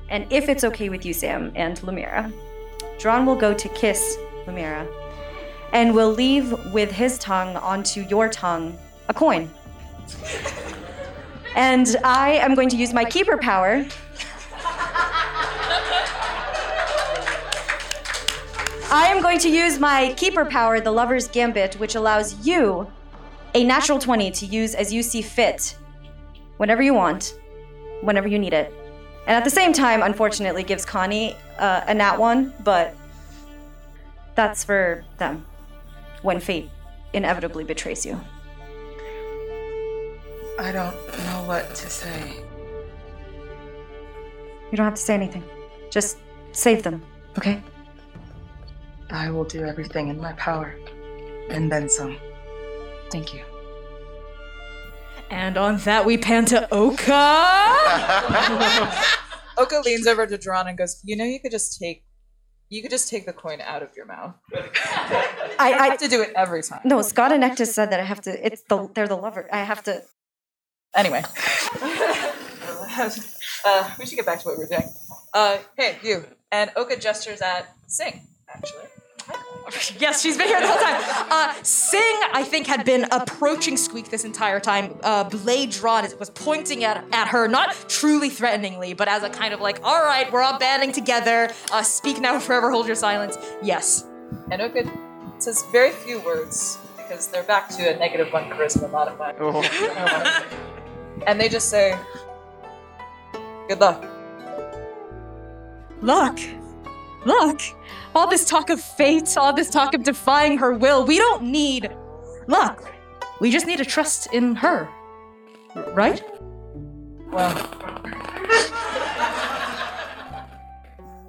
And 0.10 0.26
if 0.32 0.50
it's 0.50 0.64
okay 0.64 0.90
with 0.90 1.06
you, 1.06 1.14
Samm 1.14 1.52
and 1.56 1.78
Lumira, 1.80 2.32
Duran 3.00 3.26
will 3.26 3.36
go 3.36 3.54
to 3.54 3.70
kiss 3.70 4.18
Lumira 4.46 4.88
and 5.74 5.94
will 5.94 6.12
leave 6.12 6.54
with 6.74 6.92
his 6.92 7.18
tongue 7.18 7.56
onto 7.58 8.02
your 8.02 8.30
tongue 8.30 8.78
a 9.10 9.14
coin. 9.14 9.50
And 11.56 11.96
I 12.04 12.34
am 12.34 12.56
going 12.56 12.70
to 12.70 12.78
use 12.78 12.94
my 12.94 13.04
keeper 13.04 13.38
power. 13.38 13.86
I 18.90 19.08
am 19.08 19.22
going 19.22 19.40
to 19.40 19.50
use 19.50 19.80
my 19.80 20.14
keeper 20.16 20.46
power, 20.46 20.80
the 20.80 20.92
lover's 20.92 21.28
gambit, 21.28 21.76
which 21.76 21.96
allows 21.96 22.48
you 22.48 22.90
a 23.54 23.64
natural 23.64 24.00
20 24.00 24.32
to 24.32 24.46
use 24.46 24.76
as 24.76 24.94
you 24.94 25.04
see 25.04 25.22
fit 25.22 25.76
whenever 26.58 26.82
you 26.82 26.94
want, 26.94 27.38
whenever 28.02 28.28
you 28.28 28.40
need 28.40 28.54
it. 28.54 28.74
And 29.28 29.36
at 29.36 29.44
the 29.44 29.50
same 29.50 29.74
time, 29.74 30.02
unfortunately, 30.04 30.64
gives 30.64 30.86
Connie 30.86 31.36
uh, 31.60 31.82
a 31.86 31.94
nat 31.94 32.18
one, 32.18 32.54
but 32.64 32.96
that's 34.36 34.64
for 34.64 35.04
them 35.18 35.46
when 36.22 36.40
fate 36.40 36.70
inevitably 37.12 37.66
betrays 37.66 38.06
you. 38.06 38.18
I 40.58 40.72
don't 40.72 40.96
know 41.26 41.44
what 41.46 41.76
to 41.76 41.90
say. 41.90 42.38
You 44.72 44.78
don't 44.78 44.86
have 44.86 44.96
to 44.96 45.02
say 45.02 45.14
anything. 45.14 45.44
Just 45.92 46.20
save 46.54 46.84
them, 46.84 47.04
okay? 47.38 47.62
I 49.10 49.30
will 49.30 49.44
do 49.44 49.66
everything 49.66 50.08
in 50.08 50.22
my 50.22 50.32
power, 50.34 50.74
and 51.50 51.70
then 51.70 51.90
some. 51.90 52.18
Thank 53.12 53.34
you. 53.34 53.44
And 55.30 55.58
on 55.58 55.78
that, 55.80 56.06
we 56.06 56.18
pan 56.18 56.46
to 56.46 56.68
Oka. 56.74 57.08
Oka 59.58 59.82
leans 59.86 60.08
over 60.08 60.26
to 60.28 60.38
Duran 60.38 60.68
and 60.68 60.78
goes, 60.78 61.02
"You 61.04 61.16
know, 61.18 61.26
you 61.26 61.40
could 61.40 61.52
just 61.52 61.80
take, 61.80 62.04
you 62.70 62.82
could 62.82 62.92
just 62.92 63.10
take 63.10 63.26
the 63.26 63.34
coin 63.34 63.60
out 63.62 63.82
of 63.84 63.90
your 63.96 64.06
mouth. 64.06 64.36
I, 64.54 65.56
I 65.60 65.74
I 65.74 65.88
have 65.90 65.98
to 66.00 66.08
do 66.08 66.22
it 66.22 66.32
every 66.36 66.62
time. 66.64 66.82
no, 66.86 67.02
Scott 67.02 67.32
and 67.32 67.44
Nectus 67.44 67.68
said 67.68 67.90
that 67.92 68.00
I 68.00 68.04
have 68.04 68.22
to. 68.22 68.46
It's 68.46 68.64
the 68.70 68.90
they're 68.94 69.08
the 69.08 69.18
lover. 69.18 69.48
I 69.52 69.60
have 69.64 69.84
to. 69.84 70.02
Anyway, 70.96 71.22
uh, 73.66 73.90
we 74.00 74.06
should 74.06 74.16
get 74.16 74.26
back 74.26 74.40
to 74.42 74.48
what 74.48 74.58
we 74.58 74.64
were 74.64 74.70
doing. 74.70 74.90
Uh, 75.34 75.58
hey, 75.78 75.98
you. 76.04 76.26
And 76.52 76.72
Oka 76.78 76.98
gestures 76.98 77.42
at 77.42 77.68
Sing, 77.88 78.22
actually. 78.50 78.86
Yes, 80.00 80.22
she's 80.22 80.38
been 80.38 80.48
here 80.48 80.62
the 80.62 80.68
whole 80.68 80.78
time. 80.78 81.28
Uh, 81.30 81.54
Sing, 81.64 82.20
I 82.34 82.44
think, 82.44 82.68
had 82.68 82.86
been 82.86 83.06
approaching 83.12 83.78
Squeak 83.78 84.10
this 84.10 84.26
entire 84.26 84.60
time. 84.60 84.98
Uh, 85.04 85.24
blade 85.24 85.72
drawn 85.72 86.06
as 86.06 86.14
it 86.14 86.20
was 86.20 86.30
pointing 86.30 86.84
at, 86.84 87.04
at 87.12 87.28
her, 87.28 87.48
not 87.48 87.76
truly 87.88 88.30
threateningly, 88.30 88.94
but 88.94 89.08
as 89.08 89.24
a 89.24 89.30
kind 89.30 89.54
of 89.54 89.60
like, 89.60 89.80
all 89.84 90.04
right, 90.04 90.32
we're 90.32 90.42
all 90.42 90.58
banding 90.60 90.92
together. 90.92 91.52
Uh, 91.72 91.82
speak 91.82 92.20
now, 92.20 92.40
forever 92.40 92.72
hold 92.72 92.88
your 92.88 92.96
silence. 92.96 93.38
Yes. 93.62 94.06
And 94.52 94.62
Oka 94.62 94.92
says 95.40 95.64
very 95.72 95.92
few 95.92 96.20
words 96.22 96.78
because 96.98 97.28
they're 97.28 97.44
back 97.44 97.70
to 97.70 97.96
a 97.96 97.98
negative 97.98 98.32
one 98.32 98.46
charisma 98.50 98.92
modifier. 98.92 99.36
Oh. 99.40 100.44
and 101.28 101.40
they 101.40 101.50
just 101.50 101.70
say, 101.70 101.98
good 103.68 103.80
luck. 103.80 104.06
Luck. 106.02 106.40
Luck. 107.28 107.62
All 108.16 108.30
this 108.30 108.46
talk 108.46 108.70
of 108.70 108.80
fate, 108.80 109.36
all 109.36 109.54
this 109.54 109.70
talk 109.70 109.94
of 109.94 110.04
defying 110.04 110.58
her 110.60 110.72
will. 110.74 111.06
We 111.06 111.18
don't 111.18 111.44
need 111.44 111.94
luck. 112.48 112.90
We 113.42 113.52
just 113.52 113.68
need 113.68 113.80
to 113.80 113.86
trust 113.86 114.34
in 114.34 114.56
her. 114.56 114.88
Right? 115.94 116.24
Well, 117.30 117.52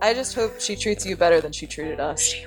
I 0.01 0.15
just 0.15 0.37
hope 0.37 0.61
she 0.61 0.77
treats 0.77 1.05
you 1.05 1.17
better 1.17 1.41
than 1.41 1.51
she 1.51 1.67
treated 1.67 1.99
us. 1.99 2.23
She 2.23 2.47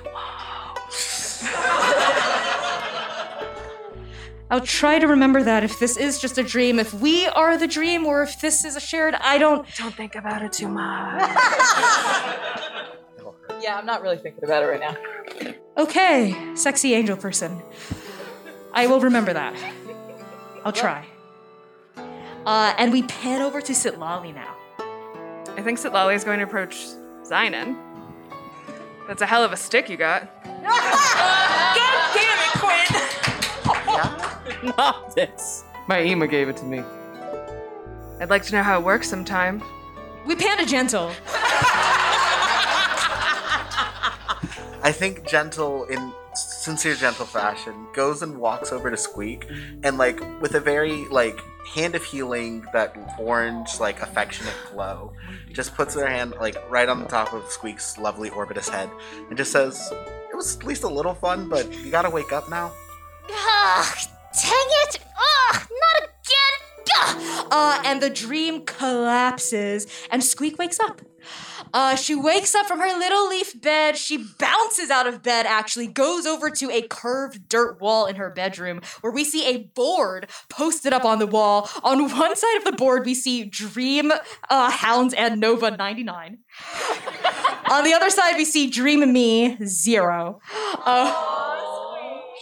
I'll 4.50 4.60
try 4.60 4.98
to 4.98 5.06
remember 5.06 5.42
that 5.42 5.62
if 5.62 5.78
this 5.78 5.98
is 5.98 6.18
just 6.18 6.38
a 6.38 6.42
dream, 6.42 6.78
if 6.78 6.92
we 6.94 7.26
are 7.26 7.56
the 7.56 7.66
dream, 7.66 8.06
or 8.06 8.22
if 8.22 8.40
this 8.40 8.64
is 8.64 8.76
a 8.76 8.80
shared. 8.80 9.14
I 9.14 9.38
don't. 9.38 9.66
Don't 9.76 9.94
think 9.94 10.14
about 10.14 10.42
it 10.42 10.52
too 10.52 10.68
much. 10.68 11.30
Yeah, 13.62 13.78
I'm 13.78 13.86
not 13.86 14.02
really 14.02 14.18
thinking 14.18 14.42
about 14.42 14.64
it 14.64 14.66
right 14.66 14.80
now. 14.80 14.96
Okay, 15.78 16.36
sexy 16.56 16.94
angel 16.94 17.16
person. 17.16 17.62
I 18.72 18.88
will 18.88 19.00
remember 19.00 19.32
that. 19.32 19.54
I'll 20.64 20.72
try. 20.72 21.06
Uh, 22.44 22.74
and 22.76 22.90
we 22.90 23.04
pan 23.04 23.40
over 23.40 23.60
to 23.60 23.72
Sitlali 23.72 24.34
now. 24.34 24.56
I 25.56 25.62
think 25.62 25.78
Sitlali 25.78 26.16
is 26.16 26.24
going 26.24 26.40
to 26.40 26.44
approach 26.44 26.86
Zynon. 27.22 27.76
That's 29.06 29.22
a 29.22 29.26
hell 29.26 29.44
of 29.44 29.52
a 29.52 29.56
stick 29.56 29.88
you 29.88 29.96
got. 29.96 30.28
God 30.44 32.14
damn 32.14 32.38
it, 32.38 32.52
Quinn! 34.58 34.74
Not 34.76 35.14
this. 35.14 35.62
My 35.86 36.02
Ema 36.02 36.26
gave 36.26 36.48
it 36.48 36.56
to 36.56 36.64
me. 36.64 36.82
I'd 38.20 38.30
like 38.30 38.42
to 38.44 38.52
know 38.52 38.62
how 38.64 38.80
it 38.80 38.84
works 38.84 39.08
sometime. 39.08 39.62
We 40.26 40.34
pan 40.34 40.58
to 40.58 40.66
gentle. 40.66 41.12
I 44.82 44.90
think 44.90 45.26
Gentle, 45.28 45.84
in 45.84 46.12
sincere 46.34 46.94
Gentle 46.94 47.26
fashion, 47.26 47.86
goes 47.94 48.22
and 48.22 48.38
walks 48.38 48.72
over 48.72 48.90
to 48.90 48.96
Squeak, 48.96 49.46
and 49.84 49.96
like 49.96 50.20
with 50.40 50.54
a 50.54 50.60
very 50.60 51.06
like 51.08 51.40
hand 51.74 51.94
of 51.94 52.02
healing, 52.02 52.64
that 52.72 52.96
orange 53.18 53.78
like 53.78 54.02
affectionate 54.02 54.56
glow, 54.72 55.12
just 55.52 55.74
puts 55.76 55.94
their 55.94 56.08
hand 56.08 56.34
like 56.40 56.56
right 56.68 56.88
on 56.88 57.00
the 57.00 57.06
top 57.06 57.32
of 57.32 57.48
Squeak's 57.50 57.96
lovely 57.96 58.30
orbitous 58.30 58.68
head, 58.68 58.90
and 59.28 59.36
just 59.36 59.52
says, 59.52 59.92
"It 60.30 60.34
was 60.36 60.56
at 60.56 60.64
least 60.64 60.82
a 60.82 60.88
little 60.88 61.14
fun, 61.14 61.48
but 61.48 61.72
you 61.84 61.90
gotta 61.90 62.10
wake 62.10 62.32
up 62.32 62.50
now." 62.50 62.72
Ugh, 63.30 63.96
dang 64.34 64.68
it! 64.82 64.98
Ugh, 64.98 65.68
not 65.70 66.08
again! 66.08 66.72
Ugh. 66.96 67.46
Uh, 67.50 67.82
and 67.84 68.02
the 68.02 68.10
dream 68.10 68.64
collapses, 68.64 69.86
and 70.10 70.24
Squeak 70.24 70.58
wakes 70.58 70.80
up. 70.80 71.00
Uh, 71.72 71.94
she 71.94 72.14
wakes 72.14 72.54
up 72.54 72.66
from 72.66 72.80
her 72.80 72.98
little 72.98 73.28
leaf 73.28 73.60
bed. 73.60 73.96
She 73.96 74.24
bounces 74.38 74.90
out 74.90 75.06
of 75.06 75.22
bed, 75.22 75.46
actually, 75.46 75.86
goes 75.86 76.26
over 76.26 76.50
to 76.50 76.70
a 76.70 76.82
curved 76.82 77.48
dirt 77.48 77.80
wall 77.80 78.06
in 78.06 78.16
her 78.16 78.30
bedroom 78.30 78.80
where 79.00 79.12
we 79.12 79.24
see 79.24 79.46
a 79.46 79.58
board 79.58 80.28
posted 80.48 80.92
up 80.92 81.04
on 81.04 81.18
the 81.18 81.26
wall. 81.26 81.68
On 81.82 82.10
one 82.10 82.36
side 82.36 82.56
of 82.56 82.64
the 82.64 82.72
board, 82.72 83.04
we 83.06 83.14
see 83.14 83.44
Dream, 83.44 84.12
uh, 84.50 84.70
Hounds, 84.70 85.14
and 85.14 85.40
Nova 85.40 85.70
99. 85.70 86.38
on 87.70 87.84
the 87.84 87.94
other 87.94 88.10
side, 88.10 88.36
we 88.36 88.44
see 88.44 88.68
Dream 88.68 89.12
Me, 89.12 89.56
zero. 89.64 90.40
Uh, 90.84 91.51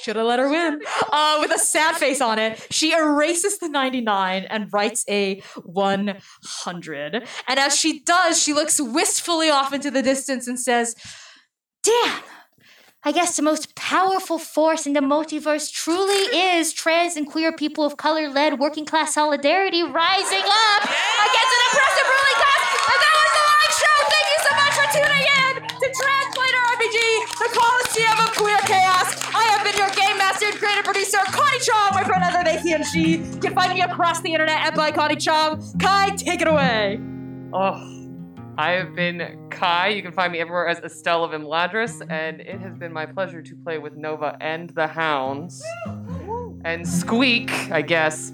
should 0.02 0.16
have 0.16 0.26
let 0.26 0.38
her 0.38 0.48
win. 0.48 0.80
Uh, 1.12 1.38
with 1.40 1.50
a 1.50 1.58
sad 1.58 1.96
face 1.96 2.20
on 2.20 2.38
it, 2.38 2.64
she 2.70 2.92
erases 2.92 3.58
the 3.58 3.68
99 3.68 4.44
and 4.44 4.72
writes 4.72 5.04
a 5.08 5.42
100. 5.64 7.28
And 7.48 7.58
as 7.58 7.76
she 7.76 8.00
does, 8.00 8.40
she 8.40 8.52
looks 8.52 8.80
wistfully 8.80 9.50
off 9.50 9.72
into 9.72 9.90
the 9.90 10.02
distance 10.02 10.46
and 10.46 10.58
says, 10.58 10.94
Damn! 11.82 12.22
I 13.02 13.12
guess 13.12 13.36
the 13.36 13.42
most 13.42 13.74
powerful 13.74 14.38
force 14.38 14.86
in 14.86 14.92
the 14.92 15.00
multiverse 15.00 15.72
truly 15.72 16.36
is 16.36 16.72
trans 16.72 17.16
and 17.16 17.26
queer 17.26 17.50
people 17.50 17.84
of 17.84 17.96
color 17.96 18.28
led 18.28 18.58
working 18.58 18.84
class 18.84 19.14
solidarity 19.14 19.82
rising 19.82 20.44
up 20.44 20.82
against 20.84 21.52
an 21.56 21.62
oppressive 21.70 22.06
ruling 22.06 22.36
class. 22.36 22.59
Master 30.40 30.58
creative 30.58 30.84
producer, 30.84 31.18
Connie 31.26 31.58
Chang. 31.60 31.94
My 31.94 32.02
pronouns 32.02 32.34
are 32.34 32.44
they, 32.44 32.58
he, 32.60 32.72
and 32.72 32.86
she. 32.86 33.18
You 33.18 33.40
can 33.40 33.54
find 33.54 33.74
me 33.74 33.82
across 33.82 34.22
the 34.22 34.32
internet 34.32 34.56
at 34.66 34.74
by 34.74 34.90
Connie 34.90 35.16
Chang. 35.16 35.62
Cai, 35.78 36.10
take 36.16 36.40
it 36.40 36.48
away. 36.48 36.98
Oh, 37.52 38.08
I 38.56 38.70
have 38.72 38.94
been 38.94 39.48
Cai. 39.50 39.88
You 39.88 40.02
can 40.02 40.12
find 40.12 40.32
me 40.32 40.38
everywhere 40.38 40.66
as 40.66 40.78
Estelle 40.78 41.24
of 41.24 41.32
Imladris, 41.32 42.00
and 42.08 42.40
it 42.40 42.58
has 42.60 42.74
been 42.74 42.92
my 42.92 43.04
pleasure 43.04 43.42
to 43.42 43.56
play 43.56 43.78
with 43.78 43.96
Nova 43.96 44.36
and 44.40 44.70
the 44.70 44.86
Hounds. 44.86 45.62
And 46.64 46.86
Squeak, 46.86 47.50
I 47.70 47.82
guess. 47.82 48.32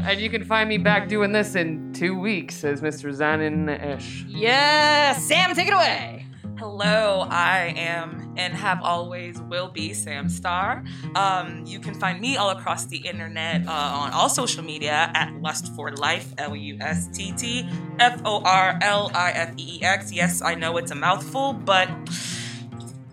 And 0.00 0.20
you 0.20 0.28
can 0.28 0.44
find 0.44 0.68
me 0.68 0.78
back 0.78 1.08
doing 1.08 1.30
this 1.30 1.54
in 1.54 1.92
two 1.92 2.18
weeks 2.18 2.64
as 2.64 2.80
Mr. 2.80 3.14
Zanin. 3.14 4.26
Yeah, 4.28 5.14
Samm, 5.14 5.54
take 5.54 5.68
it 5.68 5.74
away. 5.74 6.23
Hello, 6.56 7.26
I 7.28 7.74
am 7.76 8.32
and 8.36 8.54
have 8.54 8.80
always 8.80 9.40
will 9.40 9.66
be 9.66 9.90
Samm 9.90 10.30
Star. 10.30 10.84
Um, 11.16 11.64
you 11.66 11.80
can 11.80 11.94
find 11.94 12.20
me 12.20 12.36
all 12.36 12.50
across 12.50 12.86
the 12.86 12.98
internet 12.98 13.66
uh, 13.66 13.70
on 13.72 14.12
all 14.12 14.28
social 14.28 14.62
media 14.62 15.10
at 15.14 15.32
Lust 15.42 15.74
for 15.74 15.90
Life, 15.90 16.32
L 16.38 16.54
U 16.54 16.78
S 16.80 17.08
T 17.08 17.32
T 17.32 17.68
F 17.98 18.20
O 18.24 18.40
R 18.44 18.78
L 18.82 19.10
I 19.14 19.32
F 19.32 19.54
E 19.56 19.78
E 19.78 19.82
X. 19.82 20.12
Yes, 20.12 20.42
I 20.42 20.54
know 20.54 20.76
it's 20.76 20.92
a 20.92 20.94
mouthful, 20.94 21.54
but 21.54 21.88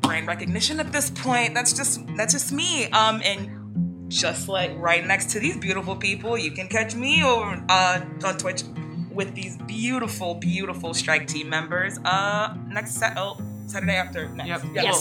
brain 0.02 0.28
recognition 0.28 0.80
at 0.80 0.92
this 0.92 1.10
point. 1.10 1.56
That's 1.56 1.74
just 1.74 2.00
that's 2.16 2.34
just 2.34 2.52
me. 2.52 2.92
Um, 2.92 3.24
and 3.26 4.12
just 4.12 4.50
like 4.50 4.72
right 4.76 5.04
next 5.04 5.32
to 5.32 5.40
these 5.40 5.58
beautiful 5.58 5.96
people, 5.96 6.38
you 6.38 6.52
can 6.52 6.68
catch 6.68 6.94
me 6.94 7.24
over 7.24 7.66
uh, 7.70 8.02
on 8.24 8.38
Twitch 8.38 8.64
with 9.14 9.34
these 9.36 9.58
beautiful, 9.58 10.36
beautiful 10.36 10.94
strike 10.94 11.28
team 11.28 11.50
members. 11.50 12.00
Uh, 12.00 12.56
next 12.68 12.96
set, 12.96 13.18
oh, 13.18 13.38
Saturday 13.68 13.96
after 13.96 14.30
next. 14.30 14.48
Yep. 14.48 14.62
Yeah. 14.74 14.84
Well, 14.84 14.94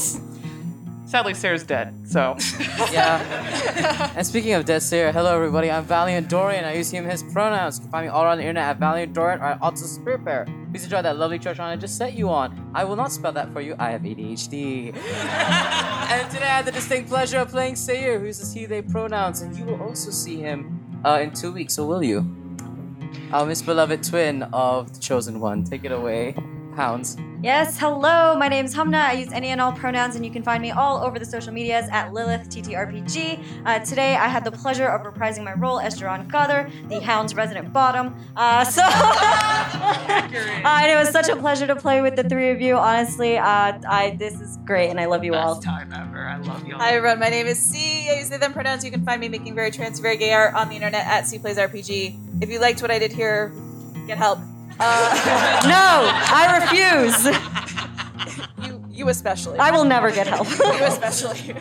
sadly, 1.06 1.34
Sayer's 1.34 1.64
dead, 1.64 1.94
so. 2.04 2.36
Yeah. 2.92 4.12
and 4.16 4.26
speaking 4.26 4.54
of 4.54 4.64
Dead 4.64 4.82
Slayer, 4.82 5.12
hello 5.12 5.34
everybody. 5.36 5.70
I'm 5.70 5.84
Valiant 5.84 6.28
Dorian. 6.28 6.64
I 6.64 6.74
use 6.74 6.90
him 6.90 7.04
his 7.04 7.22
pronouns. 7.22 7.78
You 7.78 7.82
can 7.82 7.90
find 7.90 8.06
me 8.06 8.10
all 8.10 8.24
around 8.24 8.38
the 8.38 8.44
internet 8.44 8.64
at 8.64 8.78
Valiant 8.78 9.12
Dorian 9.12 9.40
or 9.40 9.46
at 9.46 9.62
Otto 9.62 9.86
Spirit 9.86 10.24
Bear. 10.24 10.46
Please 10.70 10.84
enjoy 10.84 11.02
that 11.02 11.16
lovely 11.16 11.38
church 11.38 11.58
on 11.58 11.68
I 11.70 11.76
just 11.76 11.96
set 11.96 12.14
you 12.14 12.28
on. 12.28 12.70
I 12.74 12.84
will 12.84 12.96
not 12.96 13.12
spell 13.12 13.32
that 13.32 13.52
for 13.52 13.60
you. 13.60 13.74
I 13.78 13.90
have 13.90 14.02
ADHD. 14.02 14.94
and 14.94 16.30
today 16.30 16.44
I 16.44 16.56
had 16.56 16.64
the 16.64 16.72
distinct 16.72 17.08
pleasure 17.08 17.38
of 17.38 17.50
playing 17.50 17.76
Sayer, 17.76 18.18
who 18.18 18.26
uses 18.26 18.52
he, 18.52 18.66
they 18.66 18.82
pronouns, 18.82 19.42
and 19.42 19.56
you 19.56 19.64
will 19.64 19.82
also 19.82 20.10
see 20.10 20.36
him 20.36 21.00
uh, 21.04 21.18
in 21.22 21.32
two 21.32 21.52
weeks, 21.52 21.74
so 21.74 21.86
will 21.86 22.02
you? 22.02 22.39
Our 23.32 23.46
misbeloved 23.46 24.02
twin 24.02 24.42
of 24.52 24.92
the 24.92 24.98
chosen 24.98 25.38
one. 25.38 25.62
Take 25.62 25.84
it 25.84 25.92
away, 25.92 26.34
Hounds. 26.76 27.16
Yes, 27.42 27.78
hello. 27.78 28.36
My 28.36 28.48
name's 28.48 28.74
Hamnah. 28.74 29.06
I 29.06 29.12
use 29.12 29.32
any 29.32 29.48
and 29.48 29.62
all 29.62 29.72
pronouns, 29.72 30.14
and 30.14 30.24
you 30.26 30.30
can 30.30 30.42
find 30.42 30.62
me 30.62 30.72
all 30.72 30.98
over 30.98 31.18
the 31.18 31.24
social 31.24 31.54
medias 31.54 31.88
at 31.90 32.12
Lilith 32.12 32.50
TTRPG. 32.50 33.42
Uh, 33.64 33.78
today, 33.78 34.14
I 34.14 34.28
had 34.28 34.44
the 34.44 34.52
pleasure 34.52 34.86
of 34.86 35.10
reprising 35.10 35.44
my 35.44 35.54
role 35.54 35.80
as 35.80 35.98
Duran 35.98 36.28
Gather, 36.28 36.70
the 36.88 37.00
Hound's 37.00 37.34
resident 37.34 37.72
bottom. 37.72 38.14
Uh, 38.36 38.64
so, 38.76 38.82
uh, 38.84 40.62
and 40.64 40.90
it 40.90 40.96
was 40.96 41.08
such 41.08 41.30
a 41.30 41.36
pleasure 41.36 41.66
to 41.66 41.76
play 41.76 42.02
with 42.02 42.14
the 42.14 42.24
three 42.24 42.50
of 42.50 42.60
you. 42.60 42.76
Honestly, 42.76 43.38
uh, 43.38 43.78
I 43.88 44.16
this 44.18 44.38
is 44.40 44.58
great, 44.66 44.90
and 44.90 45.00
I 45.00 45.06
love 45.06 45.24
you 45.24 45.34
all. 45.34 45.54
Best 45.54 45.66
time 45.66 45.92
ever. 45.94 46.18
I 46.18 46.36
love 46.38 46.66
y'all. 46.66 46.78
Hi 46.78 46.92
everyone, 46.92 47.20
my 47.20 47.30
name 47.30 47.46
is 47.46 47.58
Sea. 47.58 48.10
I 48.10 48.18
use 48.18 48.28
they 48.28 48.36
them 48.36 48.52
pronouns. 48.52 48.84
You 48.84 48.90
can 48.90 49.04
find 49.04 49.18
me 49.18 49.30
making 49.30 49.54
very 49.54 49.70
trans, 49.70 49.98
very 49.98 50.18
gay 50.18 50.34
art 50.34 50.54
on 50.54 50.68
the 50.68 50.74
internet 50.74 51.06
at 51.06 51.26
C 51.26 51.38
Plays 51.38 51.56
RPG. 51.56 52.42
If 52.42 52.50
you 52.50 52.58
liked 52.58 52.82
what 52.82 52.90
I 52.90 52.98
did 52.98 53.12
here, 53.12 53.54
get 54.06 54.18
help. 54.18 54.40
Uh, 54.80 55.60
No, 55.64 56.10
I 56.32 56.58
refuse. 56.62 57.26
you, 58.66 58.84
you 58.90 59.08
especially. 59.08 59.58
I 59.58 59.70
will 59.70 59.84
never 59.84 60.10
get 60.10 60.26
help. 60.26 60.48
you 60.58 60.84
especially. 60.84 61.54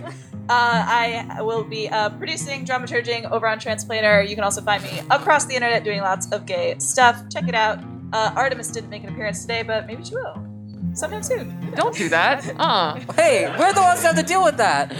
I 0.51 1.41
will 1.41 1.63
be 1.63 1.89
uh, 1.89 2.09
producing, 2.09 2.65
dramaturging 2.65 3.29
over 3.29 3.47
on 3.47 3.59
Transplanar. 3.59 4.27
You 4.27 4.35
can 4.35 4.43
also 4.43 4.61
find 4.61 4.83
me 4.83 5.01
across 5.11 5.45
the 5.45 5.55
internet 5.55 5.83
doing 5.83 6.01
lots 6.01 6.31
of 6.31 6.45
gay 6.45 6.75
stuff. 6.79 7.21
Check 7.31 7.47
it 7.47 7.55
out. 7.55 7.79
Uh, 8.13 8.31
Artemis 8.35 8.69
didn't 8.69 8.89
make 8.89 9.03
an 9.03 9.09
appearance 9.09 9.41
today, 9.41 9.61
but 9.61 9.85
maybe 9.85 10.03
she 10.03 10.15
will 10.15 10.43
sometime 10.93 11.21
soon. 11.21 11.71
Don't 11.75 11.95
do 11.95 12.09
that. 12.09 12.49
Uh. 12.59 12.95
Hey, 13.15 13.53
we're 13.59 13.73
the 13.73 13.81
ones 13.81 14.01
that 14.01 14.15
have 14.15 14.17
to 14.17 14.23
deal 14.23 14.43
with 14.43 14.57
that. 14.57 14.91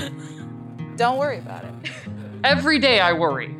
Don't 0.98 1.18
worry 1.18 1.40
about 1.40 1.64
it. 1.66 1.74
Every 2.44 2.78
day 2.80 3.00
I 3.00 3.14
worry. 3.14 3.56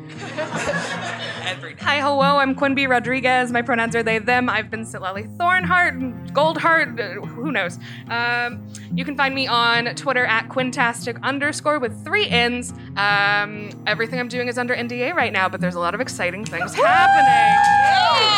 Hi, 1.80 2.00
hello, 2.00 2.38
I'm 2.38 2.54
Quinn 2.54 2.74
B. 2.74 2.86
Rodriguez. 2.86 3.50
My 3.50 3.62
pronouns 3.62 3.96
are 3.96 4.02
they, 4.02 4.18
them. 4.18 4.50
I've 4.50 4.70
been 4.70 4.84
Sitlali 4.84 5.34
Thornheart, 5.36 6.32
Goldheart, 6.32 7.26
who 7.26 7.50
knows. 7.50 7.78
Um, 8.08 8.66
you 8.94 9.04
can 9.04 9.16
find 9.16 9.34
me 9.34 9.46
on 9.46 9.94
Twitter 9.94 10.26
at 10.26 10.48
Quintastic 10.48 11.20
underscore 11.22 11.78
with 11.78 12.04
three 12.04 12.28
N's. 12.28 12.72
Um, 12.96 13.70
everything 13.86 14.20
I'm 14.20 14.28
doing 14.28 14.48
is 14.48 14.58
under 14.58 14.74
NDA 14.74 15.14
right 15.14 15.32
now, 15.32 15.48
but 15.48 15.60
there's 15.60 15.74
a 15.74 15.80
lot 15.80 15.94
of 15.94 16.00
exciting 16.00 16.44
things 16.44 16.74
happening. 16.74 17.56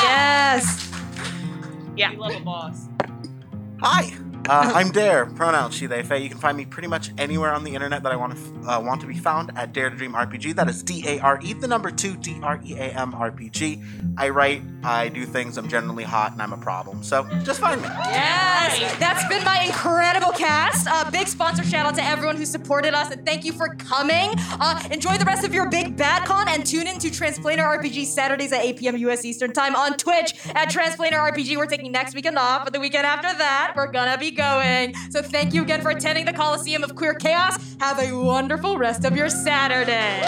Yes. 0.05 0.91
Yeah. 1.97 2.13
We 2.13 2.17
love 2.17 2.37
a 2.37 2.41
boss. 2.41 2.89
Hi, 3.81 4.17
uh, 4.49 4.73
I'm 4.75 4.91
Dare. 4.91 5.27
Pronouns 5.27 5.75
she 5.75 5.87
they 5.87 6.03
Faye. 6.03 6.23
You 6.23 6.29
can 6.29 6.39
find 6.39 6.57
me 6.57 6.65
pretty 6.65 6.89
much 6.89 7.11
anywhere 7.19 7.53
on 7.53 7.65
the 7.65 7.75
internet 7.75 8.03
that 8.03 8.13
I 8.13 8.17
want 8.17 8.37
to 8.37 8.71
uh, 8.71 8.81
want 8.81 9.01
to 9.03 9.07
be 9.07 9.15
found 9.15 9.53
at 9.57 9.73
Dare 9.73 9.91
to 9.91 9.97
Dream 9.97 10.15
RPG. 10.15 10.55
That 10.55 10.69
is 10.69 10.83
D 10.83 11.05
A 11.07 11.21
R 11.21 11.39
E, 11.43 11.53
the 11.53 11.69
number 11.69 11.91
two 11.91 12.17
D 12.17 12.39
R 12.43 12.61
E 12.65 12.75
A 12.75 12.91
M 12.91 13.15
R 13.15 13.31
P 13.31 13.49
G. 13.51 13.81
I 14.17 14.31
write, 14.31 14.63
I 14.83 15.09
do 15.09 15.25
things. 15.25 15.57
I'm 15.59 15.69
generally 15.69 16.05
hot, 16.05 16.33
and 16.33 16.43
I'm 16.43 16.53
a 16.53 16.57
problem. 16.57 17.03
So 17.03 17.25
just 17.45 17.61
find 17.61 17.81
me. 17.81 17.89
Yes, 17.89 18.99
that's 18.99 19.27
been 19.29 19.45
my 19.45 19.63
incredible 19.63 20.33
cast. 20.33 20.89
Uh, 20.91 21.09
big 21.11 21.29
sponsor 21.29 21.63
shout 21.65 21.87
out 21.87 21.95
to 21.95 22.05
everyone 22.05 22.37
who 22.37 22.45
supported 22.45 22.95
us, 22.95 23.13
and 23.13 23.25
thank 23.25 23.45
you 23.45 23.53
for 23.53 23.75
coming. 23.77 24.33
Uh, 24.61 24.83
enjoy 24.91 25.17
the 25.19 25.25
rest 25.25 25.45
of 25.45 25.55
your 25.55 25.69
big 25.71 25.97
bad 25.97 26.27
con, 26.27 26.49
and 26.49 26.67
tune 26.67 26.87
in 26.87 26.99
to 26.99 27.09
Transplanar 27.09 27.79
RPG 27.79 28.07
Saturdays 28.07 28.53
at 28.53 28.65
8 28.65 28.77
p.m. 28.77 28.97
U.S. 28.97 29.25
Eastern 29.25 29.53
Time 29.53 29.77
on 29.77 29.97
Twitch 29.97 30.35
at 30.55 30.69
Transplanar 30.69 31.33
RPG. 31.33 31.57
We're 31.57 31.67
taking 31.67 31.93
next 31.93 32.15
weekend 32.15 32.39
off, 32.39 32.65
but 32.65 32.73
the 32.73 32.81
weekend 32.81 33.07
after 33.07 33.29
that, 33.39 33.75
we're 33.77 33.91
gonna 33.91 34.19
be 34.19 34.32
going. 34.33 34.95
So 35.11 35.23
thank 35.23 35.55
you 35.55 35.63
again 35.63 35.81
for 35.81 35.91
attending 35.91 36.25
the 36.25 36.33
Coliseum 36.33 36.83
of 36.83 36.95
Queer 36.95 37.15
Chaos. 37.15 37.77
Have 37.81 37.99
a 37.99 38.13
wonderful 38.13 38.79
rest 38.79 39.05
of 39.05 39.17
your 39.17 39.29
Saturday. 39.29 40.21